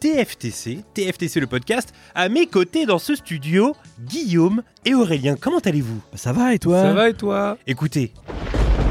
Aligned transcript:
TFTC, 0.00 0.82
TFTC 0.94 1.40
le 1.40 1.46
podcast. 1.46 1.92
À 2.14 2.30
mes 2.30 2.46
côtés 2.46 2.86
dans 2.86 2.98
ce 2.98 3.14
studio, 3.14 3.76
Guillaume 4.00 4.62
et 4.86 4.94
Aurélien. 4.94 5.36
Comment 5.38 5.58
allez-vous? 5.58 6.00
Ça 6.14 6.32
va 6.32 6.54
et 6.54 6.58
toi? 6.58 6.80
Ça 6.80 6.92
va 6.94 7.10
et 7.10 7.14
toi? 7.14 7.58
Écoutez, 7.66 8.14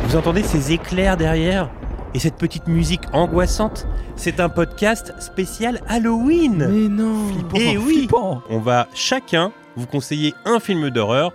vous 0.06 0.16
entendez 0.16 0.44
ces 0.44 0.72
éclairs 0.72 1.18
derrière 1.18 1.72
et 2.14 2.20
cette 2.20 2.36
petite 2.36 2.68
musique 2.68 3.02
angoissante? 3.12 3.88
C'est 4.18 4.40
un 4.40 4.50
podcast 4.50 5.14
spécial 5.20 5.82
Halloween. 5.88 6.68
Mais 6.70 6.88
non 6.88 7.26
Et 7.56 7.76
oui. 7.78 8.00
flippant. 8.02 8.44
On 8.52 8.60
va 8.60 8.88
chacun 8.94 9.52
vous 9.76 9.88
conseiller 9.88 10.36
un 10.46 10.60
film 10.60 10.92
d'horreur. 10.92 11.34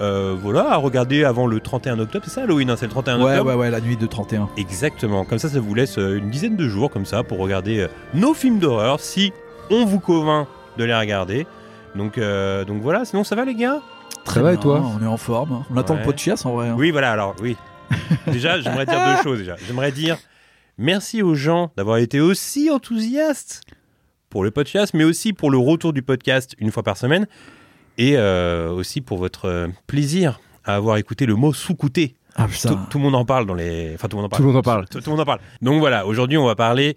Euh, 0.00 0.36
voilà, 0.40 0.72
à 0.72 0.76
regarder 0.76 1.24
avant 1.24 1.46
le 1.46 1.60
31 1.60 1.98
octobre. 1.98 2.24
C'est 2.26 2.32
ça 2.34 2.42
Halloween, 2.42 2.70
hein, 2.70 2.76
c'est 2.78 2.86
le 2.86 2.90
31 2.92 3.18
Ouais, 3.20 3.32
octobre 3.32 3.50
ouais, 3.50 3.56
ouais, 3.56 3.70
la 3.70 3.80
nuit 3.80 3.96
de 3.96 4.06
31. 4.06 4.48
Exactement, 4.56 5.24
comme 5.24 5.38
ça 5.38 5.48
ça 5.48 5.58
vous 5.60 5.74
laisse 5.74 5.98
euh, 5.98 6.18
une 6.18 6.30
dizaine 6.30 6.56
de 6.56 6.68
jours 6.68 6.90
comme 6.90 7.06
ça 7.06 7.22
pour 7.22 7.38
regarder 7.38 7.80
euh, 7.80 7.88
nos 8.14 8.34
films 8.34 8.58
d'horreur 8.58 9.00
si 9.00 9.32
on 9.70 9.84
vous 9.84 10.00
convainc 10.00 10.46
de 10.78 10.84
les 10.84 10.94
regarder. 10.94 11.46
Donc, 11.94 12.18
euh, 12.18 12.64
donc 12.64 12.82
voilà, 12.82 13.04
sinon 13.04 13.24
ça 13.24 13.34
va 13.36 13.44
les 13.44 13.54
gars? 13.54 13.80
Très 14.24 14.42
va 14.42 14.50
et 14.52 14.56
bien, 14.56 14.62
toi 14.62 14.82
On 15.00 15.02
est 15.02 15.08
en 15.08 15.16
forme. 15.16 15.64
On 15.70 15.76
attend 15.76 15.94
le 15.94 16.02
pot 16.02 16.12
de 16.12 16.18
chiasse 16.18 16.44
en 16.44 16.54
vrai. 16.54 16.68
hein. 16.68 16.74
Oui 16.76 16.90
voilà 16.90 17.12
alors 17.12 17.34
oui. 17.42 17.56
déjà 18.26 18.60
j'aimerais 18.60 18.84
dire 18.86 18.98
deux 19.16 19.22
choses 19.22 19.38
déjà. 19.38 19.56
J'aimerais 19.66 19.92
dire 19.92 20.16
merci 20.76 21.22
aux 21.22 21.34
gens 21.34 21.70
d'avoir 21.76 21.98
été 21.98 22.20
aussi 22.20 22.68
enthousiastes 22.70 23.62
pour 24.28 24.42
le 24.44 24.50
podcast 24.50 24.92
mais 24.94 25.04
aussi 25.04 25.32
pour 25.32 25.50
le 25.50 25.56
retour 25.58 25.92
du 25.92 26.02
podcast 26.02 26.54
une 26.58 26.70
fois 26.72 26.82
par 26.82 26.96
semaine 26.96 27.26
et 27.98 28.16
euh, 28.16 28.70
aussi 28.70 29.00
pour 29.00 29.18
votre 29.18 29.46
euh, 29.46 29.68
plaisir 29.86 30.40
à 30.64 30.74
avoir 30.74 30.96
écouté 30.96 31.26
le 31.26 31.34
mot 31.34 31.52
sous-couté. 31.52 32.16
Ah 32.34 32.46
Tout, 32.90 32.98
le 32.98 33.04
monde 33.04 33.14
en 33.14 33.24
parle 33.24 33.46
dans 33.46 33.54
les. 33.54 33.92
Enfin, 33.94 34.08
tout 34.08 34.16
le 34.16 34.22
monde 34.22 34.26
en 34.26 34.28
parle. 34.28 34.40
Tout 34.40 34.46
le 34.46 34.52
monde 34.52 34.58
en 34.58 34.62
parle. 34.62 34.88
Tout, 34.88 35.00
tout 35.00 35.04
le 35.06 35.10
monde 35.12 35.20
en 35.20 35.24
parle. 35.24 35.40
Donc 35.62 35.78
voilà, 35.80 36.06
aujourd'hui, 36.06 36.36
on 36.36 36.44
va 36.44 36.54
parler 36.54 36.96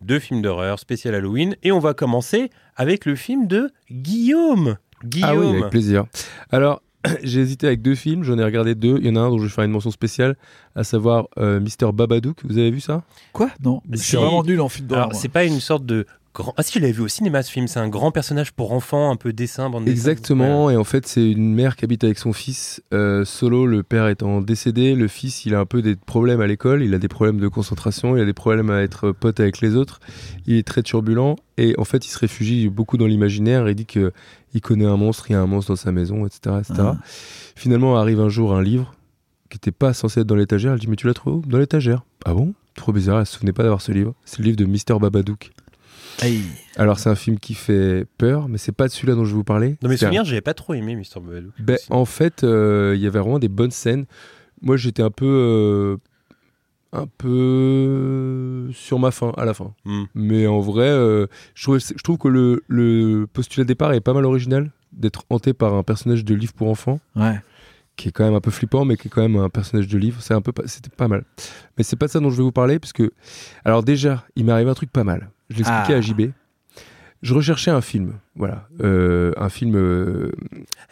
de 0.00 0.18
films 0.18 0.42
d'horreur 0.42 0.78
spécial 0.78 1.14
Halloween 1.14 1.56
et 1.62 1.72
on 1.72 1.78
va 1.80 1.94
commencer 1.94 2.50
avec 2.76 3.04
le 3.04 3.16
film 3.16 3.46
de 3.46 3.70
Guillaume. 3.90 4.76
Guillaume. 5.04 5.30
Ah 5.30 5.36
oui, 5.36 5.56
avec 5.56 5.70
plaisir. 5.70 6.04
Alors, 6.50 6.82
j'ai 7.22 7.40
hésité 7.40 7.66
avec 7.66 7.82
deux 7.82 7.94
films, 7.94 8.22
j'en 8.22 8.38
ai 8.38 8.44
regardé 8.44 8.74
deux. 8.74 8.98
Il 9.00 9.06
y 9.06 9.10
en 9.10 9.16
a 9.16 9.20
un 9.20 9.30
dont 9.30 9.38
je 9.38 9.44
vais 9.44 9.48
faire 9.48 9.64
une 9.64 9.70
mention 9.72 9.90
spéciale, 9.90 10.36
à 10.74 10.84
savoir 10.84 11.26
euh, 11.38 11.60
Mister 11.60 11.88
Babadook. 11.92 12.44
Vous 12.44 12.58
avez 12.58 12.70
vu 12.70 12.80
ça? 12.80 13.02
Quoi? 13.32 13.50
Non. 13.64 13.82
Je 13.90 13.96
Si. 13.96 14.04
suis 14.04 14.16
vraiment 14.16 14.42
nul 14.42 14.60
en 14.60 14.68
film 14.68 14.86
d'horreur. 14.86 15.06
Alors, 15.06 15.18
c'est 15.18 15.28
pas 15.28 15.44
une 15.44 15.60
sorte 15.60 15.84
de 15.84 16.06
grand. 16.36 16.54
Ah 16.56 16.62
si, 16.62 16.74
je 16.74 16.80
l'avais 16.80 16.92
vu 16.92 17.02
au 17.02 17.08
cinéma 17.08 17.42
ce 17.42 17.50
film. 17.50 17.66
C'est 17.66 17.80
un 17.80 17.88
grand 17.88 18.12
personnage 18.12 18.52
pour 18.52 18.72
enfants, 18.72 19.10
un 19.10 19.16
peu 19.16 19.32
dessin, 19.32 19.70
bande 19.70 19.84
dessin. 19.84 19.92
Exactement, 19.92 20.70
et 20.70 20.76
en 20.76 20.84
fait, 20.84 21.06
c'est 21.06 21.28
une 21.28 21.54
mère 21.54 21.76
qui 21.76 21.84
habite 21.84 22.04
avec 22.04 22.18
son 22.18 22.32
fils 22.32 22.82
euh, 22.92 23.24
solo, 23.24 23.66
le 23.66 23.82
père 23.82 24.08
étant 24.08 24.40
décédé. 24.40 24.94
Le 24.94 25.08
fils, 25.08 25.44
il 25.46 25.54
a 25.54 25.60
un 25.60 25.66
peu 25.66 25.82
des 25.82 25.96
problèmes 25.96 26.40
à 26.40 26.46
l'école, 26.46 26.82
il 26.82 26.94
a 26.94 26.98
des 26.98 27.08
problèmes 27.08 27.38
de 27.38 27.48
concentration, 27.48 28.16
il 28.16 28.22
a 28.22 28.24
des 28.24 28.34
problèmes 28.34 28.70
à 28.70 28.82
être 28.82 29.12
pote 29.12 29.40
avec 29.40 29.60
les 29.60 29.74
autres. 29.74 30.00
Il 30.46 30.54
est 30.56 30.66
très 30.66 30.82
turbulent, 30.82 31.36
et 31.58 31.74
en 31.78 31.84
fait, 31.84 32.06
il 32.06 32.10
se 32.10 32.18
réfugie 32.18 32.68
beaucoup 32.68 32.96
dans 32.96 33.06
l'imaginaire. 33.06 33.68
Il 33.68 33.74
dit 33.74 33.86
que 33.86 34.12
il 34.54 34.60
connaît 34.60 34.86
un 34.86 34.96
monstre, 34.96 35.30
il 35.30 35.34
y 35.34 35.36
a 35.36 35.40
un 35.40 35.46
monstre 35.46 35.72
dans 35.72 35.76
sa 35.76 35.92
maison, 35.92 36.26
etc. 36.26 36.56
etc. 36.60 36.74
Ah. 36.78 36.98
Finalement, 37.56 37.96
arrive 37.96 38.20
un 38.20 38.28
jour 38.28 38.54
un 38.54 38.62
livre 38.62 38.94
qui 39.50 39.56
n'était 39.56 39.72
pas 39.72 39.92
censé 39.92 40.20
être 40.20 40.26
dans 40.26 40.34
l'étagère. 40.34 40.72
Elle 40.72 40.78
dit 40.78 40.88
Mais 40.88 40.96
tu 40.96 41.06
l'as 41.06 41.14
trouvé 41.14 41.36
où? 41.36 41.42
Dans 41.46 41.58
l'étagère. 41.58 42.04
Ah 42.24 42.34
bon? 42.34 42.54
Trop 42.74 42.92
bizarre, 42.92 43.20
elle 43.20 43.26
se 43.26 43.34
souvenait 43.34 43.52
pas 43.52 43.62
d'avoir 43.62 43.80
ce 43.80 43.92
livre. 43.92 44.14
C'est 44.24 44.38
le 44.40 44.44
livre 44.44 44.56
de 44.56 44.66
Mister 44.66 44.94
Babadook. 45.00 45.50
Aïe. 46.22 46.42
Alors, 46.76 46.98
c'est 46.98 47.10
un 47.10 47.14
film 47.14 47.38
qui 47.38 47.54
fait 47.54 48.06
peur, 48.18 48.48
mais 48.48 48.58
c'est 48.58 48.72
pas 48.72 48.86
de 48.88 48.92
celui-là 48.92 49.14
dont 49.14 49.24
je 49.24 49.30
vais 49.30 49.36
vous 49.36 49.44
parler. 49.44 49.76
Dans 49.82 49.88
mes 49.88 49.96
C'est 49.96 50.06
un- 50.06 50.08
souvenirs, 50.08 50.24
j'avais 50.24 50.40
pas 50.40 50.54
trop 50.54 50.74
aimé 50.74 50.96
Mr. 50.96 51.20
Babadook. 51.20 51.52
ben, 51.58 51.76
en 51.90 52.04
fait, 52.04 52.42
euh, 52.44 52.92
il 52.96 53.00
y 53.02 53.06
avait 53.06 53.18
vraiment 53.18 53.38
des 53.38 53.48
bonnes 53.48 53.70
scènes. 53.70 54.06
Moi, 54.62 54.76
j'étais 54.76 55.02
un 55.02 55.10
peu. 55.10 55.26
euh, 55.26 55.96
un 56.92 57.06
peu 57.18 58.70
sur 58.72 58.98
ma 58.98 59.10
fin, 59.10 59.32
à 59.36 59.44
la 59.44 59.52
fin. 59.52 59.74
Hmm. 59.84 60.04
Mais 60.14 60.46
en 60.46 60.60
vrai, 60.60 60.88
euh, 60.88 61.26
je, 61.54 61.62
trouve, 61.64 61.78
je 61.78 62.02
trouve 62.02 62.16
que 62.16 62.28
le, 62.28 62.62
le 62.68 63.26
postulat 63.30 63.64
de 63.64 63.68
départ 63.68 63.92
est 63.92 64.00
pas 64.00 64.14
mal 64.14 64.24
original, 64.24 64.70
d'être 64.92 65.24
hanté 65.28 65.52
par 65.52 65.74
un 65.74 65.82
personnage 65.82 66.24
de 66.24 66.34
livre 66.34 66.54
pour 66.54 66.70
enfants, 66.70 67.00
Ouais. 67.14 67.38
Qui 67.96 68.08
est 68.08 68.12
quand 68.12 68.24
même 68.24 68.34
un 68.34 68.40
peu 68.40 68.50
flippant, 68.50 68.84
mais 68.84 68.96
qui 68.96 69.08
est 69.08 69.10
quand 69.10 69.22
même 69.22 69.36
un 69.36 69.48
personnage 69.48 69.88
de 69.88 69.98
livre. 69.98 70.18
C'est 70.20 70.34
un 70.34 70.40
peu, 70.42 70.52
c'était 70.66 70.90
pas 70.94 71.08
mal. 71.08 71.24
Mais 71.78 71.84
c'est 71.84 71.96
pas 71.96 72.06
de 72.06 72.10
ça 72.12 72.20
dont 72.20 72.30
je 72.30 72.36
vais 72.36 72.42
vous 72.42 72.52
parler, 72.52 72.78
parce 72.78 72.92
que, 72.92 73.12
alors 73.64 73.82
déjà, 73.82 74.24
il 74.36 74.44
m'est 74.44 74.52
arrivé 74.52 74.70
un 74.70 74.74
truc 74.74 74.90
pas 74.92 75.04
mal. 75.04 75.30
Je 75.50 75.56
l'expliquais 75.58 75.94
Ah. 75.94 75.96
à 75.96 76.00
JB. 76.00 76.30
Je 77.22 77.32
recherchais 77.32 77.70
un 77.70 77.80
film, 77.80 78.12
voilà, 78.36 78.68
Euh, 78.82 79.32
un 79.38 79.48
film. 79.48 79.74
euh, 79.74 80.30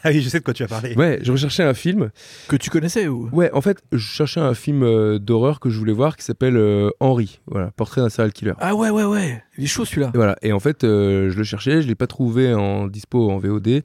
Ah 0.03 0.09
oui, 0.09 0.23
je 0.23 0.29
sais 0.31 0.39
de 0.41 0.45
quoi 0.45 0.55
tu 0.55 0.63
vas 0.65 0.69
parler. 0.69 0.95
Ouais, 0.97 1.19
je 1.23 1.31
recherchais 1.31 1.63
un 1.63 1.75
film 1.75 2.11
Que 2.49 2.57
tu 2.57 2.71
connaissais 2.71 3.07
ou? 3.09 3.29
Ouais, 3.31 3.51
en 3.53 3.61
fait, 3.61 3.83
je 3.93 3.99
cherchais 3.99 4.41
un 4.41 4.55
film 4.55 4.83
euh, 4.83 5.19
d'horreur 5.19 5.61
que 5.61 5.69
je 5.69 5.79
voulais 5.79 5.93
voir 5.93 6.17
qui 6.17 6.25
s'appelle 6.25 6.59
Henri, 6.99 7.41
voilà, 7.47 7.71
Portrait 7.73 8.01
d'un 8.01 8.09
serial 8.09 8.33
killer. 8.33 8.55
Ah 8.59 8.75
ouais, 8.75 8.89
ouais, 8.89 9.05
ouais. 9.05 9.45
Il 9.59 9.65
est 9.65 9.67
chaud 9.69 9.85
celui-là. 9.85 10.11
Et 10.15 10.17
voilà, 10.17 10.37
et 10.41 10.53
en 10.55 10.61
fait, 10.61 10.79
je 10.83 11.37
le 11.37 11.45
cherchais, 11.45 11.83
je 11.83 11.87
l'ai 11.89 11.95
pas 11.95 12.07
trouvé 12.07 12.55
en 12.55 12.87
dispo 12.87 13.31
en 13.31 13.39
VOD. 13.39 13.83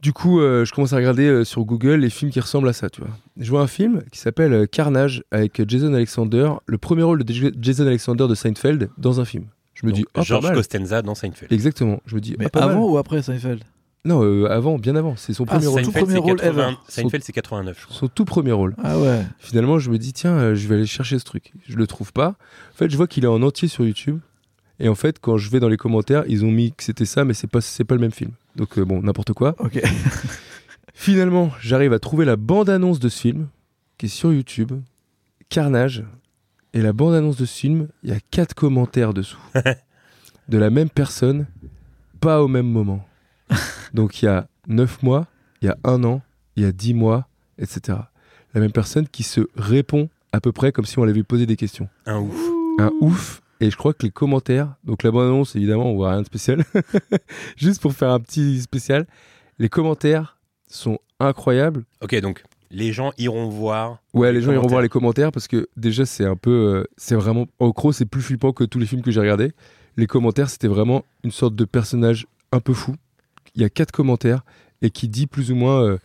Du 0.00 0.12
coup, 0.12 0.40
euh, 0.40 0.64
je 0.64 0.72
commence 0.72 0.92
à 0.92 0.96
regarder 0.96 1.26
euh, 1.26 1.44
sur 1.44 1.64
Google 1.64 1.94
les 1.96 2.10
films 2.10 2.30
qui 2.30 2.38
ressemblent 2.38 2.68
à 2.68 2.72
ça, 2.72 2.88
tu 2.88 3.00
vois. 3.00 3.10
Je 3.36 3.50
vois 3.50 3.62
un 3.62 3.66
film 3.66 4.02
qui 4.12 4.20
s'appelle 4.20 4.52
euh, 4.52 4.66
Carnage 4.66 5.24
avec 5.32 5.60
Jason 5.68 5.92
Alexander, 5.92 6.50
le 6.66 6.78
premier 6.78 7.02
rôle 7.02 7.24
de 7.24 7.32
J- 7.32 7.52
Jason 7.60 7.86
Alexander 7.86 8.28
de 8.28 8.34
Seinfeld 8.36 8.90
dans 8.96 9.20
un 9.20 9.24
film. 9.24 9.46
Je 9.74 9.86
me 9.86 9.90
Donc, 9.90 10.00
dis, 10.00 10.06
oh, 10.16 10.22
George. 10.22 10.52
Costanza 10.52 11.02
dans 11.02 11.14
Seinfeld. 11.16 11.52
Exactement. 11.52 12.00
Je 12.06 12.14
me 12.14 12.20
dis, 12.20 12.36
Mais 12.38 12.46
ah, 12.46 12.50
pas 12.50 12.60
mal. 12.66 12.70
avant 12.70 12.88
ou 12.88 12.96
après 12.96 13.22
Seinfeld? 13.22 13.62
Non, 14.04 14.22
euh, 14.22 14.46
avant, 14.48 14.78
bien 14.78 14.94
avant. 14.94 15.16
C'est 15.16 15.32
son 15.32 15.44
Ah, 15.48 15.54
premier 15.54 15.66
rôle. 15.66 15.82
Tout 15.82 15.86
Seinfeld, 15.90 16.04
premier 16.06 16.14
c'est 16.20 16.30
rôle 16.30 16.36
80 16.40 16.62
ever. 16.68 16.76
Seinfeld, 16.88 17.24
c'est 17.24 17.32
89, 17.32 17.76
je 17.80 17.84
crois. 17.86 17.96
Son 17.96 18.06
tout 18.08 18.24
premier 18.24 18.52
rôle. 18.52 18.76
Ah 18.82 18.98
ouais. 19.00 19.22
Finalement, 19.40 19.80
je 19.80 19.90
me 19.90 19.98
dis, 19.98 20.12
tiens, 20.12 20.32
euh, 20.38 20.54
je 20.54 20.68
vais 20.68 20.76
aller 20.76 20.86
chercher 20.86 21.18
ce 21.18 21.24
truc. 21.24 21.52
Je 21.68 21.76
le 21.76 21.86
trouve 21.88 22.12
pas. 22.12 22.36
En 22.72 22.76
fait, 22.76 22.88
je 22.88 22.96
vois 22.96 23.08
qu'il 23.08 23.24
est 23.24 23.28
en 23.28 23.42
entier 23.42 23.66
sur 23.66 23.84
YouTube. 23.84 24.20
Et 24.80 24.88
en 24.88 24.94
fait, 24.94 25.18
quand 25.20 25.36
je 25.38 25.50
vais 25.50 25.58
dans 25.58 25.68
les 25.68 25.76
commentaires, 25.76 26.22
ils 26.28 26.44
ont 26.44 26.50
mis 26.52 26.70
que 26.72 26.84
c'était 26.84 27.04
ça, 27.04 27.24
mais 27.24 27.34
c'est 27.34 27.48
pas, 27.48 27.60
c'est 27.60 27.82
pas 27.82 27.96
le 27.96 28.00
même 28.00 28.12
film. 28.12 28.30
Donc, 28.58 28.76
euh, 28.76 28.84
bon, 28.84 29.00
n'importe 29.00 29.32
quoi. 29.32 29.54
Ok. 29.60 29.80
Finalement, 30.92 31.52
j'arrive 31.60 31.92
à 31.92 32.00
trouver 32.00 32.24
la 32.24 32.36
bande-annonce 32.36 32.98
de 32.98 33.08
ce 33.08 33.20
film, 33.20 33.46
qui 33.96 34.06
est 34.06 34.08
sur 34.10 34.32
YouTube. 34.32 34.72
Carnage. 35.48 36.04
Et 36.74 36.82
la 36.82 36.92
bande-annonce 36.92 37.36
de 37.36 37.46
ce 37.46 37.56
film, 37.56 37.88
il 38.02 38.10
y 38.10 38.12
a 38.12 38.18
quatre 38.32 38.54
commentaires 38.54 39.14
dessous. 39.14 39.38
de 40.48 40.58
la 40.58 40.70
même 40.70 40.90
personne, 40.90 41.46
pas 42.20 42.42
au 42.42 42.48
même 42.48 42.66
moment. 42.66 43.06
Donc, 43.94 44.20
il 44.20 44.24
y 44.24 44.28
a 44.28 44.48
9 44.66 45.04
mois, 45.04 45.28
il 45.62 45.66
y 45.66 45.70
a 45.70 45.78
un 45.84 46.02
an, 46.02 46.20
il 46.56 46.64
y 46.64 46.66
a 46.66 46.72
10 46.72 46.94
mois, 46.94 47.28
etc. 47.58 47.96
La 48.54 48.60
même 48.60 48.72
personne 48.72 49.06
qui 49.06 49.22
se 49.22 49.42
répond 49.54 50.10
à 50.32 50.40
peu 50.40 50.50
près 50.50 50.72
comme 50.72 50.84
si 50.84 50.98
on 50.98 51.04
l'avait 51.04 51.22
posé 51.22 51.46
des 51.46 51.56
questions. 51.56 51.88
Un 52.06 52.18
ouf. 52.18 52.40
Un 52.80 52.90
ouf. 53.00 53.40
Et 53.60 53.70
je 53.70 53.76
crois 53.76 53.92
que 53.92 54.04
les 54.04 54.10
commentaires, 54.10 54.74
donc 54.84 55.02
la 55.02 55.10
bande-annonce, 55.10 55.56
évidemment, 55.56 55.90
on 55.90 55.96
voit 55.96 56.12
rien 56.12 56.20
de 56.20 56.26
spécial. 56.26 56.64
Juste 57.56 57.82
pour 57.82 57.92
faire 57.92 58.10
un 58.10 58.20
petit 58.20 58.60
spécial, 58.60 59.06
les 59.58 59.68
commentaires 59.68 60.38
sont 60.68 60.98
incroyables. 61.18 61.84
Ok, 62.00 62.14
donc 62.20 62.44
les 62.70 62.92
gens 62.92 63.12
iront 63.18 63.48
voir. 63.48 63.98
Ouais, 64.14 64.32
les 64.32 64.42
gens 64.42 64.52
iront 64.52 64.66
voir 64.66 64.82
les 64.82 64.88
commentaires 64.88 65.32
parce 65.32 65.48
que 65.48 65.68
déjà, 65.76 66.06
c'est 66.06 66.24
un 66.24 66.36
peu. 66.36 66.50
euh, 66.50 66.84
c'est 66.96 67.14
vraiment. 67.14 67.46
En 67.58 67.70
gros, 67.70 67.92
c'est 67.92 68.04
plus 68.04 68.22
flippant 68.22 68.52
que 68.52 68.64
tous 68.64 68.78
les 68.78 68.86
films 68.86 69.02
que 69.02 69.10
j'ai 69.10 69.20
regardés. 69.20 69.52
Les 69.96 70.06
commentaires, 70.06 70.50
c'était 70.50 70.68
vraiment 70.68 71.04
une 71.24 71.32
sorte 71.32 71.56
de 71.56 71.64
personnage 71.64 72.26
un 72.52 72.60
peu 72.60 72.74
fou. 72.74 72.94
Il 73.56 73.62
y 73.62 73.64
a 73.64 73.70
quatre 73.70 73.90
commentaires 73.90 74.44
et 74.82 74.90
qui 74.90 75.08
dit 75.08 75.26
plus 75.26 75.50
ou 75.50 75.56
moins 75.56 75.82
euh, 75.82 75.98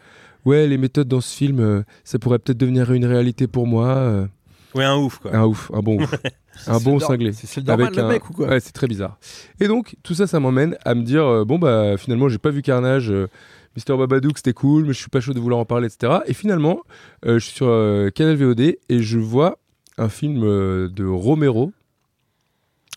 Ouais, 0.46 0.68
les 0.68 0.78
méthodes 0.78 1.08
dans 1.08 1.22
ce 1.22 1.36
film, 1.36 1.60
euh, 1.60 1.84
ça 2.04 2.18
pourrait 2.20 2.40
peut-être 2.40 2.58
devenir 2.58 2.92
une 2.92 3.06
réalité 3.06 3.48
pour 3.48 3.68
moi. 3.68 4.28
Ouais, 4.76 4.84
un 4.86 4.96
ouf, 4.98 5.20
quoi. 5.20 5.36
un 5.36 5.44
ouf, 5.46 5.72
un 5.74 5.80
bon 5.82 6.02
ouf. 6.02 6.14
un 6.68 6.80
bon 6.80 7.00
cinglé. 7.00 7.32
C'est 7.34 7.58
le 7.62 7.64
normal, 7.68 7.86
Avec 7.88 7.96
le 7.98 8.04
un- 8.04 8.08
mec 8.08 8.30
ou 8.30 8.34
quoi 8.34 8.48
Ouais, 8.48 8.60
c'est 8.60 8.72
très 8.72 8.88
bizarre. 8.88 9.18
Et 9.60 9.68
donc, 9.68 9.96
tout 10.04 10.14
ça, 10.16 10.28
ça 10.28 10.40
m'emmène 10.40 10.78
à 10.86 10.96
me 10.96 11.04
dire 11.04 11.24
euh, 11.26 11.46
bon, 11.46 11.60
bah, 11.60 11.96
finalement, 11.98 12.30
j'ai 12.30 12.38
pas 12.40 12.50
vu 12.52 12.62
Carnage. 12.62 13.12
euh, 13.12 13.28
Mister 13.76 13.96
Babadook, 13.98 14.38
c'était 14.38 14.54
cool, 14.54 14.84
mais 14.86 14.94
je 14.94 15.00
suis 15.00 15.10
pas 15.10 15.20
chaud 15.20 15.34
de 15.34 15.40
vouloir 15.40 15.60
en 15.60 15.66
parler, 15.66 15.88
etc. 15.88 16.20
Et 16.28 16.34
finalement, 16.34 16.82
euh, 17.26 17.40
je 17.40 17.46
suis 17.46 17.56
sur 17.56 17.68
euh, 17.70 18.10
Canal 18.12 18.36
VOD 18.36 18.60
et 18.62 18.78
je 19.02 19.18
vois 19.18 19.58
un 19.98 20.10
film 20.10 20.44
euh, 20.44 20.90
de 20.90 21.06
Romero 21.06 21.72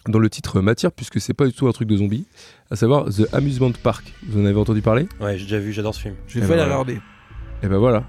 dont 0.07 0.19
le 0.19 0.31
titre 0.31 0.61
m'attire 0.61 0.93
puisque 0.93 1.21
c'est 1.21 1.35
pas 1.35 1.47
du 1.47 1.53
tout 1.53 1.67
un 1.67 1.73
truc 1.73 1.89
de 1.89 1.97
zombie, 1.97 2.27
à 2.71 2.77
savoir 2.77 3.07
The 3.07 3.27
Amusement 3.35 3.73
Park. 3.83 4.13
Vous 4.29 4.41
en 4.41 4.45
avez 4.45 4.59
entendu 4.59 4.83
parler? 4.83 5.09
Ouais, 5.21 5.37
j'ai 5.39 5.45
déjà 5.45 5.59
vu, 5.59 5.73
j'adore 5.73 5.95
ce 5.95 6.01
film. 6.03 6.15
Je 6.29 6.39
vais 6.39 6.45
Eh 6.45 6.49
pas 6.49 6.55
ben 6.55 6.59
la 6.59 6.65
regarder. 6.65 7.01
Et 7.63 7.69
ben 7.69 7.79
voilà. 7.79 8.01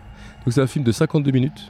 Donc 0.46 0.54
c'est 0.54 0.62
un 0.62 0.68
film 0.68 0.84
de 0.86 0.92
52 0.92 1.32
minutes 1.32 1.70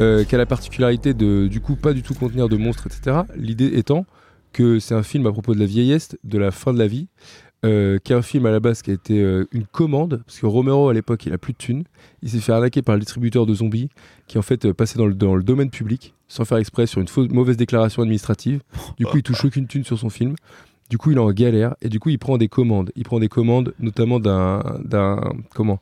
euh, 0.00 0.24
qui 0.24 0.34
a 0.34 0.38
la 0.38 0.46
particularité 0.46 1.14
de 1.14 1.48
du 1.48 1.60
coup 1.60 1.76
pas 1.76 1.92
du 1.92 2.02
tout 2.02 2.14
contenir 2.14 2.48
de 2.48 2.56
monstres, 2.56 2.86
etc. 2.86 3.22
L'idée 3.36 3.72
étant 3.74 4.06
que 4.52 4.78
c'est 4.78 4.94
un 4.94 5.02
film 5.02 5.26
à 5.26 5.32
propos 5.32 5.54
de 5.54 5.60
la 5.60 5.66
vieillesse, 5.66 6.16
de 6.24 6.38
la 6.38 6.50
fin 6.50 6.72
de 6.72 6.78
la 6.78 6.86
vie, 6.86 7.08
euh, 7.64 7.98
qui 7.98 8.12
est 8.12 8.16
un 8.16 8.22
film 8.22 8.46
à 8.46 8.50
la 8.50 8.60
base 8.60 8.82
qui 8.82 8.90
a 8.90 8.94
été 8.94 9.20
euh, 9.20 9.48
une 9.50 9.66
commande, 9.66 10.22
parce 10.26 10.38
que 10.38 10.46
Romero 10.46 10.88
à 10.88 10.94
l'époque 10.94 11.26
il 11.26 11.32
a 11.32 11.38
plus 11.38 11.52
de 11.52 11.58
thunes, 11.58 11.84
il 12.22 12.30
s'est 12.30 12.38
fait 12.38 12.52
arnaquer 12.52 12.82
par 12.82 12.94
le 12.94 13.00
distributeur 13.00 13.44
de 13.44 13.54
zombies, 13.54 13.88
qui 14.28 14.38
en 14.38 14.42
fait 14.42 14.66
euh, 14.66 14.74
passait 14.74 14.98
dans 14.98 15.06
le, 15.06 15.14
dans 15.14 15.34
le 15.34 15.42
domaine 15.42 15.70
public, 15.70 16.14
sans 16.28 16.44
faire 16.44 16.58
exprès, 16.58 16.86
sur 16.86 17.00
une 17.00 17.08
fausse, 17.08 17.28
mauvaise 17.30 17.56
déclaration 17.56 18.02
administrative. 18.02 18.60
Du 18.98 19.06
coup 19.06 19.16
il 19.16 19.22
touche 19.22 19.44
aucune 19.44 19.66
thune 19.66 19.84
sur 19.84 19.98
son 19.98 20.10
film. 20.10 20.36
Du 20.90 20.98
coup 20.98 21.10
il 21.10 21.16
est 21.16 21.20
en 21.20 21.32
galère, 21.32 21.74
et 21.80 21.88
du 21.88 21.98
coup 21.98 22.10
il 22.10 22.18
prend 22.18 22.38
des 22.38 22.48
commandes. 22.48 22.92
Il 22.94 23.04
prend 23.04 23.18
des 23.18 23.28
commandes 23.28 23.74
notamment 23.80 24.20
d'un, 24.20 24.62
d'un 24.84 25.20
comment? 25.54 25.80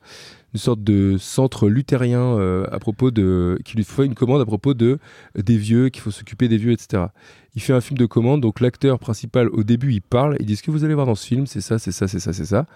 Une 0.54 0.60
sorte 0.60 0.82
de 0.82 1.16
centre 1.18 1.68
luthérien 1.68 2.38
euh, 2.38 2.64
à 2.70 2.78
propos 2.78 3.10
de 3.10 3.58
qui 3.64 3.76
lui 3.76 3.84
fait 3.84 4.06
une 4.06 4.14
commande 4.14 4.40
à 4.40 4.46
propos 4.46 4.72
de 4.72 4.98
des 5.34 5.56
vieux 5.56 5.88
qu'il 5.88 6.00
faut 6.00 6.10
s'occuper 6.10 6.48
des 6.48 6.56
vieux 6.56 6.72
etc 6.72 7.06
il 7.54 7.62
fait 7.62 7.72
un 7.72 7.80
film 7.80 7.98
de 7.98 8.06
commande, 8.06 8.40
donc 8.40 8.60
l'acteur 8.60 8.98
principal 8.98 9.48
au 9.48 9.62
début 9.62 9.92
il 9.92 10.02
parle, 10.02 10.36
il 10.40 10.46
dit 10.46 10.56
ce 10.56 10.62
que 10.62 10.70
vous 10.70 10.84
allez 10.84 10.94
voir 10.94 11.06
dans 11.06 11.14
ce 11.14 11.26
film, 11.26 11.46
c'est 11.46 11.60
ça, 11.60 11.78
c'est 11.78 11.92
ça, 11.92 12.08
c'est 12.08 12.18
ça, 12.18 12.32
c'est 12.32 12.46
ça. 12.46 12.66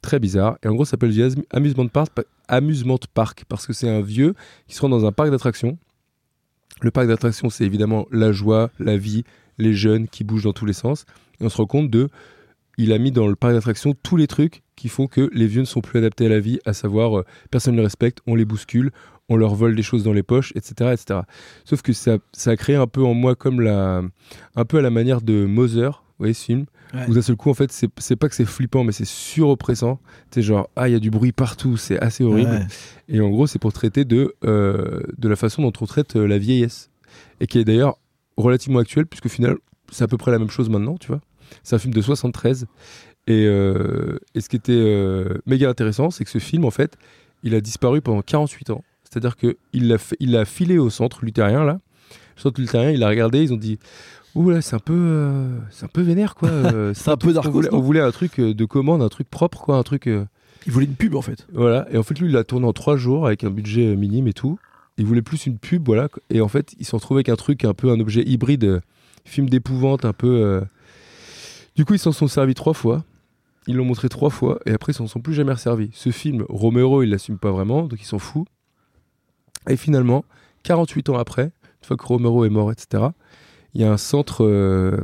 Très 0.00 0.20
bizarre. 0.20 0.58
Et 0.62 0.68
en 0.68 0.74
gros, 0.74 0.84
ça 0.84 0.92
s'appelle 0.92 1.12
Amusement 1.50 1.88
Park, 1.88 2.12
Amusement 2.46 2.98
Park 3.14 3.44
parce 3.48 3.66
que 3.66 3.72
c'est 3.72 3.88
un 3.88 4.00
vieux 4.00 4.34
qui 4.68 4.76
se 4.76 4.80
rend 4.80 4.88
dans 4.88 5.04
un 5.04 5.12
parc 5.12 5.30
d'attractions. 5.30 5.76
Le 6.80 6.92
parc 6.92 7.08
d'attractions, 7.08 7.50
c'est 7.50 7.64
évidemment 7.64 8.06
la 8.12 8.30
joie, 8.30 8.70
la 8.78 8.96
vie, 8.96 9.24
les 9.58 9.74
jeunes 9.74 10.06
qui 10.06 10.22
bougent 10.22 10.44
dans 10.44 10.52
tous 10.52 10.66
les 10.66 10.72
sens. 10.72 11.04
Et 11.40 11.44
on 11.44 11.48
se 11.48 11.56
rend 11.56 11.66
compte 11.66 11.90
de. 11.90 12.08
Il 12.76 12.92
a 12.92 12.98
mis 12.98 13.10
dans 13.10 13.26
le 13.26 13.34
parc 13.34 13.54
d'attractions 13.54 13.96
tous 14.04 14.16
les 14.16 14.28
trucs 14.28 14.62
qui 14.78 14.88
font 14.88 15.06
que 15.06 15.28
les 15.32 15.46
vieux 15.46 15.60
ne 15.60 15.66
sont 15.66 15.80
plus 15.80 15.98
adaptés 15.98 16.26
à 16.26 16.28
la 16.30 16.40
vie, 16.40 16.58
à 16.64 16.72
savoir 16.72 17.18
euh, 17.18 17.24
personne 17.50 17.74
ne 17.74 17.78
les 17.80 17.84
respecte, 17.84 18.20
on 18.26 18.34
les 18.34 18.44
bouscule, 18.44 18.90
on 19.28 19.36
leur 19.36 19.54
vole 19.54 19.76
des 19.76 19.82
choses 19.82 20.04
dans 20.04 20.12
les 20.14 20.22
poches, 20.22 20.52
etc. 20.54 20.92
etc. 20.94 21.20
Sauf 21.64 21.82
que 21.82 21.92
ça, 21.92 22.16
ça 22.32 22.50
a 22.52 22.56
créé 22.56 22.76
un 22.76 22.86
peu 22.86 23.02
en 23.04 23.12
moi 23.14 23.34
comme 23.34 23.60
la, 23.60 24.02
un 24.56 24.64
peu 24.64 24.78
à 24.78 24.82
la 24.82 24.90
manière 24.90 25.20
de 25.20 25.44
Mother, 25.44 26.02
vous 26.18 26.24
voyez 26.24 26.34
ce 26.34 26.44
film 26.44 26.64
Ouais. 26.94 27.04
où 27.06 27.12
d'un 27.12 27.20
seul 27.20 27.36
coup 27.36 27.50
en 27.50 27.54
fait 27.54 27.70
c'est 27.70 27.90
c'est 27.98 28.16
pas 28.16 28.30
que 28.30 28.34
c'est 28.34 28.46
flippant 28.46 28.82
mais 28.82 28.92
c'est 28.92 29.04
suroppressant 29.04 30.00
c'est 30.30 30.40
genre 30.40 30.70
ah 30.74 30.88
il 30.88 30.92
y 30.92 30.94
a 30.94 30.98
du 30.98 31.10
bruit 31.10 31.32
partout 31.32 31.76
c'est 31.76 31.98
assez 32.00 32.24
horrible 32.24 32.50
Ouais. 32.50 32.66
et 33.10 33.20
en 33.20 33.28
gros 33.28 33.46
c'est 33.46 33.58
pour 33.58 33.74
traiter 33.74 34.06
de 34.06 34.34
euh, 34.46 35.00
de 35.18 35.28
la 35.28 35.36
façon 35.36 35.60
dont 35.60 35.72
on 35.82 35.84
traite 35.84 36.16
euh, 36.16 36.26
la 36.26 36.38
vieillesse 36.38 36.88
et 37.40 37.46
qui 37.46 37.58
est 37.58 37.64
d'ailleurs 37.64 37.98
relativement 38.38 38.78
actuelle 38.78 39.04
puisque 39.04 39.26
au 39.26 39.28
final 39.28 39.58
c'est 39.92 40.02
à 40.04 40.08
peu 40.08 40.16
près 40.16 40.30
la 40.30 40.38
même 40.38 40.48
chose 40.48 40.70
maintenant 40.70 40.96
tu 40.96 41.08
vois 41.08 41.20
c'est 41.62 41.76
un 41.76 41.78
film 41.78 41.92
de 41.92 42.00
73 42.00 42.66
et, 43.28 43.44
euh, 43.46 44.18
et 44.34 44.40
ce 44.40 44.48
qui 44.48 44.56
était 44.56 44.72
euh, 44.72 45.38
méga 45.46 45.68
intéressant 45.68 46.10
c'est 46.10 46.24
que 46.24 46.30
ce 46.30 46.38
film 46.38 46.64
en 46.64 46.70
fait 46.70 46.96
il 47.44 47.54
a 47.54 47.60
disparu 47.60 48.00
pendant 48.00 48.22
48 48.22 48.70
ans 48.70 48.82
c'est 49.04 49.18
à 49.18 49.20
dire 49.20 49.36
que 49.36 49.56
il 49.72 49.88
l'a 49.88 49.98
il 50.18 50.32
l'a 50.32 50.44
filé 50.44 50.78
au 50.78 50.90
centre 50.90 51.24
luthérien 51.24 51.64
là 51.64 51.78
le 52.36 52.42
centre 52.42 52.60
luthérien 52.60 52.90
il 52.90 53.02
a 53.02 53.08
regardé 53.08 53.42
ils 53.42 53.52
ont 53.52 53.58
dit 53.58 53.78
Ouh 54.34 54.50
là, 54.50 54.60
c'est 54.60 54.76
un 54.76 54.80
peu, 54.80 54.94
euh, 54.94 55.58
c'est 55.70 55.84
un 55.84 55.88
peu 55.88 56.02
vénère 56.02 56.34
quoi. 56.34 56.48
euh, 56.50 56.92
C'est 56.94 57.10
un 57.10 57.16
peu 57.16 57.30
on 57.30 57.32
darkos, 57.32 57.50
voulait, 57.50 57.68
non 57.70 57.78
on 57.78 57.80
voulait 57.80 58.00
un 58.00 58.10
truc 58.10 58.38
de 58.40 58.64
commande, 58.64 59.02
un 59.02 59.08
truc 59.08 59.28
propre 59.28 59.60
quoi, 59.60 59.76
un 59.76 59.82
truc. 59.82 60.08
Il 60.66 60.72
voulait 60.72 60.86
une 60.86 60.94
pub 60.94 61.14
en 61.14 61.22
fait. 61.22 61.46
voilà. 61.52 61.88
Et 61.90 61.96
en 61.96 62.02
fait, 62.02 62.18
lui, 62.20 62.28
il 62.28 62.32
l'a 62.32 62.44
tourné 62.44 62.66
en 62.66 62.72
trois 62.72 62.96
jours 62.96 63.26
avec 63.26 63.42
un 63.42 63.50
budget 63.50 63.96
minime 63.96 64.28
et 64.28 64.32
tout. 64.32 64.58
Il 64.96 65.06
voulait 65.06 65.22
plus 65.22 65.46
une 65.46 65.58
pub, 65.58 65.86
voilà. 65.86 66.08
Et 66.30 66.40
en 66.40 66.48
fait, 66.48 66.74
ils 66.78 66.84
se 66.84 66.90
sont 66.90 66.98
retrouvés 66.98 67.20
avec 67.20 67.30
un 67.30 67.36
truc, 67.36 67.64
un 67.64 67.74
peu 67.74 67.90
un 67.90 67.98
objet 68.00 68.22
hybride, 68.22 68.80
film 69.24 69.48
d'épouvante, 69.48 70.04
un 70.04 70.12
peu. 70.12 70.62
Du 71.74 71.84
coup, 71.84 71.94
ils 71.94 71.98
s'en 71.98 72.12
sont 72.12 72.28
servis 72.28 72.54
trois 72.54 72.74
fois. 72.74 73.04
Ils 73.68 73.76
l'ont 73.76 73.84
montré 73.84 74.08
trois 74.08 74.30
fois 74.30 74.58
et 74.66 74.72
après, 74.72 74.92
ils 74.92 74.96
s'en 74.96 75.06
sont 75.06 75.20
plus 75.20 75.34
jamais 75.34 75.52
resservis. 75.52 75.90
Ce 75.92 76.10
film, 76.10 76.44
Romero, 76.48 77.02
il 77.04 77.10
l'assume 77.10 77.38
pas 77.38 77.52
vraiment, 77.52 77.82
donc 77.82 78.00
il 78.00 78.06
s'en 78.06 78.18
fout. 78.18 78.46
Et 79.68 79.76
finalement, 79.76 80.24
48 80.64 81.10
ans 81.10 81.18
après, 81.18 81.44
une 81.44 81.86
fois 81.86 81.96
que 81.96 82.04
Romero 82.06 82.44
est 82.44 82.50
mort, 82.50 82.72
etc., 82.72 83.04
il 83.74 83.82
y 83.82 83.84
a 83.84 83.92
un 83.92 83.98
centre 83.98 84.44
euh, 84.46 84.96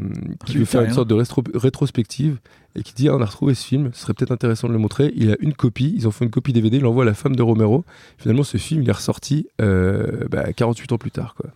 qui 0.46 0.56
veut 0.56 0.64
faire 0.64 0.80
une 0.82 0.92
sorte 0.94 1.06
de 1.08 1.14
rétro- 1.14 1.44
rétrospective 1.56 2.38
et 2.74 2.82
qui 2.82 2.94
dit 2.94 3.08
ah, 3.10 3.14
on 3.14 3.20
a 3.20 3.26
retrouvé 3.26 3.52
ce 3.54 3.64
film, 3.64 3.90
ce 3.92 4.00
serait 4.00 4.14
peut-être 4.14 4.32
intéressant 4.32 4.66
de 4.68 4.72
le 4.72 4.78
montrer. 4.78 5.12
Il 5.14 5.30
a 5.30 5.36
une 5.40 5.52
copie, 5.52 5.92
ils 5.96 6.06
en 6.06 6.10
font 6.10 6.24
une 6.24 6.30
copie 6.30 6.54
DVD, 6.54 6.78
ils 6.78 6.82
l'envoient 6.82 7.04
à 7.04 7.06
la 7.06 7.14
femme 7.14 7.36
de 7.36 7.42
Romero. 7.42 7.84
Finalement, 8.16 8.42
ce 8.42 8.56
film 8.56 8.82
il 8.82 8.88
est 8.88 8.92
ressorti 8.92 9.46
euh, 9.60 10.26
bah, 10.30 10.50
48 10.54 10.92
ans 10.92 10.98
plus 10.98 11.10
tard. 11.10 11.34
Quoi. 11.34 11.50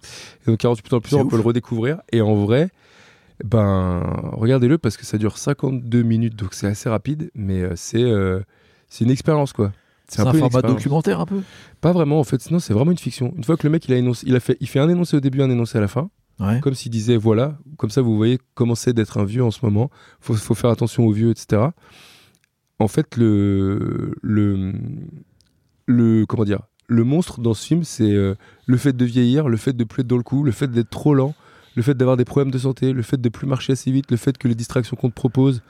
Et 0.46 0.50
donc 0.50 0.58
48 0.60 0.93
ans 0.93 1.00
plus 1.00 1.10
tard, 1.10 1.20
on 1.20 1.28
peut 1.28 1.37
le 1.37 1.43
redécouvrir. 1.43 1.99
Et 2.12 2.20
en 2.20 2.34
vrai, 2.34 2.69
ben 3.44 4.02
regardez-le 4.32 4.79
parce 4.79 4.96
que 4.96 5.06
ça 5.06 5.19
dure 5.19 5.38
52 5.38 6.02
minutes, 6.02 6.37
donc 6.37 6.55
c'est 6.55 6.67
assez 6.67 6.88
rapide, 6.88 7.31
mais 7.35 7.62
euh, 7.62 7.73
c'est 7.76 8.02
euh, 8.02 8.40
c'est 8.88 9.05
une 9.05 9.11
expérience 9.11 9.52
quoi. 9.52 9.73
C'est 10.08 10.23
un, 10.23 10.32
peu 10.32 10.38
format 10.38 10.62
documentaire 10.62 11.20
un 11.20 11.26
peu? 11.26 11.43
Pas 11.81 11.93
vraiment 11.93 12.19
en 12.19 12.25
fait, 12.25 12.40
sinon 12.40 12.58
c'est 12.58 12.73
vraiment 12.73 12.93
une 12.93 12.99
fiction. 12.99 13.35
Une 13.37 13.44
fois 13.44 13.56
que 13.56 13.67
le 13.67 13.70
mec 13.70 13.87
il 13.87 13.94
a 13.94 13.99
énoncé, 13.99 14.25
il 14.26 14.35
a 14.35 14.40
fait, 14.40 14.56
il 14.61 14.67
fait 14.67 14.79
un 14.81 14.88
énoncé 14.88 15.17
au 15.17 15.20
début, 15.20 15.43
un 15.43 15.50
énoncé 15.50 15.79
à 15.79 15.81
la 15.81 15.88
fin 15.88 16.11
Ouais. 16.40 16.61
comme 16.61 16.75
s'il 16.75 16.93
disait 16.93 17.17
voilà, 17.17 17.58
comme 17.79 17.90
ça 17.90 18.00
vous 18.00 18.17
voyez 18.17 18.38
comment 18.55 18.76
c'est 18.76 18.93
d'être 18.93 19.19
un 19.19 19.25
vieux 19.25 19.43
en 19.43 19.50
ce 19.50 19.58
moment, 19.64 19.91
faut, 20.20 20.34
faut 20.34 20.55
faire 20.55 20.70
attention 20.70 21.05
aux 21.05 21.11
vieux, 21.11 21.31
etc. 21.31 21.62
En 22.79 22.87
fait, 22.87 23.17
le, 23.17 24.14
le, 24.23 24.73
le, 25.87 26.26
comment 26.26 26.44
dire, 26.44 26.61
le 26.87 27.02
monstre 27.02 27.41
dans 27.41 27.55
ce 27.55 27.67
film, 27.67 27.82
c'est 27.82 28.12
euh, 28.12 28.37
le 28.67 28.76
fait 28.76 28.96
de 28.96 29.05
vieillir, 29.05 29.49
le 29.49 29.56
fait 29.56 29.73
de 29.73 29.82
plus 29.82 30.02
être 30.02 30.06
dans 30.06 30.17
le 30.17 30.23
coup, 30.23 30.44
le 30.44 30.52
fait 30.52 30.69
d'être 30.69 30.91
trop 30.91 31.12
lent, 31.12 31.34
le 31.79 31.83
fait 31.85 31.95
d'avoir 31.95 32.17
des 32.19 32.25
problèmes 32.27 32.51
de 32.51 32.59
santé, 32.59 32.93
le 32.93 33.03
fait 33.03 33.21
de 33.21 33.29
plus 33.29 33.47
marcher 33.47 33.73
assez 33.73 33.91
vite, 33.91 34.11
le 34.11 34.17
fait 34.19 34.37
que 34.37 34.49
les 34.49 34.55
distractions 34.55 34.97
qu'on 34.97 35.09
te 35.11 35.15
propose, 35.15 35.63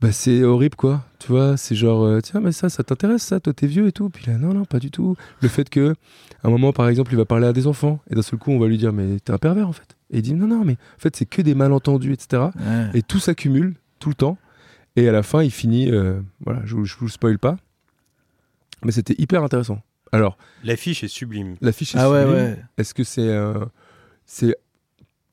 bah 0.00 0.12
c'est 0.12 0.44
horrible 0.44 0.76
quoi. 0.76 1.04
Tu 1.18 1.28
vois, 1.28 1.56
c'est 1.56 1.74
genre 1.74 2.04
euh, 2.04 2.20
tiens 2.20 2.40
mais 2.40 2.52
ça, 2.52 2.68
ça 2.68 2.82
t'intéresse 2.84 3.22
ça, 3.22 3.40
toi 3.40 3.52
t'es 3.52 3.66
vieux 3.66 3.86
et 3.86 3.92
tout. 3.92 4.10
Puis 4.10 4.26
là 4.26 4.36
non 4.36 4.52
non 4.52 4.64
pas 4.66 4.78
du 4.78 4.90
tout. 4.90 5.16
Le 5.40 5.48
fait 5.48 5.68
que 5.70 5.94
à 6.44 6.48
un 6.48 6.50
moment 6.50 6.72
par 6.72 6.86
exemple 6.88 7.12
il 7.12 7.16
va 7.16 7.24
parler 7.24 7.46
à 7.46 7.52
des 7.52 7.66
enfants 7.66 8.00
et 8.10 8.14
d'un 8.14 8.22
seul 8.22 8.38
coup 8.38 8.50
on 8.52 8.58
va 8.58 8.66
lui 8.68 8.76
dire 8.78 8.92
mais 8.92 9.18
t'es 9.20 9.32
un 9.32 9.38
pervers 9.38 9.66
en 9.68 9.72
fait. 9.72 9.96
Et 10.10 10.18
il 10.18 10.22
dit 10.22 10.34
non 10.34 10.46
non 10.48 10.64
mais 10.64 10.74
en 10.74 10.98
fait 11.00 11.16
c'est 11.16 11.24
que 11.26 11.40
des 11.40 11.54
malentendus 11.54 12.12
etc. 12.12 12.42
Ouais. 12.56 12.90
Et 12.94 13.02
tout 13.02 13.18
s'accumule 13.20 13.74
tout 13.98 14.10
le 14.10 14.14
temps. 14.14 14.36
Et 14.96 15.08
à 15.08 15.12
la 15.12 15.22
fin, 15.22 15.42
il 15.42 15.50
finit. 15.50 15.90
euh, 15.90 16.20
voilà, 16.44 16.60
je, 16.66 16.74
vous- 16.74 16.84
je 16.84 16.94
vous 16.98 17.08
spoil 17.08 17.38
pas. 17.38 17.56
Mais 18.84 18.92
c'était 18.92 19.14
hyper 19.16 19.42
intéressant. 19.42 19.80
Alors, 20.12 20.36
L'affiche 20.64 21.02
est 21.02 21.08
sublime. 21.08 21.54
l'affiche 21.62 21.94
est 21.94 21.98
Ah 21.98 22.10
ouais, 22.10 22.20
sublime. 22.24 22.36
ouais. 22.38 22.58
Est-ce 22.76 22.92
que 22.92 23.02
c'est. 23.04 23.26
euh, 23.26 23.64
c'est 24.26 24.54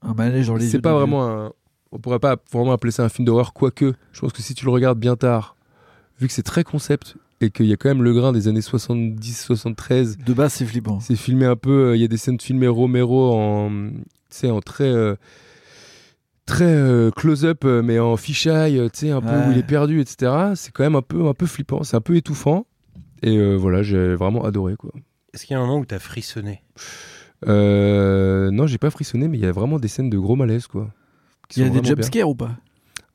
Un 0.01 0.13
manège 0.13 0.48
dans 0.48 0.56
les 0.56 0.68
c'est 0.69 0.80
pas 0.81 0.92
de- 0.92 0.96
vraiment 0.98 1.28
un. 1.28 1.51
On 1.92 1.98
pourrait 2.00 2.19
pas 2.19 2.38
vraiment 2.51 2.72
appeler 2.74 2.92
ça 2.92 3.04
un 3.04 3.10
film 3.10 3.25
d'horreur, 3.25 3.51
quoique. 3.54 3.94
Je 4.13 4.19
pense 4.22 4.31
que 4.31 4.42
si 4.42 4.54
tu 4.54 4.63
le 4.66 4.72
regardes 4.72 5.00
bien 5.00 5.16
tard, 5.16 5.56
vu 6.19 6.28
que 6.28 6.34
c'est 6.34 6.44
très 6.44 6.63
concept 6.63 7.16
et 7.42 7.50
qu'il 7.50 7.66
y 7.66 7.74
a 7.74 7.78
quand 7.78 7.90
même 7.90 8.04
le 8.04 8.13
grain 8.13 8.31
des 8.31 8.48
années 8.48 8.62
70-73, 8.62 10.18
De 10.24 10.34
base, 10.34 10.54
c'est 10.54 10.66
flippant. 10.66 11.00
c'est 11.00 11.16
filmé 11.16 11.46
un 11.46 11.56
peu. 11.56 11.90
euh, 11.90 11.96
Il 11.96 12.01
y 12.01 12.06
a 12.06 12.07
des 12.07 12.18
scènes 12.18 12.40
filmées 12.40 12.68
Romero 12.68 13.34
en, 13.34 13.69
tu 13.90 13.96
sais, 14.30 14.50
en 14.51 14.60
très, 14.62 14.84
euh, 14.90 15.16
très 16.46 16.66
euh, 16.66 17.12
close-up, 17.12 17.63
mais 17.66 18.00
en 18.00 18.18
fisheye, 18.18 18.90
tu 18.92 19.00
sais, 19.00 19.12
un 19.12 19.22
peu 19.22 19.28
où 19.48 19.51
il 19.51 19.57
est 19.57 19.63
perdu, 19.63 20.01
etc. 20.01 20.31
C'est 20.56 20.72
quand 20.72 20.84
même 20.84 20.96
un 20.96 21.01
peu, 21.01 21.28
un 21.28 21.34
peu 21.34 21.46
flippant. 21.46 21.84
C'est 21.84 21.96
un 21.98 22.01
peu 22.01 22.16
étouffant. 22.16 22.66
Et 23.24 23.38
euh, 23.38 23.56
voilà, 23.56 23.81
j'ai 23.84 24.16
vraiment 24.16 24.46
adoré, 24.46 24.75
quoi. 24.75 24.92
Est-ce 25.34 25.46
qu'il 25.46 25.54
y 25.54 25.57
a 25.57 25.60
un 25.62 25.66
moment 25.66 25.80
où 25.80 25.86
t'as 25.86 26.00
frissonné? 26.00 26.63
Euh, 27.48 28.51
non, 28.51 28.67
j'ai 28.67 28.77
pas 28.77 28.89
frissonné, 28.89 29.27
mais 29.27 29.38
il 29.38 29.43
y 29.43 29.48
a 29.48 29.51
vraiment 29.51 29.79
des 29.79 29.88
scènes 29.88 30.10
de 30.10 30.17
gros 30.17 30.36
malaise, 30.36 30.67
quoi. 30.67 30.89
Il 31.55 31.63
y 31.63 31.65
a 31.65 31.69
des 31.69 31.84
jumpscares 31.84 32.29
ou 32.29 32.36
pas? 32.36 32.51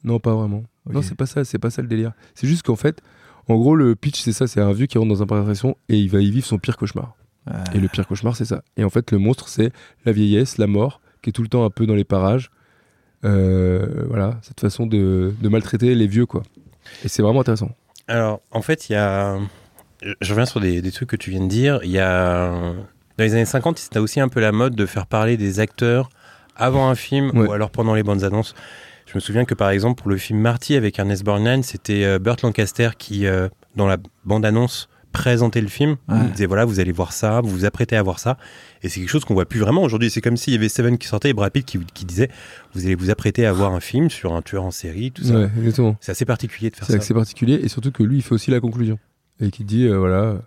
Non, 0.02 0.18
pas 0.18 0.34
vraiment. 0.34 0.64
Non, 0.90 1.02
c'est 1.02 1.14
pas 1.14 1.26
ça, 1.26 1.44
c'est 1.44 1.58
pas 1.58 1.70
ça 1.70 1.82
le 1.82 1.88
délire. 1.88 2.12
C'est 2.34 2.46
juste 2.46 2.62
qu'en 2.62 2.76
fait, 2.76 3.00
en 3.48 3.56
gros, 3.56 3.76
le 3.76 3.94
pitch, 3.94 4.20
c'est 4.20 4.32
ça, 4.32 4.46
c'est 4.46 4.60
un 4.60 4.72
vieux 4.72 4.86
qui 4.86 4.98
rentre 4.98 5.10
dans 5.10 5.22
un 5.22 5.26
parc 5.26 5.40
d'attraction 5.40 5.76
et 5.88 5.98
il 5.98 6.10
va 6.10 6.20
y 6.20 6.30
vivre 6.30 6.46
son 6.46 6.58
pire 6.58 6.76
cauchemar. 6.76 7.14
Et 7.74 7.78
le 7.78 7.88
pire 7.88 8.06
cauchemar, 8.06 8.36
c'est 8.36 8.46
ça. 8.46 8.62
Et 8.78 8.84
en 8.84 8.90
fait, 8.90 9.12
le 9.12 9.18
monstre, 9.18 9.48
c'est 9.48 9.70
la 10.06 10.12
vieillesse, 10.12 10.56
la 10.56 10.66
mort, 10.66 11.02
qui 11.22 11.30
est 11.30 11.32
tout 11.32 11.42
le 11.42 11.48
temps 11.48 11.64
un 11.64 11.70
peu 11.70 11.86
dans 11.86 11.94
les 11.94 12.04
parages. 12.04 12.50
Euh, 13.24 14.04
voilà, 14.08 14.38
cette 14.42 14.60
façon 14.60 14.86
de, 14.86 15.34
de 15.40 15.48
maltraiter 15.48 15.94
les 15.94 16.06
vieux, 16.06 16.26
quoi. 16.26 16.42
Et 17.04 17.08
c'est 17.08 17.22
vraiment 17.22 17.40
intéressant. 17.40 17.70
Alors, 18.08 18.40
en 18.50 18.62
fait, 18.62 18.88
il 18.88 18.92
y 18.92 18.96
a. 18.96 19.38
Je 20.20 20.30
reviens 20.30 20.46
sur 20.46 20.60
des, 20.60 20.82
des 20.82 20.92
trucs 20.92 21.08
que 21.08 21.16
tu 21.16 21.30
viens 21.30 21.42
de 21.42 21.48
dire. 21.48 21.80
Il 21.84 21.90
y 21.90 21.98
a. 21.98 22.72
Dans 23.18 23.24
les 23.24 23.34
années 23.34 23.44
50, 23.44 23.78
c'était 23.78 23.98
aussi 23.98 24.20
un 24.20 24.28
peu 24.28 24.40
la 24.40 24.52
mode 24.52 24.74
de 24.74 24.86
faire 24.86 25.06
parler 25.06 25.36
des 25.36 25.60
acteurs 25.60 26.10
avant 26.56 26.88
un 26.88 26.94
film 26.94 27.30
Ouais. 27.36 27.46
ou 27.48 27.52
alors 27.52 27.70
pendant 27.70 27.94
les 27.94 28.02
bandes 28.02 28.24
annonces. 28.24 28.54
Je 29.06 29.12
me 29.14 29.20
souviens 29.20 29.44
que 29.44 29.54
par 29.54 29.70
exemple, 29.70 30.00
pour 30.00 30.10
le 30.10 30.16
film 30.16 30.38
Marty 30.40 30.74
avec 30.76 30.98
Ernest 30.98 31.22
Borgnine, 31.24 31.62
c'était 31.62 32.04
euh, 32.04 32.18
Burt 32.18 32.42
Lancaster 32.42 32.90
qui, 32.98 33.26
euh, 33.26 33.48
dans 33.76 33.86
la 33.86 33.98
bande 34.24 34.44
annonce, 34.44 34.88
présentait 35.12 35.60
le 35.60 35.68
film. 35.68 35.96
Ouais. 36.08 36.16
Il 36.24 36.32
disait 36.32 36.46
voilà, 36.46 36.64
vous 36.64 36.80
allez 36.80 36.90
voir 36.90 37.12
ça, 37.12 37.40
vous 37.40 37.50
vous 37.50 37.64
apprêtez 37.64 37.96
à 37.96 38.02
voir 38.02 38.18
ça. 38.18 38.36
Et 38.82 38.88
c'est 38.88 38.98
quelque 38.98 39.08
chose 39.10 39.24
qu'on 39.24 39.34
voit 39.34 39.46
plus 39.46 39.60
vraiment 39.60 39.82
aujourd'hui. 39.82 40.10
C'est 40.10 40.20
comme 40.20 40.36
s'il 40.36 40.52
y 40.54 40.56
avait 40.56 40.68
Seven 40.68 40.98
qui 40.98 41.06
sortait 41.06 41.30
et 41.30 41.32
Brad 41.34 41.52
Pitt 41.52 41.64
qui, 41.64 41.78
qui 41.94 42.04
disait 42.04 42.28
vous 42.72 42.84
allez 42.84 42.96
vous 42.96 43.10
apprêter 43.10 43.46
à 43.46 43.52
voir 43.52 43.72
un 43.74 43.80
film 43.80 44.10
sur 44.10 44.34
un 44.34 44.42
tueur 44.42 44.64
en 44.64 44.70
série, 44.72 45.12
tout 45.12 45.22
ça. 45.22 45.34
Ouais, 45.34 45.48
exactement. 45.58 45.96
C'est 46.00 46.10
assez 46.12 46.24
particulier 46.24 46.70
de 46.70 46.76
faire 46.76 46.86
C'est 46.86 46.94
ça. 46.94 46.98
assez 46.98 47.14
particulier 47.14 47.60
et 47.62 47.68
surtout 47.68 47.92
que 47.92 48.02
lui, 48.02 48.16
il 48.16 48.22
fait 48.22 48.34
aussi 48.34 48.50
la 48.50 48.58
conclusion. 48.58 48.98
Et 49.40 49.50
qui 49.50 49.62
dit, 49.64 49.84
euh, 49.86 49.98
voilà. 49.98 50.38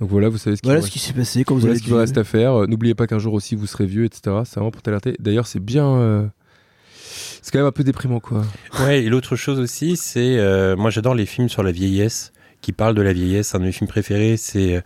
Donc 0.00 0.10
voilà, 0.10 0.28
vous 0.28 0.38
savez 0.38 0.56
ce 0.56 0.62
qu'il 0.62 0.70
Voilà 0.70 0.82
ce 0.82 0.90
qui 0.90 0.98
s'est 0.98 1.12
passé, 1.12 1.44
comme 1.44 1.58
Voilà 1.58 1.72
avez 1.72 1.78
ce 1.78 1.82
qu'il 1.84 1.92
vous 1.92 1.98
reste 1.98 2.16
à 2.18 2.24
faire. 2.24 2.54
Euh, 2.62 2.66
N'oubliez 2.66 2.94
pas 2.94 3.06
qu'un 3.06 3.18
jour 3.18 3.34
aussi 3.34 3.56
vous 3.56 3.66
serez 3.66 3.86
vieux, 3.86 4.04
etc. 4.04 4.36
C'est 4.44 4.54
vraiment 4.56 4.70
pour 4.70 4.82
t'alerter. 4.82 5.16
D'ailleurs, 5.18 5.46
c'est 5.46 5.58
bien. 5.60 5.86
euh, 5.96 6.26
C'est 7.42 7.50
quand 7.52 7.58
même 7.58 7.66
un 7.66 7.72
peu 7.72 7.84
déprimant, 7.84 8.20
quoi. 8.20 8.44
Ouais, 8.80 9.02
et 9.02 9.08
l'autre 9.08 9.34
chose 9.36 9.58
aussi, 9.58 9.96
c'est. 9.96 10.38
euh, 10.38 10.76
moi, 10.76 10.90
j'adore 10.90 11.14
les 11.14 11.26
films 11.26 11.48
sur 11.48 11.62
la 11.62 11.72
vieillesse. 11.72 12.32
qui 12.60 12.72
parle 12.72 12.94
de 12.94 13.02
la 13.02 13.12
vieillesse. 13.12 13.54
Un 13.54 13.58
de 13.60 13.64
mes 13.64 13.72
films 13.72 13.88
préférés, 13.88 14.36
c'est 14.36 14.76
euh, 14.76 14.80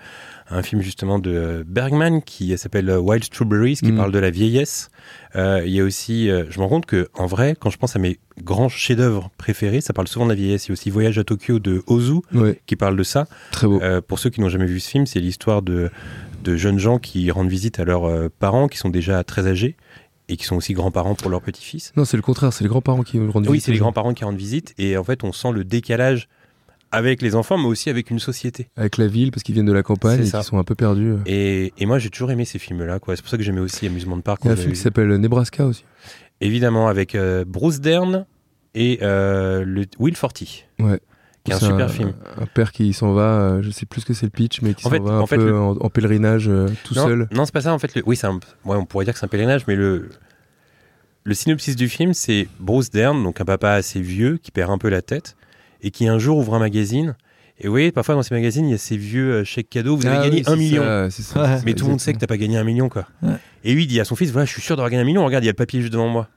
un 0.53 0.63
film 0.63 0.83
justement 0.83 1.19
de 1.19 1.31
euh, 1.31 1.65
Bergman 1.67 2.23
qui 2.23 2.57
s'appelle 2.59 2.89
euh, 2.91 2.99
Wild 2.99 3.25
Strawberries, 3.25 3.77
qui 3.77 3.91
Mhm. 3.93 3.97
parle 3.97 4.13
de 4.13 4.19
la 4.19 4.31
vieillesse. 4.31 4.91
Euh, 5.37 5.63
Il 5.65 5.73
y 5.73 5.81
a 5.81 5.85
aussi, 5.85 6.31
euh, 6.31 6.45
je 6.51 6.59
me 6.59 6.65
rends 6.65 6.69
compte 6.71 6.87
que 6.87 7.09
en 7.15 7.27
vrai, 7.27 7.57
quand 7.59 7.71
je 7.71 7.79
pense 7.79 7.97
à 7.97 7.99
mes 7.99 8.19
grands 8.43 8.69
chefs-d'œuvre 8.69 9.31
préférés, 9.39 9.81
ça 9.81 9.93
parle 9.93 10.09
souvent 10.09 10.27
de 10.27 10.31
la 10.31 10.37
vieillesse. 10.37 10.67
Il 10.67 10.69
y 10.69 10.73
a 10.73 10.75
aussi 10.75 10.91
Voyage 10.91 11.19
à 11.19 11.25
Tokyo 11.25 11.59
de 11.59 11.83
Ozu 11.87 12.21
qui 12.67 12.77
parle 12.77 12.97
de 12.97 13.03
ça. 13.03 13.27
très 13.51 13.67
beau. 13.67 13.81
Euh, 13.83 14.01
pour 14.01 14.19
ceux 14.19 14.31
qui 14.31 14.41
n'ont 14.41 14.49
jamais 14.49 14.67
vu 14.67 14.79
ce 14.81 14.91
film, 14.91 15.07
c'est 15.07 15.21
l'histoire 15.21 15.63
de, 15.63 15.91
de 16.45 16.57
jeunes 16.57 16.79
gens 16.79 16.99
qui 16.99 17.31
rendent 17.31 17.49
visite 17.51 17.81
à 17.81 17.85
leurs 17.85 18.31
parents 18.31 18.69
qui 18.69 18.79
sont 18.79 18.91
déjà 18.91 19.23
très 19.25 19.47
âgés 19.47 19.77
et 20.29 20.37
qui 20.37 20.45
sont 20.45 20.57
aussi 20.57 20.73
grands-parents 20.73 21.15
pour 21.15 21.31
leur 21.31 21.43
petit-fils. 21.43 21.93
Non, 21.97 22.05
c'est 22.05 22.17
le 22.17 22.23
contraire, 22.23 22.53
c'est 22.53 22.65
les 22.65 22.69
grands-parents 22.71 23.03
qui 23.03 23.19
rendent 23.19 23.47
Oui, 23.47 23.55
visite 23.55 23.65
c'est 23.67 23.73
les 23.73 23.79
grands-parents 23.79 24.15
qui 24.15 24.25
rendent 24.25 24.37
visite 24.37 24.75
et 24.79 24.97
en 24.97 25.05
fait, 25.05 25.25
on 25.25 25.33
sent 25.33 25.51
le 25.53 25.65
décalage 25.65 26.29
avec 26.93 27.23
les 27.23 27.35
enfants, 27.35 27.59
mais 27.59 27.67
aussi 27.67 27.91
avec 27.91 28.11
une 28.11 28.19
société. 28.19 28.69
Avec 28.77 28.99
la 28.99 29.07
ville, 29.09 29.31
parce 29.33 29.43
qu'ils 29.43 29.55
viennent 29.55 29.67
de 29.67 29.73
la 29.73 29.83
campagne 29.83 30.21
et 30.25 30.31
qu'ils 30.31 30.43
sont 30.45 30.59
un 30.59 30.65
peu 30.65 30.75
perdus. 30.75 31.15
Et, 31.27 31.73
et 31.79 31.87
moi, 31.87 31.99
j'ai 31.99 32.11
toujours 32.11 32.31
aimé 32.31 32.45
ces 32.45 32.59
films-là. 32.59 32.99
quoi. 33.01 33.17
C'est 33.17 33.23
pour 33.23 33.31
ça 33.31 33.37
que 33.39 33.43
j'aimais 33.43 33.61
aussi 33.61 33.87
Amusement 33.87 34.17
de 34.17 34.23
Parc. 34.23 34.43
Il 34.45 34.49
y 34.49 34.51
a 34.51 34.53
un 34.53 34.57
film 34.57 34.73
qui 34.73 34.79
s'appelle 34.79 35.09
Nebraska 35.17 35.67
aussi. 35.67 35.85
Évidemment, 36.41 36.89
avec 36.89 37.15
euh, 37.15 37.45
Bruce 37.47 37.81
Dern 37.81 38.27
et 38.75 38.99
euh, 39.03 39.65
le 39.65 39.85
Will 39.99 40.17
Forty, 40.17 40.65
Ouais. 40.81 40.99
qui 41.45 41.53
est 41.53 41.55
un 41.55 41.59
super 41.59 41.91
film. 41.91 42.13
Un 42.41 42.47
père 42.47 42.73
qui 42.73 42.93
s'en 42.93 43.13
va, 43.13 43.41
euh, 43.41 43.63
je 43.63 43.71
sais 43.71 43.87
plus 43.87 44.01
ce 44.01 44.07
que 44.07 44.15
c'est 44.15 44.27
le 44.27 44.31
pitch, 44.31 44.61
mais 44.63 44.75
qui 44.75 44.87
En 44.87 44.91
s'en 44.91 45.01
va 45.03 45.13
un 45.13 45.21
en 45.21 45.27
fait, 45.27 45.37
peu 45.37 45.47
le- 45.47 45.59
en, 45.59 45.77
en 45.77 45.89
pèlerinage 45.91 46.49
euh, 46.49 46.67
tout 46.85 46.95
non, 46.95 47.05
seul. 47.07 47.29
Non, 47.33 47.45
c'est 47.45 47.53
pas 47.55 47.61
ça. 47.63 47.73
En 47.73 47.79
fait, 47.79 47.95
le- 47.95 48.03
oui, 48.07 48.17
c'est 48.17 48.27
un... 48.27 48.41
ouais, 48.65 48.77
on 48.77 48.85
pourrait 48.87 49.05
dire 49.05 49.15
que 49.15 49.21
c'est 49.21 49.27
un 49.27 49.29
pèlerinage, 49.29 49.67
mais 49.67 49.77
le 49.77 50.09
le 51.25 51.35
synopsis 51.35 51.77
du 51.77 51.89
film, 51.89 52.15
c'est 52.15 52.49
Bruce 52.59 52.91
Dern, 52.91 53.23
donc 53.23 53.41
un 53.41 53.45
papa 53.45 53.71
assez 53.71 54.01
vieux 54.01 54.39
qui 54.43 54.51
perd 54.51 54.71
un 54.73 54.79
peu 54.79 54.89
la 54.89 55.03
tête 55.03 55.37
et 55.83 55.91
qui 55.91 56.09
un 56.09 56.19
jour 56.19 56.39
ouvre 56.39 56.55
un 56.55 56.59
magazine. 56.59 57.15
Et 57.59 57.67
vous 57.67 57.73
voyez, 57.73 57.93
parfois 57.93 58.15
dans 58.15 58.23
ces 58.23 58.35
magazines, 58.35 58.67
il 58.67 58.73
y 58.73 58.75
a 58.75 58.79
ces 58.79 58.97
vieux 58.97 59.33
euh, 59.33 59.45
chèques 59.45 59.69
cadeaux. 59.71 59.97
Vous 59.97 60.07
avez 60.07 60.17
Ah 60.17 60.23
gagné 60.25 60.37
oui, 60.39 60.43
un 60.47 60.57
million. 60.57 60.83
ça, 60.83 61.11
ça, 61.11 61.43
Ouais. 61.43 61.61
Mais 61.67 61.75
tout 61.75 61.85
le 61.85 61.91
monde 61.91 62.01
sait 62.01 62.13
que 62.13 62.19
t'as 62.19 62.27
pas 62.27 62.37
gagné 62.39 62.57
un 62.57 62.65
million, 62.65 62.89
quoi. 62.89 63.07
Ouais. 63.23 63.35
Et 63.65 63.75
lui, 63.75 63.85
il 63.85 63.87
dit 63.87 64.01
à 64.01 64.05
son 64.05 64.17
fils, 64.17 64.31
voilà, 64.33 64.47
je 64.47 64.53
suis 64.53 64.63
sûr 64.63 64.75
d'avoir 64.77 64.91
gagné 64.91 65.03
un 65.03 65.07
million. 65.07 65.25
Regarde, 65.25 65.45
il 65.45 65.47
y 65.47 65.51
a 65.51 65.53
le 65.53 65.57
papier 65.57 65.81
juste 65.81 65.93
devant 65.93 66.09
moi. 66.09 66.29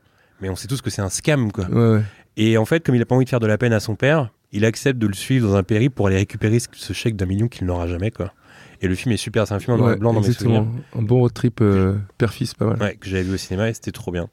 Mais 0.42 0.50
on 0.50 0.56
sait 0.56 0.68
tous 0.68 0.82
que 0.82 0.90
c'est 0.90 1.02
un 1.02 1.10
scam, 1.10 1.52
quoi. 1.52 1.66
Ouais. 1.70 2.02
Et 2.38 2.58
en 2.58 2.66
fait, 2.66 2.86
comme 2.86 2.96
il 2.96 3.02
a 3.02 3.06
pas 3.06 3.16
envie 3.16 3.24
de 3.26 3.30
faire 3.30 3.40
de 3.40 3.48
la 3.48 3.58
peine 3.58 3.72
à 3.74 3.80
son 3.80 3.96
père, 3.96 4.30
il 4.52 4.66
accepte 4.66 5.00
de 5.00 5.08
le 5.08 5.14
suivre 5.14 5.48
dans 5.50 5.56
un 5.56 5.64
périple 5.64 5.96
pour 5.96 6.08
aller 6.08 6.18
récupérer 6.18 6.60
ce- 6.60 6.68
ce 6.74 6.94
chèque 6.94 7.16
d'un 7.16 7.26
million 7.26 7.48
qu'il 7.48 7.66
n'aura 7.66 7.88
jamais, 7.88 8.12
quoi. 8.12 8.34
Et 8.82 8.88
le 8.88 8.96
film 8.96 9.14
est 9.14 9.18
super. 9.18 9.48
C'est 9.48 9.54
un 9.54 9.60
film 9.60 9.76
en 9.76 9.78
noir 9.78 9.90
et 9.90 9.94
Ouais, 9.94 10.00
blanc 10.00 10.14
dans 10.14 10.22
mes 10.22 10.32
souvenirs. 10.32 10.66
Un 10.98 11.02
bon 11.02 11.20
road 11.20 11.34
trip 11.34 11.60
euh, 11.62 11.96
père-fils, 12.18 12.54
pas 12.54 12.66
mal. 12.66 12.82
Ouais, 12.82 12.96
que 12.96 13.08
j'avais 13.10 13.24
vu 13.24 13.34
au 13.34 13.38
cinéma 13.38 13.70
et 13.70 13.74
c'était 13.74 13.92
trop 13.92 14.12
bien. 14.12 14.28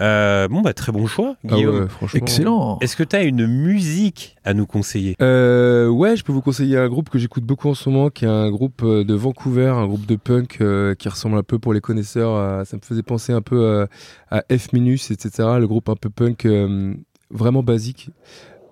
Euh, 0.00 0.48
bon, 0.48 0.60
bah, 0.62 0.72
très 0.74 0.90
bon 0.90 1.06
choix, 1.06 1.36
Ah 1.44 1.54
Guillaume. 1.54 1.82
ouais, 1.82 1.88
franchement. 1.88 2.20
Excellent. 2.20 2.78
Est-ce 2.80 2.96
que 2.96 3.04
tu 3.04 3.14
as 3.14 3.22
une 3.22 3.46
musique 3.46 4.36
à 4.44 4.52
nous 4.54 4.66
conseiller? 4.66 5.14
Euh, 5.22 5.88
ouais, 5.88 6.16
je 6.16 6.24
peux 6.24 6.32
vous 6.32 6.40
conseiller 6.42 6.76
un 6.76 6.88
groupe 6.88 7.10
que 7.10 7.18
j'écoute 7.18 7.44
beaucoup 7.44 7.68
en 7.68 7.74
ce 7.74 7.88
moment, 7.88 8.10
qui 8.10 8.24
est 8.24 8.28
un 8.28 8.50
groupe 8.50 8.82
euh, 8.82 9.04
de 9.04 9.14
Vancouver, 9.14 9.68
un 9.68 9.86
groupe 9.86 10.06
de 10.06 10.16
punk 10.16 10.58
euh, 10.60 10.94
qui 10.96 11.08
ressemble 11.08 11.36
un 11.38 11.42
peu 11.44 11.58
pour 11.60 11.72
les 11.72 11.80
connaisseurs. 11.80 12.34
à- 12.34 12.64
ça 12.64 12.76
me 12.76 12.82
faisait 12.82 13.02
penser 13.04 13.32
un 13.32 13.42
peu 13.42 13.62
euh, 13.62 13.86
à 14.30 14.42
F 14.56 14.72
Minus, 14.72 15.10
etc. 15.12 15.30
Le 15.60 15.66
groupe 15.68 15.88
un 15.88 15.96
peu 15.96 16.10
punk 16.10 16.44
euh, 16.46 16.94
vraiment 17.30 17.62
basique, 17.62 18.10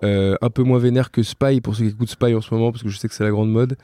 Euh, 0.03 0.35
un 0.41 0.49
peu 0.49 0.63
moins 0.63 0.79
vénère 0.79 1.11
que 1.11 1.23
Spy 1.23 1.61
pour 1.61 1.75
ceux 1.77 1.85
qui 1.85 1.91
écoutent 1.91 2.09
Spy 2.09 2.35
en 2.35 2.41
ce 2.41 2.53
moment, 2.53 2.73
parce 2.73 2.83
que 2.83 2.89
je 2.89 2.97
sais 2.97 3.07
que 3.07 3.13
c'est 3.15 3.23
la 3.23 3.29
grande 3.31 3.49
mode. 3.49 3.77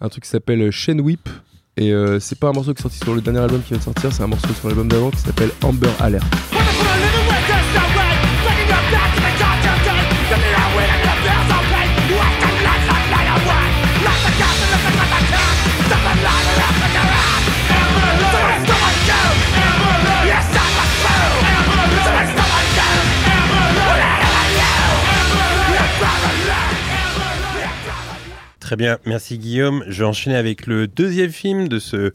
Un 0.00 0.08
truc 0.08 0.24
qui 0.24 0.30
s'appelle 0.30 0.70
Chain 0.70 0.98
Whip. 0.98 1.28
Et 1.76 1.92
euh, 1.92 2.18
c'est 2.20 2.38
pas 2.38 2.48
un 2.48 2.52
morceau 2.52 2.72
qui 2.72 2.80
est 2.80 2.82
sorti 2.82 2.98
sur 2.98 3.14
le 3.14 3.20
dernier 3.20 3.40
album 3.40 3.60
qui 3.60 3.68
vient 3.68 3.78
de 3.78 3.82
sortir, 3.82 4.10
c'est 4.10 4.22
un 4.22 4.26
morceau 4.28 4.48
sur 4.54 4.68
l'album 4.68 4.88
d'avant 4.88 5.10
qui 5.10 5.18
s'appelle 5.18 5.50
Amber 5.62 5.90
Alert. 6.00 6.24
Très 28.66 28.74
bien, 28.74 28.98
merci 29.06 29.38
Guillaume. 29.38 29.84
Je 29.86 30.02
vais 30.02 30.08
enchaîner 30.08 30.34
avec 30.34 30.66
le 30.66 30.88
deuxième 30.88 31.30
film 31.30 31.68
de 31.68 31.78
ce 31.78 32.10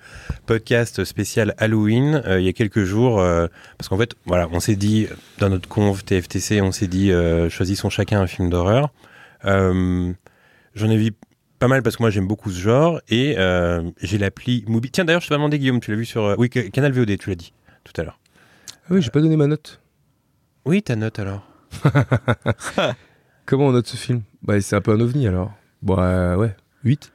podcast 0.47 1.05
spécial 1.05 1.55
Halloween. 1.57 2.21
Euh, 2.25 2.41
il 2.41 2.45
y 2.45 2.49
a 2.49 2.51
quelques 2.51 2.83
jours, 2.83 3.21
euh, 3.21 3.47
parce 3.77 3.87
qu'en 3.87 3.97
fait, 3.97 4.15
voilà, 4.25 4.49
on 4.51 4.59
s'est 4.59 4.75
dit 4.75 5.07
dans 5.39 5.47
notre 5.47 5.69
conf 5.69 6.03
TFTC, 6.03 6.59
on 6.59 6.73
s'est 6.73 6.87
dit 6.87 7.09
euh, 7.13 7.49
choisissons 7.49 7.89
chacun 7.89 8.19
un 8.19 8.27
film 8.27 8.49
d'horreur. 8.49 8.89
J'en 9.45 10.89
ai 10.89 10.97
vu 10.97 11.11
pas 11.57 11.69
mal 11.69 11.83
parce 11.83 11.95
que 11.95 12.03
moi 12.03 12.09
j'aime 12.09 12.27
beaucoup 12.27 12.51
ce 12.51 12.59
genre 12.59 12.99
et 13.07 13.37
j'ai 14.01 14.17
l'appli 14.17 14.65
Mubi. 14.67 14.91
Tiens 14.91 15.05
d'ailleurs, 15.05 15.21
je 15.21 15.27
t'ai 15.27 15.31
pas 15.31 15.37
demandé 15.37 15.57
Guillaume, 15.57 15.79
tu 15.79 15.91
l'as 15.91 15.97
vu 15.97 16.05
sur 16.05 16.35
oui 16.37 16.49
Ca- 16.53 16.69
Canal 16.69 16.91
VOD, 16.91 17.17
tu 17.17 17.29
l'as 17.29 17.35
dit 17.37 17.53
tout 17.85 17.93
à 17.95 18.03
l'heure. 18.03 18.19
Ah 18.87 18.87
oui, 18.89 19.01
j'ai 19.01 19.09
pas 19.09 19.21
donné 19.21 19.37
ma 19.37 19.47
note. 19.47 19.79
Oui, 20.65 20.83
ta 20.83 20.97
note 20.97 21.17
alors. 21.17 21.47
Comment 23.45 23.67
on 23.67 23.71
note 23.71 23.87
ce 23.87 23.95
film? 23.95 24.23
Bah, 24.43 24.59
c'est 24.59 24.75
un 24.75 24.81
peu 24.81 24.91
un 24.91 24.99
ovni 24.99 25.29
alors. 25.29 25.53
Bah, 25.81 26.37
ouais, 26.37 26.55
8. 26.83 27.11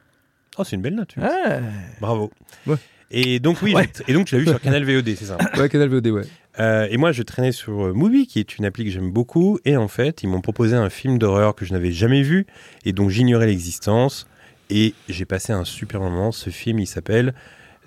Oh, 0.57 0.63
c'est 0.63 0.75
une 0.75 0.81
belle 0.81 0.95
note. 0.95 1.15
Ouais. 1.17 1.61
Bravo. 2.01 2.31
Ouais. 2.65 2.75
Et 3.11 3.39
donc 3.39 3.61
oui, 3.61 3.73
Ouais. 3.73 3.87
je- 3.95 4.03
et 4.07 4.13
donc 4.13 4.25
tu 4.27 4.35
l'as 4.35 4.41
vu 4.41 4.47
sur 4.47 4.59
Canal 4.61 4.83
VOD, 4.83 5.15
c'est 5.15 5.25
ça. 5.25 5.37
Ouais, 5.57 5.69
Canal 5.69 5.87
VOD, 5.89 6.07
ouais. 6.07 6.23
Euh, 6.59 6.87
et 6.89 6.97
moi, 6.97 7.11
je 7.11 7.21
traînais 7.23 7.51
sur 7.51 7.85
euh, 7.87 7.93
Mubi, 7.93 8.25
qui 8.27 8.39
est 8.39 8.57
une 8.57 8.65
appli 8.65 8.83
que 8.83 8.89
j'aime 8.89 9.11
beaucoup. 9.11 9.59
Et 9.63 9.77
en 9.77 9.87
fait, 9.87 10.23
ils 10.23 10.27
m'ont 10.29 10.41
proposé 10.41 10.75
un 10.75 10.89
film 10.89 11.19
d'horreur 11.19 11.53
que 11.55 11.63
je 11.65 11.71
n'avais 11.73 11.91
jamais 11.91 12.23
vu 12.23 12.47
et 12.83 12.93
dont 12.93 13.07
j'ignorais 13.09 13.45
l'existence. 13.45 14.27
Et 14.71 14.93
j'ai 15.07 15.25
passé 15.25 15.53
un 15.53 15.63
super 15.63 16.01
moment. 16.01 16.31
Ce 16.31 16.49
film, 16.49 16.79
il 16.79 16.87
s'appelle 16.87 17.33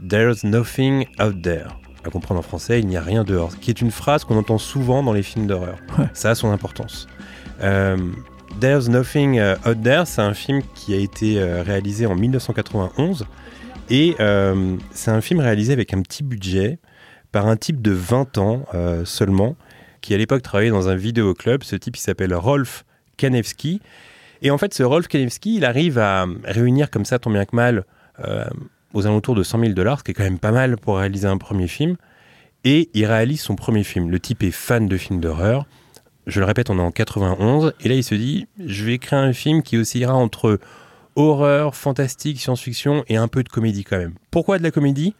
There's 0.08 0.44
Nothing 0.44 1.06
Out 1.20 1.42
There. 1.42 1.66
À 2.04 2.10
comprendre 2.10 2.38
en 2.40 2.42
français, 2.44 2.78
il 2.78 2.86
n'y 2.86 2.96
a 2.96 3.02
rien 3.02 3.24
dehors. 3.24 3.58
Qui 3.58 3.70
est 3.70 3.80
une 3.82 3.90
phrase 3.90 4.24
qu'on 4.24 4.38
entend 4.38 4.56
souvent 4.56 5.02
dans 5.02 5.12
les 5.12 5.22
films 5.24 5.46
d'horreur. 5.48 5.76
Ouais. 5.98 6.06
Ça 6.14 6.30
a 6.30 6.34
son 6.36 6.50
importance. 6.52 7.08
Euh, 7.62 7.96
There's 8.58 8.88
Nothing 8.88 9.38
euh, 9.38 9.56
Out 9.66 9.82
There, 9.82 10.02
c'est 10.06 10.20
un 10.20 10.34
film 10.34 10.62
qui 10.74 10.94
a 10.94 10.96
été 10.96 11.40
euh, 11.40 11.62
réalisé 11.62 12.06
en 12.06 12.14
1991. 12.14 13.26
Et 13.88 14.16
euh, 14.20 14.76
c'est 14.90 15.10
un 15.10 15.20
film 15.20 15.40
réalisé 15.40 15.72
avec 15.72 15.94
un 15.94 16.02
petit 16.02 16.22
budget 16.22 16.78
par 17.32 17.46
un 17.46 17.56
type 17.56 17.80
de 17.80 17.92
20 17.92 18.38
ans 18.38 18.64
seulement, 19.04 19.54
qui 20.00 20.14
à 20.14 20.18
l'époque 20.18 20.42
travaillait 20.42 20.72
dans 20.72 20.88
un 20.88 20.96
vidéoclub. 20.96 21.62
Ce 21.62 21.76
type, 21.76 21.96
il 21.96 22.00
s'appelle 22.00 22.34
Rolf 22.34 22.84
Kanevski. 23.16 23.80
Et 24.42 24.50
en 24.50 24.58
fait, 24.58 24.74
ce 24.74 24.82
Rolf 24.82 25.06
Kanevski, 25.06 25.56
il 25.56 25.64
arrive 25.64 25.98
à 25.98 26.26
réunir 26.44 26.90
comme 26.90 27.04
ça, 27.04 27.20
tant 27.20 27.30
bien 27.30 27.44
que 27.44 27.54
mal, 27.54 27.84
aux 28.94 29.06
alentours 29.06 29.36
de 29.36 29.44
100 29.44 29.60
000 29.60 29.72
dollars, 29.74 30.00
ce 30.00 30.04
qui 30.04 30.10
est 30.10 30.14
quand 30.14 30.24
même 30.24 30.40
pas 30.40 30.50
mal 30.50 30.76
pour 30.76 30.98
réaliser 30.98 31.28
un 31.28 31.38
premier 31.38 31.68
film. 31.68 31.96
Et 32.64 32.90
il 32.94 33.06
réalise 33.06 33.40
son 33.40 33.54
premier 33.54 33.84
film. 33.84 34.10
Le 34.10 34.18
type 34.18 34.42
est 34.42 34.50
fan 34.50 34.88
de 34.88 34.96
films 34.96 35.20
d'horreur. 35.20 35.66
Je 36.30 36.40
le 36.40 36.46
répète, 36.46 36.70
on 36.70 36.78
est 36.78 36.82
en 36.82 36.90
91. 36.90 37.74
Et 37.80 37.88
là, 37.88 37.94
il 37.94 38.04
se 38.04 38.14
dit, 38.14 38.46
je 38.64 38.84
vais 38.84 38.98
créer 38.98 39.18
un 39.18 39.32
film 39.32 39.62
qui 39.62 39.76
oscillera 39.76 40.14
entre 40.14 40.58
horreur, 41.16 41.74
fantastique, 41.74 42.40
science-fiction 42.40 43.04
et 43.08 43.16
un 43.16 43.28
peu 43.28 43.42
de 43.42 43.48
comédie 43.48 43.84
quand 43.84 43.98
même. 43.98 44.14
Pourquoi 44.30 44.58
de 44.58 44.62
la 44.62 44.70
comédie? 44.70 45.14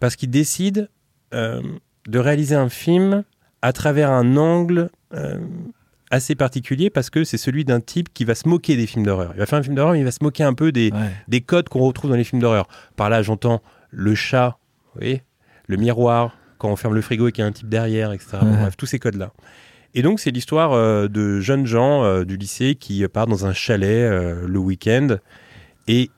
Parce 0.00 0.16
qu'il 0.16 0.30
décide 0.30 0.88
euh, 1.34 1.60
de 2.06 2.18
réaliser 2.18 2.54
un 2.54 2.68
film 2.68 3.24
à 3.62 3.72
travers 3.72 4.10
un 4.10 4.36
angle 4.36 4.90
euh, 5.14 5.38
assez 6.10 6.34
particulier 6.34 6.90
parce 6.90 7.10
que 7.10 7.24
c'est 7.24 7.38
celui 7.38 7.64
d'un 7.64 7.80
type 7.80 8.12
qui 8.14 8.24
va 8.24 8.34
se 8.34 8.48
moquer 8.48 8.76
des 8.76 8.86
films 8.86 9.04
d'horreur. 9.04 9.32
Il 9.34 9.38
va 9.40 9.46
faire 9.46 9.58
un 9.58 9.62
film 9.62 9.74
d'horreur, 9.74 9.94
mais 9.94 10.00
il 10.00 10.04
va 10.04 10.12
se 10.12 10.22
moquer 10.22 10.44
un 10.44 10.54
peu 10.54 10.70
des, 10.70 10.90
Ouais. 10.92 11.10
des 11.28 11.40
codes 11.40 11.68
qu'on 11.68 11.80
retrouve 11.80 12.10
dans 12.10 12.16
les 12.16 12.24
films 12.24 12.40
d'horreur. 12.40 12.68
Par 12.96 13.10
là, 13.10 13.22
j'entends 13.22 13.60
le 13.90 14.14
chat, 14.14 14.58
vous 14.94 15.00
voyez, 15.00 15.22
le 15.66 15.76
miroir, 15.78 16.36
quand 16.58 16.70
on 16.70 16.76
ferme 16.76 16.94
le 16.94 17.00
frigo 17.00 17.26
et 17.28 17.32
qu'il 17.32 17.42
y 17.42 17.44
a 17.44 17.48
un 17.48 17.52
type 17.52 17.68
derrière, 17.68 18.12
etc. 18.12 18.38
Ouais. 18.42 18.56
bref, 18.56 18.76
tous 18.76 18.86
ces 18.86 18.98
codes-là. 18.98 19.32
Et 19.94 20.02
donc, 20.02 20.18
c'est 20.18 20.32
l'histoire 20.32 20.72
euh, 20.72 21.06
de 21.06 21.38
jeunes 21.40 21.66
gens 21.66 22.02
euh, 22.02 22.24
du 22.24 22.36
lycée 22.36 22.74
qui 22.74 23.06
partent 23.06 23.30
dans 23.30 23.46
un 23.46 23.52
chalet 23.52 24.10
euh, 24.10 24.46
le 24.46 24.58
week-end. 24.58 25.18
Et 25.86 26.10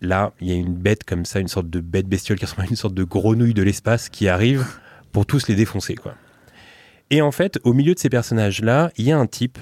là, 0.00 0.32
il 0.40 0.48
y 0.48 0.52
a 0.52 0.54
une 0.54 0.74
bête 0.74 1.04
comme 1.04 1.26
ça, 1.26 1.38
une 1.38 1.48
sorte 1.48 1.68
de 1.68 1.80
bête 1.80 2.08
bestiole 2.08 2.38
qui 2.38 2.46
ressemble 2.46 2.62
à 2.62 2.70
une 2.70 2.76
sorte 2.76 2.94
de 2.94 3.04
grenouille 3.04 3.52
de 3.52 3.62
l'espace 3.62 4.08
qui 4.08 4.28
arrive 4.28 4.66
pour 5.12 5.26
tous 5.26 5.46
les 5.48 5.54
défoncer, 5.54 5.94
quoi. 5.94 6.14
Et 7.10 7.22
en 7.22 7.32
fait, 7.32 7.58
au 7.64 7.72
milieu 7.72 7.94
de 7.94 7.98
ces 7.98 8.10
personnages-là, 8.10 8.90
il 8.96 9.06
y 9.06 9.12
a 9.12 9.18
un 9.18 9.26
type 9.26 9.58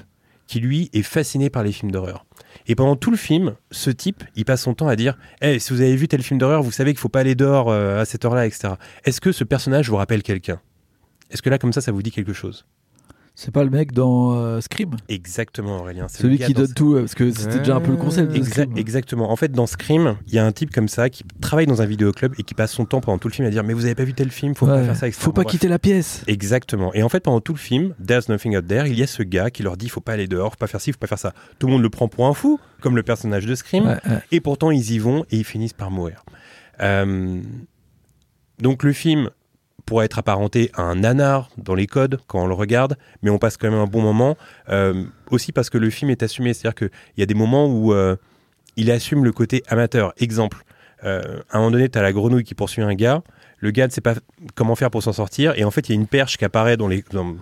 qui, 0.48 0.58
lui, 0.58 0.90
est 0.92 1.02
fasciné 1.02 1.48
par 1.48 1.62
les 1.62 1.72
films 1.72 1.92
d'horreur. 1.92 2.24
Et 2.66 2.74
pendant 2.74 2.96
tout 2.96 3.10
le 3.10 3.16
film, 3.16 3.54
ce 3.70 3.90
type, 3.90 4.24
il 4.34 4.44
passe 4.44 4.62
son 4.62 4.74
temps 4.74 4.88
à 4.88 4.96
dire 4.96 5.16
Eh, 5.42 5.58
si 5.60 5.72
vous 5.72 5.80
avez 5.80 5.94
vu 5.94 6.08
tel 6.08 6.22
film 6.22 6.38
d'horreur, 6.38 6.62
vous 6.62 6.72
savez 6.72 6.92
qu'il 6.92 6.98
faut 6.98 7.08
pas 7.08 7.20
aller 7.20 7.36
dehors 7.36 7.72
à 7.72 8.04
cette 8.04 8.24
heure-là, 8.24 8.46
etc. 8.46 8.74
Est-ce 9.04 9.20
que 9.20 9.30
ce 9.30 9.44
personnage 9.44 9.88
vous 9.88 9.96
rappelle 9.96 10.24
quelqu'un? 10.24 10.60
Est-ce 11.30 11.42
que 11.42 11.50
là, 11.50 11.58
comme 11.58 11.72
ça, 11.72 11.80
ça 11.80 11.92
vous 11.92 12.02
dit 12.02 12.10
quelque 12.10 12.32
chose? 12.32 12.66
C'est 13.38 13.50
pas 13.50 13.64
le 13.64 13.68
mec 13.70 13.92
dans 13.92 14.34
euh, 14.34 14.62
Scream? 14.62 14.96
Exactement, 15.10 15.80
Aurélien. 15.80 16.06
c'est 16.08 16.22
Celui 16.22 16.38
qui 16.38 16.54
donne 16.54 16.72
tout, 16.72 16.94
euh, 16.94 17.00
parce 17.00 17.14
que 17.14 17.30
c'était 17.30 17.58
déjà 17.58 17.76
un 17.76 17.80
peu 17.82 17.90
le 17.90 17.98
concept. 17.98 18.32
de 18.32 18.38
Exa- 18.38 18.50
Scream. 18.62 18.76
exactement. 18.78 19.30
En 19.30 19.36
fait, 19.36 19.52
dans 19.52 19.66
Scream, 19.66 20.16
il 20.26 20.32
y 20.32 20.38
a 20.38 20.46
un 20.46 20.52
type 20.52 20.70
comme 20.72 20.88
ça 20.88 21.10
qui 21.10 21.22
travaille 21.42 21.66
dans 21.66 21.82
un 21.82 21.84
vidéoclub 21.84 22.32
et 22.38 22.42
qui 22.44 22.54
passe 22.54 22.72
son 22.72 22.86
temps 22.86 23.02
pendant 23.02 23.18
tout 23.18 23.28
le 23.28 23.34
film 23.34 23.46
à 23.46 23.50
dire 23.50 23.62
Mais 23.62 23.74
vous 23.74 23.84
avez 23.84 23.94
pas 23.94 24.04
vu 24.04 24.14
tel 24.14 24.30
film, 24.30 24.54
faut 24.54 24.64
pas 24.64 24.82
faire 24.82 24.96
ça, 24.96 25.06
etc. 25.06 25.22
Faut 25.22 25.32
pas 25.32 25.42
Bref. 25.42 25.52
quitter 25.52 25.68
la 25.68 25.78
pièce. 25.78 26.22
Exactement. 26.26 26.94
Et 26.94 27.02
en 27.02 27.10
fait, 27.10 27.20
pendant 27.20 27.42
tout 27.42 27.52
le 27.52 27.58
film, 27.58 27.94
There's 28.04 28.30
Nothing 28.30 28.56
Out 28.56 28.66
There, 28.66 28.88
il 28.88 28.98
y 28.98 29.02
a 29.02 29.06
ce 29.06 29.22
gars 29.22 29.50
qui 29.50 29.62
leur 29.62 29.76
dit 29.76 29.90
Faut 29.90 30.00
pas 30.00 30.14
aller 30.14 30.28
dehors, 30.28 30.52
faut 30.52 30.56
pas 30.58 30.66
faire 30.66 30.80
ci, 30.80 30.92
faut 30.92 30.98
pas 30.98 31.06
faire 31.06 31.18
ça. 31.18 31.34
Tout 31.58 31.66
le 31.66 31.74
monde 31.74 31.82
le 31.82 31.90
prend 31.90 32.08
pour 32.08 32.26
un 32.26 32.32
fou, 32.32 32.58
comme 32.80 32.96
le 32.96 33.02
personnage 33.02 33.44
de 33.44 33.54
Scream. 33.54 33.84
Ouais. 33.86 33.98
Et 34.32 34.40
pourtant, 34.40 34.70
ils 34.70 34.92
y 34.92 34.98
vont 34.98 35.26
et 35.30 35.36
ils 35.36 35.44
finissent 35.44 35.74
par 35.74 35.90
mourir. 35.90 36.24
Euh, 36.80 37.42
donc, 38.60 38.82
le 38.82 38.94
film 38.94 39.28
pourrait 39.86 40.04
être 40.06 40.18
apparenté 40.18 40.70
à 40.74 40.82
un 40.82 40.96
nanar 40.96 41.48
dans 41.56 41.74
les 41.74 41.86
codes 41.86 42.18
quand 42.26 42.42
on 42.42 42.46
le 42.46 42.54
regarde, 42.54 42.96
mais 43.22 43.30
on 43.30 43.38
passe 43.38 43.56
quand 43.56 43.70
même 43.70 43.78
un 43.78 43.86
bon 43.86 44.02
moment. 44.02 44.36
Euh, 44.68 45.04
aussi 45.30 45.52
parce 45.52 45.70
que 45.70 45.78
le 45.78 45.88
film 45.90 46.10
est 46.10 46.22
assumé. 46.22 46.52
C'est-à-dire 46.52 46.74
qu'il 46.74 46.90
y 47.16 47.22
a 47.22 47.26
des 47.26 47.34
moments 47.34 47.66
où 47.66 47.92
euh, 47.94 48.16
il 48.76 48.90
assume 48.90 49.24
le 49.24 49.32
côté 49.32 49.62
amateur. 49.68 50.12
Exemple, 50.18 50.58
euh, 51.04 51.40
à 51.50 51.56
un 51.56 51.60
moment 51.60 51.70
donné, 51.70 51.88
tu 51.88 51.98
as 51.98 52.02
la 52.02 52.12
grenouille 52.12 52.44
qui 52.44 52.54
poursuit 52.54 52.82
un 52.82 52.94
gars. 52.94 53.22
Le 53.60 53.70
gars 53.70 53.86
ne 53.86 53.92
sait 53.92 54.00
pas 54.00 54.14
comment 54.54 54.74
faire 54.74 54.90
pour 54.90 55.02
s'en 55.02 55.12
sortir. 55.12 55.54
Et 55.56 55.64
en 55.64 55.70
fait, 55.70 55.88
il 55.88 55.92
y 55.94 55.98
a 55.98 56.00
une 56.00 56.06
perche 56.08 56.36
qui 56.36 56.44
apparaît 56.44 56.76
dans 56.76 56.88
les, 56.88 57.02
dans- 57.12 57.36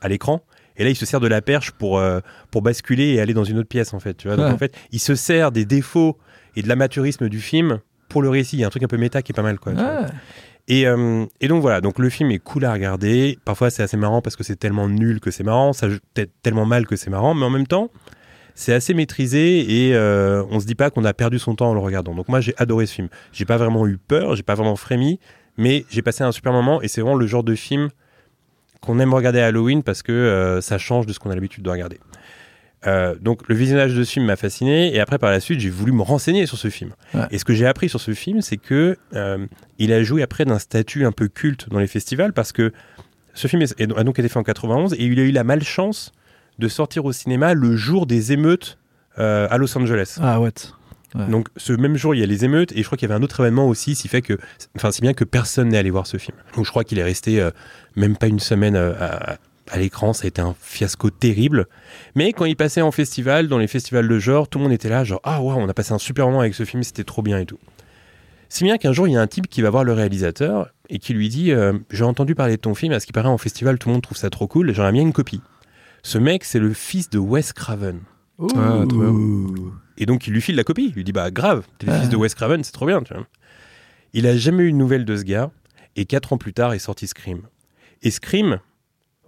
à 0.00 0.08
l'écran. 0.08 0.42
Et 0.78 0.84
là, 0.84 0.90
il 0.90 0.96
se 0.96 1.04
sert 1.04 1.20
de 1.20 1.28
la 1.28 1.42
perche 1.42 1.72
pour, 1.72 2.02
pour 2.50 2.62
basculer 2.62 3.08
et 3.14 3.20
aller 3.20 3.34
dans 3.34 3.44
une 3.44 3.58
autre 3.58 3.68
pièce, 3.68 3.92
en 3.92 4.00
fait. 4.00 4.14
Tu 4.14 4.28
vois 4.28 4.36
Donc, 4.36 4.46
Ouais. 4.46 4.52
en 4.52 4.56
fait, 4.58 4.74
il 4.92 4.98
se 5.00 5.14
sert 5.14 5.52
des 5.52 5.66
défauts 5.66 6.16
et 6.56 6.62
de 6.62 6.68
l'amateurisme 6.68 7.28
du 7.28 7.40
film 7.40 7.80
pour 8.08 8.22
le 8.22 8.30
récit. 8.30 8.56
Il 8.56 8.60
y 8.60 8.64
a 8.64 8.66
un 8.66 8.70
truc 8.70 8.82
un 8.82 8.88
peu 8.88 8.96
méta 8.96 9.20
qui 9.20 9.32
est 9.32 9.34
pas 9.34 9.42
mal, 9.42 9.58
quoi. 9.58 9.72
Ouais. 9.74 10.06
Et, 10.70 10.86
euh, 10.86 11.26
et 11.40 11.48
donc 11.48 11.62
voilà, 11.62 11.80
donc 11.80 11.98
le 11.98 12.08
film 12.08 12.30
est 12.30 12.38
cool 12.38 12.64
à 12.64 12.72
regarder. 12.72 13.36
Parfois 13.44 13.70
c'est 13.70 13.82
assez 13.82 13.96
marrant 13.96 14.22
parce 14.22 14.36
que 14.36 14.44
c'est 14.44 14.54
tellement 14.54 14.88
nul 14.88 15.18
que 15.18 15.32
c'est 15.32 15.42
marrant, 15.42 15.72
ça 15.72 15.90
joue 15.90 15.98
tellement 16.44 16.64
mal 16.64 16.86
que 16.86 16.94
c'est 16.94 17.10
marrant, 17.10 17.34
mais 17.34 17.44
en 17.44 17.50
même 17.50 17.66
temps 17.66 17.90
c'est 18.54 18.72
assez 18.72 18.94
maîtrisé 18.94 19.88
et 19.88 19.96
euh, 19.96 20.44
on 20.48 20.60
se 20.60 20.66
dit 20.66 20.76
pas 20.76 20.90
qu'on 20.90 21.04
a 21.04 21.12
perdu 21.12 21.40
son 21.40 21.56
temps 21.56 21.70
en 21.70 21.74
le 21.74 21.80
regardant. 21.80 22.14
Donc 22.14 22.28
moi 22.28 22.40
j'ai 22.40 22.54
adoré 22.56 22.86
ce 22.86 22.94
film. 22.94 23.08
J'ai 23.32 23.44
pas 23.44 23.56
vraiment 23.56 23.84
eu 23.88 23.98
peur, 23.98 24.36
j'ai 24.36 24.44
pas 24.44 24.54
vraiment 24.54 24.76
frémi, 24.76 25.18
mais 25.56 25.84
j'ai 25.90 26.02
passé 26.02 26.22
un 26.22 26.30
super 26.30 26.52
moment 26.52 26.80
et 26.82 26.86
c'est 26.86 27.00
vraiment 27.00 27.16
le 27.16 27.26
genre 27.26 27.42
de 27.42 27.56
film 27.56 27.88
qu'on 28.80 29.00
aime 29.00 29.12
regarder 29.12 29.40
à 29.40 29.46
Halloween 29.46 29.82
parce 29.82 30.04
que 30.04 30.12
euh, 30.12 30.60
ça 30.60 30.78
change 30.78 31.04
de 31.04 31.12
ce 31.12 31.18
qu'on 31.18 31.30
a 31.30 31.34
l'habitude 31.34 31.64
de 31.64 31.70
regarder. 31.70 31.98
Euh, 32.86 33.14
donc 33.20 33.46
le 33.48 33.54
visionnage 33.54 33.94
de 33.94 34.02
ce 34.04 34.10
film 34.12 34.24
m'a 34.24 34.36
fasciné 34.36 34.94
et 34.94 35.00
après 35.00 35.18
par 35.18 35.30
la 35.30 35.38
suite 35.40 35.60
j'ai 35.60 35.68
voulu 35.68 35.92
me 35.92 36.00
renseigner 36.00 36.46
sur 36.46 36.56
ce 36.56 36.68
film. 36.70 36.92
Ouais. 37.12 37.26
Et 37.30 37.36
ce 37.38 37.44
que 37.44 37.52
j'ai 37.52 37.66
appris 37.66 37.90
sur 37.90 38.00
ce 38.00 38.14
film 38.14 38.40
c'est 38.40 38.56
que 38.56 38.96
euh, 39.14 39.46
il 39.78 39.92
a 39.92 40.02
joué 40.02 40.22
après 40.22 40.46
d'un 40.46 40.58
statut 40.58 41.04
un 41.04 41.12
peu 41.12 41.28
culte 41.28 41.68
dans 41.68 41.78
les 41.78 41.86
festivals 41.86 42.32
parce 42.32 42.52
que 42.52 42.72
ce 43.34 43.48
film 43.48 43.60
est- 43.60 43.78
a 43.80 44.02
donc 44.04 44.18
été 44.18 44.30
fait 44.30 44.38
en 44.38 44.42
91 44.42 44.94
et 44.94 45.04
il 45.04 45.18
a 45.20 45.22
eu 45.24 45.30
la 45.30 45.44
malchance 45.44 46.12
de 46.58 46.68
sortir 46.68 47.04
au 47.04 47.12
cinéma 47.12 47.52
le 47.52 47.76
jour 47.76 48.06
des 48.06 48.32
émeutes 48.32 48.78
euh, 49.18 49.46
à 49.50 49.58
Los 49.58 49.76
Angeles. 49.76 50.16
Ah, 50.22 50.40
ouais. 50.40 50.50
Ouais. 51.14 51.26
Donc 51.26 51.48
ce 51.58 51.72
même 51.74 51.96
jour, 51.96 52.14
il 52.14 52.20
y 52.20 52.22
a 52.22 52.26
les 52.26 52.44
émeutes 52.46 52.72
et 52.72 52.78
je 52.78 52.84
crois 52.86 52.96
qu'il 52.96 53.08
y 53.08 53.12
avait 53.12 53.20
un 53.20 53.22
autre 53.24 53.40
événement 53.40 53.66
aussi, 53.68 53.94
qui 53.94 54.06
fait 54.08 54.22
que, 54.22 54.38
enfin, 54.76 54.90
si 54.92 55.00
bien 55.02 55.12
que 55.12 55.24
personne 55.24 55.68
n'est 55.68 55.78
allé 55.78 55.90
voir 55.90 56.06
ce 56.06 56.16
film. 56.18 56.36
Donc 56.56 56.64
je 56.64 56.70
crois 56.70 56.84
qu'il 56.84 56.98
est 56.98 57.02
resté 57.04 57.40
euh, 57.40 57.50
même 57.96 58.16
pas 58.16 58.28
une 58.28 58.38
semaine 58.40 58.76
euh, 58.76 58.92
à, 59.00 59.36
à 59.70 59.78
l'écran, 59.78 60.12
ça 60.12 60.24
a 60.24 60.28
été 60.28 60.40
un 60.42 60.54
fiasco 60.60 61.10
terrible. 61.10 61.66
Mais 62.14 62.32
quand 62.32 62.44
il 62.44 62.56
passait 62.56 62.82
en 62.82 62.90
festival, 62.90 63.48
dans 63.48 63.58
les 63.58 63.66
festivals 63.68 64.08
de 64.08 64.18
genre, 64.18 64.48
tout 64.48 64.58
le 64.58 64.64
monde 64.64 64.72
était 64.72 64.88
là, 64.88 65.04
genre 65.04 65.20
ah 65.24 65.40
ouais, 65.42 65.54
on 65.56 65.68
a 65.68 65.74
passé 65.74 65.92
un 65.92 65.98
super 65.98 66.26
moment 66.26 66.40
avec 66.40 66.54
ce 66.54 66.64
film, 66.64 66.82
c'était 66.82 67.04
trop 67.04 67.22
bien 67.22 67.38
et 67.38 67.46
tout. 67.46 67.58
Si 68.48 68.64
bien 68.64 68.78
qu'un 68.78 68.92
jour, 68.92 69.06
il 69.06 69.12
y 69.12 69.16
a 69.16 69.20
un 69.20 69.26
type 69.28 69.46
qui 69.48 69.62
va 69.62 69.70
voir 69.70 69.84
le 69.84 69.92
réalisateur 69.92 70.70
et 70.88 70.98
qui 70.98 71.14
lui 71.14 71.28
dit 71.28 71.52
euh, 71.52 71.72
J'ai 71.90 72.02
entendu 72.04 72.34
parler 72.34 72.56
de 72.56 72.60
ton 72.60 72.74
film, 72.74 72.92
à 72.92 72.98
ce 73.00 73.06
qui 73.06 73.12
paraît 73.12 73.28
en 73.28 73.38
festival, 73.38 73.78
tout 73.78 73.88
le 73.88 73.92
monde 73.94 74.02
trouve 74.02 74.18
ça 74.18 74.28
trop 74.28 74.48
cool, 74.48 74.74
j'aurais 74.74 74.90
bien 74.92 75.02
une 75.02 75.12
copie. 75.12 75.40
Ce 76.02 76.18
mec, 76.18 76.44
c'est 76.44 76.58
le 76.58 76.72
fils 76.72 77.10
de 77.10 77.18
Wes 77.18 77.52
Craven. 77.52 78.00
Ah, 78.56 78.84
trop 78.88 78.98
bien. 78.98 79.08
Ouh. 79.10 79.72
Et 79.98 80.06
donc 80.06 80.26
il 80.26 80.32
lui 80.32 80.40
file 80.40 80.56
la 80.56 80.64
copie. 80.64 80.86
Il 80.88 80.94
lui 80.94 81.04
dit 81.04 81.12
bah 81.12 81.30
grave, 81.30 81.66
t'es 81.78 81.86
le 81.86 81.92
Ah. 81.92 82.00
fils 82.00 82.08
de 82.08 82.16
Wes 82.16 82.34
Craven, 82.34 82.64
c'est 82.64 82.72
trop 82.72 82.86
bien. 82.86 83.02
Tu 83.02 83.12
vois. 83.14 83.26
Il 84.14 84.26
a 84.26 84.36
jamais 84.36 84.64
eu 84.64 84.72
de 84.72 84.76
nouvelles 84.76 85.04
de 85.04 85.16
ce 85.16 85.22
gars. 85.22 85.50
Et 85.96 86.06
quatre 86.06 86.32
ans 86.32 86.38
plus 86.38 86.52
tard 86.54 86.72
est 86.72 86.78
sorti 86.78 87.06
Scream. 87.06 87.42
Et 88.02 88.10
Scream 88.10 88.60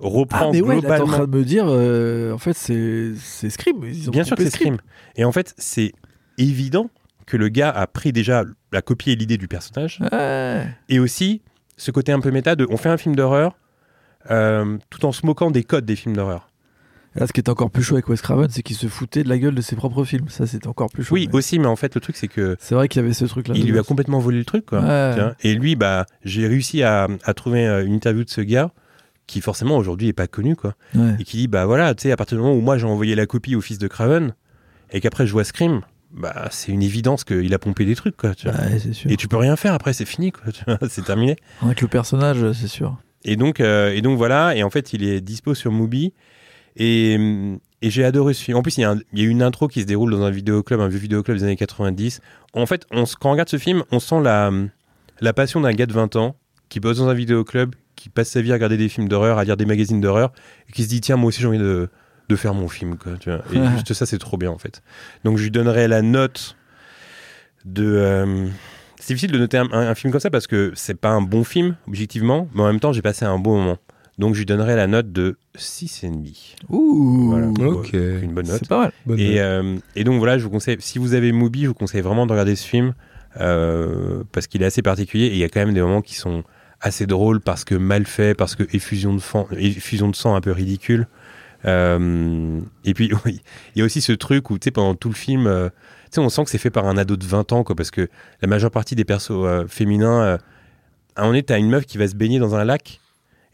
Ah, 0.03 0.09
reprend 0.09 0.53
mais 0.53 0.61
ouais, 0.61 0.69
t'es 0.69 0.77
en 0.79 0.81
globalement. 0.81 1.07
train 1.07 1.27
de 1.27 1.37
me 1.39 1.45
dire, 1.45 1.65
euh, 1.69 2.33
en 2.33 2.39
fait, 2.39 2.55
c'est 2.55 3.15
Scream. 3.51 3.85
Ils 3.85 4.09
ont 4.09 4.13
Bien 4.13 4.25
sûr 4.25 4.37
que 4.37 4.43
c'est 4.45 4.51
Scream. 4.51 4.77
Et 5.17 5.25
en 5.25 5.33
fait, 5.33 5.55
c'est 5.59 5.93
évident 6.39 6.91
que 7.27 7.37
le 7.37 7.49
gars 7.49 7.71
a 7.71 7.87
pris 7.87 8.13
déjà 8.13 8.45
la 8.73 8.83
copie 8.83 9.11
et 9.13 9.17
l'idée 9.17 9.39
du 9.39 9.49
personnage. 9.49 10.01
Ouais. 10.13 10.67
Et 10.89 10.99
aussi 10.99 11.43
ce 11.77 11.91
côté 11.91 12.13
un 12.13 12.21
peu 12.21 12.31
méta 12.31 12.57
de 12.57 12.67
on 12.71 12.77
fait 12.77 12.89
un 12.89 12.97
film 12.97 13.15
d'horreur 13.17 13.57
euh, 14.31 14.77
tout 14.91 15.05
en 15.05 15.13
se 15.13 15.25
moquant 15.27 15.51
des 15.51 15.65
codes 15.65 15.85
des 15.85 15.97
films 15.97 16.17
d'horreur. 16.17 16.49
Là, 17.15 17.27
ce 17.27 17.33
qui 17.33 17.41
est 17.41 17.49
encore 17.51 17.71
plus 17.71 17.83
chaud 17.83 17.95
avec 17.97 18.09
Wes 18.09 18.21
Craven, 18.23 18.49
c'est 18.49 18.63
qu'il 18.63 18.77
se 18.77 18.87
foutait 18.87 19.23
de 19.23 19.29
la 19.29 19.37
gueule 19.37 19.55
de 19.55 19.61
ses 19.61 19.77
propres 19.77 20.03
films. 20.05 20.29
Ça, 20.31 20.47
c'est 20.47 20.67
encore 20.67 20.89
plus 20.91 21.05
chaud. 21.05 21.15
Oui, 21.15 21.29
mais 21.31 21.37
aussi, 21.39 21.59
mais 21.59 21.67
en 21.67 21.77
fait, 21.77 21.95
le 21.95 22.01
truc, 22.01 22.17
c'est 22.17 22.29
que 22.29 22.57
C'est 22.59 22.75
vrai 22.75 22.89
qu'il 22.89 23.03
y 23.03 23.05
avait 23.05 23.13
ce 23.13 23.27
truc-là. 23.27 23.55
il 23.55 23.71
lui 23.71 23.79
a 23.79 23.83
complètement 23.83 24.19
volé 24.19 24.39
le 24.39 24.47
truc, 24.47 24.65
quoi. 24.65 24.81
Ouais. 24.81 25.15
Et 25.43 25.55
lui, 25.55 25.77
bah, 25.77 26.07
j'ai 26.25 26.47
réussi 26.47 26.83
à, 26.83 27.09
à 27.25 27.35
trouver 27.35 27.67
euh, 27.67 27.85
une 27.85 27.93
interview 27.93 28.25
de 28.25 28.31
ce 28.31 28.41
gars 28.41 28.71
qui 29.27 29.41
forcément 29.41 29.77
aujourd'hui 29.77 30.09
est 30.09 30.13
pas 30.13 30.27
connu, 30.27 30.57
quoi. 30.57 30.75
Ouais. 30.95 31.17
Et 31.19 31.25
qui 31.25 31.37
dit, 31.37 31.49
bah 31.49 31.67
voilà, 31.67 31.95
tu 31.95 32.03
sais, 32.03 32.13
à 32.13 32.17
partir 32.17 32.37
du 32.37 32.43
moment 32.43 32.55
où 32.55 32.61
moi 32.61 32.79
j'ai 32.79 32.87
envoyé 32.87 33.15
la 33.15 33.27
copie 33.27 33.55
au 33.55 33.61
fils 33.61 33.79
de 33.79 33.89
Craven 33.89 34.35
et 34.93 35.01
qu'après 35.01 35.27
je 35.27 35.33
vois 35.33 35.45
Scream, 35.45 35.81
bah 36.11 36.49
c'est 36.51 36.73
une 36.73 36.83
évidence 36.83 37.25
qu'il 37.25 37.53
a 37.55 37.59
pompé 37.59 37.85
des 37.85 37.95
trucs, 37.95 38.17
quoi. 38.17 38.35
Tu 38.35 38.49
vois. 38.49 38.59
Ouais, 38.59 38.79
c'est 38.79 38.93
sûr. 38.93 39.11
Et 39.11 39.17
tu 39.17 39.29
peux 39.29 39.37
rien 39.37 39.57
faire 39.57 39.75
après, 39.75 39.93
c'est 39.93 40.05
fini, 40.05 40.33
quoi. 40.33 40.45
c'est 40.89 41.05
terminé. 41.05 41.37
Avec 41.63 41.81
le 41.81 41.89
personnage, 41.89 42.53
c'est 42.53 42.69
sûr. 42.69 42.97
Et 43.25 43.37
donc, 43.37 43.61
euh, 43.61 43.93
et 43.93 44.03
donc 44.03 44.19
voilà, 44.19 44.57
et 44.57 44.63
en 44.63 44.71
fait, 44.71 44.93
il 44.93 45.05
est 45.05 45.21
dispo 45.21 45.55
sur 45.55 45.73
Mubi. 45.73 46.13
Et, 46.77 47.15
et 47.83 47.91
j'ai 47.91 48.05
adoré 48.05 48.33
ce 48.33 48.43
film. 48.43 48.57
En 48.57 48.63
plus, 48.63 48.79
il 48.79 48.81
y, 48.81 48.85
a 48.85 49.25
une 49.25 49.43
intro 49.43 49.69
qui 49.69 49.83
se 49.83 49.87
déroule 49.87 50.11
dans 50.11 50.23
un 50.23 50.31
vidéoclub, 50.31 50.81
un 50.81 50.89
vieux 50.89 50.99
vidéoclub 50.99 51.37
des 51.37 51.45
années 51.45 51.57
90. 51.57 52.21
En 52.55 52.65
fait, 52.65 52.87
on, 52.91 53.05
quand 53.05 53.29
on 53.29 53.33
regarde 53.33 53.49
ce 53.49 53.59
film, 53.59 53.85
on 53.91 54.01
sent 54.01 54.21
la, 54.23 54.51
la 55.21 55.33
passion 55.33 55.61
d'un 55.61 55.73
gars 55.73 55.87
de 55.87 55.93
20 55.93 56.17
ans 56.17 56.37
qui 56.69 56.81
bosse 56.81 56.99
dans 56.99 57.09
un 57.09 57.15
vidéoclub, 57.15 57.75
qui 58.03 58.09
passe 58.09 58.31
sa 58.31 58.41
vie 58.43 58.51
à 58.51 58.55
regarder 58.55 58.77
des 58.77 58.89
films 58.89 59.09
d'horreur, 59.09 59.39
à 59.39 59.45
lire 59.45 59.57
des 59.57 59.67
magazines 59.67 60.01
d'horreur, 60.01 60.33
et 60.69 60.73
qui 60.73 60.83
se 60.83 60.89
dit 60.89 61.01
tiens, 61.01 61.17
moi 61.17 61.29
aussi 61.29 61.41
j'ai 61.41 61.47
envie 61.47 61.59
de, 61.59 61.89
de 62.29 62.37
faire 62.37 62.55
mon 62.55 62.69
film. 62.69 62.97
Quoi, 62.97 63.13
tu 63.21 63.31
vois. 63.31 63.43
Et 63.53 63.59
Ouais. 63.59 63.71
juste 63.73 63.93
ça, 63.95 64.07
c'est 64.07 64.19
trop 64.19 64.37
bien 64.37 64.51
en 64.51 64.59
fait. 64.59 64.83
Donc 65.25 65.37
je 65.39 65.45
lui 65.45 65.51
donnerais 65.51 65.87
la 65.89 66.03
note 66.03 66.57
de. 67.65 67.85
euh, 67.97 68.47
c'est 68.99 69.15
difficile 69.15 69.33
de 69.33 69.39
noter 69.39 69.57
un, 69.59 69.69
un- 69.73 69.89
un 69.89 69.95
film 69.95 70.11
comme 70.13 70.21
ça 70.21 70.31
parce 70.31 70.47
que 70.47 70.73
c'est 70.75 70.95
pas 70.99 71.11
un 71.11 71.23
bon 71.23 71.45
film, 71.45 71.77
objectivement, 71.89 72.49
mais 72.55 72.63
en 72.63 72.67
même 72.67 72.81
temps, 72.81 72.93
j'ai 72.93 73.03
passé 73.03 73.25
un 73.25 73.39
bon 73.39 73.59
moment. 73.59 73.79
Donc 74.19 74.35
je 74.35 74.41
lui 74.41 74.47
donnerais 74.47 74.77
la 74.77 74.87
note 74.87 75.11
de 75.13 75.37
6,5. 75.57 76.55
Ouh. 76.69 77.29
Voilà. 77.31 77.49
Ok. 77.49 77.93
Une 77.95 78.33
bonne 78.35 78.47
note. 78.47 78.59
C'est 78.61 78.69
pas 78.69 78.79
mal. 78.81 78.93
Bonne 79.07 79.19
Et, 79.19 79.29
note. 79.37 79.39
euh, 79.39 79.77
et 79.97 80.05
donc 80.05 80.19
voilà, 80.19 80.39
je 80.39 80.45
vous 80.45 80.51
conseille, 80.51 80.77
si 80.81 80.99
vous 80.99 81.15
avez 81.15 81.33
Mubi, 81.33 81.63
je 81.63 81.69
vous 81.69 81.75
conseille 81.75 82.03
vraiment 82.03 82.27
de 82.27 82.33
regarder 82.33 82.55
ce 82.55 82.67
film 82.67 82.95
euh, 83.41 84.23
parce 84.33 84.47
qu'il 84.47 84.63
est 84.63 84.67
assez 84.67 84.83
particulier 84.83 85.27
et 85.27 85.33
il 85.33 85.39
y 85.39 85.45
a 85.45 85.49
quand 85.49 85.61
même 85.61 85.73
des 85.75 85.81
moments 85.81 86.03
qui 86.03 86.15
sont 86.15 86.45
assez 86.83 87.07
drôles 87.07 87.41
parce 87.41 87.65
que 87.65 87.75
mal 87.75 88.05
fait, 88.07 88.35
parce 88.35 88.55
que 88.57 88.65
effusion 88.75 89.15
de, 89.15 89.21
fan- 89.21 89.47
effusion 89.53 90.09
de 90.09 90.17
sang 90.17 90.35
un 90.35 90.41
peu 90.41 90.53
ridicule. 90.53 91.07
Euh, 91.65 92.61
et 92.85 92.93
puis 92.95 93.13
oui, 93.25 93.41
il 93.75 93.79
y 93.79 93.83
a 93.83 93.85
aussi 93.85 94.01
ce 94.01 94.13
truc 94.13 94.51
où 94.51 94.59
tu 94.59 94.65
sais 94.65 94.71
pendant 94.71 94.95
tout 94.95 95.09
le 95.09 95.15
film, 95.15 95.47
euh, 95.47 95.69
tu 96.07 96.17
sais 96.17 96.21
on 96.21 96.29
sent 96.29 96.45
que 96.45 96.51
c'est 96.51 96.59
fait 96.59 96.71
par 96.71 96.87
un 96.87 96.97
ado 96.97 97.17
de 97.17 97.25
20 97.25 97.53
ans 97.53 97.63
quoi, 97.63 97.77
parce 97.77 97.91
que 97.93 98.09
la 98.41 98.49
majeure 98.49 98.71
partie 98.73 98.97
des 98.97 99.05
persos 99.05 99.31
euh, 99.31 99.67
féminins, 99.69 100.39
à 101.15 101.21
moment 101.21 101.29
donné, 101.31 101.43
t'as 101.45 101.59
une 101.59 101.69
meuf 101.71 101.87
qui 101.87 101.99
va 101.99 102.09
se 102.09 102.17
baigner 102.17 102.41
dans 102.41 102.57
un 102.57 102.65
lac 102.65 103.01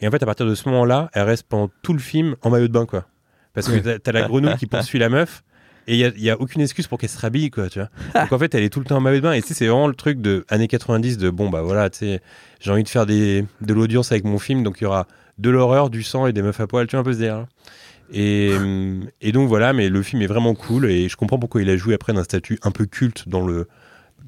et 0.01 0.09
en 0.09 0.11
fait 0.11 0.23
à 0.23 0.27
partir 0.27 0.47
de 0.47 0.55
ce 0.55 0.69
moment-là, 0.71 1.11
elle 1.13 1.25
reste 1.25 1.45
pendant 1.49 1.71
tout 1.83 1.93
le 1.93 1.99
film 1.99 2.35
en 2.43 2.49
maillot 2.51 2.69
de 2.69 2.73
bain 2.73 2.87
quoi, 2.87 3.05
parce 3.53 3.69
que 3.69 3.99
t'as 3.99 4.13
la 4.13 4.23
grenouille 4.23 4.57
qui 4.57 4.67
poursuit 4.81 4.99
la 4.99 5.11
meuf. 5.11 5.43
Et 5.91 5.97
il 5.97 6.23
n'y 6.23 6.29
a, 6.29 6.39
aucune 6.39 6.61
excuse 6.61 6.87
pour 6.87 6.99
qu'elle 6.99 7.09
se 7.09 7.19
rhabille, 7.19 7.51
quoi, 7.51 7.71
tu 7.71 7.79
vois. 7.79 7.89
Donc 8.23 8.33
en 8.33 8.39
fait, 8.39 8.55
elle 8.55 8.63
est 8.63 8.69
tout 8.69 8.79
le 8.79 8.85
temps 8.85 8.99
en 8.99 9.01
maillot 9.01 9.17
de 9.17 9.23
bain. 9.23 9.33
Et 9.33 9.41
tu 9.41 9.49
sais, 9.49 9.55
c'est 9.55 9.67
vraiment 9.67 9.89
le 9.89 9.95
truc 9.95 10.21
de 10.21 10.45
années 10.51 10.69
90 10.69 11.17
de 11.17 11.31
bon, 11.31 11.49
bah 11.49 11.63
voilà, 11.63 11.89
tu 11.89 11.99
sais, 12.01 12.21
j'ai 12.61 12.71
envie 12.71 12.85
de 12.85 12.89
faire 12.91 13.07
des, 13.07 13.47
de 13.63 13.75
l'audience 13.75 14.13
avec 14.13 14.25
mon 14.25 14.39
film, 14.39 14.63
donc 14.63 14.81
il 14.81 14.85
y 14.85 14.87
aura 14.87 15.07
de 15.39 15.49
l'horreur, 15.49 15.89
du 15.89 16.03
sang 16.03 16.27
et 16.27 16.35
des 16.35 16.43
meufs 16.43 16.61
à 16.61 16.67
poil, 16.67 16.87
tu 16.87 16.97
vois 16.97 17.01
un 17.01 17.05
peu 17.05 17.15
ce 17.15 17.19
délire. 17.19 17.47
Et, 18.13 18.53
hum, 18.55 19.07
et 19.23 19.33
donc 19.33 19.49
voilà, 19.49 19.73
mais 19.73 19.89
le 19.89 20.03
film 20.03 20.21
est 20.21 20.27
vraiment 20.27 20.55
cool 20.55 20.91
et 20.91 21.09
je 21.09 21.17
comprends 21.17 21.39
pourquoi 21.39 21.63
il 21.63 21.71
a 21.71 21.77
joué 21.77 21.95
après 21.95 22.13
d'un 22.13 22.25
statut 22.25 22.59
un 22.63 22.71
peu 22.71 22.85
culte 22.87 23.29
dans 23.29 23.47
le 23.47 23.67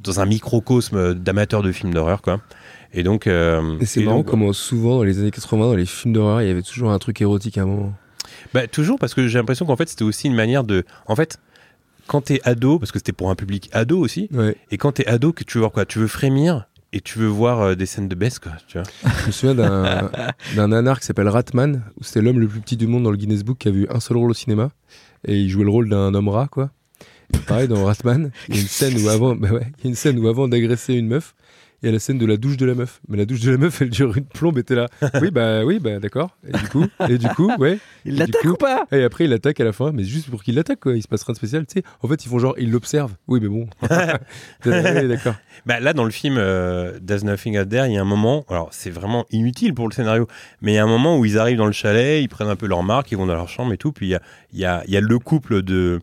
dans 0.03 0.19
un 0.19 0.25
microcosme 0.25 1.13
d'amateurs 1.13 1.63
de 1.63 1.73
films 1.73 1.93
d'horreur, 1.93 2.23
quoi. 2.23 2.41
Et 2.95 3.03
donc. 3.03 3.27
euh, 3.27 3.79
Et 3.81 3.87
c'est 3.87 4.03
marrant 4.03 4.19
donc, 4.19 4.27
comment 4.27 4.53
souvent 4.55 4.97
dans 4.97 5.03
les 5.03 5.19
années 5.19 5.31
80, 5.31 5.67
dans 5.67 5.75
les 5.75 5.85
films 5.85 6.15
d'horreur, 6.15 6.41
il 6.41 6.49
y 6.49 6.51
avait 6.51 6.63
toujours 6.63 6.91
un 6.91 6.99
truc 6.99 7.21
érotique 7.21 7.59
à 7.59 7.63
un 7.63 7.67
moment. 7.67 7.93
Bah, 8.55 8.67
toujours 8.67 8.99
parce 8.99 9.13
que 9.15 9.29
j'ai 9.29 9.39
l'impression 9.39 9.67
qu'en 9.67 9.77
fait 9.77 9.89
c'était 9.89 10.05
aussi 10.05 10.27
une 10.27 10.35
manière 10.35 10.65
de. 10.65 10.85
En 11.07 11.17
fait, 11.17 11.39
quand 12.11 12.23
t'es 12.23 12.41
ado, 12.43 12.81
parce 12.81 12.91
que 12.91 12.99
c'était 12.99 13.13
pour 13.13 13.31
un 13.31 13.37
public 13.37 13.71
ado 13.73 13.99
aussi, 14.01 14.29
Ouais. 14.33 14.57
et 14.73 14.79
quand 14.79 14.91
t'es 14.93 15.07
ado, 15.07 15.33
que 15.33 15.45
tu 15.45 15.59
veux 15.59 15.61
voir 15.61 15.71
quoi? 15.71 15.85
Tu 15.87 16.01
veux 16.01 16.09
frémir 16.09 16.67
et 16.93 17.01
tu 17.01 17.21
veux 17.21 17.29
voir 17.29 17.61
euh, 17.61 17.75
des 17.77 17.87
scènes 17.87 18.09
de 18.09 18.17
baisse, 18.17 18.41
quoi. 18.41 18.51
Tu 18.67 18.79
vois? 18.79 18.87
Je 19.23 19.27
me 19.29 19.31
souviens 19.31 19.55
d'un 19.55 20.11
d'un 20.57 20.67
nanar 20.69 20.99
qui 20.99 21.07
s'appelle 21.07 21.29
Ratman, 21.29 21.85
où 22.01 22.03
c'était 22.03 22.21
l'homme 22.21 22.41
le 22.41 22.49
plus 22.49 22.59
petit 22.61 22.77
du 22.77 22.89
monde 22.89 23.05
dans 23.05 23.13
le 23.13 23.17
Guinness 23.17 23.45
Book 23.45 23.59
qui 23.59 23.69
a 23.69 23.71
vu 23.71 23.87
un 23.91 24.01
seul 24.01 24.17
rôle 24.17 24.31
au 24.33 24.35
cinéma. 24.35 24.71
Et 25.25 25.39
il 25.39 25.49
jouait 25.51 25.63
le 25.65 25.71
rôle 25.71 25.89
d'un 25.89 26.13
homme 26.15 26.29
rat, 26.29 26.49
quoi. 26.49 26.71
Et 27.33 27.39
pareil, 27.39 27.69
dans 27.69 27.85
Ratman, 27.85 28.33
il 28.49 28.57
y 28.57 28.59
a 28.59 28.61
une 28.63 28.67
scène 28.67 29.01
où 29.01 29.09
avant, 29.09 29.37
bah 29.37 29.51
ouais, 29.53 29.67
il 29.79 29.85
y 29.85 29.87
a 29.87 29.91
une 29.91 29.95
scène 29.95 30.19
où 30.19 30.27
avant 30.27 30.49
d'agresser 30.49 30.95
une 30.95 31.07
meuf, 31.07 31.35
il 31.83 31.87
y 31.87 31.89
a 31.89 31.93
la 31.93 31.99
scène 31.99 32.19
de 32.19 32.27
la 32.27 32.37
douche 32.37 32.57
de 32.57 32.67
la 32.67 32.75
meuf. 32.75 33.01
Mais 33.09 33.17
la 33.17 33.25
douche 33.25 33.41
de 33.41 33.51
la 33.51 33.57
meuf, 33.57 33.81
elle 33.83 33.91
dure 33.91 34.17
une 34.17 34.25
plombe 34.25 34.59
et 34.59 34.63
t'es 34.63 34.75
là. 34.75 34.89
Oui, 35.21 35.31
bah 35.31 35.65
oui, 35.65 35.79
bah 35.79 35.99
d'accord. 35.99 36.37
Et 36.47 36.53
du 36.53 36.69
coup, 36.69 36.87
et 37.09 37.19
du 37.19 37.29
coup, 37.29 37.51
ouais. 37.59 37.79
Il 38.05 38.17
l'attaque 38.17 38.45
ou 38.45 38.55
pas? 38.55 38.87
Et 38.93 39.03
après, 39.03 39.25
il 39.25 39.33
attaque 39.33 39.61
à 39.61 39.65
la 39.65 39.73
fin, 39.73 39.93
mais 39.93 40.05
juste 40.05 40.31
pour 40.31 40.43
qu'il 40.43 40.55
l'attaque, 40.55 40.81
quoi. 40.81 40.95
Il 40.95 41.03
se 41.03 41.09
passe 41.09 41.23
rien 41.23 41.33
de 41.33 41.39
spécial, 41.39 41.67
tu 41.67 41.75
sais. 41.79 41.83
En 42.03 42.09
fait, 42.09 42.25
ils 42.25 42.29
font 42.29 42.39
genre, 42.39 42.55
ils 42.59 42.71
l'observent. 42.71 43.15
Oui, 43.29 43.41
mais 43.43 43.49
bon. 43.49 43.69
Ouais, 44.67 45.09
d'accord. 45.09 45.35
Bah, 45.67 45.81
là, 45.81 45.93
dans 45.93 46.05
le 46.05 46.11
film 46.11 46.37
euh, 46.39 46.99
There's 47.01 47.25
Nothing 47.25 47.59
Out 47.59 47.69
There, 47.69 47.87
il 47.87 47.95
y 47.95 47.99
a 47.99 48.01
un 48.01 48.05
moment, 48.05 48.45
alors 48.49 48.69
c'est 48.73 48.91
vraiment 48.91 49.27
inutile 49.31 49.75
pour 49.75 49.89
le 49.89 49.95
scénario, 49.95 50.27
mais 50.63 50.73
il 50.73 50.75
y 50.75 50.79
a 50.79 50.85
un 50.85 50.89
moment 50.89 51.19
où 51.19 51.25
ils 51.25 51.39
arrivent 51.39 51.59
dans 51.59 51.67
le 51.67 51.73
chalet, 51.73 52.23
ils 52.23 52.29
prennent 52.29 52.49
un 52.49 52.57
peu 52.57 52.67
leur 52.67 52.83
marque, 52.83 53.11
ils 53.13 53.17
vont 53.17 53.27
dans 53.27 53.35
leur 53.35 53.49
chambre 53.49 53.73
et 53.73 53.77
tout, 53.77 53.93
puis 53.93 54.07
il 54.07 54.11
y 54.11 54.15
a, 54.15 54.23
il 54.53 54.59
y, 54.59 54.65
a, 54.65 54.83
il 54.87 54.93
y 54.93 54.97
a 54.97 55.01
le 55.01 55.19
couple 55.19 55.63
de, 55.63 56.01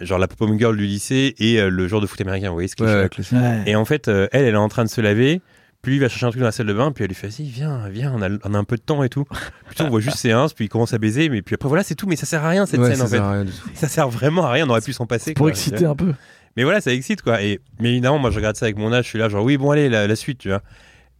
genre 0.00 0.18
la 0.18 0.28
pop 0.28 0.50
girl 0.58 0.76
du 0.76 0.86
lycée 0.86 1.34
et 1.38 1.60
euh, 1.60 1.68
le 1.70 1.88
joueur 1.88 2.00
de 2.00 2.06
foot 2.06 2.20
américain, 2.20 2.48
vous 2.48 2.54
voyez 2.54 2.68
ce 2.68 2.76
que 2.76 2.84
Ouais, 2.84 3.08
je 3.18 3.34
ouais. 3.36 3.62
Et 3.66 3.76
en 3.76 3.84
fait, 3.84 4.08
euh, 4.08 4.28
elle, 4.32 4.44
elle 4.44 4.54
est 4.54 4.58
en 4.58 4.68
train 4.68 4.84
de 4.84 4.88
se 4.88 5.00
laver. 5.00 5.40
Puis 5.82 5.92
lui, 5.92 5.96
il 5.96 6.00
va 6.00 6.08
chercher 6.10 6.26
un 6.26 6.30
truc 6.30 6.40
dans 6.40 6.46
la 6.46 6.52
salle 6.52 6.66
de 6.66 6.74
bain. 6.74 6.92
Puis 6.92 7.04
elle 7.04 7.08
lui 7.08 7.14
fait 7.14 7.28
Vas-y, 7.28 7.48
viens, 7.48 7.88
viens, 7.88 8.12
on 8.14 8.20
a, 8.20 8.28
on 8.44 8.54
a 8.54 8.58
un 8.58 8.64
peu 8.64 8.76
de 8.76 8.82
temps 8.82 9.02
et 9.02 9.08
tout. 9.08 9.24
Putain, 9.68 9.86
on 9.86 9.88
voit 9.90 10.00
juste 10.00 10.18
ses. 10.18 10.34
Puis 10.54 10.66
il 10.66 10.68
commence 10.68 10.92
à 10.92 10.98
baiser. 10.98 11.28
Mais 11.30 11.40
puis 11.42 11.54
après, 11.54 11.68
voilà, 11.68 11.82
c'est 11.82 11.94
tout. 11.94 12.06
Mais 12.06 12.16
ça 12.16 12.26
sert 12.26 12.44
à 12.44 12.50
rien 12.50 12.66
cette 12.66 12.80
Ouais, 12.80 12.88
scène 12.88 12.96
ça 12.96 13.04
en 13.04 13.06
fait. 13.06 13.16
sert 13.16 13.24
à 13.24 13.32
rien 13.32 13.44
du 13.44 13.52
tout. 13.52 13.68
Ça 13.74 13.88
sert 13.88 14.08
vraiment 14.10 14.44
à 14.46 14.50
rien. 14.52 14.66
On 14.66 14.70
aurait 14.70 14.80
pu 14.82 14.92
s'en 14.92 15.06
passer. 15.06 15.32
Pour 15.32 15.44
quoi. 15.44 15.50
exciter 15.50 15.86
un 15.86 15.96
peu. 15.96 16.12
Mais 16.56 16.64
voilà, 16.64 16.80
ça 16.82 16.92
excite 16.92 17.22
quoi. 17.22 17.42
Et, 17.42 17.60
mais 17.80 17.90
évidemment, 17.92 18.18
moi, 18.18 18.30
je 18.30 18.36
regarde 18.36 18.56
ça 18.56 18.66
avec 18.66 18.76
mon 18.76 18.92
âge. 18.92 19.04
Je 19.04 19.08
suis 19.10 19.18
là, 19.18 19.28
genre, 19.30 19.44
oui, 19.44 19.56
bon, 19.56 19.70
allez, 19.70 19.88
la, 19.88 20.06
la 20.06 20.16
suite, 20.16 20.38
tu 20.38 20.48
vois. 20.48 20.62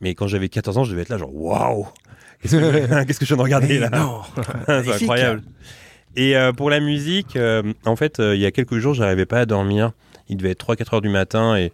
Mais 0.03 0.15
quand 0.15 0.27
j'avais 0.27 0.49
14 0.49 0.77
ans, 0.79 0.85
je 0.85 0.91
devais 0.91 1.03
être 1.03 1.09
là, 1.11 1.19
genre, 1.19 1.35
waouh 1.35 1.87
Qu'est-ce 2.43 2.57
que, 2.57 2.61
je 2.61 3.27
viens 3.27 3.37
de 3.37 3.43
regarder 3.43 3.79
là? 3.79 3.91
C'est 4.67 4.69
Magnifique. 4.69 5.03
incroyable. 5.03 5.43
Et 6.17 6.37
euh, 6.37 6.53
pour 6.53 6.71
la 6.71 6.81
musique, 6.81 7.37
euh, 7.37 7.63
en 7.85 7.97
fait, 7.97 8.21
euh, 8.21 8.35
il 8.35 8.41
y 8.41 8.47
a 8.47 8.51
quelques 8.51 8.79
jours, 8.79 8.95
j'arrivais 8.95 9.27
pas 9.27 9.41
à 9.41 9.47
dormir. 9.47 9.93
Il 10.29 10.37
devait 10.37 10.51
être 10.51 10.65
3-4 10.67 10.95
heures 10.97 11.01
du 11.01 11.09
matin 11.09 11.57
et 11.57 11.73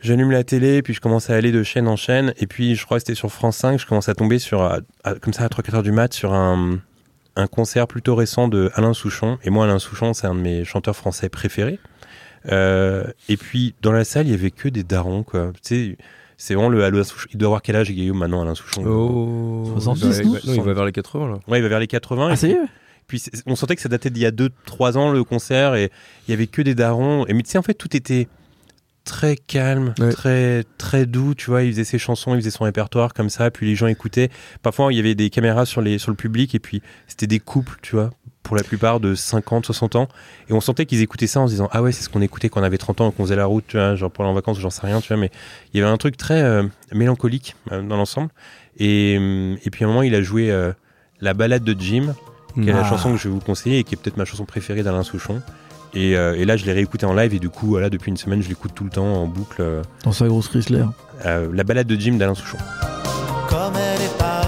j'allume 0.00 0.30
la 0.30 0.44
télé, 0.44 0.82
puis 0.82 0.94
je 0.94 1.00
commence 1.00 1.30
à 1.30 1.34
aller 1.34 1.52
de 1.52 1.62
chaîne 1.62 1.88
en 1.88 1.96
chaîne. 1.96 2.34
Et 2.38 2.46
puis, 2.46 2.74
je 2.74 2.84
crois 2.84 2.98
que 2.98 3.00
c'était 3.02 3.14
sur 3.14 3.30
France 3.32 3.56
5, 3.58 3.78
je 3.80 3.86
commence 3.86 4.08
à 4.08 4.14
tomber 4.14 4.38
sur, 4.38 4.62
à- 4.62 4.80
à- 5.04 5.14
comme 5.14 5.32
ça, 5.32 5.44
à 5.44 5.48
3-4 5.48 5.76
heures 5.76 5.82
du 5.82 5.92
mat, 5.92 6.12
sur 6.12 6.32
un, 6.34 6.78
un 7.36 7.46
concert 7.46 7.86
plutôt 7.86 8.14
récent 8.14 8.48
de 8.48 8.70
Alain 8.74 8.92
Souchon. 8.92 9.38
Et 9.42 9.50
moi, 9.50 9.64
Alain 9.64 9.78
Souchon, 9.78 10.12
c'est 10.14 10.26
un 10.26 10.34
de 10.34 10.40
mes 10.40 10.64
chanteurs 10.64 10.96
français 10.96 11.28
préférés. 11.28 11.78
Euh, 12.52 13.04
et 13.30 13.36
puis, 13.38 13.74
dans 13.80 13.92
la 13.92 14.04
salle, 14.04 14.26
il 14.26 14.30
y 14.32 14.34
avait 14.34 14.50
que 14.50 14.68
des 14.68 14.82
darons, 14.84 15.22
quoi. 15.22 15.50
Tu 15.54 15.60
sais, 15.62 15.96
c'est 16.36 16.54
vraiment 16.54 16.68
le 16.68 16.84
Alain 16.84 17.04
Souchon. 17.04 17.28
Il 17.32 17.38
doit 17.38 17.48
avoir 17.48 17.62
quel 17.62 17.76
âge, 17.76 17.90
Guillaume, 17.90 18.18
maintenant, 18.18 18.42
Alain 18.42 18.54
Souchon? 18.54 18.84
Oh. 18.86 19.64
70, 19.72 20.04
Ouais, 20.18 20.24
non? 20.24 20.30
ouais, 20.32 20.40
non, 20.46 20.54
il 20.54 20.60
va 20.62 20.72
vers 20.74 20.84
les 20.84 20.92
80 20.92 21.28
là. 21.28 21.38
Ouais, 21.48 21.58
il 21.58 21.62
va 21.62 21.68
vers 21.68 21.80
les 21.80 21.86
80. 21.86 22.26
Ah, 22.28 22.32
et 22.32 22.36
ça 22.36 22.46
y 22.48 22.50
est 22.52 22.58
puis 23.06 23.22
on 23.46 23.56
sentait 23.56 23.76
que 23.76 23.82
ça 23.82 23.88
datait 23.88 24.10
d'il 24.10 24.22
y 24.22 24.26
a 24.26 24.30
2-3 24.30 24.96
ans 24.96 25.10
le 25.12 25.24
concert 25.24 25.74
et 25.74 25.90
il 26.26 26.30
y 26.30 26.34
avait 26.34 26.46
que 26.46 26.62
des 26.62 26.74
darons. 26.74 27.26
Et 27.26 27.34
mais 27.34 27.42
tu 27.42 27.50
sais, 27.50 27.58
en 27.58 27.62
fait, 27.62 27.74
tout 27.74 27.94
était 27.96 28.28
très 29.04 29.36
calme, 29.36 29.92
Ouais. 29.98 30.10
très 30.12 30.64
très 30.78 31.04
doux. 31.04 31.34
Tu 31.34 31.50
vois, 31.50 31.62
il 31.62 31.72
faisait 31.72 31.84
ses 31.84 31.98
chansons, 31.98 32.34
il 32.34 32.38
faisait 32.40 32.50
son 32.50 32.64
répertoire 32.64 33.12
comme 33.12 33.28
ça. 33.28 33.50
Puis 33.50 33.66
les 33.66 33.74
gens 33.74 33.86
écoutaient. 33.86 34.30
Parfois, 34.62 34.92
il 34.92 34.96
y 34.96 34.98
avait 35.00 35.14
des 35.14 35.28
caméras 35.30 35.66
sur, 35.66 35.82
les, 35.82 35.98
sur 35.98 36.10
le 36.10 36.16
public 36.16 36.54
et 36.54 36.58
puis 36.58 36.80
c'était 37.06 37.26
des 37.26 37.38
couples, 37.38 37.78
tu 37.82 37.96
vois, 37.96 38.10
pour 38.42 38.56
la 38.56 38.62
plupart 38.62 39.00
de 39.00 39.14
50, 39.14 39.66
60 39.66 39.96
ans. 39.96 40.08
Et 40.48 40.54
on 40.54 40.60
sentait 40.62 40.86
qu'ils 40.86 41.02
écoutaient 41.02 41.26
ça 41.26 41.40
en 41.40 41.46
se 41.46 41.52
disant 41.52 41.68
Ah 41.70 41.82
ouais, 41.82 41.92
c'est 41.92 42.02
ce 42.02 42.08
qu'on 42.08 42.22
écoutait 42.22 42.48
quand 42.48 42.60
on 42.60 42.64
avait 42.64 42.78
30 42.78 43.02
ans 43.02 43.10
et 43.10 43.12
qu'on 43.12 43.24
faisait 43.24 43.36
la 43.36 43.44
route, 43.44 43.64
tu 43.68 43.76
vois, 43.76 43.94
genre 43.94 44.10
pour 44.10 44.24
aller 44.24 44.32
en 44.32 44.34
vacances, 44.34 44.58
j'en 44.58 44.70
sais 44.70 44.86
rien, 44.86 45.02
tu 45.02 45.08
vois. 45.08 45.18
Mais 45.18 45.30
il 45.74 45.80
y 45.80 45.82
avait 45.82 45.92
un 45.92 45.98
truc 45.98 46.16
très 46.16 46.42
euh, 46.42 46.62
mélancolique 46.92 47.56
euh, 47.72 47.82
dans 47.82 47.98
l'ensemble. 47.98 48.30
Et, 48.78 49.16
hum, 49.18 49.58
et 49.62 49.68
puis 49.70 49.84
à 49.84 49.86
un 49.86 49.90
moment, 49.90 50.02
il 50.02 50.14
a 50.14 50.22
joué 50.22 50.50
euh, 50.50 50.72
la 51.20 51.34
balade 51.34 51.62
de 51.62 51.78
Jim 51.78 52.14
qui 52.54 52.68
est 52.68 52.72
la 52.72 52.80
Ah. 52.84 52.88
chanson 52.88 53.10
que 53.12 53.16
je 53.18 53.28
vais 53.28 53.34
vous 53.34 53.40
conseiller 53.40 53.78
et 53.80 53.84
qui 53.84 53.94
est 53.94 53.98
peut-être 53.98 54.16
ma 54.16 54.24
chanson 54.24 54.44
préférée 54.44 54.82
d'Alain 54.82 55.02
Souchon. 55.02 55.42
Et, 55.94 56.16
euh, 56.16 56.34
et 56.34 56.44
là, 56.44 56.56
je 56.56 56.64
l'ai 56.66 56.72
réécouté 56.72 57.06
en 57.06 57.14
live 57.14 57.34
et 57.34 57.38
du 57.38 57.48
coup, 57.50 57.66
voilà, 57.68 57.88
depuis 57.88 58.10
une 58.10 58.16
semaine, 58.16 58.42
je 58.42 58.48
l'écoute 58.48 58.72
tout 58.74 58.82
le 58.84 58.90
temps 58.90 59.06
en 59.06 59.26
boucle. 59.26 59.56
euh, 59.60 59.82
Dans 60.02 60.10
sa 60.12 60.26
grosse 60.26 60.48
Chrysler. 60.48 60.82
euh, 61.24 61.48
la 61.52 61.62
balade 61.64 61.86
de 61.86 61.94
Jim 61.94 62.14
d'Alain 62.16 62.34
Souchon. 62.34 62.58
Comme 63.48 63.74
elle 63.76 64.02
est 64.02 64.18
partie, 64.18 64.43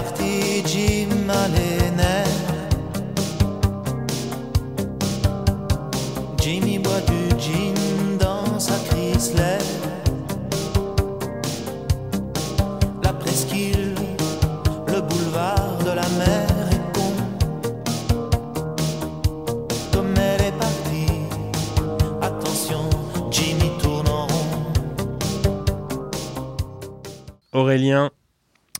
Aurélien, 27.57 28.11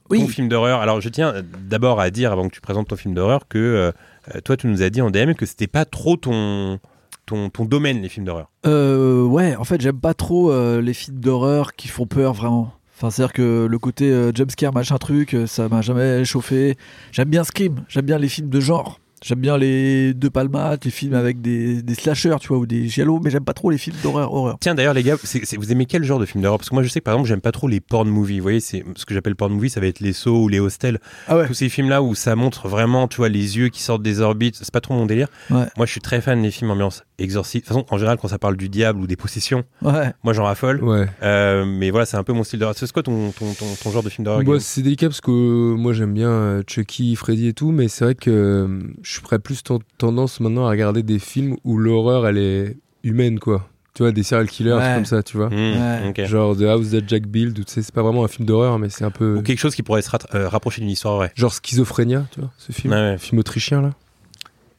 Oui. 0.10 0.22
ton 0.22 0.28
film 0.28 0.48
d'horreur. 0.48 0.80
Alors, 0.82 1.02
je 1.02 1.10
tiens 1.10 1.34
d'abord 1.68 2.00
à 2.00 2.10
dire, 2.10 2.32
avant 2.32 2.48
que 2.48 2.54
tu 2.54 2.62
présentes 2.62 2.88
ton 2.88 2.96
film 2.96 3.14
d'horreur, 3.14 3.48
que 3.48 3.92
euh, 4.36 4.40
toi, 4.42 4.56
tu 4.58 4.68
nous 4.68 4.82
as 4.82 4.90
dit 4.90 5.02
en 5.02 5.10
DM 5.10 5.34
que 5.34 5.46
c'était 5.46 5.68
pas 5.68 5.86
trop 5.86 6.16
ton, 6.16 6.80
ton, 7.26 7.50
ton 7.50 7.66
domaine, 7.66 8.02
les 8.02 8.10
films 8.10 8.26
d'horreur. 8.26 8.50
Euh, 8.66 9.24
ouais, 9.24 9.56
en 9.56 9.64
fait, 9.64 9.82
j'aime 9.82 10.00
pas 10.00 10.14
trop 10.14 10.52
euh, 10.52 10.82
les 10.82 10.94
films 10.94 11.20
d'horreur 11.20 11.74
qui 11.76 11.88
font 11.88 12.06
peur 12.06 12.34
vraiment. 12.34 12.74
Enfin, 12.96 13.12
c'est-à-dire 13.12 13.34
que 13.34 13.68
le 13.70 13.80
côté 13.80 14.12
euh, 14.12 14.32
jumpscare, 14.34 14.74
machin 14.74 14.98
truc, 14.98 15.36
ça 15.46 15.70
m'a 15.70 15.82
jamais 15.82 16.26
chauffé. 16.26 16.78
J'aime 17.12 17.30
bien 17.30 17.44
Scream, 17.44 17.84
j'aime 17.90 18.06
bien 18.06 18.18
les 18.18 18.30
films 18.30 18.50
de 18.50 18.60
genre. 18.60 19.00
J'aime 19.24 19.40
bien 19.40 19.58
les 19.58 20.14
De 20.14 20.30
Palma, 20.30 20.76
les 20.84 20.92
films 20.92 21.16
avec 21.16 21.42
des, 21.42 21.82
des 21.82 21.96
slashers, 21.96 22.36
tu 22.40 22.50
vois, 22.50 22.58
ou 22.60 22.66
des 22.68 22.88
giallo, 22.88 23.20
mais 23.24 23.30
j'aime 23.32 23.44
pas 23.44 23.54
trop 23.54 23.72
les 23.72 23.78
films 23.78 23.96
d'horreur. 24.04 24.32
Horreur. 24.34 24.58
Tiens, 24.60 24.76
d'ailleurs, 24.76 24.94
les 24.94 25.04
gars, 25.04 25.16
c'est- 25.24 25.44
c'est- 25.44 25.58
vous 25.58 25.72
aimez 25.72 25.86
quel 25.88 26.04
genre 26.04 26.20
de 26.20 26.26
film 26.26 26.44
d'horreur? 26.44 26.60
Parce 26.60 26.70
que 26.70 26.76
moi, 26.76 26.84
je 26.84 26.90
sais 26.90 27.00
que 27.00 27.06
par 27.06 27.16
exemple, 27.16 27.28
j'aime 27.30 27.42
pas 27.42 27.52
trop 27.52 27.68
les 27.68 27.80
porn 27.80 28.08
movies. 28.08 28.38
Vous 28.38 28.44
voyez, 28.44 28.60
c'est 28.60 28.84
ce 28.96 29.06
que 29.06 29.14
j'appelle 29.14 29.36
porn 29.36 29.52
movie, 29.52 29.70
ça 29.70 29.80
va 29.80 29.88
être 29.88 30.00
les 30.02 30.14
sauts 30.14 30.44
ou 30.44 30.48
les 30.48 30.60
hostels. 30.60 31.00
Ah 31.28 31.38
ouais. 31.38 31.48
Tous 31.48 31.54
ces 31.56 31.70
films-là 31.70 32.02
où 32.04 32.14
ça 32.16 32.36
montre 32.36 32.68
vraiment, 32.68 33.08
tu 33.08 33.18
vois, 33.18 33.30
les 33.30 33.58
yeux 33.58 33.70
qui 33.70 33.82
sortent 33.82 34.04
des 34.04 34.20
orbites. 34.22 34.56
C'est 34.56 34.72
pas 34.72 34.82
trop 34.82 34.94
mon 34.94 35.06
délire. 35.08 35.28
Ouais. 35.50 35.66
Moi, 35.78 35.86
je 35.86 35.92
suis 35.92 36.02
très 36.02 36.22
fan 36.22 36.42
des 36.42 36.52
films 36.52 36.70
ambiance 36.72 37.04
exorciste. 37.20 37.66
De 37.66 37.74
toute 37.74 37.84
façon, 37.84 37.86
en 37.94 37.98
général, 37.98 38.18
quand 38.22 38.28
ça 38.28 38.38
parle 38.38 38.56
du 38.58 38.70
diable 38.70 39.00
ou 39.00 39.08
des 39.08 39.16
possessions, 39.16 39.64
Ouais. 39.82 40.12
moi, 40.24 40.34
j'en 40.34 40.44
raffole. 40.44 40.84
Ouais. 40.84 41.08
Euh, 41.24 41.66
mais 41.66 41.90
voilà, 41.90 42.06
c'est 42.06 42.18
un 42.18 42.24
peu 42.24 42.34
mon 42.34 42.44
style 42.44 42.60
d'horreur. 42.60 42.76
C'est 42.78 42.92
quoi 42.92 43.02
ton, 43.04 43.32
ton, 43.32 43.52
ton, 43.54 43.66
ton 43.84 43.92
genre 43.92 44.04
de 44.04 44.10
film 44.10 44.26
d'horreur 44.26 44.40
Moi, 44.40 44.44
Guillaume? 44.44 44.60
c'est 44.60 44.82
délicat 44.84 45.08
parce 45.08 45.22
que 45.22 45.32
euh, 45.32 45.76
moi 45.76 45.94
j'aime 45.94 46.14
bien 46.14 46.30
euh, 46.30 46.64
Chucky, 46.68 47.16
Freddy 47.16 47.48
et 47.48 47.54
tout, 47.54 47.72
mais 47.72 47.88
c'est 47.88 48.06
vrai 48.06 48.16
que 48.16 48.80
je 49.08 49.14
suis 49.14 49.22
prêt 49.22 49.40
plus 49.40 49.64
ten- 49.64 49.80
tendance 49.98 50.42
maintenant 50.42 50.66
à 50.68 50.70
regarder 50.70 51.02
des 51.02 51.18
films 51.20 51.56
où 51.64 51.78
l'horreur 51.78 52.28
elle 52.28 52.38
est 52.38 52.78
humaine 53.04 53.40
quoi. 53.40 53.66
Tu 53.94 54.04
vois, 54.04 54.12
des 54.12 54.22
serial 54.22 54.48
killers 54.48 54.74
Ouais. 54.74 54.94
comme 54.96 55.06
ça, 55.06 55.24
tu 55.24 55.38
vois. 55.38 55.50
Mmh, 55.50 56.12
Ouais. 56.16 56.26
Genre 56.28 56.56
The 56.56 56.64
House 56.64 56.92
That 56.92 57.00
Jack 57.08 57.26
Built, 57.26 57.58
ou 57.58 57.64
tu 57.64 57.72
sais, 57.72 57.82
c'est 57.82 57.96
pas 57.96 58.04
vraiment 58.04 58.24
un 58.24 58.28
film 58.28 58.46
d'horreur, 58.46 58.78
mais 58.78 58.90
c'est 58.90 59.04
un 59.06 59.10
peu. 59.10 59.38
Ou 59.38 59.42
quelque 59.42 59.58
chose 59.60 59.74
qui 59.74 59.82
pourrait 59.82 60.04
se 60.04 60.12
euh, 60.36 60.48
rapprocher 60.50 60.82
d'une 60.82 60.90
histoire 60.92 61.16
vraie. 61.16 61.32
Genre 61.36 61.52
Schizophrénia, 61.52 62.26
tu 62.32 62.42
vois, 62.42 62.52
ce 62.60 62.72
film. 62.74 62.94
Ouais, 62.94 63.00
ouais. 63.00 63.18
Film 63.18 63.40
autrichien 63.40 63.82
là. 63.82 63.92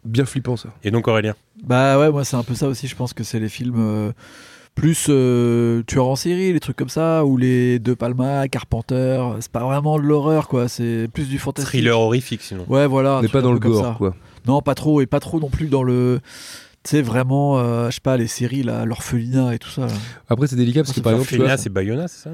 Bien 0.05 0.25
flippant 0.25 0.57
ça. 0.57 0.69
Et 0.85 0.91
donc, 0.93 1.09
Aurélien? 1.09 1.35
Bah 1.64 1.99
ouais, 1.99 2.11
moi 2.12 2.25
c'est 2.25 2.37
un 2.37 2.45
peu 2.45 2.55
ça 2.55 2.69
aussi. 2.69 2.87
Je 2.87 2.95
pense 2.95 3.12
que 3.12 3.25
c'est 3.25 3.41
les 3.41 3.49
films 3.49 3.75
euh, 3.79 4.12
plus 4.79 5.07
euh, 5.09 5.83
tueurs 5.87 6.07
en 6.07 6.17
série, 6.17 6.53
les 6.53 6.61
trucs 6.61 6.77
comme 6.77 6.88
ça, 6.88 7.25
ou 7.25 7.37
les 7.37 7.79
De 7.79 7.95
Palma, 7.95 8.47
Carpenter. 8.49 9.21
C'est 9.41 9.51
pas 9.51 9.64
vraiment 9.64 9.99
de 9.99 10.05
l'horreur, 10.05 10.47
quoi. 10.49 10.69
C'est 10.69 11.09
plus 11.12 11.29
du 11.29 11.38
fantastique. 11.38 11.69
Thriller 11.71 11.99
horrifique, 11.99 12.43
sinon. 12.43 12.64
Ouais, 12.69 12.87
voilà. 12.87 13.14
un 13.14 13.19
On 13.19 13.23
n'est 13.23 13.29
truc 13.29 13.33
pas 13.33 13.38
un 13.41 13.43
dans 13.43 13.53
le 13.53 13.59
gore 13.59 13.85
ça. 13.85 13.95
quoi. 13.99 14.14
Non, 14.47 14.62
pas 14.62 14.75
trop, 14.75 15.01
et 15.01 15.07
pas 15.07 15.21
trop 15.21 15.41
non 15.41 15.51
plus 15.51 15.67
dans 15.67 15.83
le. 15.83 16.21
Tu 16.85 16.91
sais, 16.91 17.03
vraiment, 17.03 17.59
euh, 17.59 17.91
je 17.91 17.97
sais 17.97 18.01
pas, 18.01 18.17
les 18.17 18.29
séries, 18.29 18.62
là, 18.62 18.85
l'orphelinat 18.85 19.55
et 19.55 19.59
tout 19.59 19.69
ça. 19.69 19.83
là. 19.87 19.93
Après, 20.29 20.47
c'est 20.47 20.57
délicat 20.57 20.83
parce 20.85 20.93
que 20.95 21.01
par 21.01 21.12
exemple, 21.12 21.29
tu 21.29 21.37
vois, 21.37 21.45
Orphelinat, 21.47 21.62
c'est 21.62 21.71
Bayona, 21.71 22.07
c'est 22.09 22.23
ça 22.25 22.31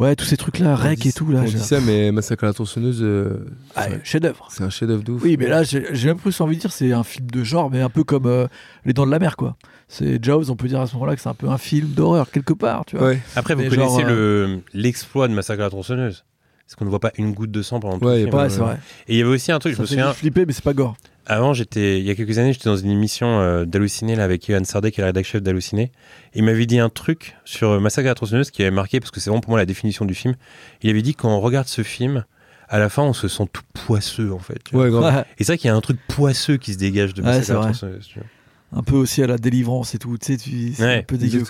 Ouais, 0.00 0.16
tous 0.16 0.24
ces 0.24 0.36
trucs-là, 0.38 0.74
rec 0.76 1.04
et 1.04 1.12
tout, 1.12 1.30
là. 1.30 1.40
On 1.42 1.44
dit 1.44 1.58
ça, 1.58 1.78
mais 1.80 2.10
Massacre 2.10 2.44
à 2.44 2.46
la 2.48 2.52
tronçonneuse, 2.54 3.00
euh, 3.02 3.44
Ah, 3.76 3.84
c'est- 3.88 4.00
chef-d'œuvre. 4.02 4.48
c'est 4.50 4.64
un 4.64 4.70
chef-d'œuvre 4.70 5.04
de 5.04 5.12
ouf. 5.12 5.22
Oui, 5.22 5.36
mais 5.38 5.46
là, 5.46 5.62
j'ai 5.62 5.86
j'ai 5.92 6.08
même 6.08 6.16
plus 6.16 6.40
envie 6.40 6.56
de 6.56 6.60
dire 6.62 6.72
c'est 6.72 6.92
un 6.92 7.04
film 7.04 7.30
de 7.30 7.44
genre, 7.44 7.70
mais 7.70 7.82
un 7.82 7.90
peu 7.90 8.02
comme 8.02 8.24
euh, 8.26 8.46
Les 8.86 8.94
Dents 8.94 9.04
de 9.06 9.10
la 9.10 9.18
Mer, 9.18 9.36
quoi. 9.36 9.56
C'est 9.88 10.24
Jaws, 10.24 10.50
on 10.50 10.56
peut 10.56 10.68
dire 10.68 10.80
à 10.80 10.86
ce 10.86 10.94
moment-là 10.94 11.16
que 11.16 11.20
c'est 11.20 11.28
un 11.28 11.34
peu 11.34 11.48
un 11.48 11.58
film 11.58 11.88
d'horreur, 11.88 12.30
quelque 12.30 12.54
part, 12.54 12.84
tu 12.86 12.96
vois. 12.96 13.08
Ouais, 13.08 13.20
Après, 13.36 13.54
vous 13.54 13.60
Mais 13.62 13.68
connaissez 13.68 14.02
le 14.02 14.60
l'exploit 14.72 15.28
de 15.28 15.34
Massacre 15.34 15.60
à 15.60 15.64
la 15.64 15.70
tronçonneuse 15.70 16.24
Parce 16.70 16.76
qu'on 16.78 16.84
ne 16.84 16.90
voit 16.90 17.00
pas 17.00 17.10
une 17.18 17.32
goutte 17.32 17.50
de 17.50 17.62
sang 17.62 17.80
pendant 17.80 17.98
tout 17.98 18.06
Ouais, 18.06 18.20
le 18.20 18.26
film. 18.26 18.34
Ouais, 18.38 18.48
c'est 18.48 18.60
vrai. 18.60 18.78
Et 19.08 19.14
il 19.14 19.18
y 19.18 19.22
avait 19.22 19.30
aussi 19.30 19.50
un 19.50 19.58
truc, 19.58 19.72
je 19.72 19.76
Ça 19.78 19.82
me 19.82 19.86
fait 19.88 19.94
souviens, 19.94 20.12
flipper, 20.12 20.46
mais 20.46 20.52
c'est 20.52 20.62
pas 20.62 20.72
gore. 20.72 20.96
avant, 21.26 21.52
j'étais, 21.52 21.98
il 21.98 22.06
y 22.06 22.10
a 22.10 22.14
quelques 22.14 22.38
années, 22.38 22.52
j'étais 22.52 22.68
dans 22.68 22.76
une 22.76 22.92
émission 22.92 23.40
euh, 23.40 23.64
d'Halluciné 23.64 24.14
là, 24.14 24.22
avec 24.22 24.46
Yohann 24.46 24.64
Sardé, 24.64 24.92
qui 24.92 25.00
est 25.00 25.02
le 25.02 25.06
rédacteur 25.06 25.32
chef 25.32 25.42
d'Halluciné. 25.42 25.90
Il 26.32 26.44
m'avait 26.44 26.66
dit 26.66 26.78
un 26.78 26.88
truc 26.88 27.34
sur 27.44 27.70
euh, 27.70 27.80
Massacre 27.80 28.06
à 28.06 28.10
la 28.10 28.14
tronçonneuse 28.14 28.52
qui 28.52 28.62
avait 28.62 28.70
marqué, 28.70 29.00
parce 29.00 29.10
que 29.10 29.18
c'est 29.18 29.30
vraiment 29.30 29.40
pour 29.40 29.50
moi 29.50 29.58
la 29.58 29.66
définition 29.66 30.04
du 30.04 30.14
film. 30.14 30.36
Il 30.82 30.90
avait 30.90 31.02
dit 31.02 31.16
quand 31.16 31.28
on 31.28 31.40
regarde 31.40 31.66
ce 31.66 31.82
film, 31.82 32.24
à 32.68 32.78
la 32.78 32.88
fin, 32.88 33.02
on 33.02 33.14
se 33.14 33.26
sent 33.26 33.48
tout 33.52 33.62
poisseux, 33.74 34.32
en 34.32 34.38
fait. 34.38 34.60
ouais. 34.72 34.90
Ouais. 34.90 35.24
Et 35.38 35.42
c'est 35.42 35.46
vrai 35.54 35.58
qu'il 35.58 35.66
y 35.66 35.72
a 35.72 35.74
un 35.74 35.80
truc 35.80 35.98
poisseux 36.06 36.56
qui 36.56 36.72
se 36.74 36.78
dégage 36.78 37.14
de 37.14 37.22
Massacre 37.22 37.50
à 37.50 37.54
la 37.54 37.60
tronçonneuse. 37.62 38.06
tu 38.06 38.20
vois. 38.20 38.78
Un 38.78 38.84
peu 38.84 38.94
aussi 38.94 39.24
à 39.24 39.26
la 39.26 39.38
délivrance 39.38 39.96
et 39.96 39.98
tout, 39.98 40.16
tu 40.18 40.26
sais, 40.26 40.36
tu- 40.36 40.72
c'est 40.74 40.84
Ouais, 40.84 40.98
un 40.98 41.02
peu 41.02 41.16
dégueu. 41.18 41.42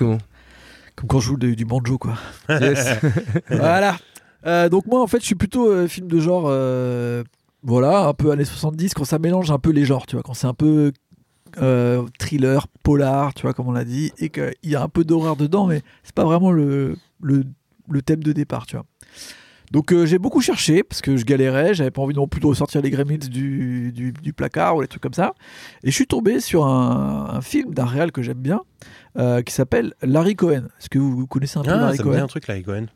Comme 0.97 1.09
quand 1.09 1.21
je 1.21 1.27
joue 1.29 1.37
du, 1.37 1.57
du 1.57 1.65
banjo, 1.67 1.99
quoi. 1.99 2.15
Yes. 2.49 2.95
voilà. 3.51 3.97
Euh, 4.47 4.69
donc 4.69 4.87
moi, 4.87 5.03
en 5.03 5.07
fait, 5.07 5.21
je 5.21 5.27
suis 5.27 5.35
plutôt 5.35 5.71
euh, 5.71 5.87
film 5.87 6.09
de 6.09 6.19
genre, 6.21 6.45
euh, 6.47 7.23
voilà, 7.63 8.07
un 8.07 8.15
peu 8.15 8.31
années 8.31 8.45
70, 8.45 8.95
quand 8.95 9.05
ça 9.05 9.19
mélange 9.19 9.51
un 9.51 9.59
peu 9.59 9.71
les 9.71 9.85
genres, 9.85 10.07
tu 10.07 10.17
vois, 10.17 10.23
quand 10.23 10.35
c'est 10.35 10.47
un 10.47 10.55
peu 10.55 10.93
thriller, 12.19 12.69
polar, 12.85 13.35
tu 13.35 13.43
vois, 13.43 13.53
comme 13.53 13.67
on 13.67 13.73
l'a 13.73 13.85
dit, 13.85 14.13
et 14.19 14.29
qu'il 14.31 14.55
y 14.63 14.77
a 14.77 14.83
un 14.83 14.89
peu 14.89 15.03
d'horreur 15.03 15.35
dedans, 15.35 15.67
mais 15.67 15.83
c'est 16.05 16.15
pas 16.15 16.25
vraiment 16.25 16.53
le 16.53 16.97
thème 18.05 18.23
de 18.23 18.33
départ, 18.33 18.67
tu 18.67 18.77
vois. 18.77 18.87
Donc 19.71 19.93
euh, 19.93 20.05
j'ai 20.05 20.19
beaucoup 20.19 20.41
cherché 20.41 20.83
parce 20.83 21.01
que 21.01 21.17
je 21.17 21.25
galérais, 21.25 21.75
j'avais 21.75 21.91
pas 21.91 22.03
envie 22.03 22.15
non 22.15 22.27
plus 22.27 22.41
de 22.41 22.47
ressortir 22.47 22.83
les 22.83 22.91
Gremlins 22.91 23.19
du, 23.19 23.93
du, 23.93 24.13
du 24.13 24.33
placard 24.33 24.77
ou 24.77 24.81
les 24.81 24.89
trucs 24.89 25.03
comme 25.03 25.15
ça. 25.15 25.35
Et 25.85 25.91
je 25.91 25.95
suis 25.95 26.07
tombé 26.07 26.41
sur 26.41 26.67
un, 26.67 27.29
un 27.35 27.41
film 27.41 27.73
d'un 27.73 27.87
réal 27.87 28.11
que 28.11 28.23
j'aime 28.23 28.39
bien 28.39 28.63
euh, 29.19 29.43
qui 29.43 29.53
s'appelle 29.53 29.95
Larry 30.03 30.37
Cohen. 30.37 30.65
Est-ce 30.79 30.89
que 30.89 30.99
vous, 30.99 31.17
vous 31.17 31.27
connaissez 31.27 31.59
un 31.59 31.63
peu 31.63 31.71
Ah, 31.71 31.77
Larry 31.77 31.97
ça 31.97 32.05
me 32.05 32.09
dit 32.11 32.17
Cohen 32.17 32.25
un 32.25 32.29
truc, 32.29 32.47
Larry 32.47 32.63
Cohen. 32.63 32.87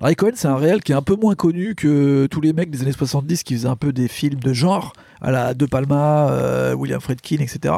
Larry 0.00 0.16
Cohen, 0.16 0.30
c'est 0.34 0.48
un 0.48 0.56
réal 0.56 0.82
qui 0.82 0.92
est 0.92 0.94
un 0.94 1.02
peu 1.02 1.16
moins 1.16 1.34
connu 1.34 1.74
que 1.74 2.26
tous 2.30 2.40
les 2.40 2.52
mecs 2.52 2.70
des 2.70 2.82
années 2.82 2.92
70 2.92 3.42
qui 3.42 3.54
faisaient 3.54 3.68
un 3.68 3.76
peu 3.76 3.92
des 3.92 4.06
films 4.06 4.38
de 4.38 4.52
genre, 4.52 4.92
à 5.20 5.30
la 5.30 5.54
De 5.54 5.66
Palma, 5.66 6.30
euh, 6.30 6.72
William 6.74 7.00
Friedkin, 7.00 7.38
etc. 7.40 7.74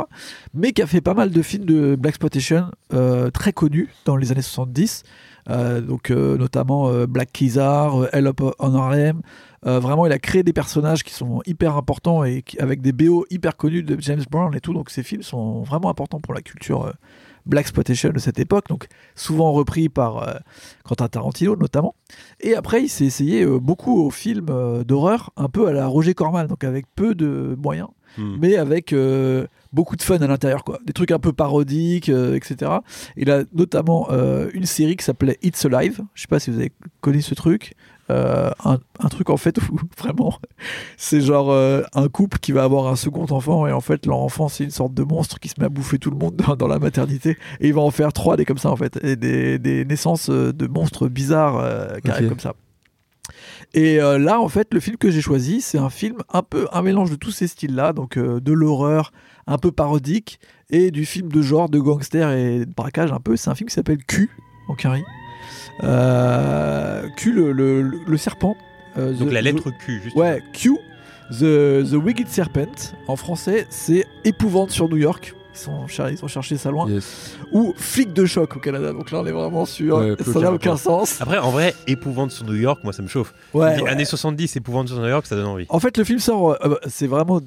Mais 0.52 0.72
qui 0.72 0.82
a 0.82 0.86
fait 0.86 1.00
pas 1.00 1.14
mal 1.14 1.30
de 1.30 1.42
films 1.42 1.64
de 1.64 1.96
Black 1.96 2.10
Exploitation 2.10 2.70
euh, 2.92 3.30
très 3.30 3.52
connus 3.52 3.88
dans 4.04 4.16
les 4.16 4.32
années 4.32 4.42
70. 4.42 5.02
Euh, 5.48 5.80
donc 5.80 6.10
euh, 6.10 6.36
notamment 6.36 6.88
euh, 6.88 7.06
Black 7.06 7.32
Kizar, 7.32 8.06
Hell 8.12 8.26
Up 8.26 8.40
on 8.58 8.74
Harlem. 8.74 9.22
Vraiment, 9.62 10.06
il 10.06 10.12
a 10.12 10.18
créé 10.18 10.42
des 10.42 10.54
personnages 10.54 11.04
qui 11.04 11.12
sont 11.12 11.42
hyper 11.44 11.76
importants 11.76 12.24
et 12.24 12.40
qui- 12.40 12.58
avec 12.58 12.80
des 12.80 12.92
BO 12.92 13.26
hyper 13.28 13.56
connus 13.58 13.82
de 13.82 13.94
James 14.00 14.22
Brown 14.30 14.54
et 14.54 14.60
tout. 14.60 14.72
Donc 14.72 14.88
ces 14.88 15.02
films 15.02 15.22
sont 15.22 15.60
vraiment 15.62 15.90
importants 15.90 16.18
pour 16.18 16.32
la 16.32 16.40
culture 16.40 16.90
Black 17.44 17.64
Exploitation 17.64 18.08
de 18.10 18.18
cette 18.18 18.38
époque. 18.38 18.68
Donc 18.68 18.86
souvent 19.16 19.52
repris 19.52 19.90
par 19.90 20.26
euh, 20.26 20.32
Quentin 20.84 21.08
Tarantino 21.08 21.56
notamment. 21.56 21.94
Et 22.40 22.54
après, 22.54 22.82
il 22.84 22.88
s'est 22.88 23.04
essayé 23.04 23.42
euh, 23.42 23.58
beaucoup 23.58 24.02
aux 24.02 24.10
films 24.10 24.46
euh, 24.48 24.82
d'horreur, 24.82 25.30
un 25.36 25.48
peu 25.50 25.68
à 25.68 25.72
la 25.74 25.86
Roger 25.86 26.14
Corman, 26.14 26.46
donc 26.46 26.64
avec 26.64 26.86
peu 26.96 27.14
de 27.14 27.54
moyens, 27.62 27.88
Hmm. 28.18 28.38
mais 28.40 28.56
avec 28.56 28.92
beaucoup 29.72 29.96
de 29.96 30.02
fun 30.02 30.18
à 30.18 30.26
l'intérieur, 30.26 30.64
quoi. 30.64 30.78
Des 30.86 30.92
trucs 30.92 31.10
un 31.10 31.18
peu 31.18 31.32
parodiques, 31.32 32.08
euh, 32.08 32.34
etc. 32.36 32.70
Il 33.16 33.30
a 33.30 33.44
notamment 33.54 34.08
euh, 34.10 34.48
une 34.54 34.66
série 34.66 34.96
qui 34.96 35.04
s'appelait 35.04 35.38
It's 35.42 35.64
Alive. 35.64 36.00
Je 36.14 36.22
sais 36.22 36.28
pas 36.28 36.40
si 36.40 36.50
vous 36.50 36.58
avez 36.58 36.72
connu 37.00 37.22
ce 37.22 37.34
truc. 37.34 37.74
Euh, 38.10 38.50
un, 38.64 38.78
un 38.98 39.08
truc 39.08 39.30
en 39.30 39.36
fait 39.36 39.56
où 39.70 39.78
vraiment 39.96 40.34
c'est 40.96 41.20
genre 41.20 41.52
euh, 41.52 41.82
un 41.94 42.08
couple 42.08 42.38
qui 42.40 42.50
va 42.50 42.64
avoir 42.64 42.88
un 42.88 42.96
second 42.96 43.24
enfant 43.30 43.68
et 43.68 43.72
en 43.72 43.80
fait 43.80 44.04
leur 44.04 44.18
enfant 44.18 44.48
c'est 44.48 44.64
une 44.64 44.70
sorte 44.72 44.94
de 44.94 45.04
monstre 45.04 45.38
qui 45.38 45.48
se 45.48 45.54
met 45.60 45.66
à 45.66 45.68
bouffer 45.68 46.00
tout 46.00 46.10
le 46.10 46.16
monde 46.16 46.34
dans, 46.34 46.56
dans 46.56 46.66
la 46.66 46.80
maternité 46.80 47.38
et 47.60 47.68
il 47.68 47.72
va 47.74 47.82
en 47.82 47.92
faire 47.92 48.12
trois 48.12 48.36
des 48.36 48.44
comme 48.44 48.58
ça 48.58 48.68
en 48.68 48.74
fait 48.74 48.98
et 49.04 49.14
des, 49.14 49.60
des 49.60 49.84
naissances 49.84 50.28
de 50.28 50.66
monstres 50.66 51.06
bizarres 51.06 51.58
euh, 51.58 51.98
qui 52.00 52.08
Ok. 52.08 52.14
arrivent 52.16 52.28
comme 52.30 52.40
ça 52.40 52.54
et 53.74 54.00
euh, 54.00 54.18
là 54.18 54.40
en 54.40 54.48
fait 54.48 54.72
le 54.74 54.80
film 54.80 54.96
que 54.96 55.10
j'ai 55.10 55.20
choisi 55.20 55.60
c'est 55.60 55.78
un 55.78 55.90
film 55.90 56.16
un 56.32 56.42
peu 56.42 56.66
un 56.72 56.82
mélange 56.82 57.10
de 57.10 57.16
tous 57.16 57.30
ces 57.30 57.46
styles 57.46 57.74
là 57.74 57.92
donc 57.92 58.16
euh, 58.16 58.40
de 58.40 58.52
l'horreur 58.52 59.12
un 59.46 59.58
peu 59.58 59.70
parodique 59.72 60.40
et 60.70 60.90
du 60.90 61.04
film 61.06 61.30
de 61.30 61.40
genre 61.42 61.68
de 61.68 61.78
gangster 61.78 62.30
et 62.32 62.64
de 62.66 62.72
braquage 62.72 63.12
un 63.12 63.20
peu 63.20 63.36
c'est 63.36 63.48
un 63.50 63.54
film 63.54 63.68
qui 63.68 63.74
s'appelle 63.74 64.04
Q 64.04 64.28
en 64.68 64.74
carré 64.74 65.02
euh, 65.84 67.08
Q 67.16 67.32
le, 67.32 67.52
le, 67.52 67.82
le- 67.82 68.00
le 68.06 68.16
serpent 68.16 68.56
euh, 68.98 69.12
Donc 69.12 69.28
The- 69.28 69.32
la 69.32 69.42
lettre 69.42 69.70
Q, 69.84 70.00
juste. 70.02 70.16
Ouais, 70.16 70.42
Q, 70.52 70.72
The, 71.30 71.84
the 71.90 71.94
Wicked 71.94 72.26
Serpent. 72.28 72.92
En 73.06 73.14
français, 73.16 73.66
c'est 73.70 74.04
Épouvante 74.24 74.70
sur 74.72 74.88
New 74.88 74.96
York. 74.96 75.34
Ils 75.52 75.58
sont, 75.58 75.86
ils 76.10 76.24
ont 76.24 76.28
cherché 76.28 76.56
ça 76.56 76.70
loin. 76.70 76.88
Yes. 76.88 77.36
Ou 77.52 77.74
Flic 77.76 78.12
de 78.12 78.24
choc 78.24 78.56
au 78.56 78.60
Canada. 78.60 78.92
Donc 78.92 79.10
là, 79.10 79.20
on 79.20 79.26
est 79.26 79.32
vraiment 79.32 79.66
sur. 79.66 79.98
Ouais, 79.98 80.14
ça 80.24 80.40
n'a 80.40 80.52
aucun 80.52 80.76
sens. 80.76 81.20
Après, 81.20 81.38
en 81.38 81.50
vrai, 81.50 81.74
épouvante 81.86 82.30
sur 82.30 82.44
New 82.44 82.54
York, 82.54 82.80
moi 82.84 82.92
ça 82.92 83.02
me 83.02 83.08
chauffe. 83.08 83.34
Ouais, 83.52 83.80
ouais. 83.82 83.88
Années 83.88 84.04
70, 84.04 84.56
épouvante 84.56 84.88
sur 84.88 84.98
New 84.98 85.08
York, 85.08 85.26
ça 85.26 85.36
donne 85.36 85.46
envie. 85.46 85.66
En 85.68 85.80
fait, 85.80 85.96
le 85.98 86.04
film 86.04 86.18
sort. 86.18 86.56
euh, 86.64 86.76
c'est 86.88 87.06
vraiment 87.06 87.40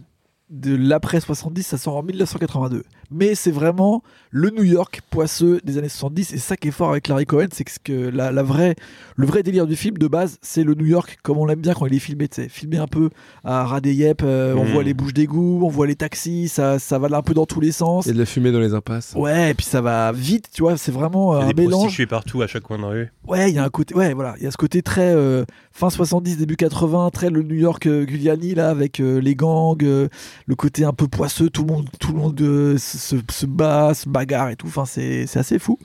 de 0.49 0.75
l'après 0.75 1.19
70, 1.19 1.63
ça 1.63 1.77
sort 1.77 1.95
en 1.97 2.03
1982. 2.03 2.83
Mais 3.13 3.35
c'est 3.35 3.51
vraiment 3.51 4.01
le 4.31 4.49
New 4.49 4.63
York 4.63 5.01
poisseux 5.09 5.59
des 5.63 5.77
années 5.77 5.89
70. 5.89 6.33
Et 6.33 6.37
ça 6.37 6.57
qui 6.57 6.69
est 6.69 6.71
fort 6.71 6.89
avec 6.91 7.07
Larry 7.07 7.25
Cohen, 7.25 7.47
c'est 7.51 7.63
que, 7.83 8.09
la, 8.09 8.31
la 8.31 8.41
vraie, 8.43 8.75
le 9.15 9.27
vrai 9.27 9.43
délire 9.43 9.67
du 9.67 9.75
film 9.75 9.97
de 9.97 10.07
base, 10.07 10.37
c'est 10.41 10.63
le 10.63 10.73
New 10.73 10.85
York 10.87 11.19
comme 11.23 11.37
on 11.37 11.45
l'aime 11.45 11.59
bien 11.61 11.73
quand 11.73 11.85
il 11.85 11.93
est 11.93 11.99
filmé. 11.99 12.27
Filmé 12.49 12.77
un 12.77 12.87
peu 12.87 13.09
à 13.43 13.63
ras 13.65 13.79
des 13.81 13.93
yep, 13.93 14.21
euh, 14.23 14.55
on 14.55 14.63
Mhm. 14.65 14.71
voit 14.71 14.83
les 14.83 14.93
bouches 14.93 15.13
d'égout, 15.13 15.59
on 15.63 15.67
voit 15.69 15.85
les 15.87 15.95
taxis, 15.95 16.47
ça, 16.47 16.79
ça 16.79 16.97
va 16.97 17.15
un 17.15 17.21
peu 17.21 17.33
dans 17.35 17.45
tous 17.45 17.59
les 17.59 17.71
sens. 17.71 18.05
Il 18.05 18.09
y 18.09 18.11
a 18.11 18.13
de 18.15 18.19
la 18.19 18.25
fumée 18.25 18.51
dans 18.51 18.59
les 18.59 18.73
impasses. 18.73 19.13
Ouais, 19.15 19.51
et 19.51 19.53
puis 19.53 19.65
ça 19.65 19.81
va 19.81 20.11
vite, 20.11 20.47
tu 20.51 20.63
vois, 20.63 20.77
c'est 20.77 20.91
vraiment 20.91 21.35
Il 21.35 21.39
y 21.39 21.43
euh, 21.43 21.45
a 21.45 21.49
un 21.49 21.53
des 21.53 21.61
mélange. 21.65 21.81
prostituées 21.81 22.07
partout 22.07 22.41
à 22.41 22.47
chaque 22.47 22.63
coin 22.63 22.79
de 22.79 22.85
rue. 22.85 23.11
Ouais, 23.27 23.51
il 23.51 23.55
y 23.55 23.59
a 23.59 23.63
un 23.63 23.69
côté, 23.69 23.93
ouais, 23.93 24.13
voilà, 24.13 24.33
il 24.39 24.43
y 24.43 24.47
a 24.47 24.51
ce 24.51 24.57
côté 24.57 24.81
très 24.81 25.13
euh, 25.13 25.45
fin 25.71 25.89
70, 25.91 26.37
début 26.37 26.55
80, 26.55 27.11
très 27.11 27.29
le 27.29 27.43
New 27.43 27.55
York 27.55 27.85
euh, 27.85 28.05
Giuliani 28.07 28.55
là, 28.55 28.69
avec 28.69 28.99
euh, 28.99 29.19
les 29.19 29.35
gangs, 29.35 29.77
euh, 29.83 30.07
le 30.47 30.55
côté 30.55 30.85
un 30.85 30.93
peu 30.93 31.07
poisseux, 31.07 31.49
tout 31.49 31.63
le 31.63 31.73
monde, 31.73 31.87
tout 31.99 32.13
le 32.13 32.17
monde 32.19 32.41
euh, 32.41 32.77
se, 33.03 33.45
bat, 33.45 33.93
se 33.93 34.07
bagarre 34.09 34.49
et 34.49 34.55
tout. 34.55 34.67
Enfin, 34.67 34.85
c'est 34.85 35.27
c'est 35.27 35.39
assez 35.39 35.59
fou. 35.59 35.77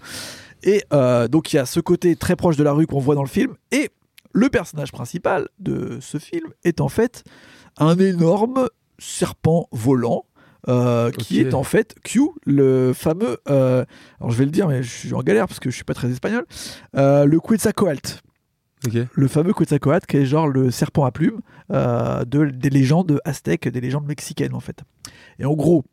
Et 0.62 0.83
euh, 0.92 1.28
donc 1.28 1.52
il 1.52 1.57
y 1.57 1.59
a 1.59 1.66
ce 1.66 1.81
côté 1.81 2.16
très 2.16 2.37
proche 2.37 2.57
de 2.57 2.64
la 2.64 2.72
rue 2.72 2.87
qu'on 2.87 3.00
voit 3.00 3.14
dans 3.14 3.22
le 3.22 3.28
film. 3.28 3.54
Et 3.70 3.90
le 4.33 4.48
personnage 4.48 4.92
principal 4.92 5.48
de 5.59 5.98
ce 6.00 6.18
film 6.18 6.48
est 6.64 6.81
en 6.81 6.88
fait 6.88 7.24
un 7.78 7.96
énorme 7.98 8.68
serpent 8.98 9.68
volant. 9.72 10.24
euh, 10.68 11.11
qui 11.12 11.40
est 11.40 11.54
en 11.54 11.62
fait 11.62 11.94
Q, 12.04 12.20
le 12.44 12.92
fameux. 12.92 13.38
euh, 13.48 13.85
alors 14.20 14.33
je 14.33 14.38
vais 14.38 14.44
le 14.44 14.50
dire, 14.50 14.66
mais 14.68 14.83
je 14.83 14.90
suis 14.90 15.14
en 15.14 15.22
galère 15.22 15.46
parce 15.46 15.61
que 15.61 15.70
je 15.70 15.74
suis 15.76 15.85
pas 15.85 15.94
très 15.94 16.11
espagnol. 16.11 16.44
Euh, 16.96 17.24
le 17.24 17.38
Quetzalcoatl, 17.40 18.20
le 19.14 19.28
fameux 19.28 19.54
Quetzalcoatl 19.54 20.04
qui 20.07 20.16
est 20.18 20.26
genre 20.26 20.48
le 20.48 20.70
serpent 20.70 21.04
à 21.04 21.12
plumes 21.12 21.40
de, 21.70 22.50
des 22.50 22.70
légendes 22.70 23.20
aztèques, 23.24 23.68
des 23.68 23.81
légendes 23.81 24.07
mexicaines 24.07 24.54
en 24.54 24.61
fait. 24.61 24.83
Et 25.38 25.44
en 25.46 25.54
gros, 25.54 25.85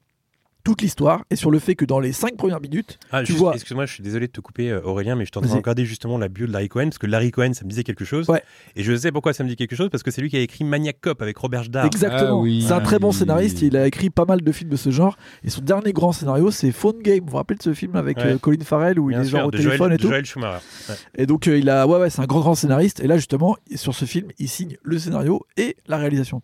toute 0.65 0.81
l'histoire 0.81 1.23
est 1.29 1.37
sur 1.37 1.49
le 1.51 1.59
fait 1.59 1.75
que 1.75 1.85
dans 1.85 2.01
les 2.01 2.11
cinq 2.11 2.35
premières 2.35 2.59
minutes, 2.59 2.99
Ah, 3.11 3.21
Tu 3.21 3.27
juste- 3.27 3.39
vois- 3.39 3.53
Excuse-moi, 3.53 3.85
je 3.85 3.93
suis 3.93 4.03
désolé 4.03 4.27
de 4.27 4.31
te 4.33 4.41
couper, 4.41 4.69
euh, 4.71 4.81
Aurélien, 4.83 5.15
mais 5.15 5.25
je 5.25 5.39
Vas-y. 5.39 5.53
regarder 5.55 5.85
justement 5.85 6.17
la 6.17 6.27
bio 6.27 6.47
de 6.47 6.51
Larry 6.51 6.67
Cohen, 6.67 6.85
parce 6.85 6.97
que 6.97 7.07
Larry 7.07 7.31
Cohen, 7.31 7.53
ça 7.53 7.63
me 7.63 7.69
disait 7.69 7.83
quelque 7.83 8.03
chose. 8.03 8.27
Ouais. 8.27 8.41
Et 8.75 8.83
je 8.83 8.93
sais 8.97 9.11
pourquoi 9.13 9.31
ça 9.33 9.43
me 9.45 9.49
dit 9.49 9.55
quelque 9.55 9.75
chose, 9.77 9.89
parce 9.89 10.03
que 10.03 10.11
c'est 10.11 10.21
lui 10.21 10.29
qui 10.29 10.35
a 10.35 10.41
écrit 10.41 10.63
Maniac 10.65 10.97
Cop 10.99 11.21
avec 11.21 11.37
Robert 11.37 11.69
Dard. 11.69 11.85
exactement, 11.85 12.39
Ah 12.39 12.41
oui. 12.41 12.63
c'est 12.67 12.73
un 12.73 12.81
très 12.81 12.99
bon 12.99 13.11
Ah 13.11 13.13
scénariste, 13.13 13.61
il 13.61 13.77
a 13.77 13.87
écrit 13.87 14.09
pas 14.09 14.25
mal 14.25 14.41
de 14.41 14.51
films 14.51 14.69
de 14.71 14.75
ce 14.75 14.89
genre, 14.89 15.15
et 15.43 15.49
son 15.49 15.61
dernier 15.61 15.93
grand 15.93 16.11
scénario 16.11 16.49
c'est 16.51 16.71
Phone 16.71 16.99
Game, 17.01 17.19
vous 17.23 17.29
vous 17.31 17.37
rappelez 17.37 17.57
de 17.57 17.63
ce 17.63 17.73
film 17.73 17.95
avec 17.95 18.17
Ouais. 18.17 18.25
euh, 18.33 18.37
Colin 18.39 18.63
Farrell 18.63 18.99
où 18.99 19.07
Bien 19.09 19.19
il 19.19 19.21
est 19.21 19.29
sûr, 19.29 19.37
genre 19.37 19.47
au 19.47 19.51
de 19.51 19.57
téléphone 19.57 19.77
Joel, 19.77 19.93
et 19.93 19.97
tout? 19.97 20.07
Joel 20.07 20.25
Schumacher. 20.25 20.63
Ouais. 20.89 20.95
Et 21.17 21.25
donc 21.27 21.47
euh, 21.47 21.57
il 21.57 21.69
a, 21.69 21.85
ouais, 21.87 21.99
ouais, 21.99 22.09
c'est 22.09 22.21
un 22.21 22.25
grand 22.25 22.39
grand 22.39 22.55
scénariste. 22.55 22.99
Et 23.01 23.07
là 23.07 23.17
justement, 23.17 23.55
sur 23.75 23.93
ce 23.93 24.05
film, 24.05 24.29
il 24.39 24.49
signe 24.49 24.77
le 24.81 24.97
scénario 24.99 25.45
et 25.57 25.77
la 25.87 25.97
réalisation. 25.97 26.41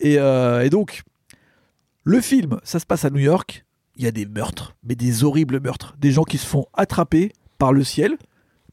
Et, 0.00 0.18
euh, 0.18 0.62
et 0.62 0.70
donc, 0.70 1.02
le 2.04 2.20
film, 2.20 2.58
ça 2.64 2.80
se 2.80 2.86
passe 2.86 3.04
à 3.04 3.10
New 3.10 3.20
York. 3.20 3.64
Il 3.96 4.04
y 4.04 4.06
a 4.06 4.10
des 4.10 4.26
meurtres, 4.26 4.74
mais 4.82 4.94
des 4.94 5.22
horribles 5.22 5.60
meurtres, 5.60 5.94
des 6.00 6.12
gens 6.12 6.24
qui 6.24 6.38
se 6.38 6.46
font 6.46 6.66
attraper 6.74 7.32
par 7.58 7.72
le 7.72 7.84
ciel, 7.84 8.16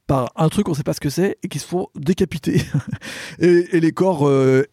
par 0.06 0.32
un 0.34 0.48
truc 0.48 0.68
on 0.68 0.74
sait 0.74 0.82
pas 0.82 0.94
ce 0.94 1.00
que 1.00 1.10
c'est, 1.10 1.38
et 1.42 1.48
qui 1.48 1.58
se 1.58 1.66
font 1.66 1.88
décapiter. 1.94 2.62
et, 3.38 3.78
les 3.78 3.92
corps 3.92 4.26
euh, 4.26 4.64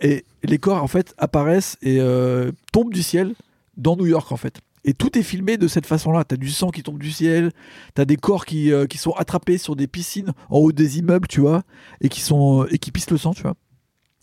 et, 0.00 0.24
les 0.44 0.58
corps 0.58 0.82
en 0.82 0.86
fait 0.86 1.14
apparaissent 1.18 1.76
et 1.82 2.00
euh, 2.00 2.52
tombent 2.72 2.92
du 2.92 3.02
ciel 3.02 3.34
dans 3.76 3.96
New 3.96 4.06
York 4.06 4.30
en 4.30 4.36
fait. 4.36 4.60
Et 4.84 4.92
tout 4.92 5.18
est 5.18 5.22
filmé 5.22 5.56
de 5.56 5.66
cette 5.66 5.86
façon-là. 5.86 6.24
T'as 6.24 6.36
du 6.36 6.50
sang 6.50 6.70
qui 6.70 6.82
tombe 6.82 6.98
du 6.98 7.10
ciel, 7.10 7.50
t'as 7.94 8.04
des 8.04 8.16
corps 8.16 8.44
qui, 8.44 8.70
euh, 8.70 8.86
sont 8.94 9.12
attrapés 9.12 9.58
sur 9.58 9.74
des 9.74 9.86
piscines 9.86 10.32
en 10.50 10.58
haut 10.58 10.72
des 10.72 10.98
immeubles, 10.98 11.26
tu 11.26 11.40
vois, 11.40 11.62
et 12.00 12.08
qui 12.10 12.22
et 12.70 12.78
qui 12.78 12.92
pissent 12.92 13.10
le 13.10 13.16
sang, 13.16 13.32
tu 13.32 13.42
vois. 13.42 13.54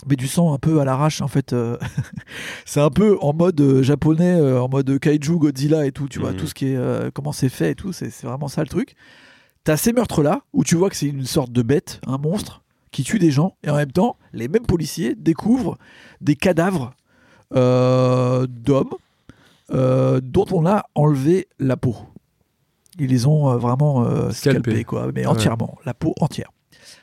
Mais 0.08 0.16
du 0.16 0.28
sang 0.28 0.54
un 0.54 0.58
peu 0.58 0.80
à 0.82 0.86
l'arrache, 0.86 1.22
en 1.22 1.28
fait. 1.28 1.54
euh, 1.54 1.78
c'est 2.66 2.80
un 2.82 2.90
peu 2.90 3.18
en 3.22 3.34
mode 3.34 3.60
euh, 3.62 3.84
japonais, 3.84 4.34
euh, 4.36 4.62
en 4.62 4.68
mode 4.70 4.98
kaiju, 5.00 5.38
Godzilla 5.38 5.86
et 5.86 5.92
tout, 5.92 6.08
tu 6.08 6.20
vois, 6.20 6.32
Mhm. 6.32 6.38
tout 6.38 6.48
ce 6.48 6.54
qui 6.54 6.68
est 6.68 7.12
comment 7.14 7.32
c'est 7.32 7.50
fait 7.50 7.72
et 7.72 7.76
tout, 7.76 7.94
c'est 7.94 8.10
c'est 8.10 8.26
vraiment 8.28 8.48
ça 8.48 8.62
le 8.62 8.68
truc. 8.68 8.96
T'as 9.64 9.78
ces 9.78 9.94
meurtres-là 9.94 10.42
où 10.54 10.64
tu 10.64 10.76
vois 10.76 10.90
que 10.90 10.96
c'est 10.96 11.08
une 11.08 11.26
sorte 11.26 11.52
de 11.52 11.62
bête, 11.62 12.02
un 12.08 12.18
monstre 12.18 12.64
qui 12.92 13.04
tue 13.04 13.20
des 13.20 13.30
gens, 13.32 13.56
et 13.64 13.70
en 13.70 13.76
même 13.76 13.92
temps, 13.92 14.18
les 14.34 14.48
mêmes 14.48 14.66
policiers 14.66 15.14
découvrent 15.16 15.78
des 16.20 16.36
cadavres 16.36 16.92
d'hommes 17.52 18.94
dont 19.70 20.46
on 20.52 20.66
a 20.66 20.84
enlevé 20.96 21.48
la 21.60 21.78
peau. 21.78 21.96
Ils 23.00 23.08
les 23.08 23.26
ont 23.28 23.56
vraiment 23.58 24.06
Scalpés. 24.32 24.84
quoi, 24.84 25.08
mais 25.14 25.22
Ouais. 25.22 25.28
entièrement, 25.28 25.78
la 25.86 25.94
peau 25.94 26.14
entière. 26.20 26.52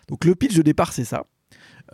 Donc 0.08 0.24
le 0.24 0.34
pitch 0.34 0.54
de 0.56 0.62
départ, 0.62 0.92
c'est 0.92 1.04
ça. 1.04 1.24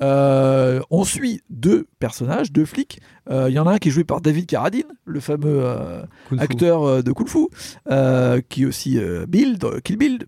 Euh, 0.02 0.80
on 0.90 1.04
suit 1.04 1.42
deux 1.50 1.86
personnages, 1.98 2.52
deux 2.52 2.64
flics. 2.64 3.00
Euh, 3.30 3.46
Il 3.48 3.54
y 3.54 3.58
en 3.58 3.66
a 3.66 3.72
un 3.74 3.78
qui 3.78 3.88
est 3.88 3.92
joué 3.92 4.04
par 4.04 4.20
David 4.20 4.46
Carradine, 4.46 4.84
le 5.04 5.20
fameux 5.20 5.60
euh, 5.64 6.02
acteur 6.38 6.82
euh, 6.82 7.02
de 7.02 7.12
Kung 7.12 7.28
Fu, 7.28 7.46
euh, 7.90 8.40
qui 8.48 8.62
est 8.62 8.66
aussi 8.66 8.98
euh, 8.98 9.26
Bill, 9.26 9.58
Kill 9.84 9.96
Bill, 9.96 10.18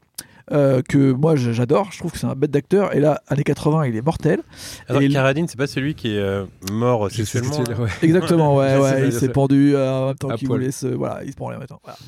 euh, 0.52 0.82
que 0.82 1.12
moi 1.12 1.36
j'adore. 1.36 1.90
Je 1.92 1.98
trouve 1.98 2.12
que 2.12 2.18
c'est 2.18 2.26
un 2.26 2.34
bête 2.34 2.50
d'acteur. 2.50 2.94
Et 2.94 3.00
là, 3.00 3.20
années 3.28 3.42
80, 3.44 3.86
il 3.86 3.96
est 3.96 4.02
mortel. 4.02 4.40
Alors, 4.88 5.02
Et 5.02 5.08
Carradine, 5.08 5.48
c'est 5.48 5.58
pas 5.58 5.66
celui 5.66 5.94
qui 5.94 6.14
est 6.14 6.18
euh, 6.18 6.44
mort 6.72 7.10
sexuellement 7.10 7.58
ouais. 7.58 7.90
Exactement, 8.02 8.56
ouais, 8.56 8.78
ouais, 8.78 9.06
il 9.06 9.12
s'est 9.12 9.28
pendu 9.28 9.74
euh, 9.74 9.90
en 9.90 10.06
même 10.08 10.16
temps 10.16 10.28
qu'il 10.36 10.48
voulait 10.48 10.70
se. 10.70 10.86
Voilà, 10.86 11.24
il 11.24 11.30
se 11.30 11.36
prend 11.36 11.46
en 11.46 11.58
même 11.58 11.66
temps. 11.66 11.80
Voilà. 11.82 11.98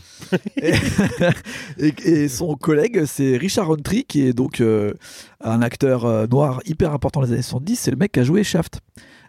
et, 1.78 2.28
son 2.28 2.54
collègue, 2.56 3.04
c'est 3.06 3.36
Richard 3.36 3.68
Roundtree, 3.68 4.04
qui 4.04 4.26
est 4.26 4.32
donc 4.32 4.60
euh, 4.60 4.92
un 5.42 5.62
acteur 5.62 6.04
euh, 6.04 6.26
noir 6.26 6.60
hyper 6.66 6.92
important 6.92 7.22
des 7.22 7.32
années 7.32 7.42
70. 7.42 7.76
C'est 7.76 7.90
le 7.90 7.96
mec 7.96 8.12
qui 8.12 8.20
a 8.20 8.24
joué 8.24 8.44
Shaft. 8.44 8.80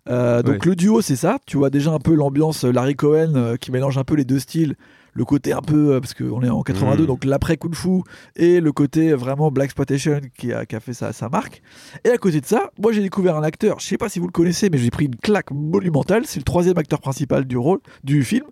Euh, 0.10 0.41
donc 0.41 0.63
Ouais. 0.63 0.69
le 0.69 0.76
duo, 0.76 1.02
c'est 1.02 1.15
ça. 1.15 1.39
Tu 1.45 1.58
vois 1.58 1.69
déjà 1.69 1.91
un 1.91 2.00
peu 2.00 2.13
l'ambiance 2.13 2.63
Larry 2.63 2.95
Cohen 2.95 3.34
euh, 3.36 3.56
qui 3.58 3.72
mélange 3.72 3.98
un 3.98 4.04
peu 4.04 4.15
les 4.15 4.26
deux 4.26 4.39
styles. 4.39 4.76
Le 5.13 5.26
côté 5.26 5.54
un 5.54 5.62
peu, 5.62 5.93
euh, 5.95 6.00
parce 6.00 6.13
qu'on 6.13 6.41
est 6.43 6.50
en 6.50 6.62
82, 6.63 7.02
Mhm. 7.04 7.08
donc 7.08 7.26
l'après 7.26 7.58
Kung 7.58 7.74
Fu, 7.76 8.02
et 8.36 8.60
le 8.62 8.72
côté 8.72 9.13
vraiment 9.13 9.52
Black 9.52 9.65
Exploitation 9.65 10.22
qui 10.38 10.54
a, 10.54 10.65
qui 10.65 10.76
a 10.76 10.80
fait 10.80 10.93
sa, 10.93 11.13
sa 11.13 11.30
marque. 11.30 11.62
Et 12.04 12.10
à 12.10 12.17
côté 12.17 12.41
de 12.41 12.45
ça, 12.45 12.72
moi 12.82 12.91
j'ai 12.91 13.02
découvert 13.02 13.36
un 13.36 13.43
acteur, 13.43 13.80
je 13.80 13.86
sais 13.88 13.98
pas 13.98 14.10
si 14.10 14.19
vous 14.19 14.28
le 14.28 14.32
connaissez, 14.32 14.69
mais 14.69 14.78
j'ai 14.78 14.89
pris 14.91 15.06
une 15.06 15.15
claque 15.15 15.52
monumentale. 15.52 16.26
C'est 16.26 16.39
le 16.39 16.43
troisième 16.45 16.78
acteur 16.78 17.00
principal 17.02 17.45
du 17.45 17.58
rôle 17.58 17.80
du 18.04 18.24
film, 18.24 18.45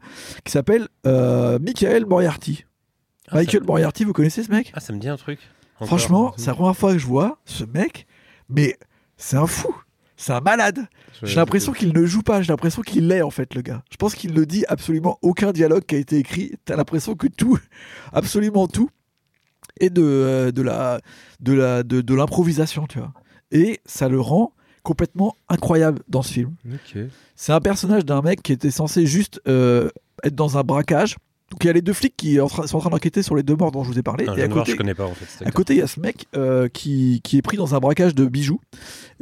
qui 0.43 0.52
s'appelle 0.52 0.88
euh, 1.06 1.60
Michael 1.60 2.06
Moriarty. 2.06 2.65
Ah, 3.30 3.36
Michael 3.36 3.62
ça- 3.62 3.65
Moriarty, 3.67 4.04
vous 4.04 4.13
connaissez 4.13 4.43
ce 4.43 4.52
mec? 4.52 4.72
Ah, 4.74 4.80
ça 4.80 4.93
me 4.93 5.00
dit 5.00 5.10
un 5.10 5.17
truc. 5.17 5.39
Encore. 5.76 5.88
Franchement, 5.88 6.34
c'est 6.38 6.48
la 6.48 6.56
première 6.56 6.76
fois 6.76 6.93
que 6.93 6.98
je 7.00 7.06
vois 7.06 7.38
ce 7.46 7.63
mec, 7.63 8.08
mais 8.50 8.76
c'est 9.17 9.38
un 9.38 9.46
fou. 9.48 9.76
C'est 10.17 10.34
un 10.34 10.41
malade. 10.41 10.88
J'ai 11.23 11.36
l'impression 11.36 11.71
qu'il 11.71 11.93
ne 11.93 12.06
joue 12.06 12.23
pas, 12.23 12.41
j'ai 12.41 12.51
l'impression 12.51 12.82
qu'il 12.82 13.08
l'est 13.08 13.21
en 13.21 13.30
fait 13.30 13.53
le 13.53 13.62
gars. 13.62 13.84
Je 13.91 13.97
pense 13.97 14.15
qu'il 14.15 14.34
ne 14.34 14.43
dit 14.43 14.65
absolument 14.67 15.19
aucun 15.21 15.51
dialogue 15.51 15.86
qui 15.86 15.95
a 15.95 15.99
été 15.99 16.17
écrit. 16.17 16.53
T'as 16.65 16.75
l'impression 16.75 17.15
que 17.15 17.27
tout, 17.27 17.58
absolument 18.13 18.67
tout, 18.67 18.89
est 19.80 19.91
de, 19.91 20.01
euh, 20.03 20.51
de 20.51 20.62
la 20.63 20.99
de 21.39 21.53
la 21.53 21.84
de, 21.84 22.01
de 22.01 22.15
l'improvisation, 22.15 22.88
tu 22.88 22.97
vois. 22.97 23.13
Et 23.51 23.80
ça 23.86 24.10
le 24.10 24.19
rend 24.19 24.53
complètement 24.84 25.36
incroyable 25.49 26.01
dans 26.08 26.21
ce 26.21 26.34
film. 26.34 26.56
C'est 27.36 27.53
un 27.53 27.60
personnage 27.60 28.06
d'un 28.06 28.21
mec 28.21 28.41
qui 28.41 28.53
était 28.53 28.71
censé 28.71 29.06
juste 29.06 29.41
euh, 29.47 29.89
être 30.23 30.36
dans 30.36 30.58
un 30.58 30.63
braquage. 30.63 31.17
Donc 31.51 31.63
il 31.63 31.67
y 31.67 31.69
a 31.69 31.73
les 31.73 31.81
deux 31.81 31.93
flics 31.93 32.15
qui 32.17 32.36
sont 32.36 32.75
en 32.75 32.79
train 32.79 32.89
d'enquêter 32.89 33.23
sur 33.23 33.36
les 33.36 33.43
deux 33.43 33.55
morts 33.55 33.71
dont 33.71 33.83
je 33.83 33.89
vous 33.91 33.97
ai 33.99 34.03
parlé. 34.03 34.25
Et 34.25 34.41
à 34.43 34.47
côté, 34.49 34.71
je 34.71 34.77
connais 34.77 34.93
pas 34.93 35.05
en 35.05 35.13
fait. 35.13 35.25
il 35.73 35.77
y 35.77 35.81
a 35.81 35.88
ce 35.88 35.99
mec 35.99 36.25
euh, 36.36 36.67
qui, 36.67 37.21
qui 37.23 37.38
est 37.38 37.41
pris 37.41 37.55
dans 37.57 37.73
un 37.75 37.79
braquage 37.79 38.15
de 38.15 38.25
bijoux 38.25 38.60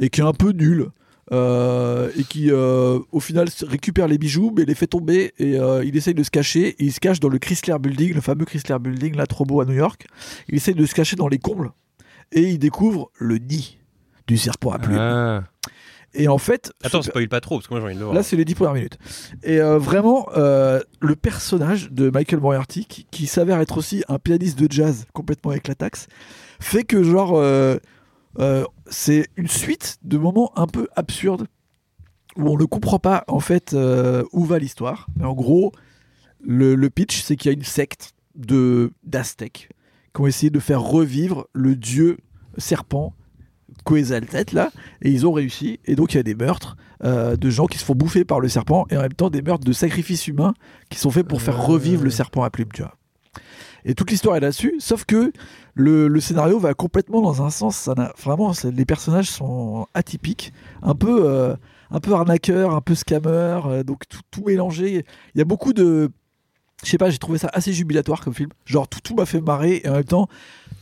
et 0.00 0.08
qui 0.10 0.20
est 0.20 0.24
un 0.24 0.32
peu 0.32 0.50
nul. 0.50 0.88
euh, 1.32 2.08
et 2.16 2.22
qui 2.24 2.50
euh, 2.52 3.00
au 3.10 3.18
final 3.20 3.48
récupère 3.66 4.06
les 4.06 4.16
bijoux 4.18 4.52
mais 4.56 4.64
les 4.64 4.76
fait 4.76 4.86
tomber 4.86 5.32
et 5.38 5.58
euh, 5.58 5.84
il 5.84 5.96
essaye 5.96 6.14
de 6.14 6.22
se 6.22 6.30
cacher 6.30 6.68
et 6.68 6.84
il 6.84 6.92
se 6.92 7.00
cache 7.00 7.18
dans 7.18 7.28
le 7.28 7.38
Chrysler 7.40 7.76
Building 7.80 8.14
le 8.14 8.20
fameux 8.20 8.44
Chrysler 8.44 8.78
Building 8.78 9.16
là 9.16 9.26
trop 9.26 9.44
beau 9.44 9.60
à 9.60 9.64
New 9.64 9.72
York 9.74 10.06
il 10.48 10.54
essaye 10.54 10.74
de 10.76 10.86
se 10.86 10.94
cacher 10.94 11.16
dans 11.16 11.26
les 11.26 11.38
combles 11.38 11.72
et 12.30 12.42
il 12.42 12.58
découvre 12.60 13.10
le 13.18 13.38
nid 13.38 13.78
du 14.28 14.36
serpent 14.38 14.70
à 14.70 14.78
plumes 14.78 14.98
Ah. 15.00 15.42
Et 16.16 16.28
en 16.28 16.38
fait 16.38 16.72
Attends, 16.82 17.02
spoil 17.02 17.28
pas 17.28 17.40
trop, 17.40 17.56
parce 17.58 17.68
que 17.68 17.74
moi 17.74 17.80
j'ai 17.80 17.86
envie 17.86 17.94
de 17.94 18.00
le 18.00 18.04
voir. 18.06 18.14
Là, 18.14 18.22
c'est 18.22 18.36
les 18.36 18.44
10 18.44 18.54
premières 18.54 18.74
minutes. 18.74 18.98
Et 19.42 19.60
euh, 19.60 19.78
vraiment, 19.78 20.28
euh, 20.36 20.80
le 21.00 21.16
personnage 21.16 21.90
de 21.90 22.10
Michael 22.10 22.40
Moriarty, 22.40 22.86
qui, 22.86 23.06
qui 23.10 23.26
s'avère 23.26 23.60
être 23.60 23.78
aussi 23.78 24.04
un 24.08 24.18
pianiste 24.18 24.58
de 24.58 24.70
jazz 24.70 25.06
complètement 25.12 25.52
éclataxe, 25.52 26.06
fait 26.60 26.84
que, 26.84 27.02
genre, 27.02 27.32
euh, 27.36 27.78
c'est 28.86 29.28
une 29.36 29.48
suite 29.48 29.98
de 30.02 30.18
moments 30.18 30.52
un 30.56 30.66
peu 30.66 30.88
absurdes 30.96 31.46
où 32.36 32.48
on 32.50 32.56
ne 32.56 32.64
comprend 32.64 32.98
pas, 32.98 33.24
en 33.28 33.40
fait, 33.40 33.74
où 34.32 34.44
va 34.44 34.58
l'histoire. 34.58 35.06
Mais 35.16 35.24
en 35.24 35.34
gros, 35.34 35.72
le, 36.42 36.74
le 36.74 36.90
pitch, 36.90 37.22
c'est 37.22 37.36
qu'il 37.36 37.50
y 37.50 37.54
a 37.54 37.56
une 37.56 37.64
secte 37.64 38.12
d'Aztèques 38.36 39.70
qui 40.14 40.20
ont 40.20 40.26
essayé 40.26 40.50
de 40.50 40.60
faire 40.60 40.82
revivre 40.82 41.46
le 41.54 41.76
dieu 41.76 42.18
serpent 42.58 43.14
Quetzalcoatl 43.86 44.54
là 44.54 44.70
et 45.02 45.10
ils 45.10 45.26
ont 45.26 45.32
réussi. 45.32 45.78
Et 45.86 45.94
donc 45.94 46.12
il 46.12 46.16
y 46.16 46.20
a 46.20 46.22
des 46.22 46.34
meurtres 46.34 46.76
euh, 47.04 47.36
de 47.36 47.50
gens 47.50 47.66
qui 47.66 47.78
se 47.78 47.84
font 47.84 47.94
bouffer 47.94 48.24
par 48.24 48.40
le 48.40 48.48
serpent 48.48 48.86
et 48.90 48.96
en 48.96 49.02
même 49.02 49.12
temps 49.14 49.30
des 49.30 49.42
meurtres 49.42 49.64
de 49.64 49.72
sacrifices 49.72 50.26
humains 50.26 50.54
qui 50.90 50.98
sont 50.98 51.10
faits 51.10 51.26
pour 51.26 51.40
faire 51.40 51.58
Euh. 51.60 51.64
revivre 51.72 52.02
le 52.04 52.10
serpent 52.10 52.42
à 52.42 52.50
plumes 52.50 52.72
tu 52.74 52.82
vois. 52.82 52.94
Et 53.84 53.94
toute 53.94 54.10
l'histoire 54.10 54.36
est 54.36 54.40
là-dessus 54.40 54.74
sauf 54.80 55.04
que 55.04 55.32
le, 55.74 56.08
le 56.08 56.20
scénario 56.20 56.58
va 56.58 56.74
complètement 56.74 57.22
dans 57.22 57.42
un 57.42 57.50
sens. 57.50 57.76
Ça 57.76 57.94
vraiment 58.22 58.52
les 58.64 58.84
personnages 58.84 59.30
sont 59.30 59.86
atypiques 59.94 60.52
un 60.82 60.94
peu 60.94 61.24
euh, 61.28 61.54
un 61.90 62.00
peu 62.00 62.12
arnaqueur 62.14 62.74
un 62.74 62.80
peu 62.80 62.94
scammer 62.96 63.60
euh, 63.66 63.82
donc 63.84 64.00
tout, 64.08 64.20
tout 64.30 64.42
mélangé. 64.46 65.04
Il 65.34 65.38
y 65.38 65.42
a 65.42 65.44
beaucoup 65.44 65.72
de 65.72 66.10
je 66.84 66.90
sais 66.90 66.98
pas, 66.98 67.10
j'ai 67.10 67.18
trouvé 67.18 67.38
ça 67.38 67.50
assez 67.52 67.72
jubilatoire 67.72 68.20
comme 68.20 68.34
film. 68.34 68.50
Genre 68.64 68.86
tout, 68.86 69.00
tout 69.00 69.14
m'a 69.14 69.26
fait 69.26 69.40
marrer 69.40 69.80
et 69.84 69.88
en 69.88 69.94
même 69.94 70.04
temps 70.04 70.28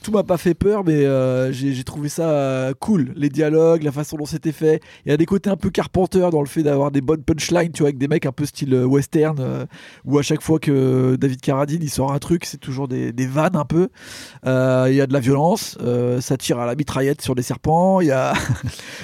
tout 0.05 0.13
m'a 0.13 0.23
pas 0.23 0.37
fait 0.37 0.55
peur, 0.55 0.85
mais 0.85 1.07
euh, 1.07 1.51
j'ai 1.51 1.83
trouvé 1.83 2.09
ça 2.09 2.29
euh, 2.29 2.75
cool. 2.79 3.13
Les 3.17 3.31
dialogues, 3.31 3.83
la 3.83 3.91
façon 3.91 4.19
dont 4.19 4.27
c'était 4.27 4.53
fait. 4.53 4.81
Il 5.07 5.11
y 5.11 5.13
a 5.13 5.17
des 5.17 5.25
côtés 5.25 5.49
un 5.49 5.57
peu 5.57 5.71
Carpenter 5.71 6.29
dans 6.31 6.43
le 6.43 6.47
fait 6.47 6.63
d'avoir 6.63 6.91
des 6.91 7.01
bonnes 7.01 7.23
punchlines, 7.23 7.73
tu 7.73 7.83
vois, 7.83 7.89
avec 7.89 7.99
des 7.99 8.07
mecs 8.07 8.27
un 8.27 8.33
peu 8.33 8.45
style 8.45 8.75
euh, 8.75 8.85
western, 8.85 9.67
où 10.05 10.19
à 10.19 10.23
chaque 10.23 10.43
fois 10.43 10.59
que 10.59 11.17
David 11.17 11.41
Carradine 11.41 11.81
il 11.83 11.91
sort 11.91 12.13
un 12.13 12.19
truc, 12.19 12.45
c'est 12.45 12.59
toujours 12.59 12.87
des, 12.87 13.13
vannes 13.27 13.57
un 13.57 13.65
peu. 13.65 13.89
Il 14.45 14.95
y 14.95 15.01
a 15.01 15.07
de 15.07 15.13
la 15.13 15.21
violence, 15.21 15.79
ça 16.21 16.37
tire 16.37 16.59
à 16.59 16.67
la 16.67 16.75
mitraillette 16.75 17.23
sur 17.23 17.35
des 17.35 17.43
serpents, 17.43 18.01
il 18.01 18.09
y 18.09 18.13
a, 18.13 18.35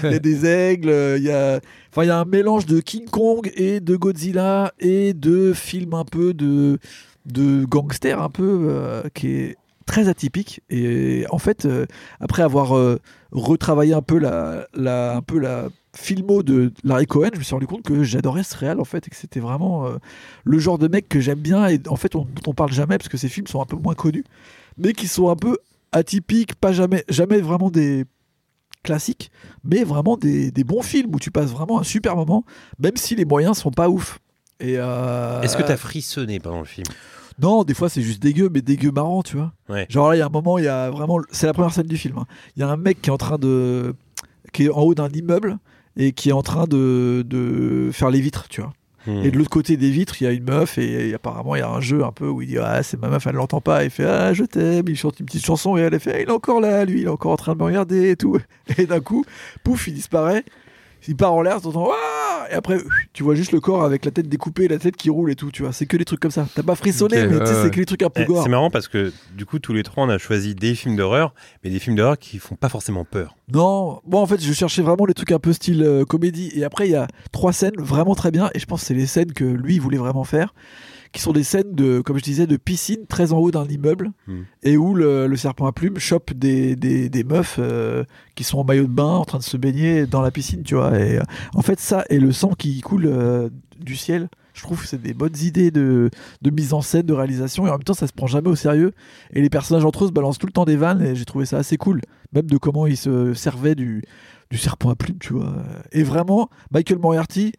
des 0.03 0.46
aigles, 0.70 1.16
il 1.16 1.24
y 1.24 1.31
a. 1.31 1.61
Enfin, 1.90 2.05
il 2.05 2.07
y 2.07 2.11
a 2.11 2.20
un 2.20 2.24
mélange 2.24 2.66
de 2.66 2.81
King 2.81 3.07
Kong 3.07 3.50
et 3.57 3.81
de 3.81 3.96
Godzilla 3.96 4.72
et 4.79 5.12
de 5.12 5.53
films 5.53 5.94
un 5.94 6.05
peu 6.05 6.35
de, 6.35 6.79
de 7.26 7.64
gangster 7.64 8.20
un 8.20 8.31
peu 8.31 8.68
euh, 8.68 9.03
qui 9.12 9.29
est 9.29 9.57
très 9.87 10.09
atypique. 10.09 10.61
Et 10.70 11.24
en 11.31 11.38
fait, 11.38 11.64
euh, 11.64 11.87
après 12.20 12.42
avoir 12.42 12.76
euh, 12.76 13.00
retravaillé 13.33 13.92
un 13.92 14.03
peu 14.03 14.18
la, 14.18 14.68
un 14.76 15.22
peu 15.22 15.40
la 15.40 15.68
filmo 15.96 16.44
de 16.44 16.72
Larry 16.85 17.07
Cohen, 17.07 17.31
je 17.33 17.38
me 17.38 17.42
suis 17.42 17.55
rendu 17.55 17.66
compte 17.66 17.83
que 17.83 18.05
j'adorais 18.05 18.44
ce 18.44 18.57
réal 18.57 18.81
en 18.81 18.85
fait 18.85 19.09
et 19.09 19.11
que 19.11 19.16
c'était 19.16 19.40
vraiment 19.40 19.88
le 20.44 20.59
genre 20.61 20.79
de 20.79 20.87
mec 20.87 21.09
que 21.09 21.18
j'aime 21.18 21.40
bien 21.40 21.66
et 21.66 21.81
en 21.88 21.96
fait 21.96 22.14
on, 22.14 22.20
dont 22.20 22.53
on 22.53 22.55
parle 22.55 22.70
jamais 22.70 22.96
parce 22.96 23.09
que 23.09 23.16
ces 23.16 23.29
films 23.29 23.48
sont 23.48 23.61
un 23.61 23.64
peu 23.64 23.74
moins 23.74 23.94
connus, 23.94 24.24
mais 24.79 24.92
qui 24.92 25.09
sont 25.09 25.29
un 25.29 25.35
peu 25.35 25.59
atypiques, 25.90 26.55
pas 26.55 26.70
jamais, 26.70 27.05
jamais 27.09 27.40
vraiment 27.40 27.70
des 27.70 28.05
classiques, 28.83 29.31
mais 29.64 29.85
vraiment 29.85 30.16
des, 30.16 30.51
des 30.51 30.64
bons 30.64 30.83
films 30.83 31.14
où 31.14 31.19
tu 31.19 31.31
passes 31.31 31.51
vraiment 31.51 31.81
un 31.81 31.85
super 31.85 32.16
moment, 32.16 32.45
même 32.79 32.97
si 32.97 33.14
les 33.14 33.25
moyens 33.25 33.59
sont 33.59 33.71
pas 33.71 33.88
ouf. 33.88 34.19
Et 34.61 34.75
euh, 34.79 35.40
Est-ce 35.43 35.57
que 35.57 35.62
t'as 35.62 35.77
frissonné 35.77 36.38
pendant 36.40 36.59
le 36.61 36.64
film? 36.66 36.87
Non, 37.38 37.64
des 37.64 37.73
fois 37.75 37.88
c'est 37.88 38.03
juste 38.03 38.21
dégueu, 38.23 38.51
mais 38.53 38.61
dégueu 38.61 38.90
marrant, 38.90 39.23
tu 39.23 39.37
vois. 39.37 39.53
Ouais. 39.69 39.87
Genre 39.88 40.11
là, 40.11 40.16
il 40.16 40.19
y 40.19 40.23
a 40.23 40.27
un 40.27 40.31
moment, 40.31 40.59
il 40.59 40.64
y 40.64 40.69
a 40.69 40.90
vraiment. 40.90 41.21
C'est 41.31 41.47
la 41.47 41.55
première 41.55 41.73
scène 41.73 41.87
du 41.87 41.97
film. 41.97 42.19
hein. 42.19 42.27
Il 42.57 42.61
y 42.61 42.62
a 42.62 42.69
un 42.69 42.77
mec 42.77 43.01
qui 43.01 43.09
est 43.09 43.12
en 43.12 43.16
train 43.19 43.38
de. 43.38 43.95
qui 44.53 44.64
est 44.66 44.71
en 44.71 44.81
haut 44.81 44.95
d'un 44.95 45.09
immeuble 45.09 45.59
et 45.97 46.12
qui 46.12 46.29
est 46.29 46.33
en 46.33 46.43
train 46.43 46.64
de, 46.66 47.25
de 47.27 47.90
faire 47.93 48.11
les 48.11 48.21
vitres, 48.21 48.49
tu 48.49 48.61
vois. 48.61 48.73
Et 49.07 49.31
de 49.31 49.39
l'autre 49.39 49.51
côté 49.51 49.77
des 49.77 49.91
vitres, 49.91 50.21
il 50.21 50.25
y 50.25 50.27
a 50.27 50.31
une 50.31 50.45
meuf 50.45 50.77
et, 50.77 51.15
apparemment 51.15 51.57
il 51.57 51.61
y 51.61 51.63
a 51.63 51.71
un 51.71 51.81
jeu 51.81 52.05
un 52.05 52.13
peu 52.13 52.29
où 52.29 52.43
il 52.43 52.49
dit 52.49 52.59
Ah, 52.59 52.83
c'est 52.83 53.01
ma 53.01 53.09
meuf, 53.09 53.27
elle 53.27 53.37
l'entend 53.37 53.61
pas. 53.61 53.85
Il 53.85 53.91
fait 53.91 54.05
Ah, 54.05 54.33
je 54.35 54.45
t'aime. 54.45 54.85
Il 54.89 54.97
chante 54.97 55.21
une 55.21 55.27
petite 55.27 55.45
chanson 55.45 55.77
et 55.77 55.81
elle 55.81 55.99
fait 55.99 56.13
Ah, 56.15 56.21
Il 56.21 56.29
est 56.29 56.33
encore 56.33 56.61
là, 56.61 56.85
lui, 56.85 57.01
il 57.01 57.07
est 57.07 57.11
encore 57.11 57.33
en 57.33 57.37
train 57.37 57.55
de 57.55 57.59
me 57.59 57.65
regarder 57.65 58.11
et 58.11 58.17
tout. 58.17 58.39
Et 58.79 58.87
d'un 58.87 59.01
coup, 59.01 59.25
pouf, 59.65 59.89
il 59.89 59.95
disparaît. 59.95 60.45
Il 61.09 61.17
part 61.17 61.33
en 61.33 61.41
l'air, 61.41 61.61
t'entends 61.61 61.89
Ah 61.91 62.20
Et 62.50 62.55
après, 62.55 62.79
tu 63.12 63.22
vois 63.22 63.35
juste 63.35 63.53
le 63.53 63.61
corps 63.61 63.85
avec 63.85 64.05
la 64.05 64.11
tête 64.11 64.29
découpée, 64.29 64.68
la 64.68 64.79
tête 64.79 64.96
qui 64.96 65.11
roule 65.11 65.31
et 65.31 65.37
tout, 65.37 65.50
tu 65.50 65.62
vois. 65.62 65.72
C'est 65.72 65.87
que 65.87 65.96
des 65.96 66.05
trucs 66.05 66.20
comme 66.20 66.31
ça. 66.31 66.46
T'as 66.55 66.62
pas 66.62 66.74
frissonné, 66.74 67.26
mais 67.26 67.37
ouais, 67.37 67.46
c'est 67.46 67.62
ouais. 67.62 67.70
que 67.70 67.79
les 67.81 67.87
trucs 67.87 68.03
un 68.03 68.11
peu 68.11 68.22
Eh, 68.22 68.26
gore. 68.26 68.42
C'est 68.42 68.48
marrant 68.48 68.70
parce 68.70 68.88
que 68.88 69.12
du 69.37 69.46
coup, 69.46 69.59
tous 69.59 69.72
les 69.72 69.83
trois, 69.83 70.05
on 70.05 70.09
a 70.09 70.18
choisi 70.18 70.55
des 70.55 70.74
films 70.74 70.96
d'horreur, 70.96 71.35
mais 71.64 71.70
des 71.70 71.79
films 71.79 71.96
d'horreur 71.96 72.18
qui 72.18 72.38
font 72.38 72.57
pas 72.57 72.68
forcément 72.68 73.05
peur. 73.05 73.37
Non, 73.53 74.00
bon 74.07 74.20
en 74.20 74.26
fait 74.26 74.40
je 74.40 74.53
cherchais 74.53 74.83
vraiment 74.83 75.07
les 75.07 75.14
trucs 75.14 75.33
un 75.33 75.40
peu 75.40 75.53
style 75.53 75.83
euh, 75.83 76.05
comédie 76.05 76.53
et 76.55 76.62
après 76.64 76.87
il 76.87 76.92
y 76.92 76.96
a 76.96 77.09
trois 77.33 77.53
scènes 77.53 77.74
vraiment 77.79 78.14
très 78.14 78.31
bien 78.31 78.48
et 78.55 78.61
je 78.61 78.66
pense 78.66 78.83
que 78.83 78.87
c'est 78.87 78.94
les 78.94 79.07
scènes 79.07 79.33
que 79.33 79.42
lui 79.44 79.81
voulait 79.81 79.98
vraiment 79.98 80.22
faire 80.22 80.55
qui 81.12 81.20
sont 81.20 81.33
des 81.33 81.42
scènes 81.42 81.75
de 81.75 82.01
comme 82.01 82.18
je 82.18 82.23
disais 82.23 82.46
de 82.46 82.57
piscine 82.57 83.07
très 83.09 83.33
en 83.33 83.38
haut 83.38 83.51
d'un 83.51 83.66
immeuble 83.66 84.11
Hmm. 84.27 84.42
et 84.62 84.77
où 84.77 84.94
le, 84.94 85.27
le 85.27 85.37
serpent 85.37 85.66
à 85.66 85.73
plumes 85.73 85.99
chope 85.99 86.33
des, 86.33 86.77
des, 86.77 87.09
des 87.09 87.25
meufs 87.25 87.57
euh, 87.59 88.05
qui 88.35 88.44
sont 88.44 88.59
en 88.59 88.64
maillot 88.64 88.85
de 88.85 88.92
bain 88.92 89.05
en 89.16 89.25
train 89.25 89.38
de 89.38 89.42
se 89.42 89.57
baigner 89.57 90.07
dans 90.07 90.23
la 90.23 90.31
piscine 90.31 90.62
tu 90.62 90.75
vois 90.75 90.99
et 90.99 91.18
euh, 91.18 91.23
en 91.55 91.62
fait 91.62 91.81
ça 91.81 92.05
et 92.11 92.18
le 92.20 92.33
sang 92.33 92.51
qui 92.51 92.81
coule 92.81 93.07
euh, 93.07 93.49
du 93.79 93.96
ciel 93.96 94.29
je 94.53 94.62
trouve 94.62 94.83
que 94.83 94.87
c'est 94.88 95.01
des 95.01 95.14
bonnes 95.14 95.37
idées 95.42 95.70
de, 95.70 96.11
de 96.42 96.51
mise 96.51 96.75
en 96.75 96.83
scène, 96.83 97.07
de 97.07 97.14
réalisation, 97.14 97.66
et 97.66 97.70
en 97.70 97.75
même 97.75 97.85
temps, 97.85 97.94
ça 97.94 98.09
se 98.09 98.12
prend 98.12 98.27
jamais 98.27 98.49
au 98.49 98.57
sérieux. 98.57 98.92
Et 99.33 99.40
les 99.40 99.49
personnages 99.49 99.85
entre 99.85 100.05
eux 100.05 100.09
se 100.09 100.12
balancent 100.12 100.38
tout 100.38 100.49
le 100.49 100.53
temps 100.53 100.64
des 100.64 100.77
vannes, 100.77 101.01
et 101.01 101.14
j'ai 101.14 101.25
trouvé 101.25 101.46
ça 101.46 101.57
assez 101.57 101.77
cool. 101.77 102.03
Même 102.35 102.46
de 102.46 102.59
comment 102.59 102.87
ils 102.87 102.96
se 102.96 103.33
servaient 103.33 103.77
du, 103.77 104.03
du 104.51 104.59
serpent 104.59 104.90
à 104.90 104.96
plumes, 104.96 105.18
tu 105.18 105.33
vois. 105.35 105.55
Et 105.92 106.03
vraiment, 106.03 106.51
Michael 106.73 106.99
Moriarty, 106.99 107.53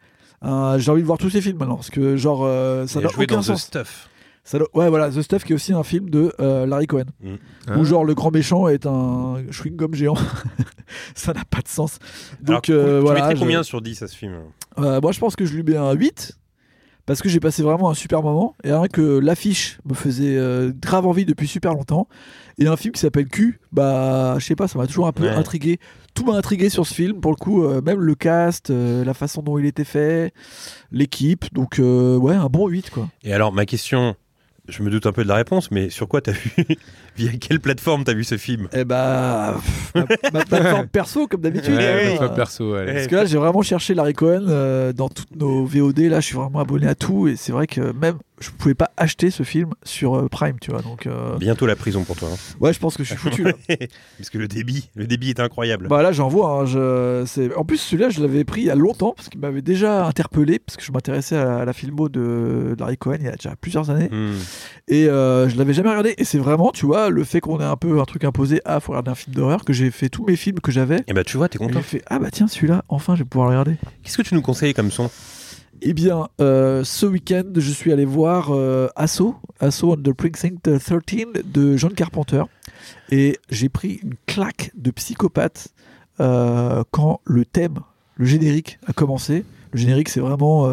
euh, 0.43 0.79
j'ai 0.79 0.91
envie 0.91 1.01
de 1.01 1.07
voir 1.07 1.17
tous 1.17 1.29
ses 1.29 1.41
films 1.41 1.57
maintenant, 1.57 1.75
parce 1.75 1.89
que, 1.89 2.15
genre, 2.17 2.41
euh, 2.43 2.87
ça 2.87 2.99
n'a 3.01 3.07
aucun 3.09 3.25
dans 3.35 3.41
The 3.41 3.45
sens. 3.45 3.61
Stuff. 3.63 4.07
Ça 4.43 4.57
ouais, 4.73 4.89
voilà, 4.89 5.09
The 5.11 5.21
Stuff, 5.21 5.43
qui 5.43 5.51
est 5.51 5.55
aussi 5.55 5.71
un 5.71 5.83
film 5.83 6.09
de 6.09 6.33
euh, 6.39 6.65
Larry 6.65 6.87
Cohen, 6.87 7.03
Ah. 7.67 7.77
où, 7.77 7.85
genre, 7.85 8.03
le 8.03 8.15
grand 8.15 8.31
méchant 8.31 8.67
est 8.67 8.87
un 8.87 9.35
chewing-gum 9.51 9.93
géant. 9.93 10.15
ça 11.15 11.33
n'a 11.33 11.43
pas 11.45 11.61
de 11.61 11.67
sens. 11.67 11.99
Donc, 12.41 12.69
Alors, 12.69 12.81
euh, 12.81 12.97
tu 12.99 13.05
voilà. 13.05 13.19
mettrais 13.21 13.35
je- 13.35 13.39
combien 13.41 13.63
sur 13.63 13.81
10 13.81 14.01
à 14.01 14.07
ce 14.07 14.15
film? 14.15 14.33
Euh, 14.79 14.99
moi, 15.01 15.11
je 15.11 15.19
pense 15.19 15.35
que 15.35 15.45
je 15.45 15.53
lui 15.55 15.63
mets 15.63 15.77
un 15.77 15.91
8 15.93 16.37
parce 17.05 17.21
que 17.21 17.29
j'ai 17.29 17.39
passé 17.39 17.61
vraiment 17.61 17.89
un 17.89 17.93
super 17.93 18.23
moment 18.23 18.55
et 18.63 18.71
rien 18.71 18.87
que 18.87 19.19
l'affiche 19.19 19.79
me 19.85 19.93
faisait 19.93 20.37
euh, 20.37 20.71
grave 20.75 21.05
envie 21.05 21.25
depuis 21.25 21.47
super 21.47 21.73
longtemps. 21.73 22.07
Et 22.57 22.67
un 22.67 22.77
film 22.77 22.93
qui 22.93 22.99
s'appelle 23.01 23.27
Q, 23.27 23.59
bah, 23.71 24.35
je 24.39 24.45
sais 24.45 24.55
pas, 24.55 24.67
ça 24.67 24.79
m'a 24.79 24.87
toujours 24.87 25.07
un 25.07 25.11
peu 25.11 25.23
Ouais. 25.23 25.29
intrigué. 25.29 25.79
Tout 26.13 26.25
m'a 26.25 26.33
intrigué 26.33 26.69
sur 26.69 26.85
ce 26.85 26.93
film, 26.93 27.21
pour 27.21 27.31
le 27.31 27.37
coup, 27.37 27.63
euh, 27.63 27.81
même 27.81 27.99
le 27.99 28.15
cast, 28.15 28.69
euh, 28.69 29.03
la 29.05 29.13
façon 29.13 29.41
dont 29.41 29.57
il 29.57 29.65
était 29.65 29.85
fait, 29.85 30.33
l'équipe. 30.91 31.45
Donc, 31.53 31.79
euh, 31.79 32.17
ouais, 32.17 32.35
un 32.35 32.47
bon 32.47 32.67
8, 32.67 32.89
quoi. 32.89 33.07
Et 33.23 33.33
alors, 33.33 33.53
ma 33.53 33.65
question, 33.65 34.15
je 34.67 34.83
me 34.83 34.89
doute 34.89 35.05
un 35.05 35.11
peu 35.11 35.23
de 35.23 35.27
la 35.27 35.35
réponse, 35.35 35.71
mais 35.71 35.89
sur 35.89 36.07
quoi 36.07 36.21
t'as 36.21 36.31
vu 36.31 36.51
Via 37.17 37.31
quelle 37.33 37.59
plateforme 37.59 38.03
t'as 38.03 38.13
vu 38.13 38.23
ce 38.23 38.37
film? 38.37 38.67
Et 38.73 38.85
bah, 38.85 39.59
ma, 39.93 40.05
ma 40.31 40.45
plateforme 40.45 40.87
perso, 40.87 41.27
comme 41.27 41.41
d'habitude. 41.41 41.75
Ouais, 41.75 42.05
hein. 42.05 42.11
ouais, 42.11 42.17
toi, 42.17 42.29
perso, 42.29 42.73
allez. 42.73 42.93
Parce 42.93 43.07
que 43.07 43.15
là, 43.15 43.25
j'ai 43.25 43.37
vraiment 43.37 43.61
cherché 43.61 43.93
Larry 43.93 44.13
Cohen 44.13 44.45
euh, 44.47 44.93
dans 44.93 45.09
toutes 45.09 45.35
nos 45.35 45.65
VOD. 45.65 45.99
Là, 45.99 46.19
je 46.19 46.27
suis 46.27 46.35
vraiment 46.35 46.59
abonné 46.59 46.87
à 46.87 46.95
tout. 46.95 47.27
Et 47.27 47.35
c'est 47.35 47.51
vrai 47.51 47.67
que 47.67 47.91
même, 47.91 48.17
je 48.41 48.49
pouvais 48.51 48.73
pas 48.73 48.91
acheter 48.97 49.31
ce 49.31 49.43
film 49.43 49.69
sur 49.83 50.15
euh, 50.17 50.27
Prime, 50.27 50.57
tu 50.59 50.71
vois. 50.71 50.81
Donc, 50.81 51.07
euh, 51.07 51.37
Bientôt 51.37 51.65
la 51.65 51.75
prison 51.75 52.03
pour 52.03 52.15
toi. 52.17 52.29
hein. 52.33 52.37
ouais, 52.59 52.73
je 52.73 52.79
pense 52.79 52.97
que 52.97 53.03
je 53.03 53.09
suis 53.09 53.17
foutu. 53.29 53.43
là. 53.43 53.53
Parce 54.17 54.29
que 54.29 54.37
le 54.37 54.47
débit, 54.47 54.89
le 54.95 55.07
débit 55.07 55.29
est 55.29 55.39
incroyable. 55.39 55.87
Bah 55.87 56.01
là 56.03 56.11
j'en 56.11 56.27
vois. 56.27 56.61
hein, 56.61 56.65
je- 56.65 57.55
En 57.55 57.63
plus 57.63 57.77
celui-là 57.77 58.09
je 58.09 58.21
l'avais 58.21 58.43
pris 58.43 58.61
il 58.61 58.67
y 58.67 58.69
a 58.69 58.75
longtemps 58.75 59.13
parce 59.15 59.29
qu'il 59.29 59.39
m'avait 59.39 59.61
déjà 59.61 60.05
interpellé 60.05 60.59
parce 60.59 60.75
que 60.77 60.83
je 60.83 60.91
m'intéressais 60.91 61.37
à, 61.37 61.63
la- 61.65 61.73
filmo 61.73 62.09
de 62.09 62.75
Larry 62.77 62.97
Cohen 62.97 63.17
il 63.19 63.25
y 63.25 63.29
a 63.29 63.35
déjà 63.35 63.55
plusieurs 63.55 63.89
années 63.89 64.09
Hmm. 64.11 64.33
et 64.87 65.07
euh, 65.07 65.47
je 65.47 65.57
l'avais 65.57 65.73
jamais 65.73 65.89
regardé 65.89 66.15
et 66.17 66.25
c'est 66.25 66.37
vraiment 66.37 66.71
tu 66.71 66.85
vois 66.85 67.09
le 67.09 67.23
fait 67.23 67.39
qu'on 67.39 67.59
ait 67.59 67.63
un 67.63 67.77
peu 67.77 67.99
un 68.01 68.05
truc 68.05 68.23
imposé 68.23 68.61
à 68.65 68.79
faut 68.79 68.91
regarder 68.91 69.11
un 69.11 69.15
film 69.15 69.35
d'horreur 69.35 69.63
que 69.63 69.71
j'ai 69.73 69.89
fait 69.91 70.09
tous 70.09 70.25
mes 70.25 70.35
films 70.35 70.59
que 70.59 70.71
j'avais 70.71 71.03
Et 71.07 71.13
bah 71.13 71.23
tu 71.23 71.37
vois, 71.37 71.47
t'es 71.49 71.57
et 71.57 71.59
content. 71.59 71.79
j'ai 71.79 71.83
fait 71.99 72.01
ah 72.07 72.19
bah 72.19 72.29
tiens 72.31 72.47
celui-là 72.47 72.83
enfin 72.89 73.15
je 73.15 73.19
vais 73.23 73.29
pouvoir 73.29 73.49
le 73.49 73.57
regarder. 73.57 73.77
Qu'est-ce 74.03 74.17
que 74.17 74.21
tu 74.23 74.33
nous 74.35 74.41
conseilles 74.41 74.73
comme 74.73 74.91
son? 74.91 75.09
Eh 75.83 75.93
bien 75.93 76.27
euh, 76.39 76.83
ce 76.83 77.07
week-end 77.07 77.53
je 77.55 77.71
suis 77.71 77.91
allé 77.91 78.05
voir 78.05 78.51
euh, 78.51 78.87
Asso 78.95 79.35
Asso 79.59 79.85
on 79.85 79.95
the 79.95 80.13
Precinct 80.13 80.61
13 80.61 81.43
de 81.43 81.75
John 81.75 81.93
Carpenter 81.93 82.43
et 83.09 83.39
j'ai 83.49 83.67
pris 83.67 83.99
une 84.03 84.13
claque 84.27 84.69
de 84.75 84.91
psychopathe 84.91 85.69
euh, 86.19 86.83
quand 86.91 87.21
le 87.25 87.45
thème, 87.45 87.79
le 88.15 88.25
générique 88.25 88.77
a 88.85 88.93
commencé. 88.93 89.43
Le 89.71 89.79
générique, 89.79 90.09
c'est 90.09 90.19
vraiment 90.19 90.69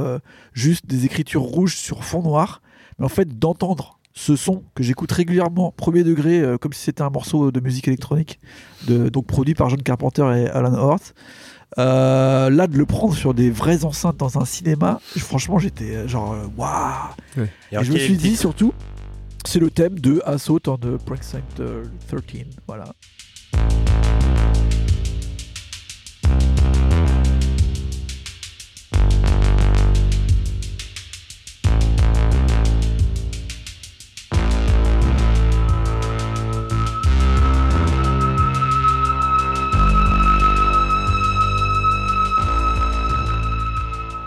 juste 0.52 0.84
des 0.86 1.06
écritures 1.06 1.42
rouges 1.42 1.76
sur 1.76 2.04
fond 2.04 2.20
noir. 2.20 2.60
Mais 2.98 3.04
en 3.04 3.08
fait, 3.08 3.38
d'entendre 3.38 4.00
ce 4.12 4.34
son 4.34 4.64
que 4.74 4.82
j'écoute 4.82 5.12
régulièrement, 5.12 5.72
premier 5.72 6.02
degré, 6.02 6.42
comme 6.60 6.72
si 6.72 6.82
c'était 6.82 7.02
un 7.02 7.10
morceau 7.10 7.52
de 7.52 7.60
musique 7.60 7.86
électronique, 7.86 8.40
donc 8.88 9.26
produit 9.26 9.54
par 9.54 9.70
John 9.70 9.80
Carpenter 9.80 10.22
et 10.36 10.48
Alan 10.48 10.74
Hort. 10.74 11.00
Euh, 11.76 12.48
là, 12.50 12.66
de 12.66 12.76
le 12.78 12.86
prendre 12.86 13.14
sur 13.14 13.34
des 13.34 13.50
vraies 13.50 13.84
enceintes 13.84 14.16
dans 14.16 14.38
un 14.38 14.44
cinéma, 14.44 15.00
franchement, 15.18 15.58
j'étais 15.58 15.94
euh, 15.94 16.08
genre, 16.08 16.32
euh, 16.32 16.46
waouh! 16.56 17.10
Et 17.36 17.40
Et 17.72 17.76
alors, 17.76 17.84
je 17.84 17.92
me 17.92 17.98
suis 17.98 18.16
dit 18.16 18.36
surtout, 18.36 18.72
c'est 19.44 19.60
le 19.60 19.70
thème 19.70 19.98
de 19.98 20.22
Assault 20.24 20.60
on 20.66 20.78
the 20.78 20.96
Precinct 20.96 21.60
euh, 21.60 21.84
13. 22.08 22.46
Voilà. 22.66 22.92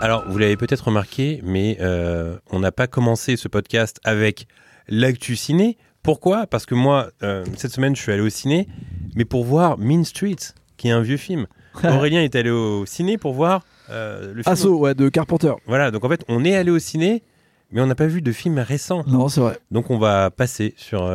Alors, 0.02 0.24
vous 0.26 0.36
l'avez 0.36 0.56
peut-être 0.56 0.86
remarqué, 0.86 1.40
mais 1.44 1.78
euh, 1.80 2.36
on 2.50 2.58
n'a 2.58 2.72
pas 2.72 2.88
commencé 2.88 3.36
ce 3.36 3.46
podcast 3.46 4.00
avec 4.02 4.48
l'actu 4.88 5.36
ciné. 5.36 5.78
Pourquoi? 6.02 6.48
Parce 6.48 6.66
que 6.66 6.74
moi, 6.74 7.10
euh, 7.22 7.44
cette 7.56 7.70
semaine, 7.70 7.94
je 7.94 8.02
suis 8.02 8.10
allé 8.10 8.20
au 8.20 8.28
ciné, 8.28 8.66
mais 9.14 9.24
pour 9.24 9.44
voir 9.44 9.78
Mean 9.78 10.04
Streets, 10.04 10.54
qui 10.76 10.88
est 10.88 10.90
un 10.90 11.02
vieux 11.02 11.18
film. 11.18 11.46
Aurélien 11.84 12.20
est 12.20 12.34
allé 12.34 12.50
au 12.50 12.84
ciné 12.84 13.16
pour 13.16 13.32
voir 13.32 13.64
euh, 13.90 14.34
le 14.34 14.42
film. 14.42 14.74
Ouais, 14.74 14.96
de 14.96 15.08
Carpenter. 15.08 15.52
Voilà, 15.66 15.92
donc 15.92 16.04
en 16.04 16.08
fait, 16.08 16.24
on 16.26 16.44
est 16.44 16.56
allé 16.56 16.72
au 16.72 16.80
ciné, 16.80 17.22
mais 17.70 17.80
on 17.80 17.86
n'a 17.86 17.94
pas 17.94 18.08
vu 18.08 18.22
de 18.22 18.32
film 18.32 18.58
récent. 18.58 19.04
Non, 19.06 19.28
c'est 19.28 19.40
vrai. 19.40 19.60
Donc 19.70 19.88
on 19.90 19.98
va 19.98 20.32
passer 20.32 20.74
sur 20.76 21.08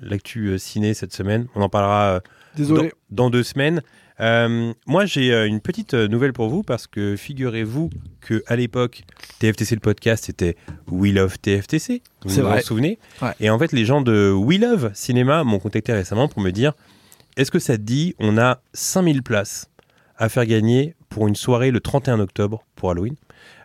l'actu 0.00 0.56
ciné 0.60 0.94
cette 0.94 1.12
semaine. 1.12 1.48
On 1.56 1.60
en 1.62 1.68
parlera 1.68 2.20
Désolé. 2.54 2.92
dans, 3.10 3.24
dans 3.24 3.30
deux 3.30 3.42
semaines. 3.42 3.82
Euh, 4.20 4.72
moi, 4.86 5.06
j'ai 5.06 5.32
euh, 5.32 5.46
une 5.46 5.60
petite 5.60 5.94
euh, 5.94 6.08
nouvelle 6.08 6.32
pour 6.32 6.48
vous 6.48 6.62
parce 6.62 6.86
que 6.86 7.16
figurez-vous 7.16 7.90
que 8.20 8.42
à 8.46 8.56
l'époque, 8.56 9.02
TFTC 9.38 9.74
le 9.76 9.80
podcast 9.80 10.26
c'était 10.26 10.56
We 10.88 11.12
Love 11.12 11.38
TFTC. 11.38 12.02
Vous 12.24 12.30
vous 12.30 12.40
en 12.40 12.42
vrai. 12.50 12.62
souvenez 12.62 12.98
Ouais. 13.22 13.32
Et 13.40 13.48
en 13.48 13.58
fait, 13.58 13.72
les 13.72 13.84
gens 13.84 14.02
de 14.02 14.30
We 14.30 14.60
Love 14.60 14.90
Cinéma 14.94 15.44
m'ont 15.44 15.58
contacté 15.58 15.92
récemment 15.92 16.28
pour 16.28 16.42
me 16.42 16.50
dire 16.50 16.74
est-ce 17.36 17.50
que 17.50 17.58
ça 17.58 17.76
te 17.76 17.82
dit 17.82 18.14
On 18.18 18.36
a 18.38 18.60
5000 18.74 19.22
places 19.22 19.70
à 20.16 20.28
faire 20.28 20.44
gagner 20.44 20.94
pour 21.08 21.26
une 21.26 21.34
soirée 21.34 21.70
le 21.70 21.80
31 21.80 22.20
octobre 22.20 22.64
pour 22.76 22.90
Halloween, 22.90 23.16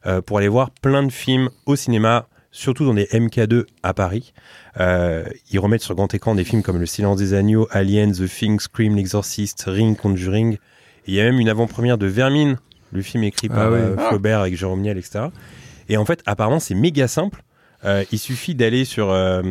euh, 0.06 0.22
pour 0.22 0.38
aller 0.38 0.48
voir 0.48 0.72
plein 0.72 1.04
de 1.04 1.12
films 1.12 1.50
au 1.66 1.76
cinéma, 1.76 2.28
surtout 2.56 2.86
dans 2.86 2.94
des 2.94 3.06
MK2 3.06 3.66
à 3.84 3.94
Paris. 3.94 4.34
Euh, 4.80 5.26
ils 5.52 5.60
remettent 5.60 5.84
sur 5.84 5.94
grand 5.94 6.14
écran 6.14 6.36
des 6.36 6.46
films 6.46 6.64
comme 6.64 6.80
Le 6.80 6.86
Silence 6.86 7.18
des 7.18 7.34
Agneaux, 7.34 7.68
Alien, 7.70 8.14
The 8.14 8.28
Thing, 8.28 8.60
Scream, 8.60 8.96
L'Exorcist, 8.96 9.66
Ring, 9.68 9.98
Conjuring. 9.98 10.54
Et 10.54 10.60
il 11.08 11.14
y 11.16 11.20
a 11.20 11.26
même 11.26 11.40
une 11.40 11.50
avant-première 11.50 11.98
de 11.98 12.08
Vermine, 12.08 12.58
le 12.94 13.02
film 13.02 13.24
écrit 13.24 13.50
par 13.50 13.60
Ah 13.60 13.72
oui. 13.72 13.80
euh, 13.80 13.98
Flaubert 13.98 14.40
avec 14.40 14.56
Jérôme 14.56 14.82
Niel, 14.82 14.98
etc. 14.98 15.26
Et 15.90 15.98
en 15.98 16.06
fait, 16.06 16.24
apparemment, 16.26 16.62
c'est 16.62 16.76
méga 16.76 17.08
simple. 17.08 17.44
Euh, 17.84 18.06
il 18.12 18.20
suffit 18.20 18.56
d'aller 18.56 18.86
sur 18.86 19.12
euh, 19.12 19.42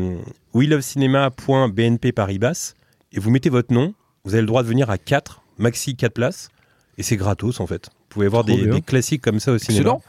welovecinema.bnp 0.55 2.13
Paribas 2.13 2.75
et 3.13 3.21
vous 3.21 3.31
mettez 3.31 3.51
votre 3.51 3.73
nom. 3.73 3.95
Vous 4.25 4.33
avez 4.33 4.41
le 4.41 4.47
droit 4.47 4.63
de 4.63 4.69
venir 4.69 4.89
à 4.89 4.97
4, 4.97 5.43
maxi 5.59 5.95
4 5.95 6.13
places. 6.13 6.49
Et 6.97 7.03
c'est 7.03 7.17
gratos 7.17 7.61
en 7.61 7.67
fait. 7.67 7.87
Vous 7.87 8.07
pouvez 8.09 8.29
voir 8.29 8.45
des, 8.45 8.81
classiques 8.81 9.21
comme 9.21 9.41
ça 9.41 9.53
au 9.53 9.59
cinéma. 9.59 9.81
Excellent. 9.81 10.03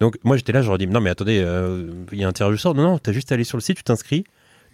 Donc 0.00 0.16
moi 0.24 0.36
j'étais 0.36 0.52
là, 0.52 0.62
je 0.62 0.68
leur 0.68 0.78
dis 0.78 0.86
non 0.86 1.00
mais 1.00 1.10
attendez, 1.10 1.40
euh, 1.44 1.90
il 2.12 2.18
y 2.18 2.24
a 2.24 2.28
un 2.28 2.32
tirage 2.32 2.54
au 2.54 2.56
sort. 2.56 2.74
Non, 2.74 2.82
non, 2.82 2.98
t'as 2.98 3.12
juste 3.12 3.32
à 3.32 3.34
aller 3.34 3.44
sur 3.44 3.56
le 3.56 3.62
site, 3.62 3.78
tu 3.78 3.82
t'inscris. 3.84 4.24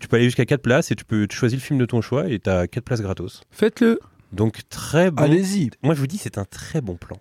Tu 0.01 0.09
peux 0.09 0.17
aller 0.17 0.25
jusqu'à 0.25 0.45
4 0.47 0.61
places 0.63 0.91
et 0.91 0.97
tu 0.97 1.05
peux 1.05 1.27
tu 1.29 1.37
choisis 1.37 1.59
le 1.59 1.65
film 1.65 1.79
de 1.79 1.85
ton 1.87 2.01
choix 2.01 2.29
et 2.29 2.39
t'as 2.41 2.67
4 2.67 2.85
places 2.85 3.01
gratos. 3.03 3.43
Faites-le. 3.53 4.01
Donc 4.33 4.61
très 4.69 5.11
bon. 5.11 5.23
Allez-y. 5.23 5.71
Moi 5.83 5.95
je 5.95 6.01
vous 6.01 6.07
dis 6.09 6.19
c'est 6.19 6.39
un 6.39 6.45
très 6.45 6.81
bon 6.81 6.97
plan. 6.97 7.19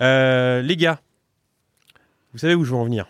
Euh, 0.00 0.62
les 0.62 0.76
gars, 0.76 1.00
vous 2.32 2.38
savez 2.38 2.54
où 2.54 2.64
je 2.64 2.70
veux 2.70 2.76
en 2.76 2.84
venir? 2.84 3.08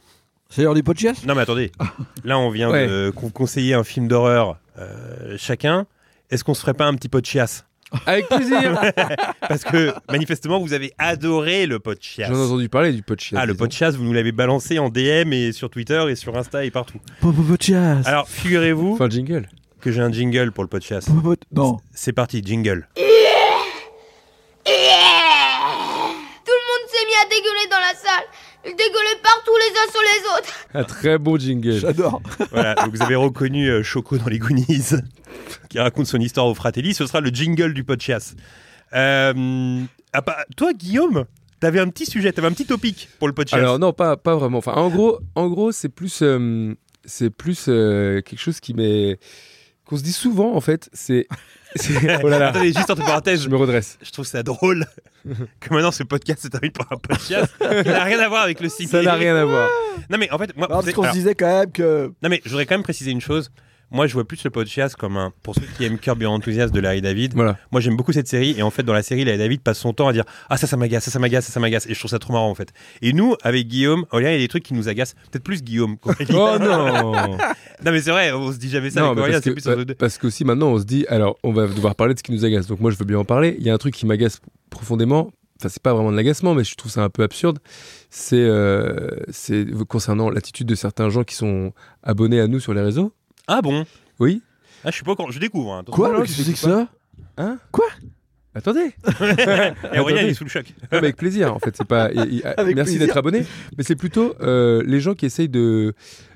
C'est 0.51 0.63
l'heure 0.63 0.75
du 0.75 0.83
podcast? 0.83 1.25
Non 1.27 1.35
mais 1.35 1.43
attendez, 1.43 1.73
là 2.25 2.39
on 2.39 2.51
vient 2.51 2.71
Ouais. 2.71 2.87
de 2.87 3.11
con- 3.15 3.31
conseiller 3.31 3.75
un 3.75 3.85
film 3.85 4.09
d'horreur 4.09 4.59
euh, 4.79 5.37
chacun. 5.39 5.87
Est-ce 6.31 6.45
qu'on 6.45 6.55
se 6.55 6.61
ferait 6.61 6.75
pas 6.75 6.87
un 6.87 6.95
petit 6.95 7.09
pot 7.09 7.21
de 7.21 7.27
chiasse? 7.27 7.67
Avec 8.07 8.29
plaisir. 8.29 8.81
Parce 9.49 9.65
que 9.65 9.93
manifestement 10.11 10.59
vous 10.61 10.73
avez 10.73 10.93
adoré 10.99 11.67
le 11.67 11.79
pot 11.79 11.95
de 11.95 12.03
chiasse. 12.03 12.29
J'en 12.31 12.37
ai 12.37 12.47
entendu 12.47 12.69
parler 12.69 12.93
du 12.93 13.03
pot 13.03 13.15
de 13.15 13.21
chiasse. 13.21 13.39
Ah, 13.41 13.47
le 13.47 13.53
disons. 13.53 13.65
pot 13.65 13.69
de 13.69 13.73
chasse, 13.73 13.95
vous 13.97 14.05
nous 14.05 14.13
l'avez 14.13 14.33
balancé 14.33 14.79
en 14.79 14.89
DM 14.89 15.33
et 15.33 15.53
sur 15.53 15.71
Twitter 15.71 16.05
et 16.11 16.17
sur 16.17 16.37
Insta 16.37 16.65
et 16.65 16.71
partout. 16.71 16.99
Podcast. 17.21 18.07
Alors, 18.07 18.29
figurez-vous 18.29 18.95
Enfin, 18.95 19.09
jingle. 19.09 19.49
que 19.81 19.91
j'ai 19.93 20.01
un 20.01 20.13
jingle 20.13 20.53
pour 20.53 20.65
le 20.65 20.69
pot 20.69 20.79
de 20.79 20.85
chasse. 20.85 21.07
Non. 21.53 21.79
C'est 21.93 22.13
parti, 22.13 22.43
jingle 22.45 22.87
le 26.47 26.61
monde 26.69 26.89
s'est 26.91 27.05
mis 27.07 27.15
à 27.21 27.25
dégueuler 27.29 27.69
dans 27.71 27.79
la 27.81 27.95
salle. 28.65 28.73
Ils 28.73 28.77
dégueulaient 28.77 29.21
partout 29.23 29.53
les 29.57 29.79
uns 29.79 29.91
sur 29.91 30.01
les 30.01 30.39
autres. 30.39 30.55
Un 30.75 30.85
très 30.85 31.19
bon 31.19 31.39
jingle. 31.39 31.79
J'adore. 31.79 32.23
Voilà, 32.51 32.75
donc 32.75 32.95
vous 32.95 33.03
avez 33.03 33.17
reconnu 33.17 33.69
euh, 33.69 33.83
Choco 33.83 34.19
dans 34.19 34.29
les 34.29 34.39
Goonies, 34.39 34.95
qui 35.69 35.79
raconte 35.79 36.07
son 36.07 36.19
histoire 36.19 36.47
au 36.47 36.55
Fratelli. 36.55 36.95
Ce 36.95 37.07
sera 37.07 37.21
le 37.21 37.31
jingle 37.31 37.75
du 37.75 37.85
chasse. 38.01 38.35
Euh, 38.95 39.81
ah, 40.13 40.21
bah, 40.21 40.45
toi, 40.57 40.73
Guillaume, 40.73 41.25
t'avais 41.61 41.81
un 41.81 41.89
petit 41.89 42.07
sujet, 42.07 42.33
t'avais 42.33 42.49
un 42.49 42.53
petit 42.53 42.67
topic 42.67 43.09
pour 43.19 43.29
le 43.29 43.35
chasse. 43.37 43.55
Alors 43.55 43.79
non, 43.79 43.93
pas, 43.93 44.17
pas 44.17 44.37
vraiment. 44.37 44.59
Enfin, 44.59 44.73
en 44.73 44.89
gros, 44.89 45.19
en 45.35 45.49
gros, 45.49 45.73
c'est 45.73 45.89
plus, 45.89 46.21
euh, 46.23 46.75
c'est 47.05 47.31
plus 47.31 47.67
euh, 47.69 48.21
quelque 48.21 48.41
chose 48.41 48.61
qui 48.61 48.75
m'est 48.75 49.19
qu'on 49.87 49.97
se 49.97 50.03
dit 50.03 50.13
souvent 50.13 50.55
en 50.55 50.61
fait. 50.61 50.89
C'est, 51.77 52.07
oh 52.23 52.29
là 52.29 52.39
là, 52.39 52.49
Attendez, 52.51 52.73
juste 52.73 52.89
entre 52.89 53.05
parenthèses, 53.05 53.43
je 53.43 53.49
me 53.49 53.57
redresse. 53.57 53.99
je 54.01 54.13
trouve 54.13 54.25
ça 54.25 54.45
drôle 54.45 54.87
que 55.61 55.75
maintenant 55.75 55.91
ce 55.91 56.05
podcast 56.05 56.43
se 56.43 56.47
termine 56.47 56.71
par 56.71 56.87
un 56.93 57.19
chasse. 57.19 57.49
Ça 57.59 57.83
n'a 57.83 58.05
rien 58.05 58.21
à 58.21 58.29
voir 58.29 58.45
avec 58.45 58.61
le 58.61 58.69
ciné. 58.69 58.89
Ça 58.89 59.03
n'a 59.03 59.15
rien 59.15 59.35
à 59.35 59.45
voir. 59.45 59.69
Non 60.09 60.17
mais 60.19 60.31
en 60.31 60.39
fait, 60.39 60.57
moi, 60.57 60.69
Non, 60.71 60.77
parce 60.83 60.93
qu'on 60.93 61.03
se 61.05 61.11
disait 61.13 61.35
quand 61.35 61.47
même 61.47 61.73
que. 61.73 62.13
Non 62.23 62.29
mais 62.29 62.41
je 62.45 62.51
voudrais 62.51 62.67
quand 62.67 62.77
même 62.77 62.85
préciser 62.85 63.11
une 63.11 63.21
chose. 63.21 63.51
Moi, 63.95 64.09
je 64.09 64.15
vois 64.15 64.25
plus 64.25 64.43
le 64.43 64.51
podcast 64.51 64.97
comme 64.97 65.17
un. 65.17 65.33
Pour 65.45 65.55
ceux 65.55 65.63
qui 65.77 65.85
aiment 65.85 65.99
Curb 65.99 66.21
Your 66.21 66.33
Enthusiasm 66.33 66.73
de 66.73 66.81
Larry 66.81 67.01
David, 67.01 67.35
Voilà. 67.35 67.57
moi 67.71 67.81
j'aime 67.81 67.97
beaucoup 67.97 68.11
cette 68.13 68.27
série. 68.27 68.53
Et 68.59 68.63
en 68.63 68.71
fait, 68.71 68.83
dans 68.83 68.93
la 68.93 69.05
série, 69.05 69.25
Larry 69.25 69.39
David 69.39 69.61
passe 69.61 69.79
son 69.79 69.93
temps 69.93 70.09
à 70.09 70.13
dire 70.13 70.25
Ah, 70.51 70.57
ça, 70.57 70.67
ça 70.67 70.77
m'agace, 70.77 71.05
ça, 71.05 71.13
ça 71.13 71.21
m'agace, 71.21 71.47
ça, 71.47 71.53
ça 71.53 71.61
m'agace. 71.61 71.87
Et 71.87 71.95
je 71.95 71.99
trouve 72.01 72.11
ça 72.11 72.19
trop 72.19 72.33
marrant 72.33 72.51
en 72.51 72.57
fait. 72.57 72.73
Et 73.03 73.13
nous, 73.13 73.37
avec 73.45 73.69
Guillaume, 73.69 74.05
Aurélien, 74.11 74.31
il 74.31 74.35
y 74.35 74.37
a 74.37 74.41
des 74.41 74.49
trucs 74.49 74.65
qui 74.65 74.75
nous 74.75 74.89
agacent. 74.89 75.15
Peut-être 75.31 75.45
plus 75.45 75.63
Guillaume. 75.63 75.97
Oh 76.05 76.13
non. 76.61 77.13
Non, 77.85 77.93
mais 77.93 78.01
c'est 78.01 78.11
vrai, 78.11 78.33
on 78.33 78.51
se 78.51 78.57
dit 78.57 78.69
jamais 78.71 78.91
ça 78.91 79.01
non, 79.01 79.07
avec 79.09 79.19
Aurélien, 79.19 79.41
parce, 79.41 79.45
c'est 79.45 79.71
que, 79.71 79.75
plus 79.75 79.85
bah, 79.85 79.95
parce 79.99 80.17
qu'aussi 80.19 80.45
maintenant 80.45 80.69
on 80.69 80.79
se 80.79 80.85
dit, 80.85 81.05
alors 81.09 81.37
on 81.45 81.53
va 81.53 81.67
devoir 81.67 81.95
parler 81.95 82.15
de 82.15 82.19
ce 82.19 82.23
qui 82.25 82.33
nous 82.33 82.45
agace. 82.45 82.67
Donc 82.67 82.81
moi 82.81 82.91
je 82.91 82.97
veux 82.97 83.05
bien 83.05 83.19
en 83.19 83.25
parler. 83.25 83.55
Il 83.59 83.65
y 83.65 83.71
a 83.71 83.75
un 83.75 83.79
truc 83.79 83.95
qui 83.95 84.07
m'agace 84.07 84.41
profondément. 84.71 85.31
Enfin 85.61 85.69
c'est 85.69 85.83
pas 85.83 85.93
vraiment 85.93 86.11
de 86.11 86.17
l'agacement, 86.17 86.55
mais 86.55 86.65
je 86.65 86.75
trouve 86.75 86.91
ça 86.91 87.03
un 87.05 87.11
peu 87.11 87.23
absurde. 87.23 87.59
C'est 88.11 88.37
euh, 88.41 89.09
c'est 89.31 89.67
concernant 89.89 90.31
l'attitude 90.31 90.67
de 90.67 90.75
certains 90.75 91.11
gens 91.11 91.23
qui 91.25 91.35
sont 91.37 91.73
abonnés 92.03 92.41
à 92.41 92.49
nous 92.49 92.59
sur 92.59 92.75
les 92.75 92.81
réseaux. 92.81 93.13
Ah 93.47 93.63
bon? 93.63 93.85
Oui. 94.19 94.43
Ah, 94.85 94.91
je 94.91 94.97
suis 94.97 95.05
pas 95.05 95.13
encore. 95.13 95.31
Je 95.33 95.39
découvre. 95.39 95.73
Hein. 95.75 95.85
Quoi? 95.91 96.21
Qu'est-ce 96.23 96.33
je 96.33 96.39
que 96.39 96.45
c'est 96.45 96.53
que 96.53 96.59
ça? 96.59 96.89
Hein? 97.37 97.59
Quoi? 97.73 97.87
Attendez. 98.55 98.95
Et 99.93 99.99
Aurélien, 99.99 100.23
il 100.23 100.29
est 100.29 100.35
sous 100.35 100.45
le 100.45 100.51
choc. 100.51 100.67
Mais 100.93 100.99
avec 100.99 101.17
plaisir, 101.17 101.53
en 101.55 101.59
fait. 101.59 101.75
C'est 101.77 101.87
pas. 101.87 102.11
il- 102.13 102.35
il- 102.35 102.47
Avec 102.57 102.77
merci 102.77 102.99
d'être 102.99 103.17
abonné, 103.17 103.45
mais 103.77 103.83
c'est 103.85 103.97
plutôt 103.97 104.35
euh, 104.41 104.83
les 104.87 105.01
gens 105.01 105.15
qui 105.15 105.27
essayent 105.27 105.49
de 105.49 105.95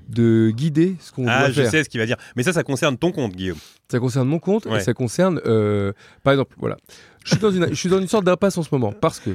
de 0.08 0.50
guider 0.50 0.96
ce 1.00 1.12
qu'on 1.12 1.26
Ah, 1.28 1.40
doit 1.40 1.50
je 1.50 1.60
faire. 1.62 1.70
sais 1.70 1.84
ce 1.84 1.88
qu'il 1.90 2.00
va 2.00 2.06
dire. 2.06 2.16
Mais 2.34 2.42
ça, 2.42 2.52
ça 2.54 2.62
concerne 2.64 2.96
ton 2.96 3.12
compte, 3.12 3.36
Guillaume. 3.36 3.58
Ça 3.90 4.00
concerne 4.00 4.26
mon 4.26 4.38
compte 4.38 4.64
Ouais. 4.64 4.78
et 4.78 4.80
ça 4.80 4.94
concerne, 4.94 5.38
euh, 5.44 5.92
par 6.24 6.32
exemple, 6.32 6.56
voilà. 6.58 6.78
Je 7.24 7.30
suis 7.32 7.38
dans 7.38 7.50
une, 7.50 7.68
je 7.68 7.74
suis 7.74 7.90
dans 7.90 8.00
une 8.00 8.08
sorte 8.08 8.24
d'impasse 8.24 8.56
en 8.56 8.62
ce 8.62 8.70
moment 8.72 8.90
parce 8.92 9.20
que 9.20 9.30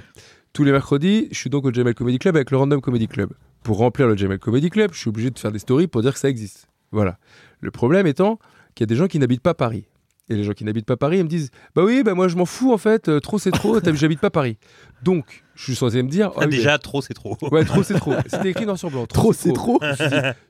tous 0.51 0.63
les 0.63 0.71
mercredis, 0.71 1.27
je 1.31 1.37
suis 1.37 1.49
donc 1.51 1.65
au 1.65 1.71
Jamel 1.71 1.93
Comedy 1.93 2.17
Club 2.17 2.35
avec 2.35 2.49
le 2.49 2.57
Random 2.57 2.81
Comedy 2.81 3.07
Club. 3.07 3.29
pour 3.61 3.77
remplir 3.77 4.07
le 4.07 4.17
Jamel 4.17 4.39
Comedy 4.39 4.69
Club, 4.71 4.91
je 4.93 4.99
suis 4.99 5.09
obligé 5.09 5.29
de 5.29 5.37
faire 5.39 5.51
des 5.51 5.59
stories 5.59 5.87
pour 5.87 6.01
dire 6.01 6.11
que 6.13 6.19
ça 6.19 6.27
existe. 6.27 6.67
Voilà. 6.91 7.17
Le 7.63 7.71
problème 7.71 8.05
étant 8.07 8.39
qu'il 8.75 8.83
y 8.83 8.85
a 8.85 8.87
des 8.87 8.95
gens 8.95 9.07
qui 9.07 9.17
n'habitent 9.19 9.41
pas 9.41 9.53
Paris. 9.53 9.85
Et 10.29 10.35
les 10.35 10.43
gens 10.45 10.53
qui 10.53 10.63
n'habitent 10.63 10.85
pas 10.85 10.95
Paris, 10.95 11.17
ils 11.17 11.23
me 11.23 11.29
disent 11.29 11.51
Bah 11.75 11.83
oui, 11.83 12.01
bah 12.03 12.13
moi 12.13 12.27
je 12.29 12.37
m'en 12.37 12.45
fous 12.45 12.71
en 12.73 12.77
fait, 12.77 13.09
euh, 13.09 13.19
trop 13.19 13.37
c'est 13.39 13.51
trop, 13.51 13.79
t'as- 13.81 13.93
j'habite 13.93 14.21
pas 14.21 14.29
Paris. 14.29 14.57
Donc, 15.03 15.43
je 15.55 15.63
suis 15.65 15.75
censé 15.75 16.01
me 16.01 16.07
dire 16.09 16.31
Ah 16.35 16.39
Ah, 16.41 16.45
oui, 16.45 16.51
déjà, 16.57 16.77
trop, 16.77 17.01
c'est 17.01 17.13
trop. 17.13 17.37
bah- 17.41 17.49
Ouais, 17.51 17.65
trop 17.65 17.83
c'est 17.83 17.95
trop. 17.99 18.13
C'était 18.27 18.49
écrit 18.51 18.65
noir 18.65 18.77
sur 18.77 18.89
blanc. 18.89 19.05
Trop, 19.05 19.33
c'est 19.33 19.51
trop. 19.51 19.79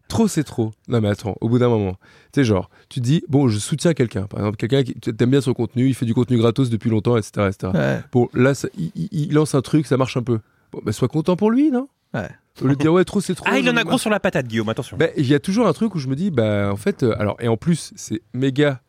Trop 0.08 0.28
c'est 0.28 0.44
trop. 0.44 0.72
Non 0.88 1.02
mais 1.02 1.10
attends, 1.10 1.36
au 1.42 1.50
bout 1.50 1.58
d'un 1.60 1.70
moment, 1.70 1.94
tu 2.32 2.40
sais 2.42 2.44
genre, 2.44 2.70
tu 2.90 3.00
te 3.00 3.06
dis 3.06 3.24
bon, 3.30 3.48
je 3.48 3.58
soutiens 3.58 3.94
quelqu'un, 3.96 4.24
par 4.28 4.40
exemple 4.42 4.58
quelqu'un 4.58 4.84
qui 4.84 4.94
t'aimes 4.94 5.32
bien 5.32 5.42
son 5.42 5.54
contenu, 5.54 5.88
il 5.88 5.96
fait 5.96 6.06
du 6.06 6.14
contenu 6.14 6.38
gratos 6.38 6.70
depuis 6.70 6.90
longtemps, 6.92 7.18
etc., 7.18 7.48
etc. 7.50 7.72
Ouais. 7.74 8.00
Bon, 8.12 8.30
là, 8.36 8.54
ça- 8.54 8.68
il, 8.78 8.92
il- 8.96 9.10
il 9.12 9.34
lance 9.34 9.56
un 9.56 9.62
truc, 9.62 9.88
ça 9.88 9.98
marche 9.98 10.18
un 10.18 10.24
peu. 10.24 10.40
Bon, 10.72 10.82
bah 10.84 10.92
sois 10.92 11.08
content 11.08 11.36
pour 11.36 11.50
lui, 11.52 11.72
non? 11.72 11.88
Ouais. 12.14 12.30
Au 12.62 12.68
lieu 12.68 12.76
de 12.76 12.82
dire 12.82 12.94
ouais, 12.94 13.04
trop 13.04 13.20
c'est 13.20 13.34
trop. 13.36 13.46
Ah, 13.50 13.58
il 13.58 13.70
en 13.70 13.76
a 13.78 13.84
gros 13.84 13.98
sur 13.98 14.10
la 14.10 14.20
patate, 14.20 14.48
Guillaume, 14.48 14.70
attention. 14.70 14.96
Ben, 14.98 15.10
il 15.18 15.26
y 15.26 15.34
a 15.34 15.40
toujours 15.40 15.68
un 15.68 15.74
truc 15.74 15.96
où 15.96 16.00
je 16.00 16.08
me 16.08 16.16
dis, 16.16 16.30
bah 16.32 16.70
en 16.72 16.78
fait, 16.78 17.04
euh, 17.04 17.16
alors 17.20 17.36
et 17.40 17.48
en 17.48 17.58
plus 17.58 17.94
c'est 17.96 18.22
méga. 18.34 18.82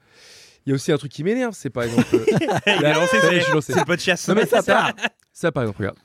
Il 0.66 0.70
y 0.70 0.72
a 0.72 0.76
aussi 0.76 0.92
un 0.92 0.96
truc 0.98 1.12
qui 1.12 1.24
m'énerve, 1.24 1.54
c'est 1.54 1.70
par 1.70 1.84
exemple. 1.84 2.06
euh, 2.14 2.24
il 2.66 2.84
a 2.84 2.94
lancé, 2.94 3.20
ça 3.20 3.32
y 3.32 3.36
est, 3.36 3.40
c'est 3.40 3.40
je 3.40 3.44
suis 3.44 3.52
lancé. 3.54 3.72
c'est 3.74 3.84
pot 3.84 3.96
de 3.96 4.00
chasse. 4.00 4.28
non 4.28 4.34
mais 4.34 4.46
ça, 4.46 4.62
ça, 4.62 4.92
ça, 5.32 5.52
par 5.52 5.62
exemple, 5.64 5.78
regarde. 5.80 5.98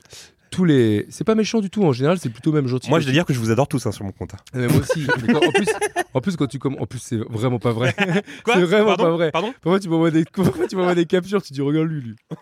Tous 0.51 0.65
les, 0.65 1.05
c'est 1.09 1.23
pas 1.23 1.35
méchant 1.35 1.59
du 1.61 1.69
tout 1.69 1.83
en 1.83 1.91
général, 1.93 2.17
c'est 2.19 2.29
plutôt 2.29 2.51
même 2.51 2.67
gentil. 2.67 2.89
Moi, 2.89 2.99
je 2.99 3.05
dois 3.05 3.13
dire 3.13 3.25
que 3.25 3.33
je 3.33 3.39
vous 3.39 3.51
adore 3.51 3.67
tous 3.67 3.85
hein, 3.85 3.91
sur 3.91 4.03
mon 4.03 4.11
compte. 4.11 4.33
hein. 4.33 4.37
Mais 4.55 4.67
moi 4.67 4.77
aussi. 4.81 5.05
mais 5.27 5.33
quand- 5.33 5.45
en 5.47 5.51
plus, 5.51 5.67
en 6.13 6.21
plus 6.21 6.35
quand 6.37 6.47
tu 6.47 6.57
commences, 6.59 6.81
en 6.81 6.85
plus 6.87 6.99
c'est 6.99 7.17
vraiment 7.29 7.59
pas 7.59 7.71
vrai. 7.71 7.93
Quoi 8.43 8.55
C'est 8.55 8.63
vraiment 8.63 8.87
Pardon 8.95 9.03
pas 9.03 9.11
vrai. 9.11 9.31
Pardon 9.31 9.53
Parfois 9.61 9.79
tu 9.79 9.89
m'envoies 9.89 10.11
des, 10.11 10.25
parfois, 10.25 10.67
tu 10.67 10.75
m'envoies 10.75 10.95
des 10.95 11.05
captures, 11.05 11.41
tu 11.43 11.53
dis 11.53 11.61
regarde 11.61 11.87
lui, 11.87 12.01
lui. 12.01 12.15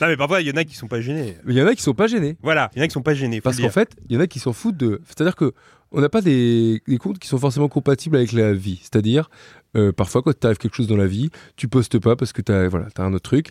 Non, 0.00 0.06
mais 0.06 0.16
parfois, 0.16 0.40
il 0.40 0.46
y 0.48 0.50
en 0.50 0.56
a 0.56 0.64
qui 0.64 0.74
sont 0.74 0.88
pas 0.88 1.00
gênés. 1.00 1.36
Mais 1.44 1.54
il 1.54 1.58
y 1.58 1.62
en 1.62 1.66
a 1.66 1.74
qui 1.74 1.82
sont 1.82 1.94
pas 1.94 2.06
gênés. 2.06 2.36
Voilà, 2.42 2.70
il 2.74 2.78
y 2.78 2.82
en 2.82 2.84
a 2.84 2.88
qui 2.88 2.94
sont 2.94 3.02
pas 3.02 3.14
gênés. 3.14 3.36
faut 3.36 3.42
Parce 3.42 3.56
le 3.56 3.62
qu'en 3.62 3.66
dire. 3.68 3.72
fait, 3.74 3.90
il 4.08 4.14
y 4.14 4.18
en 4.18 4.20
a 4.20 4.26
qui 4.26 4.38
s'en 4.38 4.52
foutent 4.52 4.76
de. 4.76 5.00
C'est-à-dire 5.06 5.36
que 5.36 5.52
on 5.90 6.00
n'a 6.00 6.08
pas 6.10 6.20
des, 6.20 6.82
des 6.86 6.98
comptes 6.98 7.18
qui 7.18 7.28
sont 7.28 7.38
forcément 7.38 7.68
compatibles 7.68 8.16
avec 8.16 8.32
la 8.32 8.52
vie. 8.52 8.78
C'est-à-dire, 8.82 9.30
euh, 9.76 9.90
parfois, 9.92 10.22
quand 10.22 10.38
t'arrive 10.38 10.58
quelque 10.58 10.74
chose 10.74 10.86
dans 10.86 10.96
la 10.98 11.06
vie, 11.06 11.30
tu 11.56 11.66
postes 11.68 11.98
pas 11.98 12.14
parce 12.16 12.32
que 12.32 12.42
t'as 12.42 12.68
voilà, 12.68 12.88
as 12.96 13.02
un 13.02 13.12
autre 13.14 13.22
truc. 13.30 13.48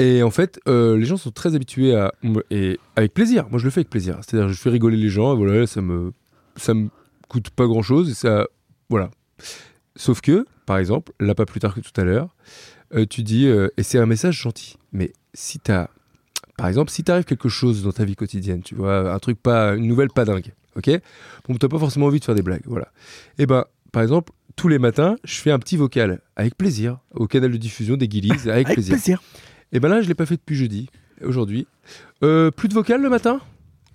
Et 0.00 0.22
en 0.22 0.30
fait, 0.30 0.58
euh, 0.66 0.96
les 0.96 1.04
gens 1.04 1.16
sont 1.18 1.30
très 1.30 1.54
habitués 1.54 1.94
à. 1.94 2.12
Et 2.50 2.78
avec 2.96 3.12
plaisir. 3.12 3.46
Moi, 3.50 3.58
je 3.58 3.64
le 3.64 3.70
fais 3.70 3.80
avec 3.80 3.90
plaisir. 3.90 4.18
C'est-à-dire, 4.22 4.48
je 4.48 4.54
fais 4.58 4.70
rigoler 4.70 4.96
les 4.96 5.08
gens. 5.10 5.34
Et 5.34 5.36
voilà, 5.36 5.66
ça 5.66 5.82
me, 5.82 6.12
ça 6.56 6.72
me 6.74 6.88
coûte 7.28 7.50
pas 7.50 7.66
grand-chose. 7.66 8.14
Ça. 8.14 8.46
Voilà. 8.88 9.10
Sauf 9.96 10.20
que, 10.20 10.46
par 10.64 10.78
exemple, 10.78 11.12
là, 11.20 11.34
pas 11.34 11.44
plus 11.44 11.60
tard 11.60 11.74
que 11.74 11.80
tout 11.80 11.98
à 12.00 12.04
l'heure, 12.04 12.34
euh, 12.94 13.04
tu 13.04 13.22
dis. 13.22 13.46
euh, 13.46 13.68
et 13.76 13.82
c'est 13.82 13.98
un 13.98 14.06
message 14.06 14.40
gentil. 14.40 14.76
Mais 14.92 15.12
si 15.34 15.58
t'as. 15.58 15.88
Par 16.56 16.68
exemple, 16.68 16.90
si 16.90 17.04
t'arrive 17.04 17.24
quelque 17.24 17.48
chose 17.48 17.82
dans 17.82 17.92
ta 17.92 18.04
vie 18.04 18.16
quotidienne, 18.16 18.62
tu 18.62 18.74
vois, 18.74 19.12
un 19.14 19.18
truc 19.18 19.40
pas, 19.42 19.74
une 19.76 19.86
nouvelle 19.86 20.10
pas 20.10 20.26
dingue, 20.26 20.52
ok? 20.76 20.90
Bon, 21.48 21.54
t'as 21.56 21.68
pas 21.68 21.78
forcément 21.78 22.06
envie 22.06 22.20
de 22.20 22.24
faire 22.24 22.34
des 22.34 22.42
blagues, 22.42 22.64
voilà. 22.66 22.88
Et 23.38 23.46
ben, 23.46 23.64
par 23.92 24.02
exemple, 24.02 24.32
tous 24.56 24.68
les 24.68 24.78
matins, 24.78 25.16
je 25.24 25.36
fais 25.40 25.50
un 25.52 25.58
petit 25.58 25.78
vocal 25.78 26.20
avec 26.36 26.58
plaisir 26.58 26.98
au 27.14 27.26
canal 27.26 27.50
de 27.50 27.56
diffusion 27.56 27.96
des 27.96 28.08
Guillies, 28.08 28.32
avec, 28.32 28.48
Avec 28.66 28.66
plaisir. 28.74 28.92
plaisir. 28.94 29.22
Et 29.72 29.80
ben 29.80 29.88
là, 29.88 30.02
je 30.02 30.08
l'ai 30.08 30.14
pas 30.14 30.26
fait 30.26 30.36
depuis 30.36 30.56
jeudi, 30.56 30.88
aujourd'hui. 31.24 31.66
Euh, 32.22 32.50
plus 32.50 32.68
de 32.68 32.74
vocal 32.74 33.00
le 33.00 33.08
matin? 33.08 33.40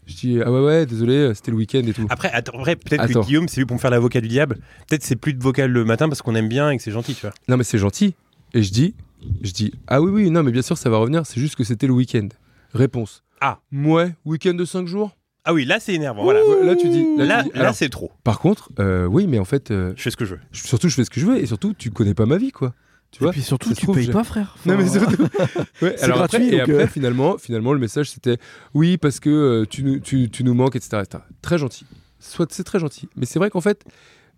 Je 0.08 0.16
dis 0.16 0.40
ah 0.44 0.52
ouais 0.52 0.60
ouais, 0.64 0.86
désolé, 0.86 1.34
c'était 1.34 1.50
le 1.52 1.58
week-end 1.58 1.82
et 1.86 1.94
tout. 1.94 2.06
Après, 2.10 2.30
attends, 2.32 2.62
peut-être 2.64 3.08
que 3.08 3.26
Guillaume, 3.26 3.48
c'est 3.48 3.60
lui 3.62 3.66
pour 3.66 3.76
me 3.76 3.82
faire 3.82 3.90
l'avocat 3.90 4.22
du 4.22 4.28
diable. 4.28 4.58
Peut-être 4.88 5.04
c'est 5.04 5.16
plus 5.16 5.34
de 5.34 5.42
vocal 5.42 5.72
le 5.72 5.84
matin 5.84 6.08
parce 6.08 6.22
qu'on 6.22 6.36
aime 6.36 6.48
bien 6.48 6.70
et 6.70 6.78
que 6.78 6.84
c'est 6.84 6.92
gentil, 6.92 7.16
tu 7.16 7.22
vois. 7.22 7.34
Non 7.48 7.58
mais 7.58 7.64
c'est 7.64 7.80
gentil. 7.80 8.14
Et 8.54 8.62
je 8.62 8.72
dis, 8.72 8.94
je 9.42 9.52
dis 9.52 9.74
ah 9.88 10.02
oui 10.04 10.12
oui 10.12 10.30
non 10.30 10.44
mais 10.44 10.52
bien 10.52 10.62
sûr 10.62 10.78
ça 10.78 10.92
va 10.92 10.98
revenir. 10.98 11.26
C'est 11.26 11.40
juste 11.42 11.56
que 11.56 11.64
c'était 11.64 11.88
le 11.88 11.94
week-end. 11.94 12.28
Réponse. 12.74 13.24
Ah. 13.42 13.60
Ouais, 13.74 14.14
week-end 14.26 14.54
de 14.54 14.64
5 14.64 14.86
jours? 14.88 15.18
Ah 15.44 15.54
oui, 15.54 15.66
là, 15.66 15.80
c'est 15.80 15.94
énervant. 15.94 16.24
Voilà. 16.24 16.40
Là 16.64 16.76
tu 16.76 16.88
dis. 16.90 17.06
Là, 17.18 17.26
Là, 17.26 17.44
là, 17.54 17.74
c'est 17.74 17.90
trop. 17.90 18.12
Par 18.24 18.40
contre, 18.40 18.72
euh, 18.80 19.06
oui, 19.06 19.28
mais 19.28 19.38
en 19.40 19.46
fait, 19.46 19.70
euh, 19.72 19.94
Je 19.96 20.02
fais 20.04 20.10
ce 20.12 20.18
que 20.18 20.26
je 20.26 20.36
veux. 20.36 20.42
surtout, 20.52 20.88
je 20.90 20.96
fais 20.96 21.04
ce 21.04 21.10
que 21.10 21.20
je 21.20 21.26
veux 21.26 21.38
et 21.38 21.46
surtout, 21.46 21.74
tu 21.74 21.90
connais 21.92 22.14
pas 22.16 22.26
ma 22.26 22.38
vie, 22.38 22.52
quoi. 22.52 22.74
Tu 23.18 23.20
vois 23.24 23.30
Et 23.30 23.32
puis 23.32 23.42
surtout, 23.42 23.74
tu 23.74 23.84
trouve, 23.84 23.96
payes 23.96 24.12
pas, 24.12 24.26
frère. 24.26 24.58
Non, 24.66 24.76
mais 24.78 24.84
Enfin, 24.90 25.00
surtout. 25.00 25.24
Ouais, 25.82 25.94
C'est 25.98 26.04
alors 26.04 26.18
gratuit, 26.18 26.38
après, 26.48 26.56
et 26.58 26.60
après, 26.60 26.74
euh. 26.84 26.88
finalement, 26.88 27.38
finalement, 27.38 27.72
le 27.72 27.80
message 27.80 28.10
c'était 28.12 28.38
oui, 28.74 28.98
parce 28.98 29.22
que 29.22 29.30
euh, 29.30 29.66
tu, 29.66 29.84
nous- 29.84 30.00
tu, 30.00 30.30
tu 30.30 30.44
nous 30.44 30.54
manques, 30.54 30.76
etc., 30.76 31.02
etc. 31.06 31.24
Très 31.42 31.58
gentil. 31.58 31.86
Soit 32.20 32.52
c'est 32.52 32.66
très 32.66 32.80
gentil. 32.80 33.08
Mais 33.16 33.26
c'est 33.26 33.40
vrai 33.40 33.50
qu'en 33.50 33.62
fait, 33.62 33.86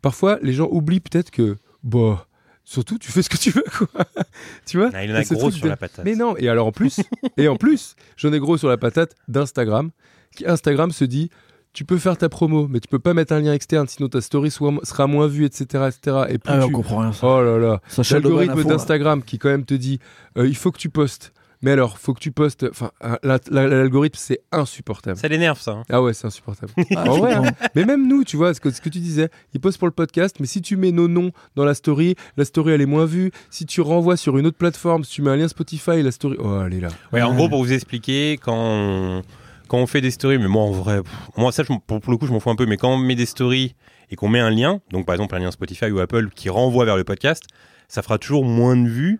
parfois, 0.03 0.37
les 0.43 0.53
gens 0.53 0.67
oublient 0.69 0.99
peut-être 0.99 1.31
que, 1.31 1.55
bah, 1.83 2.27
surtout, 2.65 2.99
tu 2.99 3.11
fais 3.11 3.23
ce 3.23 3.29
que 3.29 3.37
tu 3.37 3.49
veux, 3.49 3.63
quoi. 3.75 3.87
tu 4.67 4.77
vois 4.77 4.91
Ah, 4.93 5.03
il 5.03 5.11
en 5.11 5.15
a 5.15 5.23
gros 5.23 5.49
sur 5.49 5.63
de- 5.63 5.69
la 5.69 5.77
patate. 5.77 6.05
Mais 6.05 6.13
non, 6.15 6.37
et 6.37 6.47
alors 6.47 6.67
en 6.67 6.71
plus, 6.71 6.99
et 7.37 7.47
en 7.47 7.55
plus, 7.55 7.95
j'en 8.15 8.31
ai 8.31 8.37
gros 8.39 8.57
sur 8.59 8.69
la 8.69 8.77
patate 8.77 9.15
d'Instagram, 9.27 9.89
qui 10.35 10.45
Instagram 10.45 10.91
se 10.91 11.03
dit 11.03 11.31
tu 11.77 11.85
peux 11.85 11.99
faire 11.99 12.17
ta 12.17 12.27
promo, 12.27 12.67
mais 12.67 12.79
tu 12.79 12.87
peux 12.87 12.97
pas 12.97 13.13
mettre 13.13 13.33
un 13.33 13.39
lien 13.39 13.53
externe, 13.53 13.87
sinon 13.87 14.09
ta 14.09 14.19
story 14.19 14.49
soit- 14.49 14.73
sera 14.83 15.05
moins 15.05 15.27
vue, 15.27 15.45
etc., 15.45 15.89
etc. 15.89 16.17
Et 16.29 16.39
plus 16.39 16.51
Ah, 16.51 16.61
on 16.63 16.67
tu... 16.67 16.73
comprend 16.73 16.97
rien. 17.01 17.13
Ça. 17.13 17.27
Oh 17.27 17.43
là 17.43 17.59
là, 17.59 17.81
l'algorithme 18.11 18.63
d'Instagram 18.63 19.21
qui 19.21 19.37
quand 19.37 19.49
même 19.49 19.63
te 19.63 19.75
dit 19.75 19.99
euh, 20.39 20.47
il 20.47 20.55
faut 20.55 20.71
que 20.71 20.79
tu 20.79 20.89
postes. 20.89 21.33
Mais 21.61 21.71
alors, 21.71 21.99
faut 21.99 22.13
que 22.15 22.19
tu 22.19 22.31
postes. 22.31 22.65
Enfin, 22.69 22.89
la- 23.21 23.37
la- 23.51 23.67
l'algorithme 23.67 24.17
c'est 24.19 24.39
insupportable. 24.51 25.17
Ça 25.17 25.27
l'énerve, 25.27 25.59
ça. 25.61 25.71
hein. 25.73 25.83
Ah 25.91 26.01
ouais, 26.01 26.13
c'est 26.15 26.25
insupportable. 26.25 26.71
Ah, 26.95 27.03
hein. 27.07 27.51
mais 27.75 27.85
même 27.85 28.07
nous, 28.07 28.23
tu 28.23 28.37
vois, 28.37 28.55
ce 28.55 28.59
que, 28.59 28.71
ce 28.71 28.81
que 28.81 28.89
tu 28.89 28.97
disais, 28.99 29.29
ils 29.53 29.59
postent 29.59 29.77
pour 29.77 29.87
le 29.87 29.91
podcast, 29.93 30.37
mais 30.39 30.47
si 30.47 30.63
tu 30.63 30.77
mets 30.77 30.91
nos 30.91 31.07
noms 31.07 31.31
dans 31.55 31.63
la 31.65 31.75
story, 31.75 32.15
la 32.37 32.45
story 32.45 32.71
elle 32.73 32.81
est 32.81 32.85
moins 32.87 33.05
vue. 33.05 33.31
Si 33.51 33.67
tu 33.67 33.81
renvoies 33.81 34.17
sur 34.17 34.39
une 34.39 34.47
autre 34.47 34.57
plateforme, 34.57 35.03
si 35.03 35.11
tu 35.13 35.21
mets 35.21 35.29
un 35.29 35.35
lien 35.35 35.47
Spotify, 35.47 36.01
la 36.01 36.11
story, 36.11 36.37
oh 36.39 36.59
elle 36.65 36.73
est 36.73 36.79
là. 36.79 36.89
Ouais, 37.13 37.21
en 37.21 37.35
gros, 37.35 37.49
pour 37.49 37.63
vous 37.63 37.71
expliquer, 37.73 38.39
quand 38.43 38.55
on, 38.55 39.21
quand 39.67 39.77
on 39.77 39.87
fait 39.87 40.01
des 40.01 40.11
stories, 40.11 40.37
mais 40.37 40.47
moi 40.47 40.63
en 40.63 40.71
vrai, 40.71 41.01
moi 41.35 41.51
ça, 41.51 41.63
pour, 41.63 42.01
le 42.07 42.17
coup, 42.17 42.27
je 42.27 42.31
m'en 42.31 42.39
fous 42.39 42.49
un 42.49 42.55
peu, 42.55 42.65
mais 42.65 42.77
quand 42.77 42.93
on 42.93 42.97
met 42.97 43.15
des 43.15 43.25
stories 43.25 43.75
et 44.09 44.15
qu'on 44.15 44.29
met 44.29 44.39
un 44.39 44.49
lien, 44.49 44.81
donc 44.91 45.05
par 45.05 45.15
exemple 45.15 45.35
un 45.35 45.39
lien 45.39 45.51
Spotify 45.51 45.91
ou 45.91 45.99
Apple 45.99 46.29
qui 46.35 46.49
renvoie 46.49 46.85
vers 46.85 46.97
le 46.97 47.03
podcast, 47.03 47.43
ça 47.87 48.01
fera 48.01 48.17
toujours 48.17 48.45
moins 48.45 48.75
de 48.75 48.87
vues. 48.87 49.19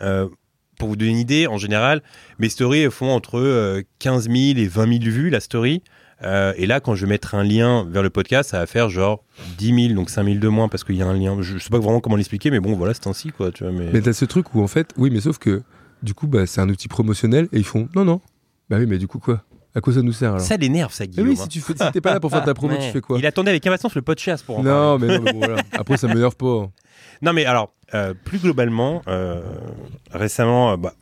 Euh, 0.00 0.28
pour 0.78 0.88
vous 0.88 0.96
donner 0.96 1.12
une 1.12 1.18
idée, 1.18 1.46
en 1.46 1.58
général, 1.58 2.02
mes 2.38 2.48
stories 2.48 2.90
font 2.90 3.10
entre 3.10 3.38
euh, 3.38 3.82
15 4.00 4.24
000 4.24 4.58
et 4.58 4.66
20 4.66 5.00
000 5.00 5.14
vues 5.14 5.30
la 5.30 5.38
story. 5.38 5.82
Euh, 6.24 6.52
et 6.56 6.66
là, 6.66 6.80
quand 6.80 6.94
je 6.94 7.04
vais 7.04 7.10
mettre 7.10 7.34
un 7.34 7.44
lien 7.44 7.84
vers 7.88 8.02
le 8.02 8.10
podcast, 8.10 8.50
ça 8.50 8.58
va 8.58 8.66
faire 8.66 8.88
genre 8.88 9.24
10 9.58 9.88
000, 9.88 9.94
donc 9.94 10.10
5 10.10 10.24
000 10.24 10.38
de 10.38 10.48
moins 10.48 10.68
parce 10.68 10.82
qu'il 10.84 10.96
y 10.96 11.02
a 11.02 11.06
un 11.06 11.14
lien. 11.14 11.36
Je, 11.40 11.58
je 11.58 11.62
sais 11.62 11.70
pas 11.70 11.78
vraiment 11.78 12.00
comment 12.00 12.16
l'expliquer, 12.16 12.50
mais 12.50 12.60
bon, 12.60 12.74
voilà, 12.74 12.94
c'est 12.94 13.06
ainsi 13.06 13.30
quoi. 13.30 13.50
Tu 13.52 13.64
vois, 13.64 13.72
mais... 13.72 13.90
Mais 13.92 14.00
t'as 14.00 14.12
ce 14.12 14.24
truc 14.24 14.54
où 14.54 14.62
en 14.62 14.68
fait, 14.68 14.92
oui, 14.96 15.10
mais 15.10 15.20
sauf 15.20 15.38
que 15.38 15.62
du 16.02 16.14
coup, 16.14 16.26
bah, 16.26 16.46
c'est 16.46 16.60
un 16.60 16.68
outil 16.68 16.88
promotionnel 16.88 17.48
et 17.52 17.58
ils 17.58 17.64
font 17.64 17.88
non, 17.94 18.04
non. 18.04 18.20
Bah 18.70 18.76
oui, 18.78 18.86
mais 18.86 18.98
du 18.98 19.06
coup, 19.06 19.18
quoi? 19.18 19.42
À 19.74 19.80
quoi 19.80 19.92
ça 19.94 20.02
nous 20.02 20.12
sert 20.12 20.30
alors 20.32 20.40
ça 20.42 20.56
l'énerve, 20.56 20.92
ça, 20.92 21.04
Mais 21.04 21.08
Guillaume. 21.08 21.28
oui, 21.28 21.36
hein. 21.38 21.42
si 21.44 21.48
tu 21.48 21.60
fais, 21.60 21.72
si 21.74 21.92
t'es 21.92 22.00
pas 22.02 22.12
là 22.12 22.20
pour 22.20 22.30
faire 22.30 22.44
ta 22.44 22.52
promo, 22.54 22.74
Ouais. 22.74 22.80
tu 22.86 22.92
fais 22.92 23.00
quoi 23.00 23.18
Il 23.18 23.24
attendait 23.26 23.50
avec 23.50 23.66
impatience 23.66 23.94
le 23.94 24.02
podcast 24.02 24.44
pour 24.44 24.58
en 24.58 24.62
parler. 24.62 24.70
Non, 24.78 24.98
mais 24.98 25.06
non, 25.18 25.22
mais 25.24 25.32
bon, 25.32 25.38
voilà. 25.38 25.62
Après, 25.72 25.96
ça 25.96 26.08
m'énerve 26.08 26.36
pas. 26.36 26.70
Non, 27.22 27.32
mais 27.32 27.44
alors, 27.46 27.72
euh, 27.94 28.12
plus 28.24 28.38
globalement, 28.38 29.00
euh, 29.08 29.40
récemment, 30.12 30.72
euh, 30.72 30.76
bah, 30.76 30.94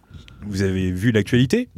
vous 0.46 0.62
avez 0.62 0.90
vu 0.92 1.10
l'actualité. 1.10 1.68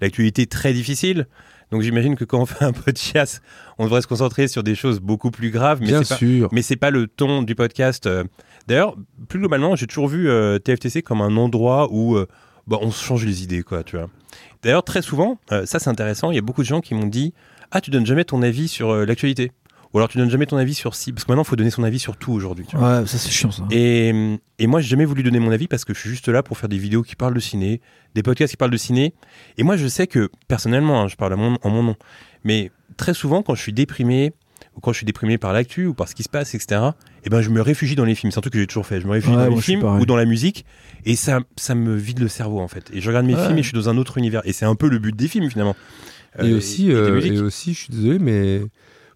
L'actualité 0.00 0.46
très 0.46 0.72
difficile. 0.72 1.26
Donc 1.70 1.82
j'imagine 1.82 2.16
que 2.16 2.24
quand 2.24 2.40
on 2.40 2.46
fait 2.46 2.64
un 2.64 2.72
podcast, 2.72 3.42
on 3.78 3.84
devrait 3.84 4.02
se 4.02 4.06
concentrer 4.08 4.48
sur 4.48 4.62
des 4.62 4.74
choses 4.74 4.98
beaucoup 4.98 5.30
plus 5.30 5.50
graves. 5.50 5.80
Mais 5.80 5.88
Bien 5.88 6.02
c'est 6.02 6.08
pas- 6.14 6.18
sûr. 6.18 6.48
mais 6.52 6.62
c'est 6.62 6.76
pas 6.76 6.90
le 6.90 7.06
ton 7.06 7.42
du 7.42 7.54
podcast. 7.54 8.08
D'ailleurs, 8.66 8.96
plus 9.28 9.38
globalement, 9.38 9.76
j'ai 9.76 9.86
toujours 9.86 10.08
vu 10.08 10.28
TFTC 10.64 11.02
comme 11.02 11.20
un 11.20 11.36
endroit 11.36 11.88
où 11.92 12.18
bah, 12.66 12.78
on 12.80 12.90
se 12.90 13.04
change 13.04 13.24
les 13.26 13.42
idées, 13.44 13.62
quoi, 13.62 13.84
tu 13.84 13.96
vois. 13.96 14.08
D'ailleurs, 14.62 14.84
très 14.84 15.02
souvent, 15.02 15.38
euh, 15.52 15.64
ça 15.66 15.78
c'est 15.78 15.88
intéressant, 15.90 16.30
il 16.30 16.34
y 16.34 16.38
a 16.38 16.42
beaucoup 16.42 16.62
de 16.62 16.66
gens 16.66 16.80
qui 16.80 16.94
m'ont 16.94 17.06
dit 17.06 17.32
Ah, 17.70 17.80
tu 17.80 17.90
donnes 17.90 18.06
jamais 18.06 18.24
ton 18.24 18.42
avis 18.42 18.68
sur 18.68 18.90
euh, 18.90 19.04
l'actualité. 19.06 19.52
Ou 19.92 19.98
alors 19.98 20.08
tu 20.08 20.18
donnes 20.18 20.30
jamais 20.30 20.46
ton 20.46 20.56
avis 20.56 20.74
sur 20.74 20.94
si. 20.94 21.12
Parce 21.12 21.24
que 21.24 21.32
maintenant, 21.32 21.42
il 21.42 21.46
faut 21.48 21.56
donner 21.56 21.70
son 21.70 21.82
avis 21.82 21.98
sur 21.98 22.16
tout 22.16 22.30
aujourd'hui. 22.32 22.64
tu 22.64 22.76
vois. 22.76 23.00
Ouais, 23.00 23.06
ça 23.08 23.18
c'est 23.18 23.30
chiant 23.30 23.50
ça. 23.50 23.64
Et, 23.72 24.38
et 24.60 24.66
moi, 24.68 24.80
j'ai 24.80 24.88
jamais 24.88 25.04
voulu 25.04 25.24
donner 25.24 25.40
mon 25.40 25.50
avis 25.50 25.66
parce 25.66 25.84
que 25.84 25.92
je 25.94 25.98
suis 25.98 26.10
juste 26.10 26.28
là 26.28 26.44
pour 26.44 26.56
faire 26.58 26.68
des 26.68 26.78
vidéos 26.78 27.02
qui 27.02 27.16
parlent 27.16 27.34
de 27.34 27.40
ciné, 27.40 27.80
des 28.14 28.22
podcasts 28.22 28.52
qui 28.52 28.56
parlent 28.56 28.70
de 28.70 28.76
ciné. 28.76 29.14
Et 29.58 29.64
moi, 29.64 29.76
je 29.76 29.88
sais 29.88 30.06
que, 30.06 30.30
personnellement, 30.46 31.02
hein, 31.02 31.08
je 31.08 31.16
parle 31.16 31.32
à 31.32 31.36
mon- 31.36 31.58
en 31.62 31.70
mon 31.70 31.82
nom, 31.82 31.96
mais 32.44 32.70
très 32.96 33.14
souvent, 33.14 33.42
quand 33.42 33.56
je 33.56 33.62
suis 33.62 33.72
déprimé, 33.72 34.32
quand 34.80 34.92
je 34.92 34.98
suis 34.98 35.06
déprimé 35.06 35.38
par 35.38 35.52
l'actu, 35.52 35.86
ou 35.86 35.94
par 35.94 36.08
ce 36.08 36.14
qui 36.14 36.22
se 36.22 36.28
passe, 36.28 36.54
etc., 36.54 36.80
eh 37.24 37.30
ben, 37.30 37.40
je 37.42 37.50
me 37.50 37.60
réfugie 37.60 37.94
dans 37.96 38.04
les 38.04 38.14
films. 38.14 38.30
C'est 38.32 38.38
un 38.38 38.40
truc 38.42 38.52
que 38.54 38.58
j'ai 38.58 38.66
toujours 38.66 38.86
fait. 38.86 39.00
Je 39.00 39.06
me 39.06 39.12
réfugie 39.12 39.36
Ouais, 39.36 39.46
dans 39.48 39.54
les 39.54 39.60
films 39.60 39.84
ou 39.84 40.06
dans 40.06 40.16
la 40.16 40.24
musique, 40.24 40.64
et 41.04 41.16
ça, 41.16 41.40
ça 41.56 41.74
me 41.74 41.94
vide 41.96 42.18
le 42.20 42.28
cerveau, 42.28 42.60
en 42.60 42.68
fait. 42.68 42.90
Et 42.92 43.00
je 43.00 43.08
regarde 43.08 43.26
mes 43.26 43.34
Ouais. 43.34 43.44
films 43.46 43.58
et 43.58 43.62
je 43.62 43.68
suis 43.68 43.76
dans 43.76 43.88
un 43.88 43.96
autre 43.98 44.18
univers. 44.18 44.42
Et 44.44 44.52
c'est 44.52 44.64
un 44.66 44.74
peu 44.74 44.88
le 44.88 44.98
but 44.98 45.14
des 45.14 45.28
films, 45.28 45.50
finalement. 45.50 45.76
Et 46.38 46.50
Euh, 46.52 46.56
aussi, 46.58 46.92
euh, 46.92 47.20
et 47.20 47.38
aussi, 47.40 47.74
je 47.74 47.78
suis 47.80 47.92
désolé, 47.92 48.18
mais 48.18 48.60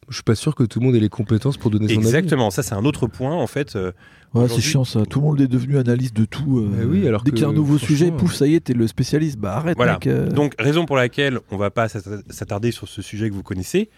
je 0.08 0.14
suis 0.14 0.22
pas 0.22 0.34
sûr 0.34 0.54
que 0.54 0.64
tout 0.64 0.80
le 0.80 0.86
monde 0.86 0.94
ait 0.96 1.00
les 1.00 1.08
compétences 1.08 1.56
pour 1.56 1.70
donner 1.70 1.86
son 1.88 1.94
avis. 1.94 2.06
Exactement, 2.08 2.50
ça 2.50 2.62
c'est 2.62 2.74
un 2.74 2.84
autre 2.84 3.06
point 3.06 3.32
en 3.34 3.46
fait. 3.46 3.76
euh, 3.76 3.92
Ouais, 4.34 4.48
c'est 4.48 4.60
chiant 4.60 4.84
ça. 4.84 5.06
Tout 5.06 5.20
le 5.20 5.26
monde 5.26 5.40
est 5.40 5.46
devenu 5.46 5.78
analyste 5.78 6.14
de 6.16 6.24
tout. 6.24 6.58
euh, 6.58 6.84
oui, 6.86 7.06
alors 7.06 7.22
dès 7.22 7.30
qu'il 7.30 7.42
y 7.42 7.44
a 7.44 7.48
un 7.48 7.52
nouveau 7.52 7.78
sujet, 7.78 8.10
pouf, 8.10 8.34
ça 8.34 8.48
y 8.48 8.56
est, 8.56 8.60
t'es 8.60 8.74
le 8.74 8.86
spécialiste. 8.88 9.38
Bah 9.38 9.54
arrête, 9.56 9.76
Voilà. 9.76 9.92
mec. 9.94 10.08
euh. 10.08 10.28
Donc, 10.28 10.54
raison 10.58 10.86
pour 10.86 10.96
laquelle 10.96 11.38
on 11.52 11.56
va 11.56 11.70
pas 11.70 11.86
s'atta- 11.88 12.20
s'attarder 12.30 12.72
sur 12.72 12.88
ce 12.88 13.00
sujet 13.00 13.30
que 13.30 13.34
vous 13.34 13.44
connaissez. 13.44 13.88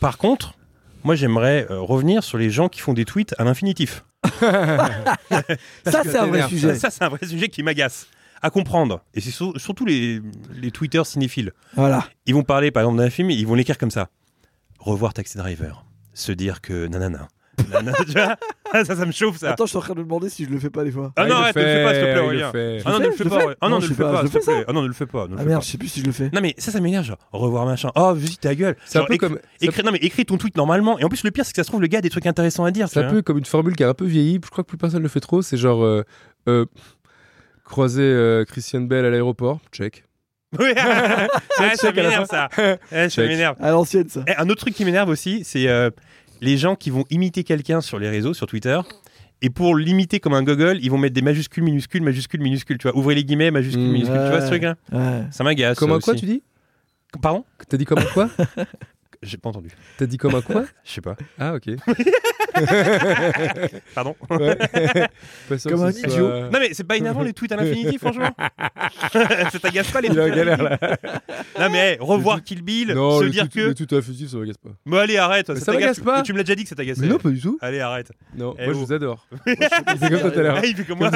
Par 0.00 0.16
contre, 0.16 0.54
moi 1.06 1.14
j'aimerais 1.14 1.66
euh, 1.70 1.80
revenir 1.80 2.22
sur 2.24 2.36
les 2.36 2.50
gens 2.50 2.68
qui 2.68 2.80
font 2.80 2.92
des 2.92 3.04
tweets 3.04 3.34
à 3.38 3.44
l'infinitif. 3.44 4.04
ça, 4.40 6.02
c'est 6.02 6.16
un 6.18 6.26
vrai 6.26 6.48
sujet. 6.48 6.74
Ça, 6.78 6.90
c'est 6.90 7.04
un 7.04 7.08
vrai 7.08 7.26
sujet 7.26 7.48
qui 7.48 7.62
m'agace 7.62 8.08
à 8.42 8.50
comprendre. 8.50 9.02
Et 9.14 9.20
c'est 9.20 9.30
sur- 9.30 9.58
surtout 9.58 9.86
les, 9.86 10.20
les 10.52 10.70
tweeters 10.70 11.06
cinéphiles. 11.06 11.52
Voilà. 11.74 12.06
Ils 12.26 12.34
vont 12.34 12.42
parler 12.42 12.70
par 12.70 12.82
exemple 12.82 12.98
d'un 12.98 13.08
film, 13.10 13.30
et 13.30 13.34
ils 13.34 13.46
vont 13.46 13.54
l'écrire 13.54 13.78
comme 13.78 13.90
ça. 13.90 14.08
revoir 14.78 15.14
Taxi 15.14 15.38
Driver, 15.38 15.84
se 16.12 16.32
dire 16.32 16.60
que 16.60 16.86
nanana. 16.86 17.28
Tu 17.56 18.12
vois 18.12 18.36
ça, 18.84 18.96
ça 18.96 19.06
me 19.06 19.12
chauffe 19.12 19.38
ça. 19.38 19.50
Attends, 19.50 19.64
je 19.64 19.70
suis 19.70 19.78
en 19.78 19.80
train 19.80 19.94
de 19.94 20.00
me 20.00 20.04
demander 20.04 20.28
si 20.28 20.44
je 20.44 20.50
le 20.50 20.58
fais 20.58 20.70
pas 20.70 20.84
des 20.84 20.90
fois. 20.90 21.12
ah 21.16 21.22
non, 21.22 21.28
le 21.28 21.34
arrête, 21.34 21.56
ne 21.56 21.62
le 21.62 21.68
fais 21.68 21.84
pas, 21.84 21.94
s'il 21.94 22.02
te 22.02 22.12
plaît, 22.12 22.20
Aurélien. 22.20 22.52
fait. 22.52 22.82
Ah 22.84 22.90
non, 22.90 22.98
ne 22.98 23.04
le 23.06 23.12
fais 23.12 23.24
pas. 23.24 23.54
Ah 23.60 23.68
non, 23.68 23.76
ne 23.76 23.86
le 23.86 23.94
fais 23.94 24.02
pas, 24.02 24.20
s'il 24.20 24.30
te 24.30 24.36
le 24.36 24.42
fais, 24.42 24.52
plaît. 24.52 24.64
Ah 24.68 24.72
non, 24.72 24.82
ne 24.82 24.86
le 24.88 24.92
fais 24.92 25.06
pas. 25.06 25.28
ne 25.28 25.36
Ah 25.38 25.44
merde, 25.44 25.62
je 25.62 25.68
sais 25.68 25.78
plus 25.78 25.88
si 25.88 26.00
je 26.00 26.06
le 26.06 26.12
fais. 26.12 26.30
Non 26.32 26.40
mais 26.40 26.54
ça, 26.58 26.72
ça 26.72 26.80
m'énerve, 26.80 27.04
genre, 27.04 27.18
revoir 27.32 27.66
machin. 27.66 27.90
Oh, 27.94 28.14
vas-y, 28.14 28.36
ta 28.36 28.54
gueule. 28.54 28.76
C'est 28.84 28.98
un 28.98 29.04
peu 29.04 29.16
comme. 29.16 29.38
non 29.84 29.92
mais 29.92 29.98
écris 29.98 30.24
ton 30.24 30.36
tweet 30.36 30.56
normalement. 30.56 30.98
Et 30.98 31.04
en 31.04 31.08
plus, 31.08 31.24
le 31.24 31.30
pire, 31.30 31.44
c'est 31.44 31.52
que 31.52 31.56
ça 31.56 31.64
se 31.64 31.68
trouve, 31.68 31.80
le 31.80 31.86
gars 31.86 31.98
a 31.98 32.02
des 32.02 32.10
trucs 32.10 32.26
intéressants 32.26 32.64
à 32.64 32.70
dire. 32.70 32.88
C'est 32.88 33.00
un 33.00 33.10
peu 33.10 33.22
comme 33.22 33.38
une 33.38 33.44
formule 33.44 33.76
qui 33.76 33.84
a 33.84 33.88
un 33.88 33.94
peu 33.94 34.06
vieilli. 34.06 34.40
Je 34.42 34.50
crois 34.50 34.64
que 34.64 34.68
plus 34.68 34.78
personne 34.78 35.02
le 35.02 35.08
fait 35.08 35.20
trop. 35.20 35.42
C'est 35.42 35.56
genre 35.56 35.84
euh, 35.84 36.04
euh, 36.48 36.66
croiser 37.64 38.02
euh, 38.02 38.44
Christian 38.44 38.82
Bell 38.82 39.04
à 39.04 39.10
l'aéroport. 39.10 39.60
Check. 39.72 40.04
Oui, 40.58 40.72
ah, 40.78 41.26
ça 41.74 41.92
m'énerve 41.92 42.26
ça. 42.30 42.48
Ça 43.10 43.22
m'énerve. 43.22 43.56
À 43.60 43.72
l'ancienne, 43.72 44.08
ça. 44.08 44.24
Eh, 44.28 44.36
un 44.36 44.48
autre 44.48 44.60
truc 44.60 44.74
qui 44.74 44.84
m'énerve 44.84 45.08
aussi, 45.08 45.42
c'est 45.44 45.66
les 46.40 46.56
gens 46.56 46.76
qui 46.76 46.90
vont 46.90 47.04
imiter 47.10 47.44
quelqu'un 47.44 47.80
sur 47.80 47.98
les 47.98 48.08
réseaux, 48.08 48.34
sur 48.34 48.46
Twitter. 48.46 48.78
Et 49.42 49.50
pour 49.50 49.76
l'imiter 49.76 50.18
comme 50.20 50.32
un 50.34 50.42
gogol, 50.42 50.78
ils 50.80 50.90
vont 50.90 50.96
mettre 50.98 51.14
des 51.14 51.20
majuscules, 51.22 51.62
minuscules, 51.62 52.02
majuscules, 52.02 52.40
minuscules. 52.40 52.78
Tu 52.78 52.88
vois, 52.88 52.96
ouvrez 52.96 53.14
les 53.14 53.24
guillemets, 53.24 53.50
majuscules, 53.50 53.82
Mmh. 53.82 53.92
minuscules. 53.92 54.16
Tu 54.24 54.30
vois 54.30 54.40
ce 54.40 54.46
truc-là 54.46 54.76
Ouais. 54.92 55.24
Ça 55.30 55.44
m'agace. 55.44 55.78
Comme 55.78 55.90
ça 55.90 55.96
un 55.96 56.00
quoi, 56.00 56.14
tu 56.14 56.24
dis? 56.26 56.42
Pardon? 57.20 57.44
T'as 57.68 57.76
dit 57.76 57.84
comme 57.84 57.98
un 57.98 58.04
quoi? 58.14 58.30
J'ai 59.22 59.36
pas 59.38 59.48
entendu. 59.50 59.70
T'as 59.98 60.06
dit 60.06 60.16
comme 60.18 60.34
un 60.34 60.42
quoi 60.42 60.64
Je 60.84 60.90
sais 60.92 61.00
pas. 61.00 61.16
Ah, 61.38 61.54
ok. 61.54 61.64
Pardon. 63.94 64.16
Ouais. 64.30 64.56
Pas 65.48 65.58
sûr 65.58 65.70
Comme 65.70 65.82
un 65.84 65.92
soit- 65.92 66.08
idiot. 66.08 66.28
Non 66.50 66.58
mais 66.58 66.70
c'est 66.72 66.84
pas 66.84 66.96
énervant 66.96 67.22
les 67.22 67.32
tweets 67.34 67.52
à 67.52 67.56
l'infinitif, 67.56 68.00
franchement. 68.00 68.30
ça 69.12 69.58
t'agace 69.60 69.90
pas 69.90 70.00
les 70.00 70.08
Il 70.08 70.12
est 70.18 70.22
tweets 70.22 70.30
en 70.30 70.32
à 70.32 70.36
galère 70.36 70.62
là. 70.62 70.78
Non 71.60 71.68
mais 71.70 71.92
hey, 71.92 71.98
revoir 72.00 72.42
Kill 72.42 72.62
Bill, 72.62 72.92
Non, 72.94 73.18
se 73.18 73.24
le 73.24 73.30
dire 73.30 73.44
tout, 73.44 73.58
que. 73.58 73.60
le 73.60 73.74
tout 73.74 73.94
affectif, 73.94 74.30
ça 74.30 74.38
m'agace 74.38 74.56
pas. 74.56 74.70
Bon 74.86 74.96
allez 74.98 75.18
arrête, 75.18 75.48
Mais 75.50 75.56
ça 75.56 75.60
ça 75.66 75.72
t'agace 75.72 75.98
m'agace 75.98 76.00
pas. 76.00 76.22
Tu 76.22 76.32
me 76.32 76.38
l'as 76.38 76.44
déjà 76.44 76.54
dit 76.54 76.64
que 76.64 76.68
ça. 76.70 76.74
Mais 76.98 77.06
non, 77.08 77.18
pas 77.18 77.30
du 77.30 77.40
tout. 77.40 77.58
Allez 77.60 77.80
arrête. 77.80 78.10
Non, 78.36 78.54
Eh 78.58 78.64
moi 78.64 78.72
je 78.74 78.78
oh. 78.78 78.84
vous 78.86 78.92
adore. 78.92 79.26
C'est 79.46 79.56
comme 80.10 80.18
ça 80.20 80.30
tout 80.30 80.38
à 80.38 80.42
l'heure. 80.42 80.58
Ah, 80.62 80.66
il 80.66 80.76
fait 80.76 80.84
comme 80.84 80.98
moi. 80.98 81.10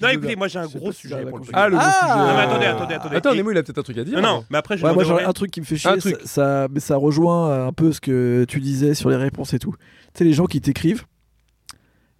non 0.00 0.08
écoutez, 0.08 0.36
moi 0.36 0.48
j'ai 0.48 0.58
un 0.58 0.66
gros 0.66 0.92
sujet 0.92 1.14
à 1.14 1.18
pour 1.18 1.38
le 1.38 1.44
comprendre. 1.44 1.44
truc. 1.44 1.54
Ah, 1.56 1.68
le 1.68 1.76
gros 1.76 1.84
Ah 1.86 2.00
sujet. 2.00 2.18
Non, 2.18 2.34
mais 2.34 2.40
attendez, 2.42 2.66
attendez, 2.66 2.94
attendez. 2.94 3.16
Attends, 3.16 3.32
Et- 3.32 3.36
Nemo, 3.36 3.50
il 3.50 3.58
a 3.58 3.62
peut-être 3.62 3.78
un 3.78 3.82
truc 3.82 3.98
à 3.98 4.04
dire. 4.04 4.20
Non, 4.20 4.22
non, 4.22 4.44
mais 4.50 4.58
après 4.58 4.76
moi 4.76 5.04
j'aurais 5.04 5.24
un 5.24 5.32
truc 5.32 5.50
qui 5.50 5.60
me 5.60 5.66
fait 5.66 5.76
chier, 5.76 5.90
Un 5.90 5.98
truc. 5.98 6.16
Ça, 6.42 6.62
ça- 6.64 6.68
mais 6.70 6.80
ça 6.80 6.96
rejoint 6.96 7.66
un 7.66 7.72
peu 7.72 7.92
ce 7.92 8.00
que 8.00 8.44
tu 8.48 8.60
disais 8.60 8.94
sur 8.94 9.10
les 9.10 9.16
réponses 9.16 9.54
et 9.54 9.58
tout. 9.58 9.74
Tu 10.14 10.18
sais, 10.18 10.24
les 10.24 10.32
gens 10.32 10.46
qui 10.46 10.60
t'écrivent, 10.60 11.04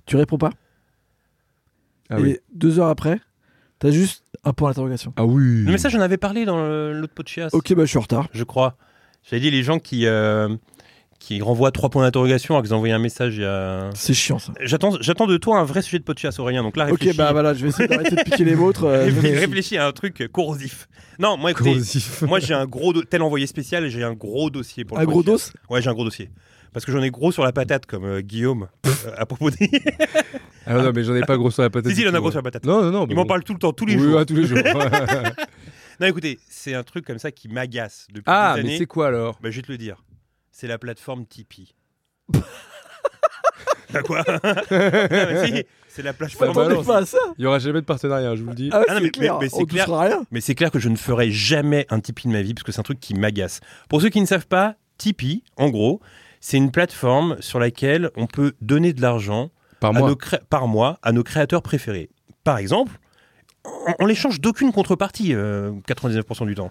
tu 0.06 0.16
réponds 0.16 0.38
pas, 0.38 0.50
Ah 2.10 2.18
et 2.18 2.22
oui. 2.22 2.38
deux 2.54 2.78
heures 2.78 2.88
après, 2.88 3.20
t'as 3.78 3.90
juste 3.90 4.24
un 4.44 4.52
point 4.52 4.70
d'interrogation. 4.70 5.12
Ah 5.16 5.24
oui. 5.24 5.64
Mais 5.66 5.78
ça 5.78 5.88
j'en 5.88 6.00
avais 6.00 6.16
parlé 6.18 6.44
dans 6.44 6.56
le- 6.62 6.98
l'autre 7.00 7.14
podcast. 7.14 7.54
Ok, 7.54 7.72
bah 7.74 7.82
je 7.84 7.90
suis 7.90 7.98
en 7.98 8.02
retard. 8.02 8.28
Je 8.32 8.44
crois. 8.44 8.76
J'avais 9.24 9.40
dit 9.40 9.50
les 9.50 9.62
gens 9.62 9.78
qui 9.78 10.06
euh, 10.06 10.48
qui 11.22 11.40
renvoient 11.40 11.70
trois 11.70 11.88
points 11.88 12.02
d'interrogation 12.02 12.54
alors 12.54 12.62
qu'ils 12.64 12.74
ont 12.74 12.78
envoyé 12.78 12.92
un 12.92 12.98
message 12.98 13.36
il 13.36 13.42
y 13.42 13.44
a. 13.44 13.90
C'est 13.94 14.12
chiant 14.12 14.38
ça. 14.40 14.52
J'attends, 14.60 14.96
j'attends 15.00 15.26
de 15.28 15.36
toi 15.36 15.58
un 15.60 15.64
vrai 15.64 15.80
sujet 15.82 15.98
de 16.00 16.04
podcast, 16.04 16.40
Aurélien. 16.40 16.62
Donc 16.64 16.76
là, 16.76 16.84
réfléchis. 16.86 17.10
Ok, 17.10 17.16
bah 17.16 17.30
voilà, 17.32 17.54
je 17.54 17.62
vais 17.62 17.68
essayer 17.68 17.88
d'arrêter 17.88 18.16
de 18.16 18.22
piquer 18.22 18.44
les 18.44 18.54
vôtres. 18.54 18.84
euh, 18.84 19.04
Réfléchis, 19.04 19.36
réfléchis. 19.38 19.78
à 19.78 19.86
un 19.86 19.92
truc 19.92 20.28
corrosif. 20.32 20.88
Non, 21.20 21.36
moi, 21.36 21.52
écoutez, 21.52 21.70
Corrosif. 21.70 22.22
moi 22.22 22.40
j'ai 22.40 22.54
un 22.54 22.66
gros, 22.66 22.92
do- 22.92 23.04
tel 23.04 23.22
envoyé 23.22 23.46
spécial, 23.46 23.88
j'ai 23.88 24.02
un 24.02 24.14
gros 24.14 24.50
dossier 24.50 24.84
pour 24.84 24.96
le 24.98 25.02
Un 25.04 25.06
gros 25.06 25.22
dos. 25.22 25.38
Ouais, 25.70 25.80
j'ai 25.80 25.88
un 25.90 25.94
gros 25.94 26.04
dossier. 26.04 26.30
Parce 26.72 26.84
que 26.86 26.90
j'en 26.92 27.02
ai 27.02 27.10
gros 27.10 27.30
sur 27.32 27.44
la 27.44 27.52
patate, 27.52 27.84
comme 27.86 28.04
euh, 28.06 28.20
Guillaume, 28.22 28.66
euh, 28.86 28.90
à 29.16 29.26
propos 29.26 29.50
des. 29.50 29.70
Ah 30.66 30.74
non, 30.82 30.90
mais 30.94 31.04
j'en 31.04 31.14
ai 31.14 31.20
pas 31.20 31.36
gros 31.36 31.50
sur 31.50 31.62
la 31.62 31.70
patate. 31.70 31.90
si, 31.92 31.96
si, 31.96 32.02
il 32.02 32.08
en 32.08 32.14
a 32.14 32.18
gros 32.18 32.26
ouais. 32.28 32.32
sur 32.32 32.38
la 32.38 32.42
patate. 32.44 32.64
Non, 32.64 32.82
non, 32.82 32.90
non. 32.90 33.04
Il 33.04 33.08
mais 33.10 33.14
m'en 33.14 33.22
bon. 33.22 33.28
parle 33.28 33.44
tout 33.44 33.52
le 33.52 33.58
temps, 33.58 33.72
tous 33.72 33.84
les 33.86 33.94
Oui, 33.96 34.02
jours. 34.02 34.16
ouais, 34.16 34.24
tous 34.26 34.34
les 34.36 34.46
jours. 34.46 34.58
Non, 36.00 36.06
écoutez, 36.08 36.40
c'est 36.48 36.74
un 36.74 36.82
truc 36.82 37.04
comme 37.06 37.18
ça 37.18 37.30
qui 37.30 37.48
m'agace 37.48 38.06
depuis 38.10 38.24
ah, 38.26 38.54
des 38.56 38.62
mais 38.62 38.68
années. 38.70 38.78
c'est 38.78 38.86
quoi 38.86 39.08
alors? 39.08 39.38
Bah, 39.40 39.50
je 39.50 39.56
vais 39.56 39.62
te 39.62 39.70
le 39.70 39.78
dire. 39.78 40.02
C'est 40.52 40.66
la 40.68 40.78
plateforme 40.78 41.26
Tipeee. 41.26 41.74
Bah 43.92 44.02
quoi 44.04 44.22
si, 45.44 45.64
C'est 45.88 46.02
la 46.02 46.12
plateforme. 46.12 46.52
Bah, 46.54 46.64
balance. 46.68 46.86
pas 46.86 46.98
à 46.98 47.06
ça. 47.06 47.18
Il 47.38 47.44
y 47.44 47.46
aura 47.46 47.58
jamais 47.58 47.80
de 47.80 47.86
partenariat, 47.86 48.36
je 48.36 48.42
vous 48.42 48.50
le 48.50 48.54
dis. 48.54 48.70
Ah, 48.72 48.80
ouais, 48.80 48.84
Ah 48.88 48.92
non, 48.92 48.98
c'est 48.98 49.04
mais- 49.04 49.10
clair. 49.10 49.34
mais- 49.34 49.44
mais 49.44 49.48
c'est 49.48 49.56
On 49.62 49.64
clair. 49.66 49.84
touchera 49.86 50.04
rien. 50.04 50.24
Mais 50.30 50.40
c'est 50.40 50.54
clair 50.54 50.70
que 50.70 50.78
je 50.78 50.88
ne 50.88 50.96
ferai 50.96 51.30
jamais 51.30 51.86
un 51.90 52.00
Tipeee 52.00 52.28
de 52.28 52.32
ma 52.32 52.42
vie 52.42 52.54
parce 52.54 52.64
que 52.64 52.72
c'est 52.72 52.80
un 52.80 52.84
truc 52.84 53.00
qui 53.00 53.14
m'agace. 53.14 53.60
Pour 53.88 54.00
ceux 54.02 54.08
qui 54.08 54.20
ne 54.20 54.26
savent 54.26 54.46
pas, 54.46 54.76
Tipeee, 54.98 55.42
en 55.56 55.68
gros, 55.70 56.00
c'est 56.40 56.56
une 56.56 56.70
plateforme 56.70 57.36
sur 57.40 57.58
laquelle 57.58 58.10
on 58.16 58.26
peut 58.26 58.52
donner 58.60 58.92
de 58.92 59.00
l'argent 59.02 59.50
Par 59.80 59.90
à 59.90 59.98
mois. 59.98 60.08
nos 60.08 60.16
cré- 60.16 60.40
par 60.48 60.68
mois 60.68 60.98
à 61.02 61.12
nos 61.12 61.22
créateurs 61.22 61.62
préférés. 61.62 62.10
Par 62.44 62.58
exemple, 62.58 62.98
on, 63.64 63.94
on 64.00 64.06
l'échange 64.06 64.40
d'aucune 64.40 64.72
contrepartie 64.72 65.34
euh, 65.34 65.72
99% 65.88 66.46
du 66.46 66.54
temps. 66.54 66.70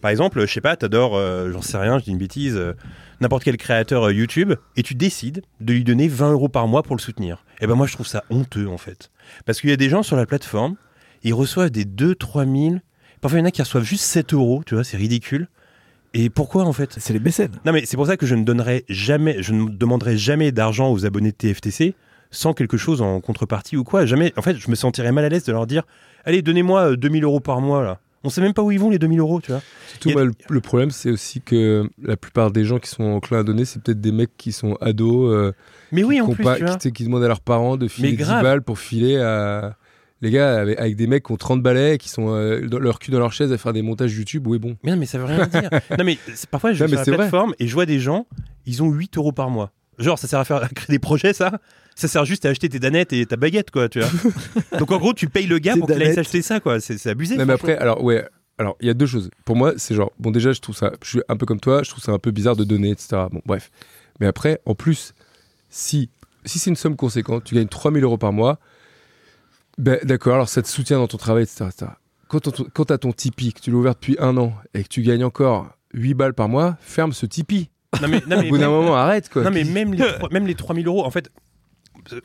Par 0.00 0.10
exemple, 0.10 0.40
je 0.46 0.52
sais 0.52 0.60
pas, 0.60 0.76
t'adores, 0.76 1.16
euh, 1.16 1.50
j'en 1.52 1.62
sais 1.62 1.78
rien, 1.78 1.98
je 1.98 2.04
dis 2.04 2.10
une 2.10 2.18
bêtise, 2.18 2.56
euh, 2.56 2.74
n'importe 3.20 3.44
quel 3.44 3.56
créateur 3.56 4.04
euh, 4.04 4.12
YouTube, 4.12 4.54
et 4.76 4.82
tu 4.82 4.94
décides 4.94 5.42
de 5.60 5.72
lui 5.72 5.84
donner 5.84 6.06
20 6.08 6.32
euros 6.32 6.48
par 6.48 6.68
mois 6.68 6.82
pour 6.82 6.96
le 6.96 7.00
soutenir. 7.00 7.44
Et 7.60 7.66
ben 7.66 7.74
moi, 7.74 7.86
je 7.86 7.94
trouve 7.94 8.06
ça 8.06 8.24
honteux 8.30 8.68
en 8.68 8.76
fait. 8.76 9.10
Parce 9.46 9.60
qu'il 9.60 9.70
y 9.70 9.72
a 9.72 9.76
des 9.76 9.88
gens 9.88 10.02
sur 10.02 10.16
la 10.16 10.26
plateforme, 10.26 10.76
ils 11.22 11.34
reçoivent 11.34 11.70
des 11.70 11.84
2, 11.84 12.14
3 12.14 12.44
000, 12.44 12.76
parfois 13.20 13.38
il 13.38 13.42
y 13.42 13.44
en 13.44 13.48
a 13.48 13.50
qui 13.50 13.62
reçoivent 13.62 13.84
juste 13.84 14.04
7 14.04 14.34
euros, 14.34 14.62
tu 14.66 14.74
vois, 14.74 14.84
c'est 14.84 14.96
ridicule. 14.96 15.48
Et 16.14 16.30
pourquoi 16.30 16.64
en 16.64 16.72
fait? 16.72 16.94
C'est 16.98 17.12
les 17.12 17.20
mécènes. 17.20 17.52
non, 17.64 17.72
mais 17.72 17.84
c'est 17.84 17.96
pour 17.96 18.06
ça 18.06 18.16
que 18.16 18.26
je 18.26 18.34
ne 18.34 18.44
donnerai 18.44 18.84
jamais, 18.88 19.42
je 19.42 19.52
ne 19.52 19.68
demanderai 19.68 20.16
jamais 20.16 20.52
d'argent 20.52 20.90
aux 20.92 21.04
abonnés 21.04 21.30
de 21.30 21.36
TFTC 21.36 21.94
sans 22.30 22.52
quelque 22.54 22.76
chose 22.76 23.02
en 23.02 23.20
contrepartie 23.20 23.76
ou 23.76 23.84
quoi. 23.84 24.06
Jamais. 24.06 24.32
En 24.36 24.42
fait, 24.42 24.56
je 24.56 24.70
me 24.70 24.74
sentirais 24.74 25.12
mal 25.12 25.24
à 25.24 25.28
l'aise 25.28 25.44
de 25.44 25.52
leur 25.52 25.66
dire 25.66 25.82
Allez, 26.26 26.42
donnez-moi 26.42 26.90
euh, 26.92 26.96
2000 26.96 27.24
euros 27.24 27.40
par 27.40 27.60
mois 27.60 27.82
là. 27.82 28.00
On 28.24 28.28
sait 28.28 28.40
même 28.40 28.54
pas 28.54 28.62
où 28.62 28.72
ils 28.72 28.80
vont 28.80 28.90
les 28.90 28.98
2000 28.98 29.20
euros, 29.20 29.40
tu 29.40 29.52
vois. 29.52 29.62
Surtout, 29.86 30.10
le, 30.48 30.60
problème, 30.60 30.90
c'est 30.90 31.10
aussi 31.10 31.40
que 31.40 31.88
la 32.02 32.16
plupart 32.16 32.50
des 32.50 32.64
gens 32.64 32.80
qui 32.80 32.90
sont 32.90 33.04
enclins 33.04 33.38
à 33.38 33.42
donner, 33.44 33.64
c'est 33.64 33.80
peut-être 33.80 34.00
des 34.00 34.10
mecs 34.10 34.36
qui 34.36 34.50
sont 34.50 34.74
ados, 34.80 35.32
euh, 35.32 35.52
Mais 35.92 36.02
oui, 36.02 36.16
qui, 36.16 36.20
en 36.22 36.30
plus, 36.30 36.42
pas- 36.42 36.56
tu 36.56 36.64
vois. 36.64 36.76
qui, 36.76 36.90
qui 36.92 37.04
demandent 37.04 37.22
à 37.22 37.28
leurs 37.28 37.40
parents 37.40 37.76
de 37.76 37.86
filer 37.86 38.10
Mais 38.10 38.16
10 38.16 38.22
grave. 38.24 38.42
balles 38.42 38.62
pour 38.62 38.78
filer 38.80 39.16
à. 39.18 39.76
Les 40.22 40.30
gars, 40.30 40.60
avec, 40.60 40.78
avec 40.80 40.96
des 40.96 41.06
mecs 41.06 41.24
qui 41.26 41.32
ont 41.32 41.36
30 41.36 41.62
balais, 41.62 41.98
qui 41.98 42.08
sont 42.08 42.30
euh, 42.34 42.66
dans 42.66 42.78
leur 42.78 42.98
cul 42.98 43.10
dans 43.10 43.18
leur 43.18 43.32
chaise 43.34 43.52
à 43.52 43.58
faire 43.58 43.74
des 43.74 43.82
montages 43.82 44.16
YouTube, 44.16 44.46
oui, 44.46 44.58
bon. 44.58 44.76
Mais 44.82 44.90
non, 44.92 44.96
mais 44.96 45.04
ça 45.06 45.18
veut 45.18 45.26
rien 45.26 45.46
dire. 45.46 45.68
non, 45.98 46.04
mais 46.04 46.18
parfois, 46.50 46.72
je 46.72 46.82
vais 46.82 46.88
sur 46.88 46.96
la 46.96 47.02
vrai. 47.04 47.16
plateforme 47.16 47.54
et 47.58 47.68
je 47.68 47.74
vois 47.74 47.84
des 47.86 48.00
gens, 48.00 48.26
ils 48.64 48.82
ont 48.82 48.90
8 48.90 49.18
euros 49.18 49.32
par 49.32 49.50
mois. 49.50 49.70
Genre, 49.98 50.18
ça 50.18 50.26
sert 50.26 50.40
à 50.40 50.44
faire 50.44 50.64
à 50.64 50.68
créer 50.68 50.94
des 50.94 50.98
projets, 50.98 51.32
ça? 51.34 51.60
Ça 51.96 52.08
sert 52.08 52.26
juste 52.26 52.44
à 52.44 52.50
acheter 52.50 52.68
tes 52.68 52.78
danettes 52.78 53.14
et 53.14 53.24
ta 53.24 53.36
baguette, 53.36 53.70
quoi, 53.70 53.88
tu 53.88 54.00
vois. 54.00 54.10
Donc, 54.78 54.92
en 54.92 54.98
gros, 54.98 55.14
tu 55.14 55.28
payes 55.28 55.46
le 55.46 55.58
gars 55.58 55.74
pour 55.76 55.88
qu'il 55.88 56.02
aille 56.02 56.14
s'acheter 56.14 56.42
ça, 56.42 56.60
quoi. 56.60 56.78
C'est 56.78 57.04
abusé. 57.08 57.36
Non, 57.36 57.46
mais 57.46 57.54
après, 57.54 57.76
alors, 57.76 58.04
ouais. 58.04 58.24
Alors, 58.58 58.76
il 58.80 58.86
y 58.86 58.90
a 58.90 58.94
deux 58.94 59.06
choses. 59.06 59.30
Pour 59.44 59.56
moi, 59.56 59.72
c'est 59.76 59.94
genre, 59.94 60.12
bon, 60.18 60.30
déjà, 60.30 60.52
je 60.52 60.60
trouve 60.60 60.76
ça, 60.76 60.92
je 61.02 61.08
suis 61.08 61.22
un 61.28 61.36
peu 61.36 61.46
comme 61.46 61.60
toi, 61.60 61.82
je 61.82 61.90
trouve 61.90 62.02
ça 62.02 62.12
un 62.12 62.18
peu 62.18 62.30
bizarre 62.30 62.56
de 62.56 62.64
donner, 62.64 62.90
etc. 62.90 63.24
Bon, 63.30 63.40
bref. 63.44 63.70
Mais 64.20 64.26
après, 64.26 64.60
en 64.64 64.74
plus, 64.74 65.14
si, 65.68 66.10
si 66.44 66.58
c'est 66.58 66.70
une 66.70 66.76
somme 66.76 66.96
conséquente, 66.96 67.44
tu 67.44 67.54
gagnes 67.54 67.68
3000 67.68 68.04
euros 68.04 68.18
par 68.18 68.32
mois, 68.32 68.58
ben, 69.78 69.98
d'accord, 70.04 70.34
alors 70.34 70.48
ça 70.48 70.62
te 70.62 70.68
soutient 70.68 70.98
dans 70.98 71.06
ton 71.06 71.18
travail, 71.18 71.42
etc. 71.42 71.66
etc. 71.66 71.92
Quand 72.28 72.40
tu 72.40 72.64
quand 72.72 72.90
as 72.90 72.98
ton 72.98 73.12
Tipeee, 73.12 73.52
que 73.52 73.60
tu 73.60 73.70
l'as 73.70 73.76
ouvert 73.76 73.94
depuis 73.94 74.16
un 74.18 74.36
an 74.36 74.54
et 74.74 74.82
que 74.82 74.88
tu 74.88 75.02
gagnes 75.02 75.24
encore 75.24 75.68
8 75.94 76.14
balles 76.14 76.34
par 76.34 76.48
mois, 76.48 76.76
ferme 76.80 77.12
ce 77.12 77.26
Tipeee. 77.26 77.68
Non, 78.00 78.08
mais, 78.08 78.22
non, 78.26 78.40
Au 78.40 78.48
bout 78.48 78.58
d'un 78.58 78.68
moment, 78.68 78.96
arrête, 78.96 79.28
quoi. 79.28 79.44
Non, 79.44 79.50
mais 79.50 79.64
même 79.64 79.94
les, 79.94 80.04
même 80.30 80.46
les 80.46 80.54
3000 80.54 80.86
euros, 80.86 81.04
en 81.04 81.10
fait, 81.10 81.30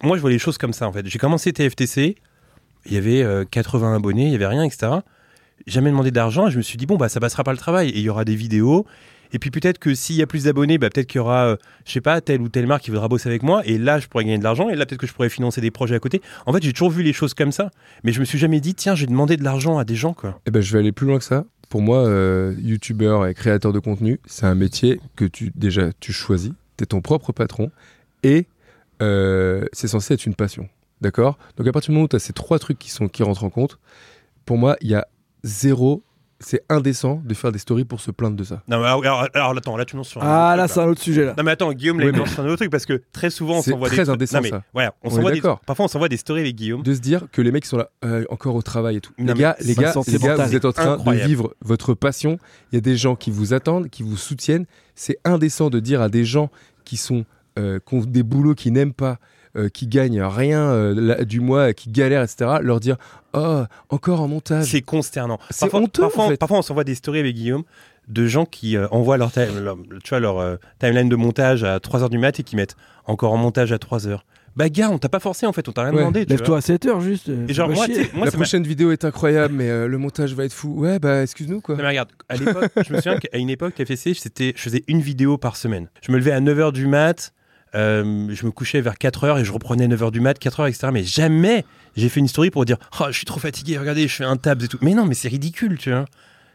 moi 0.04 0.18
je 0.18 0.22
vois 0.22 0.30
les 0.30 0.40
choses 0.40 0.58
comme 0.58 0.74
ça, 0.74 0.88
en 0.88 0.92
fait. 0.92 1.06
J'ai 1.08 1.20
commencé 1.20 1.54
TFTC, 1.54 2.16
il 2.86 2.94
y 2.94 2.98
avait 2.98 3.24
euh, 3.24 3.46
80 3.50 3.96
abonnés, 3.96 4.26
il 4.26 4.32
y 4.32 4.36
avait 4.36 4.48
rien, 4.48 4.64
etc. 4.64 4.94
Jamais 5.68 5.92
demandé 5.92 6.12
d'argent 6.12 6.48
et 6.48 6.52
je 6.52 6.58
me 6.58 6.62
suis 6.62 6.78
dit, 6.78 6.86
bon, 6.86 6.98
bah 6.98 7.10
ça 7.10 7.20
passera 7.20 7.44
pas 7.44 7.52
le 7.52 7.58
travail. 7.58 7.90
Et 7.90 8.00
il 8.00 8.04
y 8.04 8.10
aura 8.10 8.26
des 8.26 8.36
vidéos. 8.36 8.86
Et 9.34 9.40
puis 9.40 9.50
peut-être 9.50 9.80
que 9.80 9.94
s'il 9.96 10.16
y 10.16 10.22
a 10.22 10.28
plus 10.28 10.46
d'abonnés, 10.46 10.78
bah, 10.78 10.90
peut-être 10.90 11.08
qu'il 11.08 11.20
y 11.20 11.22
aura, 11.22 11.46
euh, 11.46 11.56
je 11.86 11.92
sais 11.92 12.02
pas, 12.02 12.20
telle 12.20 12.42
ou 12.42 12.50
telle 12.50 12.68
marque 12.68 12.84
qui 12.84 12.92
voudra 12.92 13.08
bosser 13.08 13.30
avec 13.30 13.44
moi. 13.44 13.62
Et 13.66 13.78
là, 13.78 14.00
je 14.00 14.08
pourrais 14.08 14.26
gagner 14.26 14.40
de 14.40 14.44
l'argent. 14.44 14.70
Et 14.70 14.76
là, 14.76 14.86
peut-être 14.86 15.00
que 15.00 15.08
je 15.08 15.14
pourrais 15.14 15.30
financer 15.30 15.62
des 15.62 15.72
projets 15.72 15.96
à 15.96 16.00
côté. 16.00 16.22
En 16.46 16.54
fait, 16.54 16.62
j'ai 16.62 16.74
toujours 16.74 16.90
vu 16.90 17.04
les 17.04 17.14
choses 17.14 17.34
comme 17.34 17.52
ça. 17.52 17.72
Mais 18.04 18.12
je 18.12 18.20
me 18.20 18.26
suis 18.26 18.38
jamais 18.38 18.60
dit, 18.60 18.76
tiens, 18.76 18.96
j'ai 18.96 19.08
demandé 19.08 19.38
de 19.38 19.44
l'argent 19.44 19.78
à 19.78 19.86
des 19.86 19.96
gens, 19.96 20.14
quoi. 20.14 20.40
Eh 20.48 20.52
ben, 20.52 20.62
je 20.62 20.74
vais 20.74 20.80
aller 20.80 20.92
plus 20.92 21.08
loin 21.08 21.18
que 21.18 21.24
ça. 21.24 21.46
Pour 21.70 21.82
moi, 21.82 22.00
euh, 22.00 22.54
youtubeur 22.60 23.26
et 23.26 23.34
créateur 23.34 23.72
de 23.72 23.80
contenu, 23.80 24.20
c'est 24.26 24.46
un 24.46 24.56
métier 24.56 25.00
que 25.16 25.24
tu 25.24 25.54
déjà 25.56 25.92
tu 26.02 26.12
choisis. 26.12 26.52
Tu 26.76 26.84
es 26.84 26.88
ton 26.88 27.00
propre 27.00 27.32
patron 27.32 27.72
et 28.24 28.48
euh, 29.02 29.66
c'est 29.74 29.88
censé 29.88 30.14
être 30.14 30.26
une 30.26 30.36
passion. 30.36 30.70
D'accord? 31.02 31.38
Donc 31.58 31.68
à 31.68 31.72
partir 31.72 31.90
du 31.90 31.94
moment 31.96 32.06
où 32.06 32.10
tu 32.10 32.16
as 32.16 32.20
ces 32.20 32.34
trois 32.34 32.60
trucs 32.60 32.78
qui, 32.80 32.90
sont, 32.92 33.08
qui 33.08 33.24
rentrent 33.24 33.44
en 33.44 33.50
compte, 33.50 33.80
pour 34.46 34.58
moi, 34.58 34.76
il 34.82 34.90
y 34.90 34.96
a 34.96 35.08
zéro. 35.44 36.04
C'est 36.44 36.64
indécent 36.70 37.22
de 37.24 37.36
faire 37.36 37.52
des 37.52 37.60
stories 37.60 37.86
pour 37.86 38.02
se 38.02 38.10
plaindre 38.10 38.36
de 38.36 38.44
ça. 38.44 38.64
Non, 38.68 38.80
mais 38.80 38.88
alors, 38.88 39.04
alors, 39.04 39.28
alors, 39.36 39.56
attends, 39.56 39.78
là, 39.78 39.86
tu 39.86 39.96
lances 39.96 40.08
sur 40.08 40.24
un. 40.24 40.26
Ah 40.28 40.56
là, 40.56 40.68
c'est 40.68 40.80
un 40.80 40.88
autre 40.88 41.00
sujet 41.02 41.24
là. 41.24 41.36
Non 41.38 41.44
mais 41.44 41.52
attends, 41.52 41.72
Guillaume 41.72 42.00
là, 42.00 42.06
Oui, 42.06 42.10
il 42.10 42.14
mais- 42.14 42.18
lance 42.18 42.32
sur 42.34 42.42
un 42.42 42.48
autre 42.48 42.56
truc 42.56 42.72
parce 42.72 42.88
que 42.88 43.00
très 43.12 43.30
souvent 43.30 43.58
on 43.60 43.62
C'est 43.62 43.70
s'envoie 43.72 43.90
des 43.90 43.96
très 43.96 44.06
trucs- 44.06 44.16
indécent, 44.16 44.38
non, 44.38 44.42
mais, 44.42 44.50
ça. 44.50 44.64
Ouais, 44.74 44.88
on 45.04 45.08
On 45.08 45.10
s'envoie 45.12 45.30
des... 45.30 45.38
d'accord. 45.38 45.60
Parfois 45.68 45.86
on 45.86 45.88
s'envoie 45.88 46.10
des 46.10 46.18
stories 46.18 46.42
avec 46.42 46.56
Guillaume. 46.56 46.82
De 46.82 46.96
se 46.96 47.00
dire 47.00 47.28
que 47.32 47.44
les 47.44 47.52
mecs 47.52 47.66
sont 47.66 47.78
là 47.78 47.92
euh, 48.04 48.26
encore 48.32 48.56
au 48.56 48.64
travail 48.64 48.96
et 48.96 49.02
tout. 49.02 49.14
Non, 49.20 49.34
les 49.36 49.40
gars, 49.40 49.56
les 49.60 49.66
c'est 49.76 49.80
gars, 49.80 49.94
les 50.08 50.18
gars, 50.18 50.36
vous 50.48 50.56
êtes 50.56 50.66
en 50.66 50.72
train 50.72 50.94
Incroyable. 50.94 51.24
de 51.24 51.28
vivre 51.30 51.54
votre 51.62 51.94
passion. 51.94 52.40
Il 52.72 52.76
y 52.76 52.78
a 52.80 52.82
des 52.82 52.98
gens 52.98 53.16
qui 53.16 53.30
vous 53.30 53.54
attendent, 53.54 53.90
qui 53.92 54.02
vous 54.02 54.18
soutiennent. 54.18 54.66
C'est 54.96 55.20
indécent 55.24 55.70
de 55.70 55.80
dire 55.80 56.02
à 56.02 56.10
des 56.10 56.26
gens 56.26 56.50
qui 56.86 56.98
sont 56.98 57.24
euh, 57.60 57.80
qui 57.86 57.96
ont 57.96 58.00
des 58.02 58.24
boulots 58.24 58.56
qu'ils 58.56 58.74
n'aiment 58.74 58.94
pas, 58.94 59.18
euh, 59.58 59.68
qui 59.70 59.88
gagnent 59.88 60.22
rien 60.24 60.62
euh, 60.72 60.94
la- 60.98 61.26
du 61.26 61.40
mois, 61.42 61.74
qui 61.74 61.90
galèrent, 61.90 62.24
etc., 62.24 62.52
leur 62.62 62.80
dire 62.80 62.98
Oh, 63.34 63.64
encore 63.90 64.22
en 64.22 64.28
montage. 64.28 64.66
C'est 64.66 64.82
consternant. 64.82 65.40
C'est 65.50 65.62
Parfois, 65.62 65.80
honteux, 65.82 66.02
parfois, 66.02 66.26
en 66.26 66.30
fait. 66.30 66.38
parfois, 66.38 66.58
on 66.60 66.62
s'envoie 66.62 66.84
des 66.84 66.96
stories 66.96 67.20
avec 67.20 67.36
Guillaume 67.36 67.64
de 68.08 68.28
gens 68.28 68.46
qui 68.46 68.76
euh, 68.78 68.88
envoient 68.92 69.18
leur, 69.18 69.32
time- 69.32 69.60
leur- 69.64 69.78
tu 70.04 70.10
vois, 70.10 70.20
leur 70.20 70.40
euh, 70.40 70.56
timeline 70.80 71.08
de 71.10 71.16
montage 71.16 71.64
à 71.64 71.78
3h 71.80 72.10
du 72.10 72.18
mat 72.18 72.40
et 72.40 72.44
qui 72.44 72.56
mettent 72.56 72.76
encore 73.06 73.32
en 73.34 73.38
montage 73.38 73.72
à 73.72 73.78
3h. 73.78 74.20
Bah, 74.58 74.68
gars, 74.68 74.90
on 74.90 74.98
t'a 74.98 75.08
pas 75.08 75.22
forcé 75.22 75.46
en 75.46 75.54
fait, 75.54 75.70
on 75.70 75.72
t'a 75.72 75.84
rien 75.84 75.92
Ouais. 75.94 76.00
demandé. 76.00 76.26
Lève-toi 76.26 76.58
à 76.58 76.60
7h 76.60 77.00
juste. 77.00 77.30
euh, 77.30 77.36
vois. 77.36 77.46
Et 77.50 77.54
genre, 77.54 77.70
moi, 77.70 77.88
la 77.88 78.26
m'a- 78.26 78.32
prochaine 78.32 78.64
vidéo 78.64 78.92
est 78.92 79.06
incroyable, 79.06 79.54
mais 79.54 79.70
euh, 79.70 79.88
le 79.88 79.98
montage 79.98 80.34
va 80.34 80.44
être 80.44 80.52
fou. 80.52 80.74
Ouais, 80.78 81.00
bah 81.00 81.22
excuse-nous 81.24 81.62
quoi. 81.62 81.76
Non, 81.76 81.84
mais 81.84 81.88
regarde, 81.90 82.10
à 82.28 82.36
l'époque, 82.36 82.70
je 82.86 82.92
me 82.94 82.98
souviens 82.98 83.18
qu'à 83.18 83.38
une 83.38 83.50
époque, 83.50 83.76
TFC, 83.76 84.14
c'était, 84.14 84.52
je 84.58 84.62
faisais 84.62 84.84
une 84.90 85.00
vidéo 85.00 85.38
par 85.38 85.56
semaine. 85.56 85.88
Je 86.02 86.12
me 86.12 86.18
levais 86.18 86.32
à 86.34 86.42
9h 86.42 86.74
du 86.74 86.86
mat, 86.88 87.32
euh, 87.76 88.28
je 88.34 88.46
me 88.46 88.52
couchais 88.52 88.82
vers 88.82 88.96
4h 88.96 89.40
et 89.40 89.46
je 89.46 89.52
reprenais 89.52 89.88
9h 89.88 90.12
du 90.12 90.20
mat, 90.22 90.40
4h, 90.40 90.68
etc. 90.70 90.90
Mais 90.92 91.04
jamais 91.04 91.66
j'ai 91.96 92.10
fait 92.10 92.20
une 92.20 92.28
story 92.28 92.52
pour 92.52 92.66
dire 92.66 92.78
Oh, 93.00 93.06
je 93.10 93.16
suis 93.18 93.26
trop 93.26 93.40
fatigué, 93.40 93.78
regardez, 93.78 94.08
je 94.08 94.16
fais 94.16 94.24
un 94.26 94.38
tabs 94.38 94.62
et 94.64 94.68
tout. 94.68 94.78
Mais 94.82 94.94
non, 94.94 95.06
mais 95.06 95.14
c'est 95.14 95.28
ridicule, 95.30 95.78
tu 95.78 95.92
vois. 95.92 96.06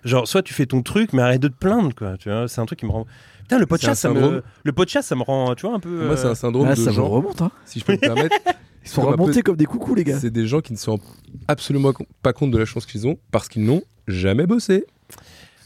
Genre, 0.05 0.29
soit 0.29 0.43
tu 0.43 0.55
fais 0.55 0.67
ton 0.67 0.83
truc, 0.83 1.13
mais 1.13 1.23
arrête 1.23 1.41
de 1.43 1.49
te 1.49 1.57
plaindre, 1.57 1.95
quoi. 1.95 2.17
Tu 2.19 2.29
vois, 2.31 2.47
c'est 2.49 2.61
un 2.61 2.67
truc 2.67 2.79
qui 2.79 2.87
me 2.87 2.93
rend. 2.93 3.07
Putain, 3.41 3.59
le 3.59 3.67
podcast, 3.67 4.01
C'est 4.03 4.09
ça 4.09 4.15
me... 4.15 4.43
le 4.65 4.73
podcast, 4.73 5.09
ça 5.09 5.15
me 5.17 5.23
rend, 5.23 5.55
tu 5.55 5.67
vois, 5.67 5.75
un 5.77 5.81
peu. 5.81 6.07
Moi, 6.07 6.17
c'est 6.17 6.27
euh, 6.27 6.31
un 6.31 6.35
syndrome 6.35 6.69
Ah, 6.71 6.75
de 6.75 6.81
ça 6.81 6.91
me 6.91 6.97
gens, 6.97 7.09
remonte. 7.09 7.43
Hein. 7.43 7.51
si 7.65 7.81
je 7.81 7.85
peux 7.85 7.93
me 7.93 7.99
permettre. 7.99 8.35
Ils 8.85 8.89
sont 8.89 9.03
un 9.03 9.05
peu- 9.07 9.11
remontés 9.23 9.43
comme 9.43 9.57
des 9.57 9.65
coucous, 9.67 9.95
les 9.97 10.05
gars. 10.05 10.19
C'est 10.21 10.31
des 10.31 10.47
gens 10.47 10.61
qui 10.61 10.73
ne 10.73 10.79
se 10.79 10.89
rendent 10.91 11.01
absolument 11.49 11.93
pas 12.23 12.33
compte 12.33 12.53
de 12.53 12.59
la 12.59 12.65
chance 12.65 12.87
qu'ils 12.87 13.07
ont 13.09 13.19
parce 13.33 13.49
qu'ils 13.49 13.65
n'ont 13.65 13.83
jamais 14.07 14.47
bossé. 14.47 14.85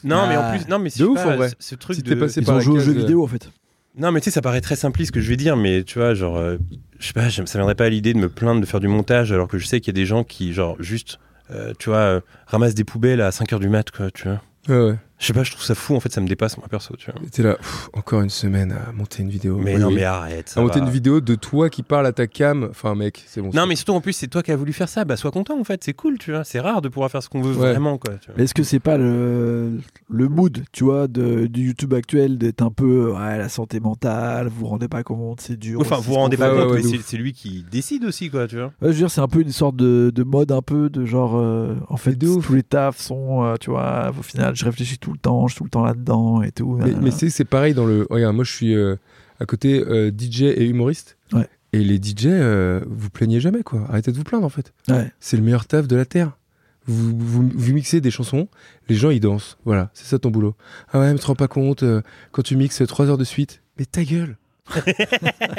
Non, 0.04 0.26
mais 0.26 0.36
en 0.38 0.42
Ah. 0.42 0.56
plus, 0.56 0.66
non, 0.68 0.78
mais 0.78 0.86
De 0.88 0.94
je 0.94 0.96
sais 0.98 1.02
ouf, 1.04 1.22
pas, 1.22 1.34
en 1.34 1.36
vrai. 1.36 1.50
ce- 1.58 1.74
truc 1.74 1.96
Si 1.96 2.02
de... 2.02 2.14
passé 2.14 2.40
Ils 2.40 2.46
par 2.46 2.56
ont 2.56 2.60
joué 2.60 2.78
aux 2.78 2.80
jeux 2.80 2.92
euh, 2.94 2.98
vidéo 3.00 3.22
en 3.22 3.26
fait. 3.26 3.50
Non, 4.00 4.12
mais 4.12 4.20
tu 4.20 4.24
sais, 4.24 4.30
ça 4.30 4.40
paraît 4.40 4.62
très 4.62 4.76
simpliste 4.76 5.08
ce 5.08 5.12
que 5.12 5.20
je 5.20 5.28
vais 5.28 5.36
dire, 5.36 5.58
mais 5.58 5.84
tu 5.84 5.98
vois, 5.98 6.14
genre, 6.14 6.38
euh, 6.38 6.56
je 6.98 7.06
sais 7.06 7.12
pas, 7.12 7.28
ça 7.28 7.42
viendrait 7.58 7.74
pas 7.74 7.84
à 7.84 7.88
l'idée 7.90 8.14
de 8.14 8.18
me 8.18 8.30
plaindre 8.30 8.62
de 8.62 8.66
faire 8.66 8.80
du 8.80 8.88
montage 8.88 9.30
alors 9.30 9.46
que 9.46 9.58
je 9.58 9.66
sais 9.66 9.80
qu'il 9.80 9.88
y 9.88 9.96
a 9.96 10.00
des 10.00 10.06
gens 10.06 10.24
qui, 10.24 10.54
genre, 10.54 10.76
juste, 10.80 11.18
euh, 11.50 11.74
tu 11.78 11.90
vois, 11.90 11.98
euh, 11.98 12.20
ramassent 12.46 12.74
des 12.74 12.84
poubelles 12.84 13.20
à 13.20 13.30
5h 13.30 13.58
du 13.60 13.68
mat, 13.68 13.90
quoi, 13.90 14.10
tu 14.10 14.26
vois. 14.26 14.40
Je 15.20 15.26
sais 15.26 15.32
pas, 15.34 15.42
je 15.42 15.50
trouve 15.50 15.62
ça 15.62 15.74
fou, 15.74 15.94
en 15.94 16.00
fait, 16.00 16.10
ça 16.10 16.22
me 16.22 16.26
dépasse, 16.26 16.56
moi, 16.56 16.66
perso, 16.68 16.96
tu 16.96 17.10
vois. 17.10 17.20
T'es 17.30 17.42
là, 17.42 17.56
pff, 17.56 17.90
encore 17.92 18.22
une 18.22 18.30
semaine 18.30 18.72
à 18.72 18.90
monter 18.92 19.22
une 19.22 19.28
vidéo. 19.28 19.58
Mais 19.58 19.74
Oui, 19.74 19.80
non, 19.80 19.88
oui. 19.88 19.96
mais 19.96 20.04
arrête. 20.04 20.48
ça 20.48 20.60
à 20.60 20.62
monter 20.62 20.80
va. 20.80 20.86
une 20.86 20.90
vidéo 20.90 21.20
de 21.20 21.34
toi 21.34 21.68
qui 21.68 21.82
parle 21.82 22.06
à 22.06 22.12
ta 22.12 22.26
cam. 22.26 22.66
Enfin, 22.70 22.94
mec, 22.94 23.22
c'est 23.26 23.42
bon. 23.42 23.50
Non, 23.52 23.66
mais 23.66 23.76
surtout, 23.76 23.92
en 23.92 24.00
plus, 24.00 24.14
c'est 24.14 24.28
toi 24.28 24.42
qui 24.42 24.50
as 24.50 24.56
voulu 24.56 24.72
faire 24.72 24.88
ça, 24.88 25.04
bah, 25.04 25.18
sois 25.18 25.30
content, 25.30 25.60
en 25.60 25.64
fait, 25.64 25.84
c'est 25.84 25.92
cool, 25.92 26.16
tu 26.16 26.30
vois. 26.32 26.42
C'est 26.44 26.58
rare 26.58 26.80
de 26.80 26.88
pouvoir 26.88 27.10
faire 27.10 27.22
ce 27.22 27.28
qu'on 27.28 27.42
veut 27.42 27.50
Ouais. 27.52 27.70
vraiment, 27.72 27.98
quoi. 27.98 28.14
tu 28.14 28.28
vois. 28.28 28.34
Mais 28.38 28.44
est-ce 28.44 28.54
que 28.54 28.62
c'est 28.62 28.80
pas 28.80 28.96
le, 28.96 29.78
le 30.08 30.28
mood, 30.28 30.62
tu 30.72 30.84
vois, 30.84 31.06
de, 31.06 31.46
du 31.46 31.66
YouTube 31.66 31.92
actuel 31.92 32.38
d'être 32.38 32.62
un 32.62 32.70
peu 32.70 33.12
ouais, 33.12 33.36
la 33.36 33.50
santé 33.50 33.78
mentale, 33.78 34.48
vous 34.48 34.60
vous 34.60 34.66
rendez 34.68 34.88
pas 34.88 35.02
compte, 35.02 35.42
c'est 35.42 35.58
dur. 35.58 35.80
Enfin, 35.82 35.96
vous 35.96 36.02
vous 36.04 36.14
rendez 36.14 36.38
pas 36.38 36.50
ouais, 36.50 36.62
compte, 36.62 36.72
ouais, 36.72 36.80
mais 36.82 36.98
c'est- 37.04 37.16
lui 37.18 37.34
qui 37.34 37.62
décide 37.70 38.04
aussi, 38.06 38.30
quoi, 38.30 38.46
tu 38.48 38.56
vois. 38.56 38.66
Ouais, 38.66 38.72
je 38.84 38.86
veux 38.88 38.94
dire, 38.94 39.10
c'est 39.10 39.20
un 39.20 39.28
peu 39.28 39.42
une 39.42 39.52
sorte 39.52 39.76
de, 39.76 40.10
de 40.14 40.22
mode 40.22 40.50
un 40.50 40.62
peu 40.62 40.88
de 40.88 41.04
genre, 41.04 41.36
euh, 41.36 41.74
en 41.90 41.98
fait, 41.98 42.14
de 42.16 42.26
ouf. 42.26 42.46
tous 42.46 42.54
les 42.54 42.62
tafs 42.62 42.96
sont, 42.98 43.44
euh, 43.44 43.56
tu 43.60 43.68
vois, 43.68 44.10
au 44.18 44.22
final, 44.22 44.56
je 44.56 44.64
réfléchis 44.64 44.96
tout 44.98 45.09
le 45.12 45.18
temps, 45.18 45.46
je 45.46 45.54
suis 45.54 45.58
tout 45.58 45.64
le 45.64 45.70
temps 45.70 45.84
là-dedans 45.84 46.42
et 46.42 46.52
tout. 46.52 46.78
Mais, 46.80 46.92
mais 47.00 47.10
c'est 47.10 47.30
c'est 47.30 47.44
pareil 47.44 47.74
dans 47.74 47.86
le. 47.86 48.06
Regarde, 48.10 48.34
moi 48.34 48.44
je 48.44 48.52
suis 48.52 48.74
euh, 48.74 48.96
à 49.38 49.46
côté 49.46 49.82
euh, 49.86 50.10
DJ 50.10 50.42
et 50.42 50.66
humoriste. 50.66 51.16
Ouais. 51.32 51.48
Et 51.72 51.84
les 51.84 51.96
DJ, 51.96 52.26
euh, 52.26 52.80
vous 52.88 53.10
plaignez 53.10 53.40
jamais 53.40 53.62
quoi. 53.62 53.84
Arrêtez 53.88 54.12
de 54.12 54.16
vous 54.16 54.24
plaindre 54.24 54.44
en 54.44 54.50
fait. 54.50 54.72
Ouais. 54.88 55.10
C'est 55.20 55.36
le 55.36 55.42
meilleur 55.42 55.66
taf 55.66 55.86
de 55.86 55.96
la 55.96 56.04
terre. 56.04 56.36
Vous, 56.86 57.16
vous, 57.16 57.48
vous 57.54 57.72
mixez 57.72 58.00
des 58.00 58.10
chansons, 58.10 58.48
les 58.88 58.96
gens 58.96 59.10
ils 59.10 59.20
dansent. 59.20 59.58
Voilà, 59.64 59.90
c'est 59.92 60.06
ça 60.06 60.18
ton 60.18 60.30
boulot. 60.30 60.56
Ah 60.92 60.98
ouais, 60.98 61.12
mais 61.12 61.14
tu 61.14 61.20
te 61.20 61.26
rends 61.26 61.34
pas 61.34 61.46
compte 61.46 61.84
quand 62.32 62.42
tu 62.42 62.56
mixes 62.56 62.82
3 62.84 63.10
heures 63.10 63.18
de 63.18 63.24
suite. 63.24 63.62
Mais 63.78 63.84
ta 63.84 64.02
gueule 64.02 64.36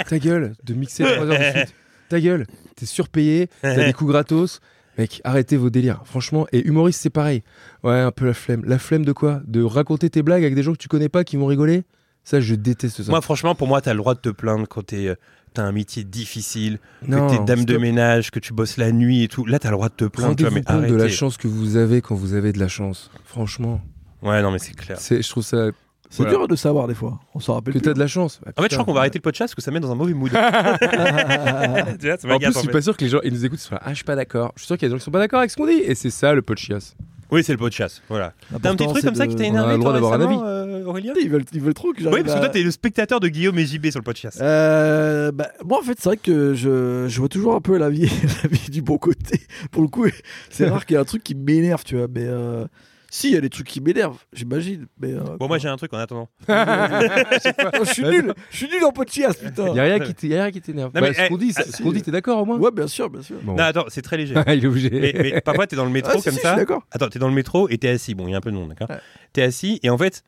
Ta 0.10 0.20
gueule 0.20 0.56
de 0.64 0.74
mixer 0.74 1.04
3 1.04 1.18
heures 1.18 1.28
de 1.28 1.58
suite. 1.60 1.76
Ta 2.10 2.20
gueule 2.20 2.48
T'es 2.76 2.86
surpayé, 2.86 3.50
t'as 3.62 3.86
des 3.86 3.94
coups 3.94 4.12
gratos. 4.12 4.60
Mec, 4.98 5.22
arrêtez 5.24 5.58
vos 5.58 5.70
délires. 5.70 6.02
Franchement, 6.06 6.48
et 6.52 6.68
humoriste, 6.68 7.02
c'est 7.02 7.10
pareil. 7.10 7.44
Ouais, 7.84 8.00
un 8.00 8.12
peu 8.12 8.26
la 8.26 8.34
flemme. 8.34 8.64
La 8.66 8.78
flemme 8.78 9.06
de 9.06 9.14
quoi? 9.14 9.42
De 9.46 9.64
raconter 9.64 10.10
tes 10.10 10.22
blagues 10.22 10.44
avec 10.44 10.56
des 10.56 10.64
gens 10.64 10.74
que 10.74 10.78
tu 10.78 10.88
connais 10.88 11.10
pas 11.10 11.24
qui 11.24 11.38
vont 11.38 11.46
rigoler? 11.46 11.84
Ça, 12.24 12.40
je 12.40 12.54
déteste 12.56 13.02
ça. 13.02 13.10
Moi, 13.12 13.22
franchement, 13.22 13.56
pour 13.56 13.68
moi, 13.68 13.82
t'as 13.82 13.94
le 13.94 13.98
droit 14.00 14.14
de 14.16 14.20
te 14.20 14.30
plaindre 14.30 14.68
quand 14.68 14.86
t'es, 14.88 15.08
euh, 15.08 15.16
t'as 15.54 15.64
un 15.64 15.72
métier 15.72 16.04
difficile, 16.04 16.78
non, 17.08 17.28
que 17.28 17.36
t'es 17.38 17.44
dame 17.46 17.66
de 17.66 17.78
ménage, 17.78 18.30
que 18.30 18.40
tu 18.40 18.54
bosses 18.54 18.78
la 18.78 18.92
nuit 18.92 19.24
et 19.24 19.28
tout. 19.28 19.46
Là, 19.46 19.58
t'as 19.60 19.70
le 19.70 19.76
droit 19.76 19.90
de 19.90 19.96
te 19.96 20.06
plaindre, 20.06 20.36
tu 20.36 20.44
vois, 20.44 20.50
Rendez-vous 20.52 20.66
mais 20.76 20.82
compte 20.82 20.92
de 20.92 20.96
la 21.02 21.10
chance 21.10 21.38
que 21.38 21.48
vous 21.48 21.78
avez 21.78 22.02
quand 22.02 22.14
vous 22.16 22.34
avez 22.36 22.54
de 22.54 22.60
la 22.60 22.68
chance. 22.68 23.10
Franchement, 23.26 23.82
Ouais, 24.22 24.42
non, 24.44 24.52
mais 24.52 24.60
c'est 24.60 24.76
clair. 24.76 25.00
je 25.00 25.28
trouve 25.30 25.44
ça. 25.44 25.70
C'est 26.12 26.24
Voilà. 26.24 26.38
dur 26.40 26.48
de 26.50 26.56
savoir 26.58 26.88
des 26.90 26.94
fois. 26.94 27.20
On 27.34 27.40
s'en 27.40 27.54
rappelle 27.54 27.74
Que 27.74 27.80
t'as 27.80 27.94
de 27.94 28.00
la 28.00 28.06
chance. 28.08 28.42
En 28.58 28.62
fait, 28.62 28.68
je 28.70 28.76
crois 28.76 28.86
qu'on 28.86 28.94
va 28.94 29.00
arrêter 29.00 29.18
le 29.18 29.24
podcast 29.24 29.54
parce 29.54 29.56
que 29.56 29.62
ça 29.62 29.72
met 29.72 29.80
dans 29.80 29.92
un 29.92 29.96
mauvais 29.96 30.14
mood. 30.14 30.30
Tu 30.32 30.38
vois, 30.38 32.18
ça 32.18 32.28
En 32.28 32.38
plus, 32.38 32.54
je 32.54 32.60
suis 32.60 32.68
pas 32.68 32.82
sûr 32.82 32.98
que 32.98 33.04
les 33.06 33.10
gens 33.10 33.20
ils 33.24 33.32
nous 33.34 33.46
écoutent. 33.46 33.60
Ils 33.60 33.64
sont 33.64 33.76
là, 33.76 33.82
ah, 33.84 33.90
je 33.92 33.96
suis 33.96 34.04
pas 34.04 34.16
d'accord. 34.18 34.52
Je 34.56 34.62
suis 34.62 34.68
sûr 34.68 34.78
qu'il 34.78 34.88
y 34.88 34.88
a 34.88 34.90
des 34.90 34.94
gens 34.96 34.98
qui 35.00 35.06
sont 35.06 35.12
pas 35.12 35.20
d'accord 35.20 35.40
avec 35.40 35.52
ce 35.52 35.56
qu'on 35.56 35.68
dit. 35.68 35.82
Et 35.86 35.96
c'est 35.96 36.10
ça 36.10 36.34
le 36.34 36.42
podcast. 36.42 36.96
Oui, 37.32 37.46
c'est 37.46 37.54
le 37.54 37.58
podcast. 37.58 38.02
Voilà. 38.10 38.34
T'as 38.62 38.72
un 38.72 38.76
petit 38.76 38.88
truc 38.90 39.06
comme 39.06 39.16
ça 39.16 39.26
qui 39.26 39.36
t'a 39.38 39.44
On 39.44 39.46
a 39.46 39.48
énervé 39.48 39.74
le 39.76 39.80
droit 39.80 39.92
toi, 39.92 40.02
d'avoir 40.02 40.14
un 40.14 40.18
récemment, 40.28 40.44
euh, 40.46 40.84
Aurélien 40.84 41.14
Ils 41.22 41.30
veulent, 41.30 41.46
ils 41.54 41.62
veulent 41.62 41.74
trop 41.74 41.94
que 41.94 42.00
Oui, 42.00 42.04
j'arrive 42.04 42.26
parce 42.26 42.36
que 42.36 42.40
toi, 42.42 42.50
t'es 42.50 42.62
le 42.62 42.72
spectateur 42.72 43.22
de 43.22 43.30
Guillaume 43.30 43.58
et 43.58 43.66
JB 43.66 43.90
sur 43.90 44.00
le 44.00 44.04
podcast. 44.04 44.42
Euh, 44.42 45.32
bah, 45.32 45.48
moi, 45.64 45.80
en 45.80 45.82
fait, 45.82 45.94
c'est 45.98 46.10
vrai 46.10 46.18
que 46.18 46.54
je, 46.56 47.06
je 47.08 47.20
vois 47.20 47.30
toujours 47.30 47.56
un 47.56 47.62
peu 47.62 47.78
la 47.78 47.90
vie, 47.90 48.10
la 48.44 48.50
vie 48.52 48.70
du 48.70 48.82
bon 48.82 48.98
côté. 48.98 49.40
Pour 49.72 49.82
le 49.82 49.88
coup, 49.88 50.06
c'est 50.50 50.68
rare 50.68 50.86
qu'il 50.86 50.96
y 50.96 50.98
ait 50.98 51.02
un 51.02 51.06
truc 51.06 51.24
qui 51.24 51.34
m'énerve, 51.36 51.86
tu 51.86 51.96
vois. 51.96 52.08
Mais 52.14 52.26
euh, 52.26 52.66
si, 53.14 53.28
il 53.28 53.34
y 53.34 53.38
a 53.38 53.42
des 53.42 53.50
trucs 53.50 53.68
qui 53.68 53.82
m'énervent, 53.82 54.24
j'imagine. 54.32 54.88
Mais, 55.00 55.12
euh, 55.14 55.36
Bon, 55.38 55.48
moi, 55.50 55.58
j'ai 55.58 55.68
un 55.68 55.76
truc 55.76 55.94
en 55.94 55.98
attendant. 55.98 56.30
Oh, 56.48 57.84
je 57.86 57.92
suis 57.94 58.04
nul, 58.04 58.34
je 58.50 58.58
suis 58.58 58.68
nul 58.70 58.84
en 58.86 58.92
podcast, 58.92 59.44
putain. 59.44 59.68
Il 59.70 59.76
y 59.76 59.80
a 59.80 59.84
rien 59.84 60.00
qui 60.00 60.14
t'é- 60.14 60.28
y 60.28 60.36
a 60.38 60.44
rien 60.44 60.52
qui 60.52 60.62
t'énerve. 60.62 60.92
Non, 60.94 61.02
Bah, 61.02 61.08
mais, 61.10 61.14
ce 61.14 61.28
qu'on 61.28 61.36
eh, 61.36 61.40
dit, 61.40 61.54
ah, 61.58 61.64
qu'on 61.84 61.92
dit, 61.92 62.02
t'es 62.02 62.12
d'accord 62.12 62.42
au 62.42 62.46
moins 62.46 62.58
Ouais, 62.58 62.72
bien 62.72 62.88
sûr, 62.88 63.10
bien 63.10 63.22
sûr. 63.22 63.38
Bon. 63.44 63.54
Non, 63.56 63.64
attends, 63.64 63.86
c'est 63.90 64.02
très 64.02 64.18
léger. 64.18 64.36
il 64.48 64.64
est 64.64 64.68
obligé. 64.68 64.90
mais, 64.90 65.14
mais 65.22 65.42
parfois, 65.42 65.68
t'es 65.68 65.76
dans 65.76 65.86
le 65.86 65.92
métro 65.92 66.12
Ah, 66.16 66.18
si, 66.18 66.24
comme 66.24 66.34
si, 66.34 66.40
ça. 66.40 66.50
Je 66.50 66.54
suis 66.54 66.62
d'accord. 66.66 66.84
Attends, 66.92 67.10
t'es 67.10 67.20
dans 67.20 67.28
le 67.28 67.34
métro 67.34 67.68
et 67.70 67.78
t'es 67.78 67.90
assis. 67.90 68.16
Bon, 68.16 68.28
il 68.28 68.32
y 68.32 68.34
a 68.34 68.38
un 68.38 68.42
peu 68.42 68.52
de 68.52 68.56
monde, 68.56 68.70
d'accord 68.70 68.90
Ouais. 68.90 69.00
T'es 69.34 69.42
assis 69.42 69.80
et 69.84 69.90
en 69.90 69.98
fait, 69.98 70.24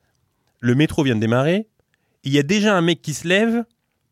le 0.60 0.76
métro 0.76 1.04
vient 1.04 1.16
de 1.16 1.22
démarrer. 1.22 1.68
Il 2.24 2.34
y 2.34 2.40
a 2.40 2.44
déjà 2.44 2.76
un 2.76 2.82
mec 2.82 3.02
qui 3.02 3.14
se 3.14 3.28
lève 3.28 3.64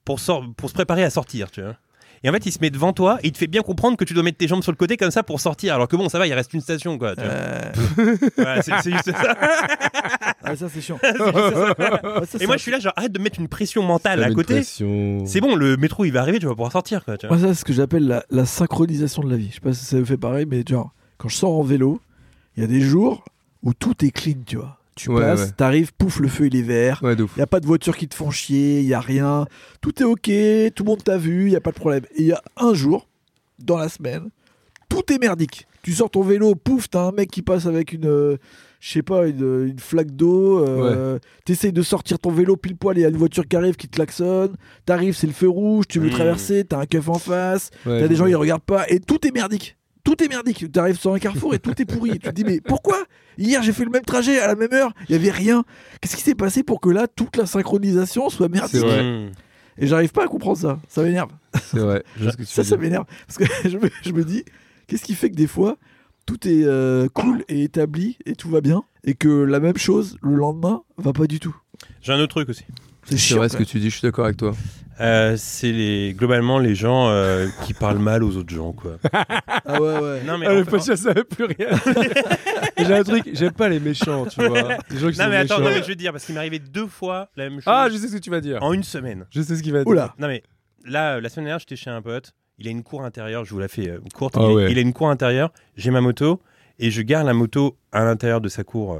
pour, 0.06 0.20
sor- 0.20 0.46
pour 0.56 0.70
se 0.70 0.74
préparer 0.74 1.04
à 1.04 1.10
sortir, 1.10 1.52
tu 1.52 1.62
vois. 1.62 1.78
Et 2.24 2.30
en 2.30 2.34
fait, 2.34 2.46
il 2.46 2.52
se 2.52 2.60
met 2.62 2.70
devant 2.70 2.94
toi 2.94 3.18
et 3.24 3.28
il 3.28 3.32
te 3.32 3.38
fait 3.40 3.48
bien 3.48 3.62
comprendre 3.64 3.98
que 3.98 4.04
tu 4.06 4.14
dois 4.14 4.22
mettre 4.22 4.38
tes 4.38 4.48
jambes 4.48 4.62
sur 4.62 4.72
le 4.72 4.76
côté 4.78 4.96
comme 4.96 5.10
ça 5.10 5.24
pour 5.24 5.40
sortir. 5.40 5.74
Alors 5.74 5.88
que 5.88 5.96
bon, 5.96 6.08
ça 6.08 6.20
va, 6.20 6.28
il 6.28 6.34
reste 6.34 6.54
une 6.54 6.62
station, 6.62 6.98
quoi. 7.00 7.16
tu 7.16 7.22
vois. 7.24 7.32
Euh, 7.32 7.72
Voilà, 8.38 8.62
c'est 8.62 8.72
c'est 8.84 8.92
juste 8.92 9.12
ça. 9.12 9.36
ah, 10.44 10.56
ça, 10.56 10.70
c'est 10.70 10.82
chiant. 10.82 11.00
C'est 11.02 11.12
juste 11.14 11.34
ça. 11.34 11.34
Ouais, 11.80 12.26
ça, 12.26 12.36
Et 12.36 12.38
c'est 12.40 12.46
moi, 12.46 12.58
je 12.58 12.62
suis 12.62 12.72
là, 12.72 12.80
genre, 12.80 12.94
arrête 12.96 13.12
de 13.12 13.20
mettre 13.20 13.40
une 13.40 13.48
pression 13.48 13.82
mentale 13.84 14.20
Ça 14.20 14.26
à 14.26 14.28
met 14.28 14.32
une 14.34 14.36
côté. 14.38 14.54
pression. 14.56 15.24
C'est 15.26 15.42
bon, 15.42 15.56
le 15.56 15.78
métro, 15.78 16.06
il 16.06 16.12
va 16.12 16.22
arriver, 16.22 16.38
tu 16.40 16.46
vas 16.46 16.52
pouvoir 16.52 16.72
sortir, 16.72 17.04
quoi. 17.06 17.18
tu 17.18 17.26
vois. 17.28 17.36
Moi, 17.38 17.48
ça, 17.48 17.54
c'est 17.56 17.60
ce 17.62 17.66
que 17.66 17.74
j'appelle 17.74 18.06
la, 18.08 18.24
la 18.30 18.46
synchronisation 18.46 19.24
de 19.24 19.30
la 19.32 19.38
vie. 19.38 19.48
Je 19.50 19.56
sais 19.56 19.60
pas 19.62 19.74
si 19.74 19.84
ça 19.86 19.98
vous 20.00 20.06
fait 20.06 20.18
pareil, 20.18 20.46
mais 20.48 20.64
genre, 20.68 20.92
quand 21.18 21.28
je 21.30 21.36
sors 21.36 21.54
en 21.58 21.64
vélo, 21.64 22.00
il 22.56 22.62
y 22.62 22.64
a 22.64 22.68
des 22.68 22.82
jours 22.82 23.24
où 23.64 23.74
tout 23.74 24.06
est 24.06 24.12
clean, 24.12 24.36
tu 24.46 24.58
vois. 24.58 24.78
Tu 24.96 25.10
Ouais, 25.10 25.22
passes, 25.22 25.40
ouais. 25.42 25.52
t'arrives, 25.56 25.94
pouf, 25.94 26.20
le 26.20 26.28
feu 26.28 26.48
il 26.48 26.56
est 26.56 26.62
vert. 26.62 27.00
Ouais. 27.04 27.14
Il 27.16 27.26
n'y 27.38 27.42
a 27.42 27.48
pas 27.48 27.60
de 27.60 27.66
voitures 27.66 27.96
qui 27.98 28.08
te 28.08 28.16
font 28.16 28.30
chier, 28.32 28.82
il 28.82 28.86
n'y 28.88 28.94
a 28.94 29.00
rien. 29.00 29.46
Tout 29.82 30.02
est 30.02 30.06
ok, 30.06 30.24
tout 30.76 30.84
le 30.84 30.90
monde 30.90 31.04
t'a 31.04 31.18
vu, 31.18 31.46
il 31.46 31.50
n'y 31.50 31.56
a 31.56 31.62
pas 31.62 31.72
de 31.72 31.76
problème. 31.78 32.04
Et 32.16 32.22
il 32.24 32.28
y 32.28 32.34
a 32.34 32.42
un 32.58 32.74
jour, 32.74 33.08
dans 33.60 33.78
la 33.78 33.88
semaine, 33.90 34.30
tout 34.90 35.12
est 35.12 35.18
merdique. 35.20 35.66
Tu 35.84 35.94
sors 35.94 36.10
ton 36.12 36.22
vélo, 36.22 36.54
pouf, 36.56 36.90
t'as 36.90 37.08
un 37.08 37.12
mec 37.12 37.32
qui 37.32 37.42
passe 37.42 37.66
avec 37.66 37.94
une, 37.94 38.06
euh, 38.06 38.38
je 38.82 38.92
sais 38.92 39.02
pas, 39.02 39.26
une, 39.28 39.68
une 39.70 39.80
flaque 39.80 40.12
d'eau. 40.12 40.60
Euh, 40.60 41.18
T'essayes 41.46 41.72
de 41.74 41.82
sortir 41.82 42.20
ton 42.20 42.30
vélo 42.30 42.56
pile 42.58 42.76
poil, 42.76 42.98
il 42.98 43.02
y 43.02 43.06
a 43.06 43.10
une 43.10 43.18
voiture 43.18 43.48
qui 43.48 43.56
arrive 43.56 43.76
qui 43.78 43.88
te 43.88 43.96
klaxonne. 43.96 44.56
T'arrives, 44.86 45.16
c'est 45.16 45.26
le 45.26 45.34
feu 45.34 45.48
rouge, 45.50 45.86
tu 45.88 46.00
veux 46.00 46.08
Mmh. 46.10 46.12
traverser, 46.12 46.64
t'as 46.66 46.80
un 46.80 46.86
keuf 46.86 47.08
en 47.10 47.18
face. 47.18 47.70
T'as 47.86 48.08
des 48.08 48.16
gens, 48.16 48.26
ils 48.28 48.36
regardent 48.36 48.62
pas 48.62 48.86
et 48.90 49.00
tout 49.00 49.26
est 49.26 49.32
merdique. 49.32 49.78
Tout 50.04 50.24
est 50.24 50.28
merdique. 50.28 50.72
T'arrives 50.72 51.00
sur 51.00 51.14
un 51.14 51.20
carrefour 51.20 51.54
et 51.54 51.60
tout 51.60 51.80
est 51.82 51.86
pourri. 51.86 52.12
tu 52.12 52.20
te 52.20 52.30
dis, 52.30 52.44
mais 52.44 52.60
pourquoi? 52.62 52.98
Hier, 53.38 53.62
j'ai 53.64 53.74
fait 53.74 53.86
le 53.86 53.92
même 53.92 54.04
trajet 54.04 54.40
à 54.40 54.48
la 54.48 54.56
même 54.56 54.74
heure, 54.74 54.94
il 55.08 55.14
y 55.14 55.16
avait 55.16 55.32
rien. 55.32 55.64
Qu'est-ce 56.00 56.16
qui 56.16 56.22
s'est 56.22 56.36
passé 56.36 56.64
pour 56.64 56.82
que 56.82 56.90
là, 56.90 57.08
toute 57.08 57.38
la 57.38 57.46
synchronisation 57.46 58.30
soit 58.30 58.50
merdique? 58.50 58.72
C'est 58.72 58.80
vrai. 58.80 59.32
Et 59.78 59.88
j'arrive 59.88 60.12
pas 60.12 60.26
à 60.26 60.28
comprendre 60.28 60.58
ça. 60.58 60.80
Ça 60.88 61.02
m'énerve. 61.02 61.32
C'est 61.64 61.80
vrai. 61.80 62.04
Je 62.18 62.24
vois 62.24 62.32
ce 62.32 62.38
que 62.38 62.44
tu 62.44 62.50
Ça, 62.50 62.64
ça 62.64 62.78
m'énerve. 62.78 63.06
Parce 63.28 63.38
que 63.38 63.46
je 63.70 63.78
me, 63.78 63.90
je 64.04 64.12
me 64.12 64.24
dis, 64.24 64.44
qu'est-ce 64.88 65.04
qui 65.04 65.16
fait 65.16 65.30
que 65.30 65.36
des 65.36 65.48
fois, 65.48 65.78
tout 66.26 66.48
est 66.48 66.64
euh, 66.66 67.08
cool 67.14 67.44
et 67.48 67.64
établi 67.64 68.18
et 68.26 68.36
tout 68.36 68.50
va 68.50 68.62
bien, 68.62 68.84
et 69.04 69.16
que 69.16 69.30
la 69.30 69.60
même 69.60 69.78
chose, 69.78 70.18
le 70.22 70.36
lendemain, 70.36 70.84
va 70.98 71.14
pas 71.14 71.26
du 71.26 71.40
tout? 71.40 71.56
J'ai 72.02 72.14
un 72.14 72.20
autre 72.20 72.36
truc 72.36 72.50
aussi. 72.50 72.66
C'est 73.06 73.36
vrai 73.36 73.50
ce 73.50 73.58
que 73.58 73.64
tu 73.64 73.80
dis, 73.80 73.90
je 73.90 73.98
suis 73.98 74.08
d'accord 74.08 74.26
avec 74.26 74.38
toi. 74.38 74.54
Euh, 75.02 75.36
c'est 75.38 75.72
les, 75.72 76.14
globalement 76.14 76.60
les 76.60 76.76
gens 76.76 77.10
euh, 77.10 77.48
qui 77.64 77.74
parlent 77.74 77.98
mal 78.00 78.24
aux 78.24 78.38
autres 78.38 78.54
gens, 78.54 78.72
quoi. 78.72 78.98
Ah 79.66 79.82
ouais, 79.82 80.00
ouais. 80.00 80.22
Non, 80.26 80.38
mais 80.38 80.46
Ah, 80.48 80.52
en 80.52 80.56
le 80.56 80.64
fait- 80.64 80.72
podcast, 80.72 81.04
ça 81.04 81.14
veut 81.14 81.24
plus 81.24 81.46
rien. 81.46 81.68
J'ai 82.78 82.94
un 82.94 83.04
truc, 83.04 83.30
j'aime 83.34 83.52
pas 83.52 83.70
les 83.70 83.80
méchants, 83.80 84.26
tu 84.26 84.44
vois. 84.46 84.62
Les 84.90 84.98
gens 85.00 85.12
qui 85.12 85.18
Non 85.18 85.24
sont 85.26 85.30
mais 85.30 85.36
attends, 85.38 85.60
méchants. 85.60 85.60
non, 85.60 85.70
mais 85.76 85.82
je 85.84 85.88
vais 85.88 85.94
te 85.94 86.00
dire 86.00 86.12
parce 86.12 86.26
qu'il 86.26 86.34
m'est 86.36 86.40
arrivé 86.40 86.60
deux 86.60 86.88
fois 86.88 87.30
la 87.36 87.46
même 87.50 87.60
chose 87.60 87.64
Ah, 87.68 87.88
je 87.92 87.98
sais 87.98 88.08
ce 88.08 88.16
que 88.16 88.22
tu 88.22 88.30
vas 88.30 88.42
dire. 88.42 88.62
en 88.62 88.74
une 88.74 88.84
semaine. 88.84 89.26
Je 89.30 89.42
sais 89.42 89.56
ce 89.56 89.64
qu'il 89.64 89.72
va 89.74 89.80
dire. 89.80 89.88
Oula. 89.88 90.14
Non 90.20 90.28
mais 90.28 90.44
là, 90.86 91.16
euh, 91.16 91.22
la 91.22 91.30
semaine 91.30 91.46
dernière, 91.46 91.60
j'étais 91.60 91.76
chez 91.76 91.90
un 91.90 92.02
pote. 92.02 92.34
Il 92.58 92.68
a 92.68 92.72
une 92.72 92.84
cour 92.84 93.04
intérieure. 93.04 93.46
Je 93.46 93.54
vous 93.54 93.60
la 93.60 93.68
fais 93.68 93.90
euh, 93.90 94.00
courte. 94.14 94.36
Ah 94.38 94.42
il, 94.44 94.46
a- 94.50 94.54
ouais. 94.54 94.72
il 94.72 94.78
a 94.78 94.82
une 94.82 94.94
cour 94.94 95.10
intérieure. 95.10 95.52
J'ai 95.78 95.92
ma 95.92 96.02
moto 96.02 96.42
et 96.80 96.92
je 96.92 97.02
gare 97.02 97.24
la 97.24 97.34
moto 97.34 97.78
à 97.92 98.04
l'intérieur 98.04 98.42
de 98.42 98.50
sa 98.50 98.64
cour 98.64 98.94
euh, 98.94 99.00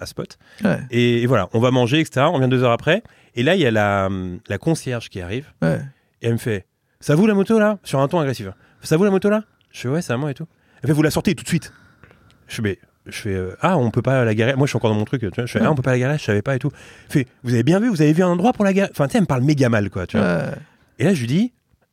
à 0.00 0.06
spot. 0.06 0.38
Ouais, 0.64 0.78
Et, 0.90 1.22
et 1.22 1.26
voilà, 1.26 1.48
on 1.52 1.60
va 1.60 1.70
manger, 1.70 2.00
etc. 2.00 2.26
On 2.32 2.38
vient 2.38 2.48
deux 2.48 2.62
heures 2.64 2.72
après. 2.72 3.02
Et 3.34 3.42
là, 3.42 3.54
il 3.54 3.60
y 3.60 3.66
a 3.66 3.70
la, 3.70 4.08
la 4.48 4.58
concierge 4.58 5.08
qui 5.08 5.20
arrive 5.20 5.46
ouais. 5.62 5.80
et 6.22 6.26
elle 6.26 6.32
me 6.32 6.38
fait 6.38 6.66
Ça 7.00 7.14
vous 7.14 7.26
la 7.26 7.34
moto 7.34 7.58
là? 7.58 7.78
Sur 7.84 8.00
un 8.00 8.08
ton 8.08 8.18
agressif. 8.18 8.46
hein. 8.48 8.54
Ça 8.82 8.96
vous 8.96 9.04
la 9.04 9.10
moto 9.10 9.30
là? 9.30 9.44
Je 9.70 9.80
fais 9.82 9.88
Ouais, 9.88 10.02
c'est 10.02 10.12
à 10.12 10.16
moi 10.16 10.30
et 10.30 10.34
tout. 10.34 10.46
Elle 10.82 10.88
fait 10.88 10.94
Vous 10.94 11.02
la 11.02 11.10
sortez 11.10 11.34
tout 11.34 11.44
de 11.44 11.48
suite. 11.48 11.72
Je 12.48 12.56
fais 12.56 12.62
Mais. 12.62 12.78
Je 13.06 13.16
fais 13.16 13.34
euh, 13.34 13.56
Ah, 13.60 13.78
on 13.78 13.90
peut 13.90 14.02
pas 14.02 14.24
la 14.24 14.34
garer. 14.34 14.54
Moi, 14.56 14.66
je 14.66 14.70
suis 14.70 14.76
encore 14.76 14.90
dans 14.90 14.96
mon 14.98 15.04
truc. 15.04 15.20
Tu 15.22 15.28
vois. 15.28 15.46
Je 15.46 15.52
fais 15.52 15.60
Ah, 15.64 15.70
on 15.70 15.74
peut 15.74 15.82
pas 15.82 15.92
la 15.92 15.98
garer, 15.98 16.18
je 16.18 16.24
savais 16.24 16.42
pas 16.42 16.56
et 16.56 16.58
tout. 16.58 16.70
Elle 17.06 17.12
fait 17.12 17.26
Vous 17.44 17.54
avez 17.54 17.62
bien 17.62 17.78
vu 17.80 17.88
Vous 17.88 18.02
avez 18.02 18.12
vu 18.12 18.22
un 18.22 18.28
endroit 18.28 18.52
pour 18.52 18.64
la 18.64 18.72
garer? 18.72 18.90
Enfin, 18.90 19.06
tu 19.06 19.12
sais, 19.12 19.18
elle 19.18 19.22
me 19.22 19.26
parle 19.26 19.42
méga 19.42 19.68
mal, 19.68 19.88
quoi. 19.90 20.06
Tu 20.06 20.16
vois. 20.18 20.26
Ouais. 20.26 20.42
Et 20.98 21.04
là, 21.04 21.14
je 21.14 21.20
lui 21.20 21.26
dis, 21.28 21.52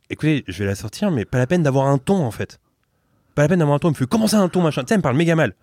écoutez, 0.10 0.44
je 0.48 0.60
vais 0.64 0.66
la 0.66 0.76
sortir, 0.76 1.12
mais 1.12 1.24
pas 1.26 1.38
la 1.38 1.48
peine 1.48 1.64
d'avoir 1.64 1.88
un 1.88 1.98
ton, 1.98 2.26
en 2.26 2.32
fait. 2.32 2.60
Pas 3.36 3.44
la 3.44 3.48
peine 3.48 3.60
d'avoir 3.60 3.76
un 3.76 3.80
ton. 3.80 3.90
Il 3.90 3.92
me 3.92 3.96
fait, 3.96 4.08
comment 4.08 4.28
ça, 4.28 4.40
un 4.40 4.50
ton, 4.50 4.62
machin? 4.62 4.82
Tu 4.82 4.88
sais, 4.88 4.96
elle 4.96 5.00
me 5.00 5.04
parle 5.04 5.16
méga 5.18 5.36
mal. 5.36 5.54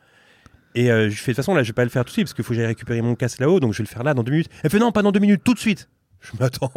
Et 0.75 0.91
euh, 0.91 1.09
je 1.09 1.16
fais, 1.16 1.33
de 1.33 1.37
toute 1.37 1.37
façon, 1.37 1.55
là, 1.55 1.62
je 1.62 1.68
vais 1.68 1.75
pas 1.75 1.85
le 1.85 1.91
faire 1.91 2.05
tout 2.05 2.09
de 2.09 2.12
suite, 2.12 2.27
parce 2.27 2.35
qu'il 2.35 2.45
faut 2.45 2.53
que 2.53 2.57
j'aille 2.57 2.66
récupérer 2.66 3.01
mon 3.01 3.14
casque 3.14 3.39
là-haut, 3.39 3.61
donc 3.61 3.72
je 3.72 3.79
vais 3.79 3.85
le 3.85 3.89
faire 3.89 4.03
là, 4.03 4.14
dans 4.14 4.22
deux 4.22 4.33
minutes. 4.33 4.51
Elle 4.62 4.70
fait, 4.70 4.79
non, 4.79 4.93
pas 4.93 5.03
dans 5.03 5.12
deux 5.12 5.20
minutes, 5.20 5.43
tout 5.45 5.55
de 5.55 5.59
suite. 5.59 5.89
Je 6.20 6.31
m'attends. 6.39 6.72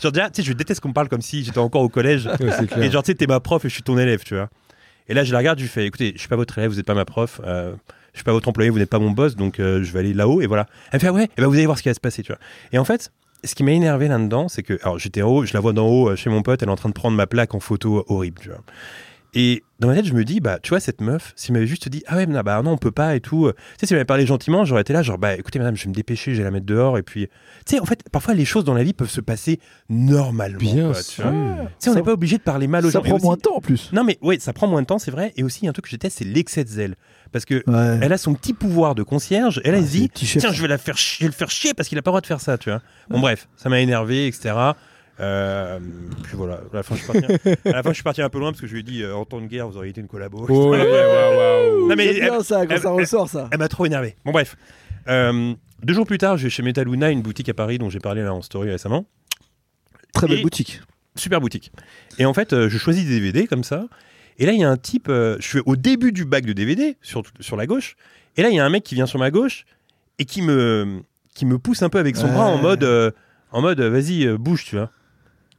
Genre, 0.00 0.12
déjà, 0.12 0.30
tu 0.30 0.42
sais, 0.42 0.48
je 0.48 0.52
déteste 0.52 0.80
qu'on 0.80 0.88
me 0.88 0.94
parle 0.94 1.08
comme 1.08 1.22
si 1.22 1.44
j'étais 1.44 1.58
encore 1.58 1.82
au 1.82 1.88
collège. 1.88 2.26
Ouais. 2.26 2.86
Et 2.86 2.90
genre, 2.90 3.02
tu 3.02 3.12
sais, 3.12 3.14
t'es 3.14 3.26
ma 3.26 3.40
prof 3.40 3.64
et 3.64 3.68
je 3.68 3.74
suis 3.74 3.82
ton 3.82 3.98
élève, 3.98 4.22
tu 4.24 4.34
vois. 4.34 4.48
Et 5.08 5.14
là, 5.14 5.24
je 5.24 5.32
la 5.32 5.38
regarde, 5.38 5.58
je 5.58 5.64
lui 5.64 5.70
fais, 5.70 5.86
écoutez, 5.86 6.12
je 6.14 6.20
suis 6.20 6.28
pas 6.28 6.36
votre 6.36 6.56
élève, 6.56 6.70
vous 6.70 6.78
êtes 6.78 6.86
pas 6.86 6.94
ma 6.94 7.04
prof, 7.04 7.40
euh, 7.44 7.74
je 8.12 8.18
suis 8.18 8.24
pas 8.24 8.32
votre 8.32 8.48
employé, 8.48 8.70
vous 8.70 8.78
n'êtes 8.78 8.90
pas 8.90 9.00
mon 9.00 9.10
boss, 9.10 9.34
donc 9.34 9.58
euh, 9.58 9.82
je 9.82 9.92
vais 9.92 9.98
aller 9.98 10.14
là-haut, 10.14 10.40
et 10.40 10.46
voilà. 10.46 10.66
Elle 10.92 10.98
me 10.98 11.00
fait, 11.00 11.08
ah 11.08 11.12
ouais, 11.12 11.24
et 11.24 11.40
ben 11.40 11.46
vous 11.48 11.54
allez 11.54 11.66
voir 11.66 11.76
ce 11.76 11.82
qui 11.82 11.88
va 11.88 11.94
se 11.94 12.00
passer, 12.00 12.22
tu 12.22 12.30
vois. 12.30 12.38
Et 12.72 12.78
en 12.78 12.84
fait, 12.84 13.10
ce 13.42 13.54
qui 13.54 13.64
m'a 13.64 13.72
énervé 13.72 14.06
là-dedans, 14.06 14.48
c'est 14.48 14.62
que, 14.62 14.78
alors 14.82 14.98
j'étais 14.98 15.22
en 15.22 15.28
haut, 15.28 15.44
je 15.44 15.52
la 15.52 15.60
vois 15.60 15.72
d'en 15.72 15.88
haut 15.88 16.10
euh, 16.10 16.16
chez 16.16 16.30
mon 16.30 16.42
pote, 16.42 16.62
elle 16.62 16.68
est 16.68 16.72
en 16.72 16.76
train 16.76 16.88
de 16.88 16.94
prendre 16.94 17.16
ma 17.16 17.26
plaque 17.26 17.54
en 17.54 17.60
photo 17.60 18.04
horrible, 18.08 18.40
tu 18.40 18.50
vois. 18.50 18.62
Et 19.32 19.62
dans 19.78 19.86
ma 19.88 19.94
tête, 19.94 20.06
je 20.06 20.12
me 20.12 20.24
dis, 20.24 20.40
bah, 20.40 20.58
tu 20.60 20.70
vois, 20.70 20.80
cette 20.80 21.00
meuf, 21.00 21.32
s'il 21.36 21.52
m'avait 21.54 21.66
juste 21.66 21.88
dit, 21.88 22.02
ah 22.08 22.16
ouais, 22.16 22.26
non, 22.26 22.40
bah 22.40 22.60
non, 22.62 22.72
on 22.72 22.76
peut 22.78 22.90
pas 22.90 23.14
et 23.14 23.20
tout. 23.20 23.46
euh, 23.46 23.52
Tu 23.52 23.62
sais, 23.80 23.86
s'il 23.86 23.94
m'avait 23.96 24.04
parlé 24.04 24.26
gentiment, 24.26 24.64
j'aurais 24.64 24.80
été 24.82 24.92
là, 24.92 25.02
genre, 25.02 25.18
bah 25.18 25.34
écoutez, 25.36 25.58
madame, 25.60 25.76
je 25.76 25.84
vais 25.84 25.90
me 25.90 25.94
dépêcher, 25.94 26.32
je 26.32 26.38
vais 26.38 26.44
la 26.44 26.50
mettre 26.50 26.66
dehors. 26.66 26.98
Et 26.98 27.02
puis, 27.04 27.28
tu 27.64 27.76
sais, 27.76 27.80
en 27.80 27.84
fait, 27.86 28.02
parfois, 28.10 28.34
les 28.34 28.44
choses 28.44 28.64
dans 28.64 28.74
la 28.74 28.82
vie 28.82 28.92
peuvent 28.92 29.08
se 29.10 29.20
passer 29.20 29.60
normalement. 29.88 30.58
Bien 30.58 30.90
quoi, 30.92 31.00
tu 31.02 31.22
vois. 31.22 31.30
Tu 31.30 31.36
sais, 31.78 31.90
on 31.90 31.92
Ça- 31.92 31.98
n'est 31.98 32.02
pas 32.04 32.12
obligé 32.12 32.38
de 32.38 32.42
parler 32.42 32.66
mal 32.66 32.84
aux 32.84 32.90
Ça 32.90 32.98
gens. 32.98 33.04
Et 33.04 33.08
prend 33.08 33.16
aussi- 33.16 33.24
moins 33.26 33.36
de 33.36 33.40
temps 33.40 33.54
en 33.56 33.60
plus. 33.60 33.90
Non, 33.92 34.04
mais 34.04 34.18
ouais, 34.22 34.38
ça 34.40 34.52
prend 34.52 34.66
moins 34.66 34.82
de 34.82 34.86
temps, 34.86 34.98
c'est 34.98 35.10
vrai. 35.12 35.32
Et 35.36 35.44
aussi, 35.44 35.60
il 35.62 35.64
y 35.64 35.68
a 35.68 35.70
un 35.70 35.72
truc 35.72 35.84
que 35.84 35.90
je 35.90 35.96
déteste, 35.96 36.18
c'est 36.18 36.24
l'excès 36.24 36.64
de 36.64 36.68
zèle. 36.68 36.96
Parce 37.32 37.44
que 37.44 37.62
Ouais. 37.68 37.98
elle 38.02 38.12
a 38.12 38.18
son 38.18 38.34
petit 38.34 38.52
pouvoir 38.52 38.94
de 38.96 39.02
concierge, 39.04 39.60
elle 39.64 39.76
se 39.76 39.82
c'est 39.82 39.98
dit, 39.98 40.08
tiens, 40.10 40.52
je 40.52 40.62
vais, 40.62 40.68
la 40.68 40.78
faire 40.78 40.98
chier, 40.98 41.18
je 41.20 41.24
vais 41.26 41.28
le 41.28 41.36
faire 41.36 41.50
chier 41.50 41.74
parce 41.74 41.88
qu'il 41.88 41.96
a 41.96 42.02
pas 42.02 42.10
le 42.10 42.12
droit 42.12 42.20
de 42.20 42.26
faire 42.26 42.40
ça, 42.40 42.58
tu 42.58 42.70
vois. 42.70 42.82
Bon, 43.08 43.20
bref, 43.20 43.46
ça 43.56 43.68
m'a 43.68 43.78
énervé, 43.80 44.26
etc. 44.26 44.52
Euh, 45.20 45.78
puis 46.22 46.32
voilà, 46.36 46.54
à 46.72 46.76
la 46.76 46.82
fin, 46.82 46.94
je 46.96 47.02
suis 47.02 47.12
parti, 47.12 47.24
à 47.66 47.72
la 47.72 47.82
fin, 47.82 47.90
je 47.90 47.94
suis 47.94 48.02
parti 48.02 48.22
un 48.22 48.28
peu 48.30 48.38
loin 48.38 48.50
parce 48.52 48.60
que 48.60 48.66
je 48.66 48.72
lui 48.72 48.80
ai 48.80 48.82
dit, 48.82 49.02
euh, 49.02 49.14
en 49.14 49.24
temps 49.24 49.40
de 49.40 49.46
guerre, 49.46 49.68
vous 49.68 49.76
auriez 49.76 49.90
été 49.90 50.00
une 50.00 50.08
collabo. 50.08 50.46
Oh, 50.48 50.70
ouais, 50.70 50.78
ouais, 50.80 50.86
ouais. 50.86 51.70
Non, 51.88 51.94
mais 51.96 52.14
bien 52.14 52.34
elle- 52.38 52.44
ça 52.44 52.66
quand 52.66 52.74
elle- 52.74 52.80
ça 52.80 52.90
ressort 52.90 53.28
ça. 53.28 53.48
Elle 53.52 53.58
m'a 53.58 53.68
trop 53.68 53.84
énervé. 53.86 54.16
Bon, 54.24 54.32
bref. 54.32 54.56
Euh, 55.08 55.54
deux 55.82 55.94
jours 55.94 56.06
plus 56.06 56.18
tard, 56.18 56.36
je 56.36 56.44
vais 56.44 56.50
chez 56.50 56.62
Metaluna, 56.62 57.10
une 57.10 57.22
boutique 57.22 57.48
à 57.48 57.54
Paris 57.54 57.78
dont 57.78 57.90
j'ai 57.90 58.00
parlé 58.00 58.22
là 58.22 58.32
en 58.34 58.42
story 58.42 58.70
récemment. 58.70 59.06
Très 60.12 60.26
belle 60.26 60.38
Et- 60.40 60.42
boutique. 60.42 60.80
Super 61.16 61.40
boutique. 61.40 61.72
Et 62.18 62.24
en 62.24 62.32
fait, 62.32 62.52
euh, 62.52 62.68
je 62.68 62.78
choisis 62.78 63.04
des 63.04 63.20
DVD 63.20 63.46
comme 63.46 63.64
ça. 63.64 63.86
Et 64.38 64.46
là, 64.46 64.52
il 64.52 64.60
y 64.60 64.64
a 64.64 64.70
un 64.70 64.76
type, 64.76 65.08
euh, 65.08 65.36
je 65.40 65.46
suis 65.46 65.60
au 65.66 65.76
début 65.76 66.12
du 66.12 66.24
bac 66.24 66.46
de 66.46 66.52
DVD, 66.52 66.96
sur, 67.02 67.22
sur 67.40 67.56
la 67.56 67.66
gauche. 67.66 67.96
Et 68.36 68.42
là, 68.42 68.48
il 68.48 68.54
y 68.54 68.60
a 68.60 68.64
un 68.64 68.70
mec 68.70 68.84
qui 68.84 68.94
vient 68.94 69.06
sur 69.06 69.18
ma 69.18 69.30
gauche 69.30 69.64
et 70.18 70.24
qui 70.24 70.40
me, 70.40 71.00
qui 71.34 71.44
me 71.46 71.58
pousse 71.58 71.82
un 71.82 71.88
peu 71.90 71.98
avec 71.98 72.16
son 72.16 72.26
Ouais. 72.28 72.32
bras 72.32 72.46
en 72.46 72.58
mode, 72.58 72.84
euh, 72.84 73.10
en 73.52 73.60
mode 73.60 73.80
vas-y, 73.80 74.24
euh, 74.26 74.38
bouge, 74.38 74.64
tu 74.64 74.76
vois. 74.76 74.90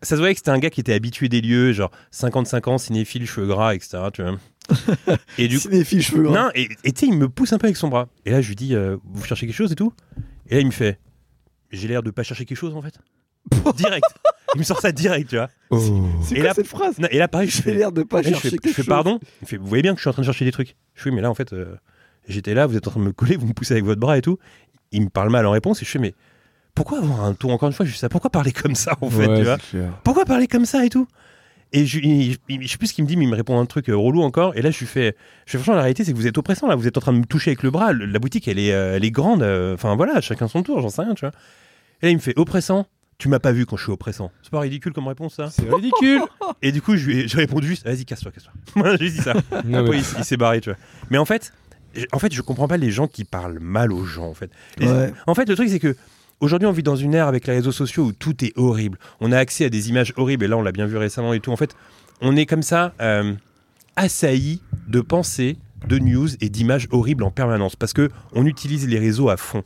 Ça 0.02 0.16
se 0.16 0.20
voyait 0.22 0.34
que 0.34 0.40
c'était 0.40 0.52
un 0.52 0.60
gars 0.60 0.70
qui 0.70 0.80
était 0.82 0.94
habitué 0.94 1.30
des 1.30 1.42
lieux, 1.42 1.74
genre 1.74 1.92
55 2.12 2.68
ans, 2.68 2.78
cinéphile, 2.78 3.28
cheveux 3.28 3.48
gras, 3.48 3.76
etc. 3.76 4.00
Tu 4.14 4.24
vois. 4.24 4.38
Et 5.38 5.48
du 5.48 5.60
Cinéphile, 5.60 6.02
cheveux 6.02 6.24
gras. 6.24 6.46
non, 6.46 6.50
et 6.56 6.68
tu 6.68 6.92
sais, 6.96 7.06
il 7.08 7.14
me 7.18 7.28
pousse 7.30 7.52
un 7.54 7.58
peu 7.58 7.68
avec 7.68 7.78
son 7.78 7.88
bras. 7.90 8.08
Et 8.26 8.32
là, 8.32 8.42
je 8.42 8.48
lui 8.48 8.56
dis, 8.56 8.74
euh, 8.76 8.98
vous 9.04 9.24
cherchez 9.24 9.46
quelque 9.48 9.56
chose 9.56 9.72
et 9.72 9.76
tout? 9.76 9.94
Et 10.50 10.56
là, 10.56 10.62
il 10.62 10.66
me 10.68 10.72
fait, 10.72 11.00
j'ai 11.72 11.88
l'air 11.88 12.04
de 12.04 12.12
pas 12.12 12.24
chercher 12.24 12.46
quelque 12.46 12.58
chose 12.58 12.76
en 12.76 12.82
fait. 12.82 12.94
direct. 13.76 14.06
Il 14.56 14.60
me 14.60 14.64
sort 14.64 14.80
ça 14.82 14.92
direct, 14.92 15.30
tu 15.30 15.36
vois. 15.36 15.50
Oh. 15.72 15.80
C'est 16.24 16.36
quoi 16.36 16.44
là- 16.46 16.54
cette 16.54 16.68
phrase? 16.68 17.00
Non, 17.00 17.08
et 17.12 17.18
là, 17.18 17.28
pareil, 17.28 17.50
je 17.50 17.56
J'ai 17.58 17.62
fais, 17.64 17.74
l'air 17.74 17.92
de 17.92 18.04
pas 18.04 18.18
là, 18.22 18.24
je 18.24 18.34
chercher 18.34 18.50
fais, 18.52 18.58
quelque 18.58 18.70
je 18.70 18.74
fais 18.76 18.82
chose. 18.84 18.88
pardon. 18.90 19.20
Il 19.42 19.48
fait, 19.48 19.58
vous 19.58 19.66
voyez 19.68 19.82
bien 19.82 19.94
que 19.94 19.98
je 19.98 20.02
suis 20.02 20.10
en 20.10 20.14
train 20.14 20.22
de 20.22 20.26
chercher 20.28 20.46
des 20.46 20.52
trucs. 20.52 20.76
Je 20.96 21.02
fais, 21.04 21.12
mais 21.12 21.22
là, 21.22 21.30
en 21.30 21.36
fait, 21.36 21.54
euh, 21.54 21.76
j'étais 22.28 22.54
là, 22.54 22.66
vous 22.68 22.76
êtes 22.78 22.88
en 22.88 22.92
train 22.92 23.00
de 23.00 23.06
me 23.06 23.14
coller, 23.14 23.36
vous 23.38 23.48
me 23.48 23.54
poussez 23.54 23.74
avec 23.74 23.86
votre 23.86 24.00
bras 24.00 24.18
et 24.18 24.22
tout. 24.22 24.38
Il 24.92 25.04
me 25.04 25.10
parle 25.10 25.30
mal 25.30 25.46
en 25.46 25.52
réponse 25.52 25.82
et 25.82 25.86
je 25.86 25.90
fais, 25.92 26.00
mais 26.00 26.14
pourquoi 26.76 27.00
avoir 27.00 27.24
un 27.26 27.34
ton 27.34 27.52
Encore 27.52 27.68
une 27.70 27.74
fois, 27.74 27.86
je 27.86 27.96
sais 27.96 28.10
pourquoi 28.10 28.30
parler 28.30 28.52
comme 28.52 28.76
ça 28.76 28.96
en 29.02 29.10
fait, 29.10 29.28
Ouais, 29.28 29.38
tu 29.40 29.44
vois 29.46 29.58
pourquoi 30.04 30.26
parler 30.26 30.48
comme 30.48 30.66
ça 30.66 30.86
et 30.86 30.90
tout 30.90 31.08
et 31.74 31.86
je, 31.86 32.00
il- 32.00 32.36
il- 32.50 32.62
je 32.64 32.68
sais 32.68 32.78
plus 32.78 32.88
ce 32.88 32.94
qu'il 32.94 33.06
me 33.06 33.08
dit, 33.08 33.16
mais 33.16 33.24
il 33.24 33.30
me 33.30 33.36
répond 33.38 33.58
un 33.58 33.66
truc 33.66 33.88
euh, 33.90 33.96
relou 33.96 34.24
encore. 34.24 34.58
Et 34.58 34.62
là, 34.62 34.72
je 34.72 34.80
lui 34.80 34.86
fais, 34.88 35.16
je 35.46 35.52
fais 35.54 35.58
franchement, 35.58 35.76
la 35.76 35.84
réalité, 35.84 36.04
c'est 36.04 36.12
que 36.12 36.18
vous 36.18 36.28
êtes 36.28 36.38
oppressant 36.38 36.68
là. 36.68 36.76
Vous 36.76 36.86
êtes 36.86 36.98
en 36.98 37.00
train 37.00 37.14
de 37.14 37.20
me 37.20 37.24
toucher 37.26 37.52
avec 37.52 37.64
le 37.64 37.72
bras. 37.72 37.94
Le- 37.94 38.06
la 38.06 38.20
boutique, 38.20 38.50
elle 38.50 38.60
est, 38.60 38.74
euh, 38.74 38.98
elle 38.98 39.06
est 39.06 39.12
grande. 39.12 39.42
euh, 39.42 39.74
Enfin 39.76 39.96
voilà, 39.96 40.20
chacun 40.20 40.50
son 40.50 40.64
tour, 40.64 40.82
j'en 40.82 40.90
sais 40.90 41.02
rien, 41.04 41.14
tu 41.14 41.22
vois. 41.22 41.32
Et 42.02 42.08
là, 42.08 42.10
il 42.12 42.16
me 42.16 42.20
fait 42.22 42.38
oppressant. 42.38 42.88
Tu 43.20 43.30
m'as 43.30 43.40
pas 43.40 43.54
vu 43.54 43.66
quand 43.66 43.78
je 43.78 43.84
suis 43.84 43.92
oppressant. 43.94 44.32
C'est 44.42 44.52
pas 44.52 44.60
ridicule 44.60 44.92
comme 44.92 45.08
réponse 45.08 45.36
ça. 45.36 45.50
C'est 45.50 45.72
ridicule. 45.74 46.20
Et 46.62 46.74
du 46.74 46.82
coup, 46.82 46.98
je 46.98 47.06
lui 47.08 47.20
ai- 47.22 47.26
répondu 47.28 47.68
juste, 47.68 47.86
vas-y, 47.86 48.04
casse-toi, 48.04 48.32
casse-toi. 48.34 48.52
Moi, 48.76 48.98
j'ai 48.98 49.10
dit 49.10 49.18
ça. 49.20 49.34
Non, 49.64 49.78
Après, 49.80 49.92
mais- 49.92 50.04
il, 50.20 50.26
s'est 50.26 50.36
barré, 50.36 50.60
tu 50.60 50.72
vois. 50.72 50.78
Mais 51.10 51.20
en 51.20 51.26
fait, 51.26 51.54
en 52.12 52.20
fait, 52.20 52.34
je 52.34 52.42
comprends 52.42 52.68
pas 52.68 52.76
les 52.78 52.92
gens 52.92 53.08
qui 53.08 53.24
parlent 53.24 53.60
mal 53.62 53.94
aux 53.94 54.04
gens, 54.04 54.26
en 54.28 54.34
fait. 54.34 54.52
Ouais. 54.82 55.14
En 55.26 55.36
fait, 55.36 55.48
le 55.48 55.56
truc, 55.56 55.70
c'est 55.70 55.80
que 55.80 55.96
aujourd'hui, 56.42 56.68
on 56.68 56.72
vit 56.72 56.84
dans 56.84 56.96
une 56.96 57.16
ère 57.16 57.28
avec 57.28 57.48
les 57.48 57.54
réseaux 57.54 57.72
sociaux 57.72 58.04
où 58.06 58.12
tout 58.12 58.44
est 58.44 58.52
horrible. 58.58 58.98
On 59.22 59.32
a 59.32 59.38
accès 59.38 59.66
à 59.66 59.70
des 59.70 59.90
images 59.90 60.14
horribles, 60.18 60.46
et 60.46 60.48
là, 60.48 60.58
on 60.58 60.62
l'a 60.62 60.72
bien 60.72 60.86
vu 60.86 60.98
récemment 60.98 61.34
et 61.34 61.40
tout. 61.40 61.52
En 61.52 61.58
fait, 61.58 61.76
on 62.20 62.36
est 62.36 62.46
comme 62.46 62.64
ça, 62.64 62.94
euh, 63.02 63.34
assailli 63.96 64.62
de 64.88 65.02
pensées, 65.02 65.58
de 65.88 65.98
news 65.98 66.30
et 66.42 66.50
d'images 66.50 66.88
horribles 66.92 67.24
en 67.24 67.32
permanence 67.32 67.76
parce 67.76 67.94
que 67.94 68.10
on 68.34 68.46
utilise 68.46 68.88
les 68.88 69.00
réseaux 69.00 69.30
à 69.30 69.38
fond. 69.38 69.64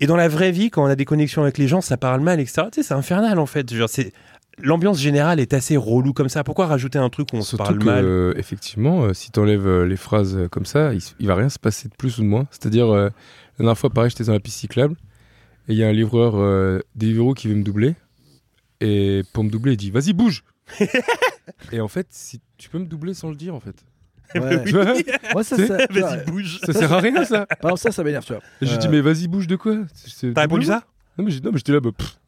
Et 0.00 0.06
dans 0.06 0.16
la 0.16 0.28
vraie 0.28 0.50
vie, 0.50 0.70
quand 0.70 0.82
on 0.82 0.86
a 0.86 0.96
des 0.96 1.04
connexions 1.04 1.42
avec 1.42 1.58
les 1.58 1.68
gens, 1.68 1.82
ça 1.82 1.98
parle 1.98 2.20
mal, 2.20 2.40
etc. 2.40 2.68
Tu 2.72 2.80
sais, 2.80 2.88
c'est 2.88 2.94
infernal 2.94 3.38
en 3.38 3.44
fait. 3.46 3.72
Genre, 3.72 3.88
c'est 3.88 4.12
l'ambiance 4.62 4.98
générale 4.98 5.40
est 5.40 5.52
assez 5.52 5.76
relou 5.76 6.12
comme 6.12 6.30
ça. 6.30 6.42
Pourquoi 6.42 6.66
rajouter 6.66 6.98
un 6.98 7.10
truc 7.10 7.28
où 7.32 7.36
on 7.36 7.42
se 7.42 7.50
Surtout 7.50 7.64
parle 7.64 7.78
que, 7.78 7.84
mal 7.84 8.04
euh, 8.04 8.32
effectivement, 8.36 9.04
euh, 9.04 9.12
si 9.12 9.30
tu 9.30 9.40
enlèves 9.40 9.82
les 9.82 9.96
phrases 9.96 10.36
euh, 10.36 10.48
comme 10.48 10.64
ça, 10.64 10.94
il, 10.94 11.02
il 11.18 11.26
va 11.26 11.34
rien 11.34 11.50
se 11.50 11.58
passer 11.58 11.88
de 11.88 11.94
plus 11.94 12.18
ou 12.18 12.22
de 12.22 12.26
moins. 12.26 12.46
C'est-à-dire, 12.50 12.88
euh, 12.88 13.04
la 13.04 13.10
dernière 13.58 13.78
fois, 13.78 13.90
pareil, 13.90 14.10
j'étais 14.10 14.24
dans 14.24 14.32
la 14.32 14.40
piste 14.40 14.58
cyclable 14.58 14.96
et 15.70 15.74
il 15.74 15.78
y 15.78 15.84
a 15.84 15.88
un 15.88 15.92
livreur 15.92 16.34
euh, 16.36 16.80
Deliveroo 16.96 17.34
qui 17.34 17.48
veut 17.48 17.54
me 17.54 17.62
doubler. 17.62 17.94
Et 18.80 19.22
pour 19.32 19.44
me 19.44 19.50
doubler, 19.50 19.72
il 19.72 19.76
dit 19.76 19.90
Vas-y, 19.90 20.12
bouge 20.12 20.44
Et 21.72 21.80
en 21.80 21.88
fait, 21.88 22.06
si 22.10 22.40
tu 22.58 22.68
peux 22.68 22.78
me 22.78 22.86
doubler 22.86 23.14
sans 23.14 23.30
le 23.30 23.36
dire, 23.36 23.54
en 23.54 23.60
fait. 23.60 23.76
Ouais. 24.34 24.62
Tu 24.66 24.72
vois 24.72 24.94
Moi, 25.34 25.42
ça, 25.44 25.56
C'est- 25.56 25.66
ça, 25.66 25.86
tu 25.88 25.98
vois, 26.00 26.16
Vas-y, 26.16 26.24
bouge. 26.26 26.60
Ça 26.64 26.72
sert 26.72 26.92
à 26.92 27.00
rien, 27.00 27.24
ça 27.24 27.46
par 27.46 27.70
exemple, 27.72 27.80
ça, 27.80 27.92
ça 27.92 28.04
m'énerve, 28.04 28.24
tu 28.24 28.32
vois. 28.32 28.42
Et 28.60 28.66
je 28.66 28.70
lui 28.72 28.78
dis 28.78 28.86
Euh, 28.86 28.90
Mais 28.90 29.00
vas-y, 29.00 29.26
bouge 29.28 29.46
de 29.46 29.56
quoi? 29.56 29.76
C'est- 29.94 30.32
T'as 30.32 30.42
répondu 30.42 30.66
ça? 30.66 30.84
Non, 31.18 31.24
mais 31.24 31.30
j'ai- 31.30 31.40
non, 31.40 31.50
mais 31.52 31.58
j'étais 31.58 31.72
là, 31.72 31.80
bah, 31.80 31.90
pff, 31.96 32.18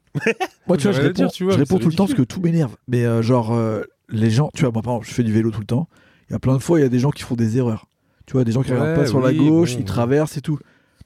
Moi, 0.66 0.76
tu 0.76 0.82
vois, 0.84 0.93
je 0.93 1.01
réponds, 1.01 1.12
dire, 1.14 1.30
tu 1.32 1.45
vois, 1.45 1.55
je 1.55 1.59
réponds 1.59 1.78
tout 1.78 1.88
le 1.88 1.95
temps 1.95 2.07
parce 2.07 2.16
que 2.18 2.22
tout 2.22 2.40
m'énerve. 2.40 2.76
Mais 2.88 3.05
euh, 3.05 3.22
genre, 3.22 3.53
euh, 3.55 3.82
les 4.09 4.30
gens, 4.30 4.51
tu 4.55 4.62
vois, 4.62 4.72
moi, 4.72 4.82
par 4.82 4.93
exemple, 4.95 5.09
je 5.09 5.14
fais 5.14 5.22
du 5.22 5.32
vélo 5.32 5.51
tout 5.51 5.61
le 5.61 5.66
temps. 5.66 5.88
Il 6.28 6.32
y 6.32 6.36
a 6.36 6.38
plein 6.38 6.55
de 6.55 6.59
fois, 6.62 6.78
il 6.78 6.82
y 6.82 6.86
a 6.86 6.88
des 6.90 6.99
gens 6.99 7.11
qui 7.11 7.22
font 7.22 7.34
des 7.36 7.57
erreurs. 7.57 7.86
Tu 8.26 8.32
vois, 8.34 8.45
des 8.45 8.53
gens 8.53 8.62
qui 8.62 8.70
Ouais, 8.72 8.78
regardent 8.78 8.97
pas 9.01 9.07
sur 9.07 9.20
la 9.20 9.32
gauche, 9.32 9.70
bon, 9.70 9.76
ils 9.76 9.78
ouais. 9.80 9.84
traversent 9.84 10.36
et 10.36 10.40
tout. 10.43 10.59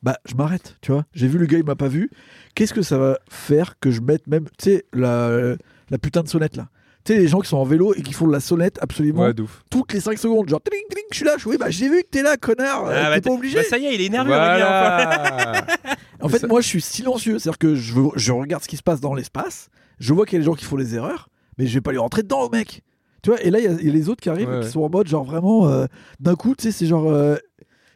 Bah, 0.02 0.16
je 0.28 0.34
m'arrête, 0.34 0.76
tu 0.82 0.92
vois. 0.92 1.04
J'ai 1.14 1.26
vu 1.26 1.38
le 1.38 1.46
gars, 1.46 1.58
il 1.58 1.64
m'a 1.64 1.74
pas 1.76 1.88
vu. 1.88 2.10
Qu'est-ce 2.54 2.74
que 2.74 2.82
ça 2.82 2.98
va 2.98 3.18
faire 3.30 3.78
que 3.80 3.90
je 3.90 4.00
mette 4.00 4.26
même, 4.26 4.44
tu 4.58 4.70
sais, 4.70 4.84
la, 4.92 5.56
la 5.90 5.98
putain 5.98 6.22
de 6.22 6.28
sonnette 6.28 6.56
là? 6.56 6.68
Tu 7.04 7.12
sais, 7.12 7.18
les 7.20 7.28
gens 7.28 7.38
qui 7.40 7.48
sont 7.48 7.56
en 7.56 7.64
vélo 7.64 7.94
et 7.94 8.02
qui 8.02 8.12
font 8.12 8.26
de 8.26 8.32
la 8.32 8.40
sonnette 8.40 8.78
absolument 8.82 9.22
ouais, 9.22 9.34
toutes 9.70 9.92
les 9.92 10.00
5 10.00 10.18
secondes. 10.18 10.48
Genre, 10.48 10.60
tling, 10.60 10.82
tling, 10.90 11.04
je 11.12 11.16
suis 11.16 11.24
là, 11.24 11.34
je 11.36 11.40
suis, 11.42 11.50
oui, 11.50 11.56
bah, 11.56 11.70
j'ai 11.70 11.88
vu 11.88 12.02
que 12.02 12.08
t'es 12.10 12.22
là, 12.22 12.36
connard. 12.36 12.86
euh, 12.86 12.92
Ah, 12.96 13.08
bah, 13.10 13.14
t'es 13.20 13.28
pas 13.28 13.34
obligé. 13.34 13.56
bah, 13.58 13.62
ça 13.68 13.78
y 13.78 13.86
est, 13.86 13.94
il 13.94 14.00
est 14.00 14.06
énervé. 14.06 14.32
Enfin. 14.32 14.56
Voilà 14.56 15.66
En 16.20 16.28
fait, 16.28 16.46
moi, 16.48 16.60
je 16.60 16.66
suis 16.66 16.80
silencieux. 16.82 17.38
C'est-à-dire 17.38 17.58
que 17.58 17.74
je, 17.76 18.32
regarde 18.32 18.62
ce 18.62 18.68
qui 18.68 18.76
se 18.76 18.82
passe 18.82 19.00
dans 19.00 19.14
l'espace. 19.14 19.68
Je 20.00 20.12
vois 20.14 20.26
qu'il 20.26 20.34
y 20.34 20.36
a 20.36 20.40
des 20.40 20.46
gens 20.46 20.54
qui 20.54 20.64
font 20.64 20.76
des 20.76 20.94
erreurs, 20.96 21.28
mais 21.58 21.66
je 21.66 21.74
vais 21.74 21.80
pas 21.80 21.92
lui 21.92 21.98
rentrer 21.98 22.22
dedans, 22.22 22.48
mec. 22.50 22.82
Tu 23.22 23.30
vois, 23.30 23.40
et 23.42 23.50
là, 23.50 23.60
il 23.60 23.64
y, 23.64 23.68
a- 23.68 23.72
il 23.80 23.86
y 23.86 23.90
a 23.90 23.92
les 23.92 24.08
autres 24.08 24.20
qui 24.20 24.28
arrivent 24.28 24.48
Ouais, 24.48 24.60
qui 24.60 24.66
ouais. 24.66 24.70
sont 24.72 24.80
en 24.82 24.88
mode, 24.90 25.06
genre 25.06 25.24
vraiment, 25.24 25.68
euh, 25.68 25.86
d'un 26.20 26.34
coup, 26.34 26.54
tu 26.56 26.64
sais, 26.64 26.72
c'est 26.72 26.86
genre. 26.86 27.08
euh, 27.10 27.36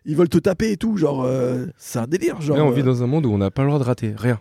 ils 0.05 0.16
veulent 0.16 0.28
te 0.28 0.38
taper 0.38 0.72
et 0.72 0.76
tout. 0.76 0.96
Genre, 0.96 1.22
euh, 1.24 1.66
c'est 1.76 1.98
un 1.98 2.07
délire. 2.07 2.40
Genre, 2.40 2.57
Là, 2.57 2.64
on 2.64 2.70
vit 2.70 2.80
euh, 2.82 2.84
dans 2.84 3.03
un 3.03 3.07
monde 3.07 3.26
où 3.26 3.30
on 3.30 3.38
n'a 3.38 3.51
pas 3.51 3.62
le 3.62 3.68
droit 3.68 3.78
de 3.78 3.84
rater, 3.84 4.14
rien. 4.16 4.40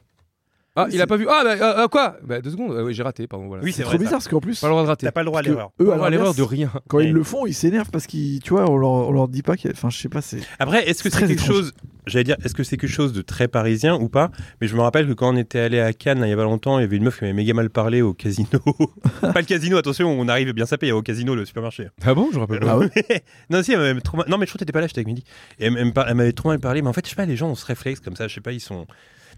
Ah, 0.85 0.87
il 0.91 1.01
a 1.01 1.07
pas 1.07 1.17
vu. 1.17 1.25
Ah, 1.29 1.41
bah, 1.43 1.51
euh, 1.59 1.83
euh, 1.83 1.87
quoi 1.87 2.17
Bah, 2.23 2.41
deux 2.41 2.51
secondes. 2.51 2.71
Euh, 2.73 2.83
oui, 2.83 2.93
j'ai 2.93 3.03
raté, 3.03 3.27
pardon. 3.27 3.47
Voilà. 3.47 3.63
Oui, 3.63 3.71
c'est 3.71 3.77
c'est 3.77 3.83
trop 3.83 3.91
vrai. 3.91 3.97
bizarre 3.99 4.11
ça. 4.11 4.17
parce 4.17 4.27
qu'en 4.29 4.39
plus, 4.39 4.59
Pas 4.59 4.67
le 4.67 4.71
droit 4.71 4.83
de 4.83 4.87
rater. 4.87 5.05
T'as 5.05 5.11
pas 5.11 5.21
le 5.21 5.25
droit 5.27 5.39
à 5.39 5.43
parce 5.43 5.47
que 5.53 5.57
l'erreur. 5.57 5.71
eux, 5.81 5.85
Pas 5.85 5.91
à 5.91 5.93
le 5.93 5.97
droit 5.97 6.07
à 6.07 6.09
l'erreur 6.09 6.33
de 6.35 6.41
rien. 6.43 6.71
quand 6.87 6.99
ils 6.99 7.11
le 7.13 7.23
font, 7.23 7.45
ils 7.45 7.53
s'énervent 7.53 7.91
parce 7.91 8.07
qu'ils, 8.07 8.39
tu 8.41 8.51
vois, 8.51 8.69
on 8.69 8.77
leur, 8.77 8.89
on 8.91 9.11
leur 9.11 9.27
dit 9.27 9.41
pas 9.43 9.55
qu'il 9.57 9.69
y 9.69 9.73
a- 9.73 9.75
Enfin, 9.75 9.89
je 9.89 9.97
sais 9.97 10.09
pas, 10.09 10.21
c'est. 10.21 10.39
Après, 10.59 10.87
est-ce 10.89 11.03
que 11.03 11.09
C'est 11.09 11.17
très 11.17 11.27
quelque 11.27 11.41
étrange. 11.43 11.55
chose, 11.55 11.73
j'allais 12.07 12.23
dire, 12.23 12.35
est-ce 12.43 12.53
que 12.53 12.63
c'est 12.63 12.77
quelque 12.77 12.89
chose 12.91 13.13
de 13.13 13.21
très 13.21 13.47
parisien 13.47 13.95
ou 13.95 14.09
pas? 14.09 14.31
Mais 14.61 14.67
je 14.67 14.75
me 14.75 14.81
rappelle 14.81 15.07
que 15.07 15.13
quand 15.13 15.33
on 15.33 15.37
était 15.37 15.59
allé 15.59 15.79
à 15.79 15.93
Cannes, 15.93 16.19
là, 16.19 16.27
il 16.27 16.29
y 16.29 16.33
a 16.33 16.37
pas 16.37 16.43
longtemps, 16.43 16.79
il 16.79 16.81
y 16.83 16.85
avait 16.85 16.97
une 16.97 17.03
meuf 17.03 17.17
qui 17.19 17.23
m'avait 17.25 17.33
méga 17.33 17.53
mal 17.53 17.69
parlé 17.69 18.01
au 18.01 18.13
casino. 18.13 18.59
pas 19.21 19.33
le 19.39 19.45
casino, 19.45 19.77
attention, 19.77 20.09
on 20.09 20.27
arrive 20.27 20.51
bien 20.53 20.65
sapé, 20.65 20.87
il 20.87 20.89
y 20.89 20.91
a 20.93 20.95
au 20.95 21.01
casino, 21.01 21.35
le 21.35 21.45
supermarché. 21.45 21.87
Ah 22.05 22.13
bon, 22.13 22.29
je 22.33 22.39
rappelle 22.39 22.59
pas. 22.59 22.71
Ah 22.71 22.77
ouais? 22.79 22.89
non, 23.49 23.61
si, 23.63 23.73
elle 23.73 23.79
m'avait 23.79 24.01
trop 24.01 24.17
mal- 24.17 24.27
Non, 24.29 24.37
mais 24.37 24.45
je 24.45 24.51
crois 24.51 24.57
que 24.59 24.65
t'étais 24.65 24.71
pas 24.73 24.81
là, 24.81 24.87
j'étais 24.87 24.99
avec 24.99 25.07
Mehdi. 25.07 25.23
Et 25.59 25.65
elle 25.67 26.15
m'avait 26.15 26.31
trop 26.33 26.49
mal 26.49 26.59
parlé, 26.59 26.81
mais 26.81 26.89
en 26.89 26.93
fait, 26.93 27.05
je 27.05 27.09
sais 27.09 27.15
pas, 27.15 27.25
les 27.25 27.35
gens 27.35 27.49
ont 27.49 27.55
ce 27.55 27.65
réflexe 27.65 27.99
comme 27.99 28.15
ça, 28.15 28.27
je 28.27 28.33
sais 28.35 28.41
pas, 28.41 28.51
ils 28.51 28.59
sont. 28.59 28.85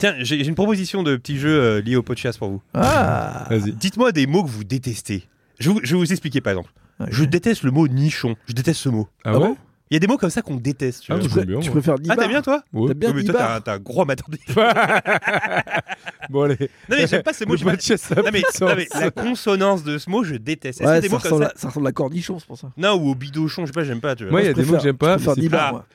Tiens, 0.01 0.15
j'ai 0.17 0.43
une 0.47 0.55
proposition 0.55 1.03
de 1.03 1.15
petit 1.15 1.37
jeu 1.37 1.49
euh, 1.51 1.79
lié 1.81 1.95
au 1.95 2.01
podcast 2.01 2.39
pour 2.39 2.49
vous. 2.49 2.61
Ah 2.73 3.45
Vas-y. 3.51 3.71
Dites-moi 3.73 4.11
des 4.11 4.25
mots 4.25 4.43
que 4.43 4.49
vous 4.49 4.63
détestez. 4.63 5.27
Je 5.59 5.69
vais 5.69 5.73
vous, 5.75 5.79
je 5.83 5.95
vais 5.95 5.99
vous 6.01 6.11
expliquer 6.11 6.41
par 6.41 6.53
exemple. 6.53 6.71
Je 7.09 7.23
déteste 7.23 7.61
le 7.61 7.69
mot 7.69 7.87
nichon. 7.87 8.35
Je 8.47 8.53
déteste 8.53 8.79
ce 8.79 8.89
mot. 8.89 9.07
Ah, 9.23 9.29
Ah 9.35 9.37
ouais? 9.37 9.39
Bon 9.49 9.57
Il 9.91 9.93
y 9.93 9.97
a 9.97 9.99
des 9.99 10.07
mots 10.07 10.17
comme 10.17 10.31
ça 10.31 10.41
qu'on 10.41 10.55
déteste. 10.55 11.03
Tu 11.03 11.11
Ah, 11.11 11.17
vois. 11.17 11.23
tu, 11.23 11.29
pré- 11.29 11.45
bien, 11.45 11.59
tu 11.59 11.69
préfères 11.69 11.93
Ah, 11.99 12.01
Nibar 12.01 12.17
t'aimes 12.17 12.29
bien 12.29 12.41
toi? 12.41 12.63
Ouais. 12.73 12.87
T'aimes 12.87 12.97
bien 12.97 13.13
mais 13.13 13.23
toi, 13.25 13.61
t'as 13.63 13.75
un- 13.75 13.79
gros 13.79 14.01
amateur 14.01 14.27
de. 14.27 14.37
Bon, 16.31 16.41
allez. 16.45 16.57
Non, 16.89 16.97
mais 16.97 17.05
j'aime 17.05 17.21
pas 17.21 17.33
ces 17.33 17.45
mots. 17.45 17.55
Ça 17.57 17.65
Non, 17.65 18.23
mais, 18.33 18.39
a 18.39 18.65
non, 18.65 18.75
mais 18.75 18.87
la 18.99 19.11
consonance 19.11 19.83
de 19.83 19.99
ce 19.99 20.09
mot, 20.09 20.23
je 20.23 20.33
déteste. 20.33 20.81
Est-ce 20.81 20.89
Ouais, 20.89 20.95
que 20.97 21.01
des 21.03 21.09
ça 21.09 21.15
mots 21.15 21.21
comme 21.21 21.31
ressemble, 21.33 21.43
ça 21.45 21.51
à, 21.55 21.59
ça 21.59 21.67
ressemble 21.67 21.85
à 21.87 21.91
cornichon, 21.91 22.39
c'est 22.39 22.47
pour 22.47 22.57
ça. 22.57 22.71
Non, 22.75 22.93
ou 22.95 23.09
au 23.11 23.13
bidochon, 23.15 23.63
je 23.63 23.67
sais 23.67 23.71
pas, 23.73 23.83
j'aime 23.83 24.01
pas. 24.01 24.15
Tu 24.15 24.23
vois. 24.23 24.31
Moi, 24.31 24.41
il 24.41 24.45
y 24.45 24.47
a 24.47 24.51
je 24.51 24.55
des 24.55 24.65
mots 24.65 24.77
que 24.77 24.81
j'aime 24.83 24.97
pas. 24.97 25.19
je 25.19 25.29
Ah. 25.53 25.85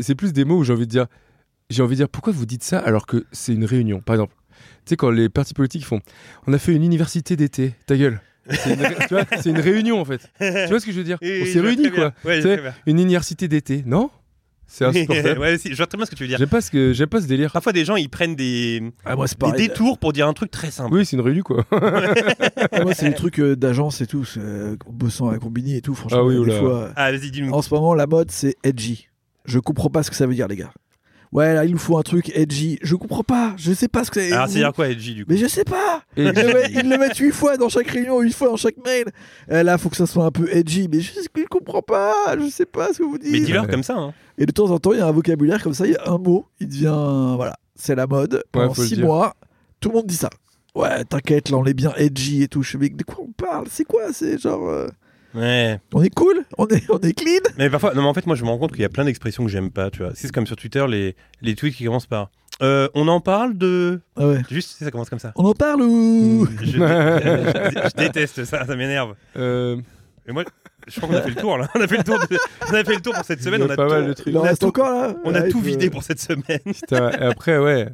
c'est 0.00 0.14
plus 0.14 0.34
des 0.34 0.44
mots 0.44 0.58
où 0.58 0.64
j'ai 0.64 0.74
envie 0.74 0.86
de 0.86 0.90
dire, 0.90 1.06
j'ai 1.70 1.82
envie 1.82 1.94
de 1.96 2.00
dire 2.02 2.08
pourquoi 2.08 2.32
vous 2.32 2.46
dites 2.46 2.62
ça 2.64 2.78
alors 2.78 3.06
que 3.06 3.24
c'est 3.32 3.52
une 3.54 3.64
réunion? 3.64 4.00
Par 4.00 4.14
exemple, 4.16 4.34
tu 4.84 4.90
sais 4.90 4.96
quand 4.96 5.10
les 5.10 5.28
partis 5.28 5.54
politiques 5.54 5.84
font, 5.84 6.00
on 6.46 6.52
a 6.52 6.58
fait 6.58 6.74
une 6.74 6.82
université 6.82 7.36
d'été, 7.36 7.74
ta 7.86 7.96
gueule. 7.96 8.20
C'est 8.50 8.72
une, 9.50 9.56
ré- 9.58 9.60
réunion 9.72 10.00
en 10.00 10.04
fait. 10.06 10.30
Tu 10.38 10.68
vois 10.70 10.80
ce 10.80 10.86
que 10.86 10.92
je 10.92 10.96
veux 10.98 11.04
dire? 11.04 11.18
Et 11.20 11.42
On 11.42 11.46
s'est 11.46 11.60
réunis 11.60 11.90
quoi. 11.90 12.12
Ouais. 12.24 12.40
Une 12.86 12.98
université 12.98 13.46
d'été, 13.48 13.82
non? 13.84 14.10
C'est 14.66 14.84
insupportable. 14.86 15.38
ouais, 15.40 15.56
si, 15.58 15.70
je 15.70 15.76
vois 15.76 15.86
très 15.86 15.96
bien 15.96 16.04
ce 16.06 16.10
que 16.10 16.16
tu 16.16 16.22
veux 16.24 16.28
dire. 16.28 16.38
J'aime 16.38 16.48
pas 16.48 16.60
ce 16.62 16.70
que 16.70 16.92
j'aime 16.94 17.08
pas 17.08 17.20
ce 17.22 17.26
délire. 17.26 17.52
Parfois, 17.52 17.72
des 17.72 17.84
gens, 17.86 17.96
ils 17.96 18.08
prennent 18.10 18.36
des, 18.36 18.82
Ah, 19.04 19.16
moi, 19.16 19.26
des 19.26 19.34
pareil. 19.34 19.68
détours 19.68 19.98
pour 19.98 20.12
dire 20.14 20.28
un 20.28 20.32
truc 20.34 20.50
très 20.50 20.70
simple. 20.70 20.94
Oui, 20.94 21.04
c'est 21.06 21.16
une 21.16 21.22
réunion 21.22 21.42
quoi. 21.42 21.64
Ah, 21.72 22.84
moi, 22.84 22.94
c'est 22.94 23.08
des 23.10 23.14
trucs 23.14 23.40
euh, 23.40 23.54
d'agence 23.56 24.00
et 24.00 24.06
tout, 24.06 24.26
euh, 24.38 24.76
bossant 24.90 25.28
à 25.28 25.38
Combini 25.38 25.76
et 25.76 25.80
tout. 25.82 25.94
Franchement, 25.94 26.18
Ah 26.20 26.24
oui, 26.24 26.42
des 26.46 26.58
fois, 26.58 26.84
euh, 26.84 26.92
Ah, 26.96 27.10
vas-y, 27.12 27.30
dis-nous. 27.30 27.52
en 27.52 27.60
ce 27.62 27.72
moment, 27.74 27.94
la 27.94 28.06
mode, 28.06 28.30
c'est 28.30 28.56
edgy. 28.64 29.08
Je 29.46 29.58
comprends 29.58 29.88
pas 29.90 30.02
ce 30.02 30.10
que 30.10 30.16
ça 30.16 30.26
veut 30.26 30.34
dire, 30.34 30.48
les 30.48 30.56
gars. 30.56 30.72
Ouais, 31.32 31.52
là, 31.54 31.64
il 31.66 31.72
nous 31.72 31.78
faut 31.78 31.98
un 31.98 32.02
truc 32.02 32.30
edgy. 32.34 32.78
Je 32.82 32.94
comprends 32.96 33.22
pas. 33.22 33.54
Je 33.58 33.72
sais 33.72 33.88
pas 33.88 34.02
ce 34.04 34.10
que 34.10 34.20
c'est. 34.20 34.32
Alors, 34.32 34.48
c'est 34.48 34.54
dire 34.60 34.72
quoi, 34.72 34.88
Edgy, 34.88 35.14
du 35.14 35.24
coup 35.26 35.30
Mais 35.32 35.36
je 35.36 35.46
sais 35.46 35.64
pas. 35.64 36.02
Ils 36.16 36.24
le, 36.24 36.32
mettent, 36.32 36.70
ils 36.72 36.88
le 36.88 36.96
mettent 36.98 37.16
huit 37.18 37.32
fois 37.32 37.56
dans 37.56 37.68
chaque 37.68 37.88
réunion, 37.88 38.20
huit 38.20 38.32
fois 38.34 38.48
dans 38.48 38.56
chaque 38.56 38.76
mail. 38.84 39.04
Et 39.50 39.62
là, 39.62 39.76
faut 39.78 39.90
que 39.90 39.96
ça 39.96 40.06
soit 40.06 40.24
un 40.24 40.30
peu 40.30 40.48
edgy. 40.50 40.88
Mais 40.90 41.00
je, 41.00 41.12
je 41.14 41.44
comprends 41.50 41.82
pas. 41.82 42.14
Je 42.38 42.48
sais 42.48 42.64
pas 42.66 42.92
ce 42.92 42.98
que 42.98 43.02
vous 43.04 43.18
dites. 43.18 43.30
Mais 43.30 43.40
dis-leur 43.40 43.64
Ouais. 43.64 43.70
comme 43.70 43.82
ça. 43.82 43.96
Hein. 43.96 44.14
Et 44.38 44.46
de 44.46 44.52
temps 44.52 44.70
en 44.70 44.78
temps, 44.78 44.92
il 44.92 44.98
y 44.98 45.02
a 45.02 45.06
un 45.06 45.12
vocabulaire 45.12 45.62
comme 45.62 45.74
ça. 45.74 45.86
Il 45.86 45.92
y 45.92 45.96
a 45.96 46.08
un 46.10 46.18
mot. 46.18 46.46
Il 46.60 46.68
devient. 46.68 47.34
Voilà. 47.36 47.56
C'est 47.74 47.94
la 47.94 48.06
mode. 48.06 48.42
Pendant 48.50 48.72
faut 48.74 48.82
le 48.82 48.88
six 48.88 48.94
dire. 48.96 49.04
mois, 49.04 49.34
tout 49.80 49.90
le 49.90 49.96
monde 49.96 50.06
dit 50.06 50.16
ça. 50.16 50.30
Ouais, 50.74 51.04
t'inquiète, 51.04 51.50
là, 51.50 51.58
on 51.58 51.64
est 51.66 51.74
bien 51.74 51.92
edgy 51.96 52.42
et 52.42 52.48
tout. 52.48 52.62
Je 52.62 52.70
fais, 52.70 52.78
mais 52.78 52.88
de 52.88 53.02
quoi 53.02 53.24
on 53.26 53.32
parle? 53.32 53.66
C'est 53.70 53.84
quoi? 53.84 54.12
C'est 54.12 54.38
genre. 54.40 54.68
euh, 54.68 54.86
Ouais. 55.34 55.78
On 55.92 56.02
est 56.02 56.14
cool 56.14 56.44
On 56.56 56.66
est, 56.68 56.82
on 56.90 56.98
est 57.00 57.12
clean 57.12 57.40
Mais 57.58 57.68
parfois, 57.70 57.92
non, 57.94 58.02
mais 58.02 58.08
en 58.08 58.14
fait, 58.14 58.26
moi, 58.26 58.34
je 58.36 58.44
me 58.44 58.48
rends 58.48 58.58
compte 58.58 58.72
qu'il 58.72 58.80
y 58.82 58.84
a 58.84 58.88
plein 58.88 59.04
d'expressions 59.04 59.44
que 59.44 59.50
j'aime 59.50 59.70
pas, 59.70 59.90
tu 59.90 60.02
vois. 60.02 60.12
C'est 60.14 60.32
comme 60.32 60.46
sur 60.46 60.56
Twitter, 60.56 60.84
les, 60.88 61.16
les 61.42 61.54
tweets 61.54 61.74
qui 61.74 61.84
commencent 61.84 62.06
par 62.06 62.30
euh, 62.62 62.88
On 62.94 63.06
en 63.08 63.20
parle 63.20 63.56
de. 63.56 64.00
Ah 64.16 64.26
ouais. 64.26 64.42
Juste, 64.50 64.82
ça 64.82 64.90
commence 64.90 65.10
comme 65.10 65.18
ça. 65.20 65.32
On 65.36 65.44
en 65.44 65.54
parle 65.54 65.82
ou. 65.82 66.46
Je, 66.60 66.66
je- 66.66 66.72
je 66.78 67.96
déteste 67.96 68.44
ça, 68.44 68.66
ça 68.66 68.74
m'énerve. 68.74 69.14
euh, 69.36 69.76
Et 70.26 70.32
moi, 70.32 70.44
je 70.88 70.96
crois 70.98 71.08
qu'on 71.10 71.16
a 71.16 71.22
fait 71.22 71.28
le 71.30 71.36
tour, 71.36 71.56
là. 71.58 71.68
On 71.74 71.80
a 71.80 71.86
fait 71.86 71.98
le 71.98 72.04
tour, 72.04 72.18
de- 72.18 72.36
on 72.70 72.74
a 72.74 72.82
fait 72.84 72.94
le 72.96 73.00
tour 73.00 73.14
pour 73.14 73.24
cette 73.24 73.42
semaine. 73.42 73.62
On 73.62 73.70
a, 73.70 73.76
pas 73.76 73.84
tout, 73.86 73.90
mal 73.92 74.06
de 74.08 74.12
trucs. 74.14 74.34
On 74.34 74.42
a 74.42 74.56
tout- 74.56 74.66
encore 74.66 74.90
là 74.90 75.14
on 75.24 75.34
a 75.34 75.42
Ouais, 75.42 75.48
tout 75.50 75.60
vidé 75.60 75.88
pour 75.90 76.02
cette 76.02 76.20
semaine. 76.20 76.58
putain, 76.64 77.10
et 77.10 77.22
après 77.24 77.58
ouais. 77.58 77.88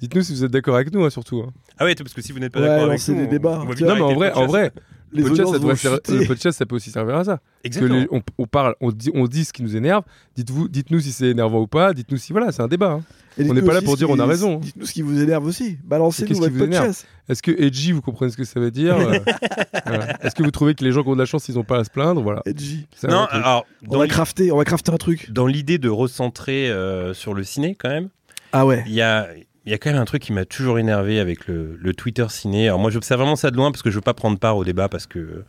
Dites-nous 0.00 0.22
si 0.22 0.32
vous 0.32 0.44
êtes 0.44 0.50
d'accord 0.52 0.76
avec 0.76 0.92
nous 0.92 1.04
hein, 1.04 1.10
surtout. 1.10 1.40
hein. 1.46 1.52
Ah 1.78 1.84
ouais, 1.84 1.94
parce 1.94 2.14
que 2.14 2.22
si 2.22 2.30
vous 2.32 2.38
n'êtes 2.38 2.52
pas 2.52 2.60
Ouais, 2.60 2.66
d'accord 2.66 2.84
avec 2.84 2.98
lancer 2.98 3.12
nous, 3.12 3.20
des 3.22 3.26
on- 3.26 3.30
débats. 3.30 3.60
on 3.62 3.64
Non 3.86 3.94
mais 3.96 4.00
en 4.00 4.14
vrai, 4.14 4.32
en 4.32 4.46
vrai, 4.46 4.72
Les 5.12 5.22
le 5.22 5.28
podcast, 5.28 5.40
audiences 5.40 5.52
ça 5.54 5.58
devrait 5.58 5.72
vont 5.72 5.76
faire- 5.78 5.94
chuter. 5.94 6.18
le 6.18 6.26
podcast 6.26 6.58
ça 6.58 6.66
peut 6.66 6.76
aussi 6.76 6.90
servir 6.90 7.16
à 7.16 7.24
ça. 7.24 7.36
Que 7.36 7.42
Exactement. 7.68 7.98
les- 8.00 8.08
on, 8.10 8.22
on 8.38 8.46
parle, 8.46 8.74
on 8.80 8.90
dit, 8.92 9.10
on 9.14 9.26
dit 9.26 9.44
ce 9.44 9.52
qui 9.52 9.62
nous 9.62 9.74
énerve. 9.76 10.02
Dites-vous, 10.36 10.68
dites-nous 10.68 11.00
si 11.00 11.12
c'est 11.12 11.28
énervant 11.28 11.60
ou 11.60 11.66
pas. 11.66 11.94
Dites-nous 11.94 12.18
si 12.18 12.32
voilà, 12.32 12.52
c'est 12.52 12.62
un 12.62 12.68
débat. 12.68 12.92
hein. 12.92 13.02
On 13.40 13.54
n'est 13.54 13.62
pas 13.62 13.72
là 13.72 13.82
pour 13.82 13.92
ce 13.92 13.98
dire 13.98 14.08
qui- 14.08 14.12
on 14.14 14.18
a 14.18 14.26
raison. 14.26 14.56
Dites-nous 14.58 14.84
ce 14.86 14.92
qui 14.92 15.02
vous 15.02 15.20
énerve 15.22 15.46
aussi. 15.46 15.78
Balancez-nous 15.84 16.38
votre 16.38 16.52
vous 16.52 16.64
énerve 16.64 16.84
podcast. 16.86 17.06
Est-ce 17.28 17.42
que 17.42 17.52
edgy, 17.52 17.92
vous 17.92 18.02
comprenez 18.02 18.30
ce 18.32 18.36
que 18.36 18.44
ça 18.44 18.58
veut 18.58 18.70
dire 18.72 18.96
Euh, 18.98 19.18
voilà. 19.86 20.24
Est-ce 20.24 20.34
que 20.34 20.42
vous 20.42 20.50
trouvez 20.50 20.74
que 20.74 20.84
les 20.84 20.90
gens 20.92 21.02
qui 21.02 21.08
ont 21.10 21.14
de 21.14 21.18
la 21.20 21.24
chance, 21.26 21.48
ils 21.48 21.54
n'ont 21.54 21.62
pas 21.64 21.78
à 21.78 21.84
se 21.84 21.90
plaindre 21.90 22.20
Voilà. 22.22 22.42
Edgy. 22.46 22.86
Non, 23.08 23.26
alors, 23.30 23.64
On 23.88 23.98
va 23.98 24.06
crafter, 24.08 24.50
on 24.50 24.56
va 24.56 24.64
crafter 24.64 24.90
un 24.92 24.96
truc. 24.96 25.30
dans 25.30 25.46
l'idée 25.46 25.78
de 25.78 25.88
recentrer 25.88 26.68
euh, 26.70 27.14
sur 27.14 27.32
le 27.34 27.44
ciné, 27.44 27.74
quand 27.76 27.88
même, 27.90 28.08
Ah 28.52 28.66
ouais. 28.66 28.82
il 28.86 28.92
y 28.94 29.02
a, 29.02 29.28
il 29.68 29.70
y 29.70 29.74
a 29.74 29.78
quand 29.78 29.90
même 29.90 30.00
un 30.00 30.06
truc 30.06 30.22
qui 30.22 30.32
m'a 30.32 30.46
toujours 30.46 30.78
énervé 30.78 31.20
avec 31.20 31.46
le, 31.46 31.76
le 31.78 31.92
Twitter 31.94 32.24
ciné. 32.30 32.68
Alors 32.68 32.78
moi, 32.80 32.90
j'observe 32.90 33.20
vraiment 33.20 33.36
ça 33.36 33.50
de 33.50 33.56
loin 33.56 33.70
parce 33.70 33.82
que 33.82 33.90
je 33.90 33.96
veux 33.96 34.00
pas 34.00 34.14
prendre 34.14 34.38
part 34.38 34.56
au 34.56 34.64
débat 34.64 34.88
parce 34.88 35.06
que 35.06 35.44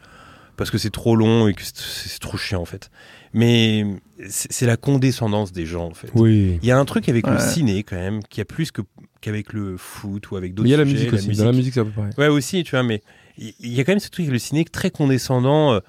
parce 0.57 0.71
que 0.71 0.77
c'est 0.77 0.89
trop 0.89 1.15
long 1.15 1.47
et 1.47 1.53
que 1.53 1.61
c'est- 1.63 2.19
trop 2.19 2.35
chiant 2.37 2.61
en 2.61 2.65
fait. 2.65 2.91
Mais 3.31 3.85
c'est 4.29 4.65
la 4.65 4.75
condescendance 4.75 5.53
des 5.53 5.65
gens 5.65 5.85
en 5.87 5.93
fait. 5.93 6.09
Oui. 6.15 6.59
Il 6.61 6.67
y 6.67 6.71
a 6.71 6.77
un 6.77 6.83
truc 6.83 7.07
avec 7.07 7.25
le 7.27 7.39
ciné 7.39 7.83
quand 7.83 7.95
même 7.95 8.21
qui 8.23 8.41
a 8.41 8.45
plus 8.45 8.71
que 8.71 8.81
qu'avec 9.21 9.53
le 9.53 9.77
foot 9.77 10.31
ou 10.31 10.35
avec 10.35 10.53
d'autres 10.53 10.67
il 10.67 10.71
y 10.71 10.73
a 10.73 10.77
la 10.77 10.83
musique 10.85 11.13
aussi. 11.13 11.29
Dans 11.37 11.45
la 11.45 11.53
musique, 11.53 11.73
c'est 11.75 11.79
un 11.79 11.85
peu 11.85 11.91
pareil. 11.91 12.11
Ouais, 12.17 12.27
aussi, 12.27 12.63
tu 12.65 12.71
vois, 12.71 12.83
mais 12.83 13.01
il 13.37 13.53
il 13.61 13.73
y 13.73 13.79
a 13.79 13.85
quand 13.85 13.93
même 13.93 13.99
ce 13.99 14.09
truc 14.09 14.25
avec 14.25 14.33
le 14.33 14.39
ciné 14.39 14.65
très 14.65 14.91
condescendant 14.91 15.73
euh, 15.75 15.79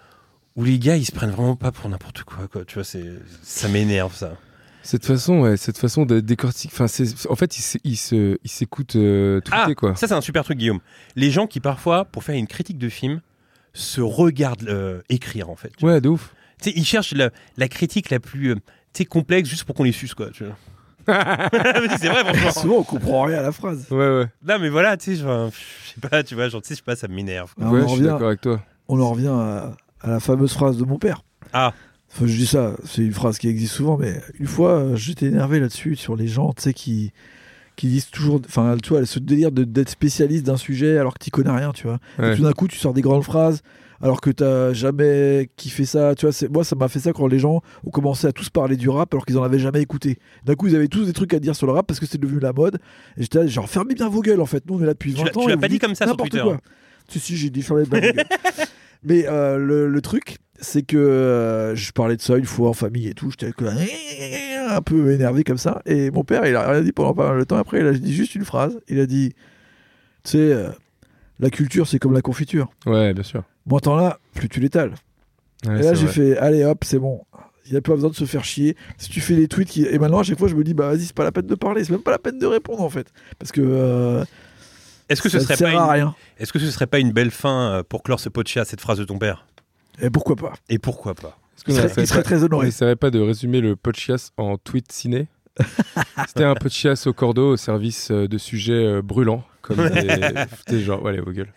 où 0.55 0.62
les 0.62 0.78
gars 0.78 0.97
ils 0.97 1.05
se 1.05 1.12
prennent 1.12 1.31
vraiment 1.31 1.57
pas 1.57 1.72
pour 1.72 1.89
n'importe 1.89 2.22
quoi, 2.22 2.47
quoi. 2.47 2.64
Tu 2.64 2.74
vois, 2.74 2.85
c'est 2.85 3.07
ça 3.43 3.66
m'énerve 3.68 4.14
ça. 4.14 4.37
Cette 4.91 5.07
façon, 5.07 5.38
ouais, 5.43 5.57
cette 5.57 5.78
façon 5.78 6.05
de 6.05 6.18
décortiquer. 6.18 6.74
Enfin, 6.74 6.86
en 7.28 7.36
fait, 7.36 7.57
ils 7.84 7.97
s'écoutent 7.97 8.97
euh, 8.97 9.41
tweeter, 9.41 9.57
Ah, 9.68 9.74
quoi. 9.76 9.95
ça 9.95 10.09
c'est 10.09 10.14
un 10.14 10.20
super 10.20 10.43
truc, 10.43 10.59
Guillaume. 10.59 10.80
Les 11.14 11.30
gens 11.30 11.47
qui 11.47 11.61
parfois, 11.61 12.05
pour 12.07 12.24
faire 12.24 12.34
une 12.34 12.49
critique 12.49 12.76
de 12.76 12.88
film, 12.88 13.20
se 13.72 14.01
regardent 14.01 14.68
euh, 14.68 15.01
écrire 15.09 15.49
en 15.49 15.55
fait. 15.55 15.70
Ouais, 15.80 16.01
de 16.01 16.09
ouf. 16.09 16.34
sais, 16.61 16.72
ils 16.74 16.84
cherchent 16.84 17.12
la, 17.14 17.30
la 17.57 17.68
critique 17.68 18.11
la 18.11 18.18
plus 18.18 18.51
euh, 18.51 18.55
tu 18.57 18.61
sais, 18.95 19.05
complexe 19.05 19.49
juste 19.49 19.62
pour 19.62 19.76
qu'on 19.76 19.84
les 19.84 19.93
suce, 19.93 20.12
quoi. 20.12 20.30
Tu 20.30 20.43
vois. 20.45 20.57
Mais 21.07 21.88
c'est 22.01 22.09
vrai, 22.09 22.24
franchement. 22.24 22.51
Souvent, 22.62 22.76
on 22.78 22.82
comprend 22.82 23.22
rien 23.22 23.38
à 23.38 23.43
la 23.43 23.53
phrase. 23.53 23.86
Ouais, 23.93 23.97
ouais. 23.97 24.26
Non, 24.45 24.59
mais 24.59 24.70
voilà, 24.70 24.97
tu 24.97 25.14
sais, 25.14 25.22
je 25.22 25.51
sais 25.95 26.09
pas, 26.09 26.24
tu 26.24 26.34
vois, 26.34 26.49
genre, 26.49 26.62
tu 26.62 26.66
sais, 26.66 26.74
je 26.74 26.78
sais 26.78 26.84
pas, 26.84 26.97
ça 26.97 27.07
m'énerve. 27.07 27.55
Ouais, 27.59 27.64
on, 27.64 27.68
en 27.68 27.74
je 27.74 27.78
suis 27.86 27.93
revient, 27.93 28.03
d'accord 28.07 28.26
avec 28.26 28.41
toi. 28.41 28.61
on 28.88 29.01
en 29.01 29.11
revient 29.12 29.28
à, 29.28 29.72
à 30.01 30.11
la 30.11 30.18
fameuse 30.18 30.53
phrase 30.53 30.76
de 30.78 30.84
mon 30.84 30.99
père. 30.99 31.22
Ah. 31.53 31.72
Enfin, 32.12 32.26
je 32.26 32.34
dis 32.36 32.46
ça, 32.46 32.74
c'est 32.84 33.02
une 33.02 33.12
phrase 33.12 33.38
qui 33.38 33.48
existe 33.48 33.74
souvent, 33.74 33.96
mais 33.96 34.20
une 34.38 34.46
fois, 34.46 34.70
euh, 34.78 34.96
j'étais 34.96 35.26
énervé 35.26 35.61
là-dessus, 35.61 35.94
sur 35.96 36.16
les 36.16 36.26
gens, 36.26 36.52
tu 36.52 36.62
sais, 36.62 36.74
qui, 36.74 37.12
qui 37.76 37.86
disent 37.88 38.11
toujours. 38.11 38.40
Enfin, 38.46 38.76
tu 38.82 38.90
vois, 38.90 39.06
ce 39.06 39.18
délire 39.20 39.52
d'être 39.52 39.88
spécialiste 39.90 40.44
d'un 40.44 40.56
sujet 40.56 40.98
alors 40.98 41.14
que 41.14 41.24
tu 41.24 41.30
connais 41.30 41.50
rien, 41.50 41.70
tu 41.72 41.86
vois. 41.86 41.98
Et 42.22 42.34
tout 42.36 42.42
d'un 42.42 42.52
coup, 42.52 42.66
tu 42.68 42.76
sors 42.78 42.92
des 42.94 43.00
grandes 43.02 43.22
phrases 43.24 43.62
alors 44.02 44.20
que 44.22 44.30
t'as 44.30 44.72
jamais 44.72 45.50
kiffé 45.56 45.84
ça. 45.84 46.14
Tu 46.16 46.26
vois, 46.26 46.34
moi, 46.50 46.64
ça 46.64 46.74
m'a 46.74 46.88
fait 46.88 46.98
ça 47.00 47.12
quand 47.12 47.26
les 47.28 47.38
gens 47.38 47.61
ont 47.84 47.90
commencé 47.90 48.26
à 48.26 48.32
tous 48.32 48.48
parler 48.50 48.76
du 48.76 48.88
rap 48.88 49.12
alors 49.14 49.24
qu'ils 49.24 49.38
en 49.38 49.42
avaient 49.44 49.58
jamais 49.58 49.80
écouté. 49.82 50.18
D'un 50.44 50.54
coup, 50.56 50.66
ils 50.66 50.74
avaient 50.74 50.88
tous 50.88 51.04
des 51.06 51.12
trucs 51.12 51.32
à 51.34 51.38
dire 51.38 51.54
sur 51.54 51.66
le 51.68 51.74
rap 51.74 51.86
parce 51.86 52.00
que 52.00 52.06
c'est 52.06 52.18
devenu 52.20 52.40
la 52.40 52.52
mode. 52.52 52.76
Et 53.18 53.22
j'étais 53.22 53.46
genre, 53.46 53.68
fermez 53.68 53.94
bien 53.94 54.08
vos 54.08 54.20
gueules 54.22 54.40
en 54.40 54.46
fait. 54.46 54.64
Nous, 54.68 54.78
on 54.78 54.82
est 54.82 54.86
là 54.86 54.94
depuis 54.94 55.12
Tu 55.12 55.18
20 55.20 55.26
l'as- 55.26 55.36
ans. 55.38 55.42
tu 55.44 55.48
l'as 55.50 55.56
pas 55.58 55.68
dit 55.68 55.78
comme 55.78 55.94
ça 55.94 56.06
sur 56.06 56.14
n'importe 56.14 56.30
Twitter. 56.30 56.42
quoi. 56.44 56.58
Si, 57.08 57.20
si, 57.20 57.36
j'ai 57.36 57.50
dit 57.50 57.62
fermez 57.62 57.84
bien 57.84 58.00
vos 58.00 58.06
gueules. 58.14 58.24
Mais 59.03 59.26
euh, 59.28 59.57
le, 59.57 59.88
le 59.88 60.01
truc, 60.03 60.38
c'est 60.61 60.82
que 60.82 60.96
euh, 60.96 61.74
je 61.74 61.92
parlais 61.92 62.16
de 62.16 62.20
ça 62.20 62.36
une 62.36 62.44
fois 62.44 62.68
en 62.68 62.72
famille 62.74 63.09
et 63.09 63.14
tout. 63.14 63.30
J'étais 63.30 63.53
un 64.68 64.82
peu 64.82 65.11
énervé 65.12 65.42
comme 65.44 65.59
ça. 65.59 65.82
Et 65.86 66.11
mon 66.11 66.22
père, 66.24 66.46
il 66.46 66.55
a 66.57 66.68
rien 66.70 66.82
dit 66.82 66.92
pendant 66.92 67.14
pas 67.14 67.30
mal 67.30 67.38
de 67.38 67.44
temps. 67.44 67.57
Après, 67.57 67.80
il 67.80 67.86
a 67.86 67.92
dit 67.92 68.14
juste 68.14 68.34
une 68.34 68.44
phrase. 68.44 68.78
Il 68.88 69.01
a 69.01 69.07
dit 69.07 69.32
Tu 70.24 70.30
sais, 70.32 70.38
euh, 70.38 70.68
la 71.38 71.51
culture, 71.51 71.86
c'est 71.88 71.98
comme 71.98 72.12
la 72.12 72.20
confiture. 72.22 72.68
Ouais, 72.86 73.14
bien 73.14 73.22
sûr. 73.22 73.42
Moins 73.66 73.80
t'en 73.80 73.96
as, 73.98 74.18
plus 74.34 74.48
tu 74.48 74.61
l'étales. 74.61 74.94
Ouais, 75.66 75.80
et 75.80 75.82
là, 75.82 75.94
j'ai 75.94 76.07
fait 76.07 76.36
Allez 76.38 76.64
hop, 76.64 76.84
c'est 76.84 76.98
bon. 76.98 77.22
Il 77.66 77.72
n'y 77.72 77.78
a 77.78 77.82
pas 77.82 77.94
besoin 77.94 78.11
de 78.11 78.14
se 78.16 78.24
faire 78.24 78.44
chier. 78.44 78.76
Si 78.98 79.11
tu 79.11 79.20
fais 79.20 79.36
des 79.36 79.46
tweets 79.48 79.68
qui. 79.68 79.86
Et 79.86 79.98
maintenant, 79.98 80.18
à 80.18 80.22
chaque 80.24 80.38
fois, 80.38 80.48
je 80.48 80.57
me 80.57 80.64
dis 80.64 80.74
Bah 80.74 80.88
vas-y, 80.88 81.03
c'est 81.05 81.14
pas 81.14 81.24
la 81.24 81.32
peine 81.32 81.46
de 81.46 81.55
parler. 81.55 81.84
C'est 81.84 81.92
même 81.92 82.03
pas 82.03 82.11
la 82.11 82.18
peine 82.18 82.38
de 82.38 82.46
répondre 82.46 82.82
en 82.82 82.90
fait. 82.90 83.07
Parce 83.38 83.53
que. 83.53 83.61
euh, 83.64 84.24
Est-ce 85.11 85.20
que 85.22 85.28
ce 85.28 85.38
ça 85.38 85.44
serait 85.44 85.56
sert 85.56 85.72
pas 85.72 85.82
à 85.92 85.98
une... 85.98 86.04
rien. 86.04 86.14
Est-ce 86.38 86.52
que 86.52 86.58
ce 86.58 86.70
serait 86.70 86.86
pas 86.86 86.98
une 87.00 87.12
belle 87.12 87.30
fin 87.30 87.70
euh, 87.72 87.82
pour 87.82 88.02
clore 88.02 88.20
ce 88.20 88.28
podcast, 88.30 88.70
cette 88.70 88.80
phrase 88.80 88.98
de 88.98 89.04
ton 89.04 89.18
père? 89.18 89.46
Et 90.00 90.08
pourquoi 90.08 90.36
pas? 90.36 90.52
Et 90.70 90.78
pourquoi 90.78 91.14
pas? 91.14 91.36
Il 91.68 91.74
serait, 91.74 91.88
serait 92.06 92.20
pas- 92.20 92.22
très 92.22 92.42
on 92.42 92.46
honoré. 92.46 92.68
essaierait 92.68 92.96
pas 92.96 93.11
de 93.11 93.20
résumer 93.20 93.61
le 93.61 93.76
podcast 93.76 94.32
en 94.38 94.56
tweet 94.56 94.90
ciné? 94.90 95.28
C'était 96.26 96.44
un 96.44 96.54
podcast 96.54 97.06
au 97.06 97.12
cordeau 97.12 97.50
au 97.52 97.56
service 97.58 98.11
euh, 98.11 98.26
de 98.26 98.38
sujets 98.38 98.72
euh, 98.72 99.02
brûlants. 99.02 99.44
Comme 99.62 99.76
des, 99.88 100.08
des 100.68 100.80
genre, 100.80 101.02
ouais, 101.02 101.11
allez, 101.12 101.20
vos 101.20 101.32
gueules. 101.32 101.52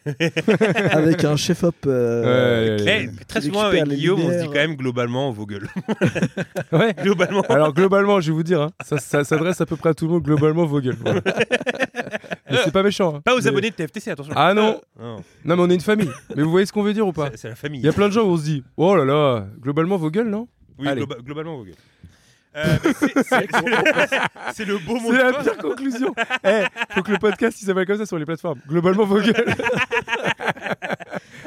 Avec 0.91 1.23
un 1.23 1.35
chef-op. 1.37 1.75
euh, 1.87 2.77
Ouais, 2.83 3.09
Très 3.27 3.41
souvent 3.41 3.61
avec 3.61 3.85
Guillaume, 3.85 4.19
on 4.21 4.29
se 4.31 4.39
dit 4.39 4.45
quand 4.47 4.53
même 4.53 4.75
globalement 4.75 5.31
vos 5.31 5.45
gueules. 5.45 5.67
Ouais. 6.71 6.93
globalement. 7.01 7.41
Alors 7.49 7.73
globalement, 7.73 8.19
je 8.19 8.27
vais 8.31 8.35
vous 8.35 8.43
dire, 8.43 8.61
hein, 8.61 8.71
ça, 8.83 8.97
ça 8.97 9.23
s'adresse 9.23 9.61
à 9.61 9.65
peu 9.65 9.75
près 9.75 9.89
à 9.89 9.93
tout 9.93 10.05
le 10.05 10.11
monde, 10.13 10.23
globalement, 10.23 10.65
vos 10.65 10.81
gueules. 10.81 10.97
Voilà. 10.99 11.21
Mais 12.51 12.57
c'est 12.63 12.71
pas 12.73 12.83
méchant. 12.83 13.15
hein. 13.15 13.21
Pas 13.23 13.33
aux 13.35 13.39
Mais- 13.39 13.47
abonnés 13.47 13.69
de 13.71 13.75
TFTC, 13.75 14.11
attention. 14.11 14.33
Ah 14.35 14.53
non 14.53 14.81
Non, 14.99 15.15
Non, 15.45 15.55
mais 15.55 15.61
on 15.63 15.69
est 15.69 15.75
une 15.75 15.81
famille. 15.81 16.09
Mais 16.35 16.43
vous 16.43 16.51
voyez 16.51 16.65
ce 16.65 16.73
qu'on 16.73 16.83
veut 16.83 16.93
dire 16.93 17.07
ou 17.07 17.13
pas? 17.13 17.29
C'est- 17.35 17.49
la 17.49 17.55
famille. 17.55 17.79
Il 17.79 17.85
y 17.85 17.89
a 17.89 17.93
plein 17.93 18.07
de 18.07 18.13
gens 18.13 18.21
où 18.23 18.31
on 18.31 18.37
se 18.37 18.43
dit, 18.43 18.63
oh 18.77 18.95
là 18.95 19.05
là, 19.05 19.47
globalement, 19.61 19.97
vos 19.97 20.11
gueules, 20.11 20.29
non? 20.29 20.47
Oui, 20.77 20.87
Allez. 20.87 21.03
globalement 21.23 21.57
vos 21.57 21.63
gueules. 21.63 21.75
Euh, 22.55 22.77
c'est- 24.53 24.65
le 24.65 24.77
beau 24.77 24.95
mot 24.99 25.11
C'est 25.11 25.17
la 25.17 25.33
pire 25.33 25.57
conclusion. 25.57 26.13
Eh, 26.45 26.63
faut 26.91 27.01
que 27.01 27.11
le 27.11 27.17
podcast 27.17 27.59
il 27.61 27.65
s'appelle 27.65 27.85
comme 27.87 27.97
ça 27.97 28.05
sur 28.05 28.17
les 28.19 28.25
plateformes. 28.25 28.59
Globalement, 28.67 29.05
vos 29.05 29.19
gueules. 29.19 29.55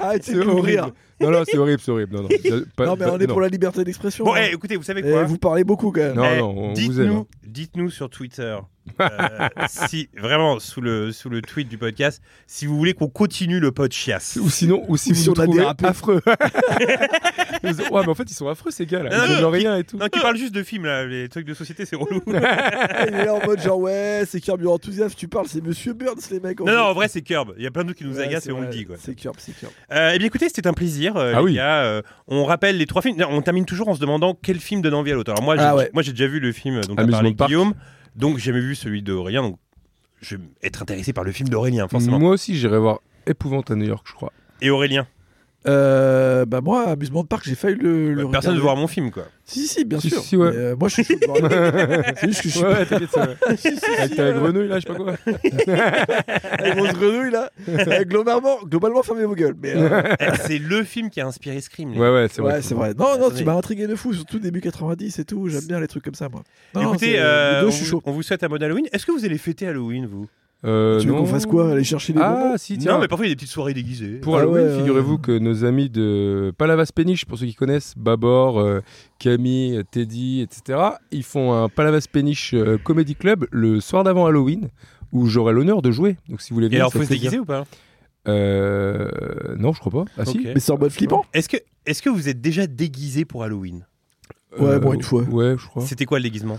Arrêtez 0.00 0.32
C'est 0.32 0.38
horrible. 0.46 0.92
Non, 1.20 1.30
non, 1.30 1.42
c'est 1.46 1.56
horrible, 1.56 1.80
c'est 1.80 1.90
horrible. 1.90 2.14
Non, 2.16 2.22
non. 2.22 2.28
Pas- 2.76 2.86
non, 2.86 2.96
mais 2.98 3.06
on 3.06 3.18
est 3.18 3.26
non. 3.26 3.32
pour 3.32 3.40
la 3.40 3.48
liberté 3.48 3.82
d'expression. 3.84 4.24
Bon, 4.24 4.34
hein. 4.34 4.42
eh, 4.50 4.54
écoutez, 4.54 4.76
vous 4.76 4.82
savez 4.82 5.02
Eh, 5.04 5.10
quoi 5.10 5.24
vous 5.24 5.38
parlez 5.38 5.64
beaucoup 5.64 5.90
quand 5.92 6.00
même. 6.00 6.14
Non, 6.16 6.24
Eh, 6.30 6.38
non, 6.38 6.50
on 6.50 6.54
vous 6.54 6.66
aime. 6.68 6.74
dites-nous, 6.74 7.16
hein. 7.20 7.26
dites-nous 7.46 7.90
sur 7.90 8.10
Twitter, 8.10 8.56
euh, 9.00 9.08
si 9.68 10.08
vraiment 10.16 10.58
sous 10.58 10.80
le 10.80 11.12
sous 11.12 11.28
le 11.28 11.42
tweet 11.42 11.68
du 11.68 11.78
podcast, 11.78 12.22
si 12.46 12.66
vous 12.66 12.76
voulez 12.76 12.94
qu'on 12.94 13.08
continue 13.08 13.60
le 13.60 13.72
pod 13.72 13.92
chiasse. 13.92 14.38
Ou 14.40 14.48
sinon, 14.50 14.84
ou 14.88 14.96
si 14.96 15.10
Ou 15.10 15.14
vous 15.14 15.20
si 15.20 15.28
nous 15.28 15.34
on 15.36 15.40
a 15.40 15.44
trouvez 15.44 15.58
dérapé. 15.60 15.86
affreux. 15.86 16.20
ouais, 17.64 17.72
mais 17.92 18.08
en 18.08 18.14
fait, 18.14 18.30
ils 18.30 18.34
sont 18.34 18.48
affreux 18.48 18.70
ces 18.70 18.86
gars 18.86 19.02
là. 19.02 19.10
Non, 19.10 19.24
Ils 19.26 19.34
non, 19.34 19.40
donnent 19.42 19.54
rien 19.60 19.76
et 19.76 19.84
tout. 19.84 19.96
Non, 19.96 20.06
qui 20.08 20.20
parle 20.20 20.36
juste 20.36 20.54
de 20.54 20.62
films 20.62 20.84
là, 20.86 21.04
les 21.06 21.28
trucs 21.28 21.46
de 21.46 21.54
société, 21.54 21.84
c'est 21.86 21.96
relou. 21.96 22.22
non, 22.26 22.38
Il 23.08 23.14
est 23.14 23.24
là 23.24 23.34
en 23.34 23.44
mode 23.46 23.60
genre, 23.60 23.78
ouais, 23.78 24.24
c'est 24.26 24.40
carburant 24.40 24.74
enthousiaste, 24.74 25.16
tu 25.16 25.28
parles, 25.28 25.46
c'est 25.48 25.62
Monsieur 25.62 25.92
Burns, 25.92 26.16
les 26.30 26.40
mecs. 26.40 26.60
non, 26.60 26.72
en 26.78 26.92
vrai, 26.94 27.08
c'est 27.08 27.22
Curb. 27.22 27.54
Il 27.56 27.64
y 27.64 27.66
a 27.66 27.70
plein 27.70 27.82
de 27.82 27.88
trucs 27.88 27.98
qui 27.98 28.04
nous 28.04 28.16
Ouais, 28.16 28.24
agacent 28.24 28.46
et 28.48 28.52
on 28.52 28.60
le 28.60 28.68
dit 28.68 28.84
quoi. 28.84 28.96
C'est 28.98 29.14
Curb, 29.14 29.36
c'est 29.38 29.52
Curb. 29.58 29.72
Euh, 29.92 30.12
eh 30.14 30.18
bien 30.18 30.26
écoutez, 30.26 30.48
c'était 30.48 30.66
un 30.66 30.72
plaisir, 30.72 31.16
euh, 31.16 31.32
Ah 31.34 31.38
les 31.38 31.44
oui. 31.44 31.54
gars. 31.54 31.82
Euh, 31.82 32.02
on 32.28 32.44
rappelle 32.44 32.76
les 32.78 32.86
trois 32.86 33.02
films. 33.02 33.16
Non, 33.18 33.28
On 33.30 33.42
termine 33.42 33.64
toujours 33.66 33.88
en 33.88 33.94
se 33.94 34.00
demandant 34.00 34.36
quel 34.40 34.58
film 34.58 34.80
donne 34.82 34.94
envie 34.94 35.12
à 35.12 35.14
l'autre. 35.14 35.30
Alors 35.32 35.42
moi, 35.42 35.56
j'ai, 35.56 35.62
Ah 35.62 35.76
ouais. 35.76 35.90
moi, 35.92 36.02
j'ai 36.02 36.12
déjà 36.12 36.26
vu 36.26 36.40
le 36.40 36.52
film 36.52 36.80
dont 36.82 36.94
a 36.94 37.06
parlé 37.06 37.34
Park. 37.34 37.48
Guillaume, 37.50 37.74
donc 38.16 38.38
j'ai 38.38 38.52
jamais 38.52 38.60
vu 38.60 38.74
celui 38.74 39.02
d'Aurélien. 39.02 39.42
Donc 39.42 39.58
je 40.20 40.36
vais 40.36 40.42
être 40.62 40.82
intéressé 40.82 41.12
par 41.12 41.24
le 41.24 41.32
film 41.32 41.48
d'Aurélien, 41.48 41.88
forcément. 41.88 42.18
Moi 42.18 42.30
aussi, 42.30 42.56
j'irai 42.56 42.78
voir 42.78 43.00
Épouvante 43.26 43.70
à 43.70 43.76
New 43.76 43.86
York, 43.86 44.06
je 44.08 44.14
crois. 44.14 44.32
Et 44.60 44.70
Aurélien, 44.70 45.06
Euh, 45.68 46.44
bah 46.46 46.60
moi, 46.60 46.88
amusement 46.90 47.22
de 47.22 47.26
parc, 47.28 47.44
j'ai 47.46 47.54
failli 47.56 47.76
le. 47.76 48.14
le 48.14 48.22
euh, 48.24 48.28
personne 48.28 48.28
ne 48.28 48.28
regarder. 48.28 48.56
veut 48.56 48.62
voir 48.62 48.76
mon 48.76 48.86
film, 48.86 49.10
quoi. 49.10 49.24
Si, 49.44 49.66
si, 49.66 49.84
bien 49.84 49.98
Si, 50.00 50.10
sûr. 50.10 50.20
si, 50.20 50.28
si, 50.28 50.36
ouais. 50.36 50.50
Mais, 50.50 50.56
euh, 50.56 50.76
moi, 50.78 50.88
je 50.88 50.94
suis 50.94 51.04
chaud 51.04 51.18
de 51.20 51.26
voir 51.26 51.38
le- 51.40 52.02
C'est 52.20 52.26
juste 52.28 52.42
que 52.42 52.48
je 52.48 52.54
suis 52.56 52.64
Ouais, 52.64 52.86
t'inquiète, 52.86 53.10
ça 53.10 53.22
Avec 53.98 54.16
ta 54.16 54.22
euh, 54.22 54.38
grenouille 54.40 54.68
là, 54.68 54.78
je 54.78 54.86
sais 54.86 54.92
pas 54.92 54.94
quoi. 54.94 55.14
Avec 56.58 56.76
mon 56.76 56.84
grenouille 56.92 57.30
là. 57.30 57.50
Euh, 57.68 58.04
globalement, 58.04 58.58
globalement, 58.64 59.02
fermez 59.02 59.24
vos 59.24 59.34
gueules. 59.34 59.54
Mais, 59.60 59.72
euh, 59.76 60.02
Eh, 60.20 60.26
c'est 60.46 60.58
le 60.58 60.82
film 60.84 61.10
qui 61.10 61.20
a 61.20 61.26
inspiré 61.26 61.60
Scream. 61.60 61.96
Ouais, 61.96 62.10
ouais, 62.12 62.26
c'est 62.30 62.42
vrai. 62.42 62.54
ouais, 62.54 62.62
c'est 62.62 62.74
vrai. 62.74 62.94
Non, 62.98 63.18
non, 63.18 63.30
tu 63.30 63.44
m'as 63.44 63.54
intrigué 63.54 63.86
de 63.86 63.94
fou, 63.94 64.12
surtout 64.12 64.38
début 64.38 64.60
90 64.60 65.18
et 65.18 65.24
tout. 65.24 65.48
J'aime 65.48 65.64
bien 65.66 65.80
les 65.80 65.88
trucs 65.88 66.04
comme 66.04 66.14
ça, 66.14 66.28
moi. 66.28 66.42
Non, 66.74 66.90
Écoutez, 66.90 67.12
c'est- 67.12 67.18
euh, 67.18 67.54
les 67.54 67.60
deux, 67.62 67.66
on, 67.66 67.70
je 67.70 67.74
suis 67.76 67.84
vous, 67.86 67.90
chaud. 67.90 68.02
on 68.04 68.12
vous 68.12 68.22
souhaite 68.22 68.42
un 68.42 68.48
bon 68.48 68.62
Halloween. 68.62 68.86
Est-ce 68.92 69.06
que 69.06 69.12
vous 69.12 69.24
allez 69.24 69.38
fêter 69.38 69.66
Halloween, 69.66 70.06
vous? 70.06 70.26
Euh, 70.64 70.98
Tu 71.00 71.06
veux 71.06 71.12
qu'on 71.14 71.26
fasse 71.26 71.46
quoi 71.46 71.70
Aller 71.72 71.84
chercher 71.84 72.12
les 72.14 72.20
Ah, 72.20 72.32
bonbons 72.42 72.56
si, 72.56 72.78
tiens. 72.78 72.94
Non, 72.94 72.98
mais 73.00 73.08
parfois 73.08 73.26
il 73.26 73.28
y 73.28 73.32
a 73.32 73.34
des 73.34 73.38
petites 73.38 73.52
soirées 73.52 73.74
déguisées. 73.74 74.18
Pour 74.20 74.36
Ah 74.36 74.40
Halloween, 74.40 74.64
ouais, 74.68 74.78
figurez-vous 74.78 75.14
ouais. 75.14 75.20
que 75.20 75.38
nos 75.38 75.64
amis 75.64 75.90
de 75.90 76.52
Palavas 76.56 76.90
Péniche, 76.94 77.24
pour 77.26 77.38
ceux 77.38 77.46
qui 77.46 77.54
connaissent, 77.54 77.92
Babor, 77.96 78.58
euh, 78.58 78.80
Camille, 79.18 79.82
Teddy, 79.90 80.40
etc., 80.40 80.78
ils 81.12 81.22
font 81.22 81.52
un 81.52 81.68
Palavas 81.68 82.06
Péniche 82.10 82.54
euh, 82.54 82.78
Comedy 82.78 83.14
Club 83.14 83.46
le 83.52 83.80
soir 83.80 84.02
d'avant 84.02 84.26
Halloween, 84.26 84.68
où 85.12 85.26
j'aurai 85.26 85.52
l'honneur 85.52 85.82
de 85.82 85.90
jouer. 85.90 86.16
Donc 86.28 86.40
si 86.40 86.50
vous 86.50 86.54
voulez 86.56 86.66
Et 86.66 86.70
venir, 86.70 86.80
alors, 86.82 86.92
faut 86.92 87.02
se 87.04 87.08
déguiser 87.10 87.38
ou 87.38 87.44
pas 87.44 87.64
Euh, 88.26 89.08
Non, 89.58 89.72
je 89.72 89.80
crois 89.80 90.04
pas. 90.04 90.10
Ah 90.18 90.24
si. 90.24 90.40
Mais 90.54 90.58
c'est 90.60 90.72
en 90.72 90.78
mode 90.78 90.90
flippant 90.90 91.24
Est-ce 91.34 91.48
que, 91.48 91.58
est-ce 91.84 92.02
que 92.02 92.10
vous 92.10 92.28
êtes 92.28 92.40
déjà 92.40 92.66
déguisé 92.66 93.24
pour 93.24 93.44
Halloween? 93.44 93.86
Ouais, 94.58 94.78
bon, 94.80 94.94
une 94.94 95.02
fois. 95.02 95.22
Ouais, 95.22 95.54
je 95.58 95.66
crois. 95.66 95.84
C'était 95.84 96.06
quoi 96.06 96.18
le 96.18 96.22
déguisement? 96.24 96.58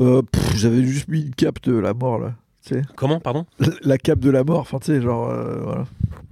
Euh, 0.00 0.22
J'avais 0.54 0.82
juste 0.84 1.08
mis 1.08 1.22
une 1.22 1.34
cape 1.34 1.60
de 1.62 1.72
la 1.76 1.92
mort 1.92 2.18
là. 2.18 2.34
Comment, 2.94 3.20
pardon? 3.20 3.46
La- 3.58 3.68
La 3.82 3.98
cape 3.98 4.18
de 4.20 4.30
la 4.30 4.44
mort, 4.44 4.60
enfin 4.60 4.78
tu 4.78 4.86
sais, 4.86 5.00
genre. 5.02 5.30
euh, 5.30 5.60
voilà. 5.62 5.84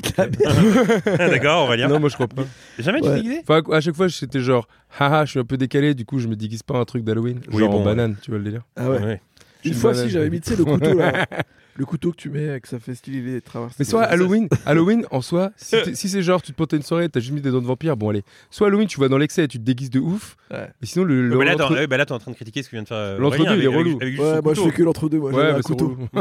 D'accord, 1.28 1.64
Aurélien. 1.64 1.88
Non, 1.88 2.00
moi 2.00 2.08
je 2.08 2.14
crois 2.14 2.28
pas. 2.28 2.42
Jamais 2.78 3.00
tu 3.00 3.06
Ouais. 3.08 3.16
t'es 3.16 3.22
déguisé 3.22 3.40
Enfin, 3.48 3.62
à 3.72 3.80
chaque 3.80 3.94
fois, 3.94 4.08
c'était 4.08 4.40
genre, 4.40 4.66
haha, 4.98 5.24
je 5.24 5.30
suis 5.32 5.40
un 5.40 5.44
peu 5.44 5.56
décalé, 5.56 5.94
du 5.94 6.04
coup, 6.04 6.18
je 6.18 6.28
me 6.28 6.36
déguise 6.36 6.62
pas 6.62 6.78
un 6.78 6.84
truc 6.84 7.04
d'Halloween. 7.04 7.40
Oui, 7.52 7.60
genre 7.60 7.70
bon, 7.70 7.76
en 7.76 7.78
ouais. 7.80 7.84
banane, 7.86 8.16
tu 8.20 8.30
vois 8.30 8.38
le 8.38 8.44
délire. 8.44 8.62
Ah 8.76 8.90
ouais. 8.90 9.00
Ouais. 9.02 9.20
Une 9.64 9.74
fois, 9.74 9.92
banane. 9.92 10.06
si 10.06 10.12
j'avais 10.12 10.30
mis, 10.30 10.40
tu 10.40 10.50
sais, 10.50 10.56
le 10.56 10.64
couteau 10.64 10.94
là. 10.98 11.26
Le 11.76 11.84
couteau 11.84 12.12
que 12.12 12.16
tu 12.16 12.30
mets, 12.30 12.60
que 12.60 12.68
ça 12.68 12.78
fait 12.78 12.94
stylé 12.94 13.20
les 13.20 13.40
traverses. 13.40 13.74
Mais 13.80 13.84
soit 13.84 14.04
Halloween, 14.04 14.48
Halloween 14.66 15.04
en 15.10 15.20
soi, 15.20 15.50
si, 15.56 15.76
si 15.96 16.08
c'est 16.08 16.22
genre 16.22 16.40
tu 16.40 16.52
te 16.52 16.56
portes 16.56 16.72
une 16.72 16.82
soirée, 16.82 17.08
t'as 17.08 17.18
juste 17.18 17.32
mis 17.32 17.40
des 17.40 17.50
dents 17.50 17.60
de 17.60 17.66
vampire, 17.66 17.96
bon 17.96 18.10
allez. 18.10 18.22
Soit 18.50 18.68
Halloween, 18.68 18.86
tu 18.86 19.00
vas 19.00 19.08
dans 19.08 19.18
l'excès 19.18 19.42
et 19.44 19.48
tu 19.48 19.58
te 19.58 19.64
déguises 19.64 19.90
de 19.90 19.98
ouf. 19.98 20.36
Ouais. 20.52 20.68
Mais 20.80 20.86
sinon 20.86 21.04
le, 21.04 21.28
le 21.28 21.36
Ouais, 21.36 21.44
bah 21.44 21.50
là, 21.50 21.56
t'es 21.56 21.62
en- 21.62 21.72
ouais, 21.74 21.86
bah 21.88 21.96
en 22.10 22.18
train 22.18 22.30
de 22.30 22.36
critiquer 22.36 22.62
ce 22.62 22.68
que 22.70 22.76
vient 22.76 22.82
de 22.84 22.88
faire. 22.88 22.96
euh, 22.96 23.18
L'entre-deux, 23.18 23.42
il 23.56 23.62
est 23.62 23.66
avec- 23.66 23.76
relou. 23.76 23.98
avec 24.00 24.18
Ouais, 24.20 24.40
moi 24.40 24.54
je 24.54 24.60
fais 24.62 24.70
que 24.70 24.82
l'entre-deux, 24.84 25.18
moi 25.18 25.32
Ouais, 25.32 25.52
bah, 25.52 25.58
un 25.58 25.60
couteau. 25.62 25.96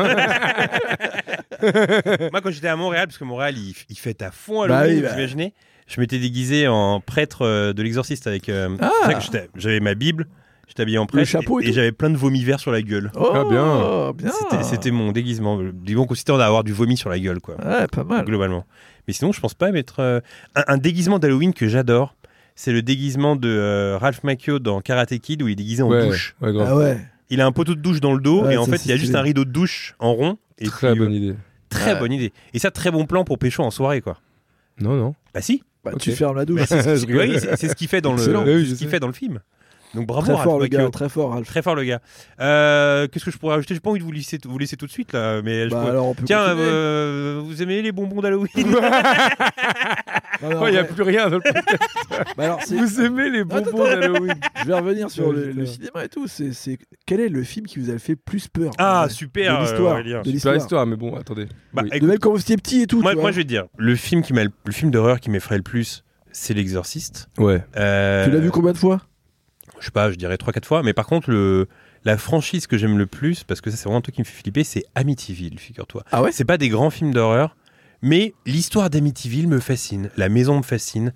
Moi, 2.31 2.41
quand 2.41 2.51
j'étais 2.51 2.67
à 2.67 2.75
Montréal, 2.75 3.07
parce 3.07 3.17
que 3.17 3.23
Montréal, 3.23 3.55
il, 3.57 3.73
il 3.89 3.97
fête 3.97 4.21
à 4.21 4.31
fond 4.31 4.67
Bah 4.67 4.79
Halloween, 4.79 4.95
oui, 4.97 5.01
vous 5.03 5.07
bah. 5.13 5.17
imaginez 5.19 5.53
Je 5.87 5.99
m'étais 6.01 6.19
déguisé 6.19 6.67
en 6.67 6.99
prêtre 6.99 7.43
euh, 7.43 7.73
de 7.73 7.83
l'exorciste 7.83 8.27
avec. 8.27 8.49
euh, 8.49 8.75
Ah. 8.81 8.91
c'est 9.01 9.05
vrai 9.05 9.13
que 9.15 9.21
j'étais- 9.21 9.49
J'avais 9.55 9.79
ma 9.79 9.93
Bible, 9.95 10.27
j'étais 10.73 10.81
habillé 10.81 10.97
en 10.97 11.05
prêtre. 11.05 11.27
chapeau 11.27 11.59
et 11.61 11.71
j'avais 11.71 11.91
plein 11.91 12.09
de 12.09 12.17
vomi 12.17 12.43
verts 12.43 12.59
sur 12.59 12.71
la 12.71 12.81
gueule. 12.81 13.11
Oh, 13.15 13.29
Ah, 13.33 13.43
bien. 13.49 14.11
bien. 14.13 14.31
C'était- 14.63 14.91
mon 14.91 15.11
déguisement. 15.11 15.59
Disons 15.73 16.01
qu'on 16.01 16.07
consistait 16.07 16.33
à 16.33 16.45
avoir 16.45 16.63
du 16.63 16.73
vomi 16.73 16.97
sur 16.97 17.09
la 17.09 17.19
gueule, 17.19 17.39
quoi. 17.39 17.55
Ouais, 17.63 17.87
pas 17.87 18.03
mal. 18.03 18.25
globalement. 18.25 18.65
Mais 19.07 19.13
sinon, 19.13 19.31
je 19.31 19.39
pense 19.39 19.53
pas 19.53 19.71
mettre 19.71 19.99
euh, 19.99 20.19
un, 20.55 20.63
un 20.67 20.77
déguisement 20.77 21.19
d'Halloween 21.19 21.53
que 21.53 21.67
j'adore. 21.67 22.15
C'est 22.55 22.71
le 22.71 22.81
déguisement 22.81 23.35
de 23.35 23.49
euh, 23.49 23.97
Ralph 23.97 24.23
Macchio 24.23 24.59
dans 24.59 24.81
Karate 24.81 25.17
Kid 25.19 25.41
où 25.41 25.47
il 25.47 25.53
est 25.53 25.55
déguisé 25.55 25.81
en 25.83 25.89
ouais, 25.89 26.07
douche. 26.07 26.35
ouais. 26.41 26.51
Ah 26.59 26.75
ouais. 26.75 26.97
Il 27.29 27.41
a 27.41 27.45
un 27.45 27.51
poteau 27.51 27.73
de 27.75 27.81
douche 27.81 27.99
dans 27.99 28.13
le 28.13 28.19
dos 28.21 28.43
Ouais, 28.43 28.53
et 28.53 28.57
en 28.57 28.65
fait 28.65 28.85
il 28.85 28.89
y 28.89 28.91
a 28.91 28.95
juste 28.97 29.15
un 29.15 29.21
rideau 29.21 29.43
de 29.45 29.49
douche 29.51 29.95
en 29.99 30.13
rond. 30.13 30.37
Et 30.59 30.65
Très 30.65 30.91
puis, 30.91 30.99
bonne 30.99 31.13
euh, 31.13 31.15
idée. 31.17 31.35
Très 31.69 31.93
Ouais. 31.93 31.99
bonne 31.99 32.11
idée. 32.13 32.31
Et 32.53 32.59
ça, 32.59 32.69
très 32.69 32.91
bon 32.91 33.05
plan 33.05 33.23
pour 33.23 33.39
pécho 33.39 33.63
en 33.63 33.71
soirée, 33.71 34.01
quoi. 34.01 34.19
Non, 34.79 34.95
non. 34.95 35.15
Bah 35.33 35.41
si. 35.41 35.63
Bah, 35.83 35.91
tu 35.99 36.11
fermes 36.11 36.35
la 36.37 36.45
douche. 36.45 36.59
Bah, 36.61 36.65
c'est 36.67 36.97
ce 36.97 37.05
qui- 37.05 37.11
ce 37.69 37.73
qu'il 37.75 37.87
fait 37.87 38.01
dans 38.01 38.13
le, 38.13 38.19
Excellent. 38.19 38.43
c'est 38.45 38.53
Oui, 38.55 38.61
ce 38.65 38.69
qu'il 38.75 38.77
sais. 38.77 38.87
fait 38.87 38.99
dans 38.99 39.07
le 39.07 39.13
film. 39.13 39.39
Donc 39.93 40.07
bravo 40.07 40.25
Très 40.25 40.33
Ralph 40.33 40.43
fort 40.43 40.59
le 40.59 40.67
gars, 40.67 40.89
très 40.89 41.07
fort 41.09 41.31
Ralph. 41.33 41.47
Très 41.47 41.61
fort 41.61 41.75
le 41.75 41.83
gars. 41.83 41.99
Euh, 42.39 43.07
Qu'est-ce 43.07 43.25
que 43.25 43.31
je 43.31 43.37
pourrais 43.37 43.55
rajouter 43.55 43.75
J'ai 43.75 43.79
pas 43.79 43.91
envie 43.91 43.99
de 43.99 44.03
vous 44.03 44.11
laisser, 44.11 44.39
vous 44.43 44.57
laisser 44.57 44.75
tout 44.75 44.87
de 44.87 44.91
suite 44.91 45.13
là, 45.13 45.41
mais 45.43 45.65
je 45.65 45.69
Bah 45.69 45.77
pourrais- 45.77 45.91
alors 45.91 46.07
on 46.07 46.13
peut 46.15 46.23
Tiens, 46.25 46.39
euh, 46.41 47.41
vous 47.45 47.61
aimez 47.61 47.81
les 47.81 47.91
bonbons 47.91 48.21
d'Halloween? 48.21 48.49
Oh, 50.45 50.65
il 50.67 50.71
n'y 50.71 50.77
a 50.77 50.81
ouais. 50.81 50.87
plus 50.87 51.03
rien 51.03 51.29
dans 51.29 51.37
le 51.37 51.41
podcast. 51.41 51.79
Bah 52.35 52.43
alors, 52.45 52.59
Vous 52.67 53.01
aimez 53.01 53.29
les 53.29 53.43
bonbons 53.43 53.83
d'Halloween 53.83 54.33
je 54.61 54.65
vais 54.67 54.73
revenir 54.73 55.09
sur 55.09 55.31
le, 55.31 55.65
cinéma 55.65 56.03
et 56.05 56.09
tout. 56.09 56.27
C'est, 56.27 56.53
c'est- 56.53 56.77
Quel 57.05 57.19
est 57.19 57.29
le 57.29 57.43
film 57.43 57.65
qui 57.65 57.79
vous 57.79 57.89
a 57.91 57.97
fait 57.99 58.15
plus 58.15 58.47
peur? 58.47 58.71
Ah 58.77 59.07
super 59.09 59.57
de 59.57 59.61
l'histoire, 59.61 59.97
de 59.97 60.03
Super 60.03 60.23
l'histoire. 60.23 60.55
histoire, 60.55 60.85
mais 60.85 60.95
bon, 60.95 61.15
attendez. 61.15 61.47
Bah, 61.73 61.83
Oui. 61.89 61.99
De 61.99 62.07
même 62.07 62.19
quand 62.19 62.31
vous 62.31 62.39
étiez 62.41 62.57
petit 62.57 62.81
et 62.81 62.87
tout. 62.87 63.01
Moi, 63.01 63.11
tu 63.11 63.15
moi, 63.17 63.21
vois. 63.23 63.31
je 63.31 63.37
vais 63.37 63.43
te 63.43 63.47
dire, 63.49 63.65
le 63.77 63.95
film 63.95 64.21
qui 64.21 64.33
m'a, 64.33 64.43
le 64.43 64.71
film 64.71 64.91
d'horreur 64.91 65.19
qui 65.19 65.29
m'effraie 65.29 65.57
le 65.57 65.63
plus, 65.63 66.03
c'est 66.31 66.53
L'Exorciste. 66.53 67.29
Ouais. 67.37 67.63
Euh, 67.77 68.25
Tu 68.25 68.31
l'as 68.31 68.39
vu 68.39 68.49
combien 68.51 68.71
de 68.73 68.77
fois? 68.77 69.01
Je 69.83 69.87
sais 69.87 69.91
pas, 69.91 70.09
je 70.11 70.15
dirais 70.15 70.35
3-4 70.37 70.63
fois. 70.65 70.81
Mais 70.81 70.93
par 70.93 71.05
contre, 71.07 71.29
le, 71.29 71.67
la 72.05 72.17
franchise 72.17 72.67
que 72.67 72.77
j'aime 72.77 72.97
le 72.97 73.05
plus, 73.05 73.43
parce 73.43 73.59
que 73.59 73.69
ça, 73.69 73.75
c'est 73.75 73.83
vraiment 73.83 73.97
un 73.97 74.01
truc 74.01 74.15
qui 74.15 74.21
me 74.21 74.25
fait 74.25 74.41
flipper, 74.41 74.63
c'est 74.63 74.85
Amityville, 74.95 75.59
figure-toi. 75.59 76.03
Ah 76.13 76.21
ouais? 76.23 76.31
C'est 76.31 76.45
pas 76.45 76.57
des 76.57 76.69
grands 76.69 76.89
films 76.89 77.11
d'horreur, 77.13 77.57
mais 78.01 78.33
l'histoire 78.45 78.89
d'Amityville 78.89 79.49
me 79.49 79.59
fascine. 79.59 80.09
La 80.15 80.29
maison 80.29 80.55
me 80.57 80.63
fascine. 80.63 81.11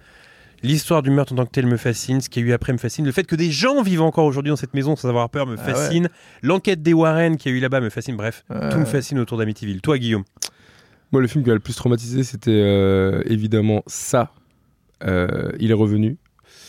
L'histoire 0.64 1.02
du 1.02 1.12
meurtre 1.12 1.32
en 1.32 1.38
tant 1.38 1.46
que 1.46 1.52
tel 1.52 1.66
me 1.66 1.78
fascine. 1.78 2.20
Ce 2.20 2.28
qu'il 2.30 2.44
y 2.44 2.46
a 2.46 2.50
eu 2.50 2.52
après 2.52 2.74
me 2.74 2.78
fascine. 2.78 3.06
Le 3.06 3.12
fait 3.14 3.24
que 3.24 3.38
des 3.38 3.52
gens 3.52 3.82
vivent 3.84 4.02
encore 4.02 4.26
aujourd'hui 4.26 4.50
dans 4.50 4.56
cette 4.58 4.74
maison 4.74 4.98
sans 4.98 5.08
avoir 5.08 5.30
peur 5.30 5.46
me 5.48 5.56
Ah 5.58 5.66
ouais. 5.66 5.74
fascine. 5.74 6.10
L'enquête 6.44 6.82
des 6.82 6.92
Warren 6.94 7.38
qu'il 7.38 7.52
y 7.54 7.56
a 7.56 7.58
eu 7.58 7.62
là-bas 7.62 7.80
me 7.80 7.90
fascine. 7.90 8.18
Bref, 8.18 8.44
Euh, 8.52 8.70
tout 8.72 8.80
me 8.80 8.86
fascine 8.86 9.20
autour 9.20 9.38
d'Amityville. 9.38 9.80
Toi, 9.82 9.98
Guillaume? 9.98 10.24
Moi, 11.14 11.22
le 11.22 11.28
film 11.30 11.44
qui 11.46 11.50
m'a 11.50 11.54
le 11.54 11.62
plus 11.62 11.76
traumatisé, 11.76 12.24
c'était 12.26 12.52
euh, 12.52 13.22
évidemment 13.28 13.84
ça. 13.88 14.32
Euh, 15.06 15.52
il 15.60 15.70
est 15.72 15.76
revenu. 15.76 16.18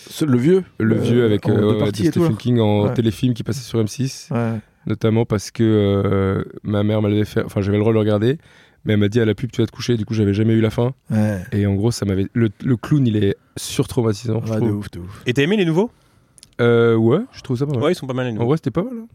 Ce- 0.09 0.25
Le 0.25 0.39
vieux 0.39 0.65
Le 0.79 0.97
Euh, 0.97 0.99
vieux 0.99 1.25
avec 1.25 1.47
en 1.47 1.53
euh, 1.57 1.91
de. 1.91 1.97
Stephen 1.97 2.37
King 2.37 2.61
en 2.61 2.85
Ouais. 2.87 2.95
téléfilm 2.95 3.35
qui 3.35 3.43
passait 3.43 3.61
sur 3.63 3.79
M6. 3.83 4.29
Ouais. 4.33 4.59
Notamment 4.87 5.25
parce 5.25 5.51
que 5.51 5.63
euh, 5.65 6.45
ma 6.63 6.83
mère 6.83 7.03
m'avait 7.03 7.25
fait. 7.25 7.43
Enfin, 7.45 7.61
j'avais 7.61 7.77
le 7.77 7.83
droit 7.83 7.93
de 7.93 7.95
le 7.95 8.01
regarder. 8.01 8.39
Mais 8.85 8.93
elle 8.95 9.01
m'a 9.01 9.09
dit 9.09 9.21
à 9.21 9.25
la 9.25 9.35
pub, 9.35 9.51
tu 9.51 9.61
vas 9.61 9.67
te 9.67 9.73
coucher. 9.73 9.97
Du 9.97 10.05
coup, 10.05 10.15
j'avais 10.15 10.33
jamais 10.33 10.55
eu 10.55 10.61
la 10.61 10.71
fin. 10.71 10.93
Ouais. 11.11 11.43
Et 11.53 11.67
en 11.67 11.75
gros, 11.75 11.91
ça 11.91 12.07
m'avait. 12.07 12.27
Le, 12.33 12.49
le 12.65 12.77
clown, 12.77 13.07
il 13.07 13.17
est 13.23 13.37
surtraumatisant. 13.57 14.41
je 14.47 14.53
Ouais, 14.53 14.61
de 14.61 14.71
ouf, 14.71 14.91
de 14.91 15.01
ouf. 15.01 15.23
Et 15.27 15.35
t'as 15.35 15.43
aimé 15.43 15.57
les 15.57 15.65
nouveaux? 15.65 15.91
Euh, 16.61 16.95
ouais, 16.97 17.21
je 17.33 17.43
trouve 17.43 17.59
ça 17.59 17.67
pas 17.67 17.73
mal. 17.75 17.83
Ouais, 17.83 17.93
ils 17.93 17.95
sont 17.95 18.07
pas 18.07 18.15
mal 18.15 18.27
les 18.27 18.31
En 18.33 18.35
nouveaux. 18.35 18.47
vrai, 18.49 18.57
c'était 18.57 18.71
pas 18.71 18.83
mal. 18.83 18.95
hein. 18.99 19.07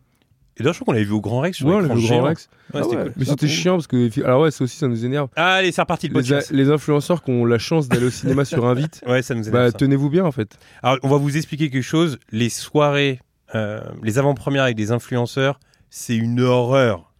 Et 0.58 0.64
d'ailleurs, 0.64 0.74
je 0.74 0.80
crois 0.80 0.86
qu'on 0.86 0.92
l'avait 0.94 1.06
vu 1.06 1.14
au 1.14 1.22
Grand 1.22 1.40
Rex. 1.40 1.58
sur 1.58 1.68
Ouais, 1.68 1.82
l'écran 1.82 1.96
le 1.96 2.00
Grand 2.00 2.08
géant. 2.08 2.24
Rex. 2.24 2.50
Ouais, 2.74 2.82
Ah 2.84 2.88
ouais. 2.88 2.96
cool. 2.96 3.14
Mais 3.18 3.26
c'était 3.26 3.48
chiant 3.48 3.74
parce 3.74 3.88
que. 3.88 4.24
Alors, 4.24 4.42
ouais, 4.42 4.52
ça 4.52 4.64
aussi, 4.64 4.78
ça 4.78 4.88
nous 4.88 5.04
énerve. 5.06 5.30
Ah, 5.36 5.54
allez, 5.56 5.72
c'est 5.72 5.82
reparti 5.82 6.08
le 6.10 6.20
Les, 6.52 6.70
influenceurs 6.70 7.24
qui 7.24 7.32
ont 7.32 7.46
la 7.46 7.58
chance 7.58 7.88
d'aller 7.88 8.06
au 8.06 8.10
cinéma 8.12 8.46
sur 8.46 8.66
invite, 8.66 9.02
Ouais, 9.08 9.22
ça 9.22 9.34
nous 9.36 9.48
énerve. 9.48 9.72
bah, 9.72 9.72
tenez-vous 9.72 10.10
bien 10.10 10.26
en 10.26 10.32
fait. 10.32 10.58
Alors, 10.84 10.98
on 11.04 11.10
va 11.10 11.18
vous 11.18 11.36
expliquer 11.38 11.70
quelque 11.70 11.82
chose. 11.84 12.20
Les 12.32 12.50
soirées, 12.50 13.20
euh, 13.56 13.82
les 14.04 14.20
avant-premières 14.20 14.64
avec 14.64 14.76
des 14.76 14.92
influenceurs, 14.92 15.60
c'est 15.90 16.16
une 16.16 16.40
horreur. 16.42 17.13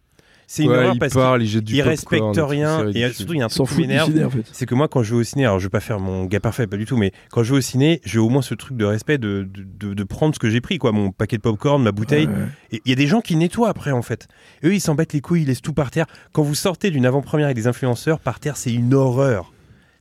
C'est 0.56 0.62
une 0.62 0.70
Ouais, 0.70 0.76
horreur 0.76 0.94
ils 0.94 0.98
parce 1.00 1.12
popcorn 1.14 1.90
respectent 1.90 2.22
et 2.22 2.40
tout, 2.40 2.46
rien. 2.46 2.88
Et 2.94 3.12
surtout, 3.12 3.32
il 3.34 3.38
y 3.40 3.42
a 3.42 3.46
un 3.46 3.48
S'en 3.48 3.64
truc 3.64 3.68
qui 3.68 3.74
fout 3.74 3.82
du 3.82 3.88
m'énerve. 3.88 4.10
ciné 4.12 4.24
en 4.24 4.30
fait. 4.30 4.44
C'est 4.52 4.66
que 4.66 4.74
moi, 4.76 4.86
quand 4.86 5.02
je 5.02 5.14
vais 5.14 5.20
au 5.20 5.24
ciné, 5.24 5.44
alors 5.46 5.58
je 5.58 5.64
vais 5.64 5.70
pas 5.70 5.80
faire 5.80 5.98
mon 5.98 6.26
gars 6.26 6.38
parfait, 6.38 6.66
pas 6.68 6.76
du 6.76 6.84
tout, 6.86 6.96
mais 6.96 7.10
quand 7.32 7.42
je 7.42 7.52
vais 7.52 7.58
au 7.58 7.60
ciné, 7.60 8.00
j'ai 8.04 8.20
au 8.20 8.28
moins 8.28 8.42
ce 8.42 8.54
truc 8.54 8.76
de 8.76 8.84
respect 8.84 9.18
de, 9.18 9.48
de, 9.52 9.88
de- 9.88 9.94
de 9.94 10.04
prendre 10.04 10.32
ce 10.34 10.38
que 10.38 10.48
j'ai 10.50 10.60
pris, 10.60 10.78
quoi, 10.78 10.92
mon 10.92 11.10
paquet 11.10 11.36
de 11.38 11.42
popcorn, 11.42 11.82
ma 11.82 11.90
bouteille. 11.92 12.26
Ouais. 12.26 12.32
Et 12.72 12.82
il 12.84 12.88
y 12.90 12.92
a 12.92 12.96
des 12.96 13.06
gens 13.08 13.20
qui 13.20 13.34
nettoient 13.36 13.68
après, 13.68 13.90
en 13.90 14.02
fait. 14.02 14.28
Eux, 14.64 14.74
ils 14.74 14.80
s'embêtent 14.80 15.12
les 15.12 15.20
couilles, 15.20 15.42
ils 15.42 15.48
laissent 15.48 15.62
tout 15.62 15.72
par 15.74 15.90
terre. 15.90 16.06
Quand 16.32 16.42
vous 16.42 16.54
sortez 16.54 16.90
d'une 16.90 17.06
avant-première 17.06 17.46
avec 17.46 17.56
des 17.56 17.66
influenceurs, 17.66 18.20
par 18.20 18.38
terre, 18.38 18.56
c'est 18.56 18.72
une 18.72 18.94
horreur. 18.94 19.52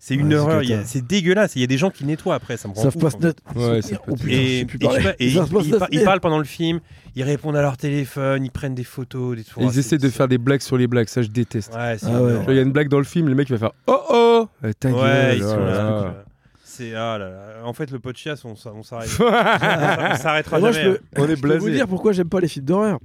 C'est 0.06 0.16
une 0.16 0.34
Ouais, 0.34 0.36
horreur. 0.36 0.62
C'est 0.84 1.08
dégueulasse. 1.08 1.56
Il 1.56 1.62
y 1.62 1.64
a 1.64 1.68
des 1.68 1.78
gens 1.78 1.89
qui 1.89 2.04
nettoient 2.04 2.36
après. 2.36 2.58
Ça 2.58 2.68
me 2.68 2.74
rend 2.74 2.88
ouf, 2.88 3.20
net. 3.22 3.38
Ouais, 3.56 3.80
Oh 4.06 4.16
putain, 4.18 4.28
Et, 4.28 4.60
et 4.60 5.24
et 5.24 5.28
Ils 5.30 5.78
par- 5.80 5.88
parlent 6.04 6.20
pendant 6.20 6.39
le 6.39 6.43
film, 6.43 6.82
ils 7.16 7.24
répondent 7.24 7.56
à 7.56 7.62
leur 7.62 7.78
téléphone, 7.78 8.43
ils 8.43 8.51
prennent 8.51 8.76
des 8.76 8.84
photos, 8.84 9.38
des 9.38 9.45
trucs. 9.45 9.64
Ils 9.64 9.80
essaient 9.80 9.97
de 9.97 10.10
faire 10.10 10.28
des 10.28 10.38
blagues 10.38 10.60
sur 10.60 10.76
les 10.76 10.88
blagues, 10.88 11.08
ça 11.08 11.22
je 11.22 11.30
déteste. 11.30 11.73
Ouais, 11.73 11.95
Ah 12.03 12.10
Il 12.49 12.53
y 12.53 12.60
a 12.60 12.64
une 12.64 12.73
blague 12.73 12.90
dans 12.90 12.98
le 12.98 13.06
film, 13.06 13.30
le 13.30 13.36
mec 13.36 13.48
il 13.49 13.53
va 13.56 13.60
faire 13.60 13.72
Oh 13.88 14.02
oh 14.10 14.48
Eh, 14.68 14.73
Ta 14.73 14.90
Ouais, 14.90 14.94
gueule 14.99 15.38
ils 15.38 15.44
oh 15.45 15.49
sont 15.52 15.60
là 15.61 15.65
là. 15.72 15.73
là. 15.78 16.23
C'est 16.65 16.95
ah 16.95 17.18
là 17.18 17.30
là. 17.30 17.40
En 17.64 17.72
fait, 17.72 17.90
le 17.90 17.99
podcast, 17.99 18.44
on, 18.44 18.56
on 18.76 18.84
s'arrête. 18.84 19.10
on 19.22 20.15
s'arrêtera 20.18 20.60
moi, 20.60 20.73
jamais. 20.73 20.84
je 20.86 20.90
peux, 20.91 20.99
On 21.22 21.26
est 21.30 21.36
je 21.38 21.41
peux 21.41 21.57
vous 21.60 21.69
dire 21.69 21.88
pourquoi 21.88 22.11
j'aime 22.11 22.28
pas 22.28 22.41
les 22.41 22.49
films 22.49 22.65
d'horreur. 22.65 22.99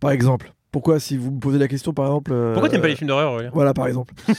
Par 0.00 0.12
exemple, 0.12 0.52
pourquoi 0.70 1.00
si 1.00 1.16
vous 1.16 1.30
me 1.30 1.40
posez 1.40 1.58
la 1.58 1.68
question, 1.68 1.92
par 1.92 2.06
exemple. 2.06 2.32
euh, 2.32 2.52
Pourquoi 2.52 2.68
t'aimes 2.68 2.80
pas 2.82 2.88
les 2.88 2.96
films 2.96 3.08
d'horreur 3.08 3.40
Voilà, 3.52 3.72
par 3.74 3.86
exemple. 3.86 4.14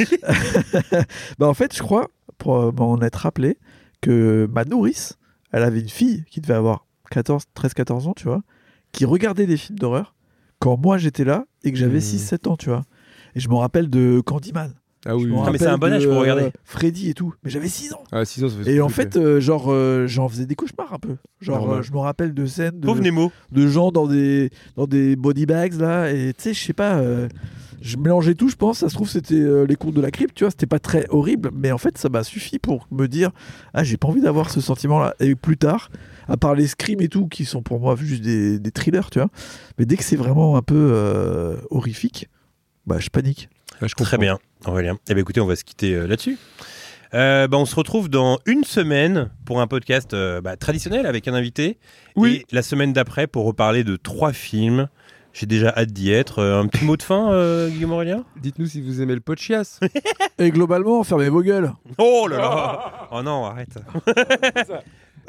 bah, 1.39 1.47
en 1.47 1.53
fait, 1.53 1.75
je 1.75 1.81
crois, 1.81 2.09
pour 2.37 2.57
euh, 2.57 2.71
m'en 2.71 2.99
être 3.01 3.15
rappelé, 3.17 3.57
que 4.01 4.47
ma 4.51 4.63
nourrice, 4.65 5.17
elle 5.51 5.63
avait 5.63 5.81
une 5.81 5.89
fille 5.89 6.23
qui 6.29 6.41
devait 6.41 6.53
avoir 6.53 6.85
14, 7.11 7.43
13-14 7.55 8.07
ans, 8.07 8.13
tu 8.15 8.25
vois, 8.25 8.41
qui 8.91 9.05
regardait 9.05 9.45
des 9.47 9.57
films 9.57 9.79
d'horreur 9.79 10.15
quand 10.59 10.77
moi 10.77 10.97
j'étais 10.97 11.23
là 11.23 11.45
et 11.63 11.71
que 11.71 11.77
j'avais 11.77 11.97
Mmh. 11.99 12.01
6-7 12.01 12.47
ans, 12.49 12.57
tu 12.57 12.69
vois. 12.69 12.83
Et 13.35 13.39
je 13.39 13.49
me 13.49 13.55
rappelle 13.55 13.89
de 13.89 14.21
Candyman. 14.21 14.73
Ah 15.05 15.15
oui. 15.15 15.27
Me 15.27 15.51
mais 15.51 15.57
c'est 15.57 15.67
un 15.67 15.77
bon 15.77 15.91
âge 15.93 16.05
pour 16.05 16.17
regarder. 16.17 16.43
euh, 16.43 16.51
Freddy 16.65 17.09
et 17.09 17.13
tout. 17.13 17.33
Mais 17.43 17.49
j'avais 17.49 17.69
6 17.69 17.93
ans. 17.93 18.03
Ah, 18.11 18.25
ça 18.25 18.47
fait 18.49 18.71
Et 18.73 18.81
en 18.81 18.89
fait, 18.89 19.15
euh, 19.15 19.39
genre, 19.39 19.67
euh, 19.71 20.07
j'en 20.07 20.27
faisais 20.27 20.45
des 20.45 20.55
cauchemars 20.55 20.93
un 20.93 20.99
peu. 20.99 21.15
Genre, 21.39 21.59
Normal. 21.59 21.79
euh, 21.79 21.81
je 21.83 21.91
me 21.93 21.99
rappelle 21.99 22.33
de 22.33 22.45
scènes 22.45 22.79
de, 22.79 22.85
Pauvre 22.85 23.01
Nemo. 23.01 23.31
de 23.51 23.67
gens 23.67 23.91
dans 23.91 24.07
des, 24.07 24.49
dans 24.75 24.87
des 24.87 25.15
body 25.15 25.45
bags 25.45 25.73
là. 25.79 26.11
Et 26.11 26.33
tu 26.33 26.43
sais, 26.43 26.53
je 26.53 26.61
sais 26.61 26.73
pas, 26.73 26.97
euh, 26.97 27.29
je 27.81 27.95
mélangeais 27.95 28.35
tout, 28.35 28.49
je 28.49 28.57
pense. 28.57 28.79
Ça 28.79 28.89
se 28.89 28.93
trouve, 28.95 29.07
c'était 29.09 29.35
euh, 29.35 29.63
les 29.65 29.77
cours 29.77 29.93
de 29.93 30.01
la 30.01 30.11
crypte, 30.11 30.35
tu 30.35 30.43
vois. 30.43 30.51
C'était 30.51 30.65
pas 30.67 30.79
très 30.79 31.05
horrible, 31.09 31.49
mais 31.53 31.71
en 31.71 31.77
fait, 31.77 31.97
ça 31.97 32.09
m'a 32.09 32.23
suffi 32.23 32.59
pour 32.59 32.85
me 32.91 33.07
dire, 33.07 33.31
ah, 33.73 33.85
j'ai 33.85 33.95
pas 33.95 34.09
envie 34.09 34.21
d'avoir 34.21 34.49
ce 34.49 34.59
sentiment 34.59 34.99
là. 34.99 35.15
Et 35.21 35.33
plus 35.35 35.55
tard, 35.55 35.89
à 36.27 36.35
part 36.35 36.55
les 36.55 36.67
screams 36.67 36.99
et 36.99 37.07
tout, 37.07 37.27
qui 37.29 37.45
sont 37.45 37.61
pour 37.61 37.79
moi 37.79 37.95
juste 37.95 38.21
des, 38.21 38.59
des 38.59 38.71
thrillers, 38.71 39.09
tu 39.09 39.19
vois. 39.19 39.29
Mais 39.77 39.85
dès 39.85 39.95
que 39.95 40.03
c'est 40.03 40.17
vraiment 40.17 40.57
un 40.57 40.61
peu 40.61 40.75
euh, 40.75 41.55
horrifique, 41.69 42.27
bah, 42.85 42.97
je 42.99 43.09
panique. 43.09 43.47
Ah, 43.81 43.87
je 43.87 43.95
Très 43.95 44.17
bien, 44.17 44.39
Aurélien. 44.65 44.97
Eh 45.07 45.13
bien, 45.13 45.21
écoutez, 45.21 45.39
on 45.39 45.45
va 45.45 45.55
se 45.55 45.63
quitter 45.63 45.93
euh, 45.93 46.05
là-dessus. 46.07 46.37
Euh, 47.13 47.47
bah, 47.47 47.57
on 47.57 47.65
se 47.65 47.75
retrouve 47.75 48.09
dans 48.09 48.39
une 48.45 48.63
semaine 48.63 49.29
pour 49.45 49.61
un 49.61 49.67
podcast 49.67 50.13
euh, 50.13 50.41
bah, 50.41 50.57
traditionnel 50.57 51.05
avec 51.05 51.27
un 51.27 51.33
invité. 51.33 51.77
Oui. 52.15 52.43
Et 52.49 52.55
la 52.55 52.61
semaine 52.61 52.91
d'après 52.93 53.25
pour 53.27 53.45
reparler 53.45 53.83
de 53.83 53.95
trois 53.95 54.33
films. 54.33 54.89
J'ai 55.31 55.45
déjà 55.45 55.69
hâte 55.69 55.91
d'y 55.91 56.11
être. 56.11 56.39
Euh, 56.39 56.61
un 56.61 56.67
petit 56.67 56.83
mot 56.83 56.97
de 56.97 57.03
fin, 57.03 57.67
Guillaume 57.69 57.93
Aurélien? 57.93 58.25
Dites-nous 58.41 58.65
si 58.65 58.81
vous 58.81 59.01
aimez 59.01 59.13
le 59.15 59.21
podcast. 59.21 59.79
Et 60.39 60.49
globalement, 60.51 61.03
fermez 61.03 61.29
vos 61.29 61.41
gueules. 61.41 61.71
Oh 61.97 62.27
là 62.29 62.37
là 62.37 63.07
Oh 63.11 63.21
non, 63.21 63.45
arrête. 63.45 63.77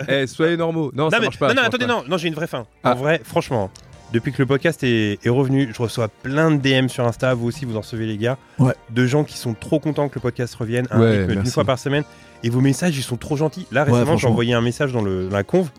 Eh, 0.09 0.27
soyez 0.27 0.57
normaux. 0.57 0.91
Non, 0.95 1.05
non, 1.05 1.11
ça 1.11 1.19
mais- 1.19 1.27
marche 1.27 1.39
pas. 1.39 1.53
non, 1.53 1.61
attendez, 1.61 1.87
pas. 1.87 1.93
non, 1.93 2.05
non 2.09 2.17
j'ai 2.17 2.29
une 2.29 2.35
vraie 2.35 2.47
fin. 2.47 2.67
Ah. 2.83 2.93
En 2.93 2.95
vrai, 2.95 3.21
franchement, 3.23 3.71
depuis 4.13 4.33
que 4.33 4.43
le 4.43 4.47
podcast 4.47 4.83
est, 4.83 5.19
est 5.25 5.29
revenu, 5.29 5.71
je 5.75 5.83
reçois 5.83 6.09
plein 6.09 6.51
de 6.51 6.57
DM 6.57 6.89
sur 6.89 7.07
Insta, 7.07 7.35
vous 7.35 7.47
aussi 7.47 7.65
vous 7.65 7.77
en 7.77 7.81
recevez 7.81 8.07
les 8.07 8.17
gars, 8.17 8.39
Ouais. 8.59 8.75
de 8.91 9.07
gens 9.07 9.25
qui 9.25 9.37
sont 9.37 9.55
trop 9.55 9.79
contents 9.81 10.09
que 10.09 10.17
le 10.17 10.21
podcast 10.21 10.55
revienne, 10.55 10.87
un 10.91 11.01
Ouais, 11.01 11.19
rythme 11.27 11.43
d'une 11.43 11.47
fois 11.51 11.65
par 11.65 11.79
semaine, 11.79 12.05
et 12.43 12.51
vos 12.51 12.61
messages 12.61 12.97
ils 12.99 13.03
sont 13.03 13.17
trop 13.17 13.37
gentils. 13.37 13.67
Là 13.71 13.85
Ouais, 13.85 13.93
récemment 13.93 14.17
j'ai 14.17 14.27
envoyé 14.29 14.55
un 14.55 14.61
message 14.61 14.93
dans, 14.93 15.03
le, 15.03 15.29
dans 15.29 15.37
la 15.37 15.45
conve, 15.45 15.71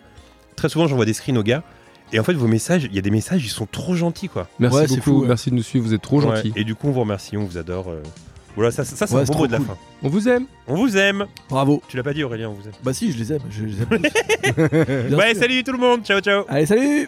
très 0.56 0.70
souvent 0.70 0.88
j'envoie 0.88 1.06
des 1.06 1.14
screens 1.14 1.38
aux 1.38 1.44
gars, 1.44 1.64
et 2.14 2.20
en 2.20 2.24
fait 2.24 2.34
vos 2.34 2.48
messages, 2.48 2.84
il 2.86 2.96
y 2.96 3.00
a 3.00 3.02
des 3.02 3.12
messages 3.12 3.44
ils 3.46 3.50
sont 3.50 3.66
trop 3.66 3.96
gentils 3.96 4.30
quoi. 4.30 4.48
Merci 4.60 4.78
Ouais, 4.78 4.88
beaucoup. 4.88 5.02
fou, 5.02 5.22
ouais. 5.22 5.28
Merci 5.30 5.50
de 5.50 5.56
nous 5.56 5.64
suivre. 5.64 5.86
Vous 5.86 5.94
êtes 5.94 6.02
trop 6.02 6.22
Ouais, 6.22 6.36
gentils. 6.36 6.54
Et 6.56 6.64
du 6.64 6.76
coup 6.76 6.88
on 6.88 6.92
vous 6.92 7.00
remercie, 7.02 7.38
on 7.38 7.46
vous 7.46 7.58
adore. 7.58 7.90
euh. 7.90 8.02
Voilà, 8.58 8.70
ça, 8.72 8.84
ça, 8.84 8.98
ça, 8.98 9.08
c'est 9.08 9.16
Ouais, 9.16 9.22
un 9.22 9.26
bon 9.26 9.38
mot 9.38 9.48
de 9.48 9.54
la 9.54 9.60
fin. 9.62 9.78
On 10.04 10.10
vous 10.10 10.28
aime. 10.28 10.44
On 10.68 10.76
vous 10.76 10.98
aime. 10.98 11.26
Bravo. 11.50 11.82
Tu 11.88 11.96
l'as 11.96 12.04
pas 12.04 12.14
dit 12.14 12.22
Aurélien, 12.22 12.50
on 12.50 12.54
vous 12.54 12.66
aime. 12.68 12.74
Bah 12.84 12.92
si, 12.94 13.14
je 13.14 13.18
les 13.18 13.32
aime. 13.32 13.40
Je 13.50 13.64
les 13.64 13.82
aime 13.82 15.16
ouais, 15.18 15.34
salut 15.36 15.64
tout 15.64 15.72
le 15.72 15.78
monde, 15.78 16.04
ciao 16.04 16.20
ciao. 16.20 16.44
Allez, 16.50 16.66
salut 16.66 17.08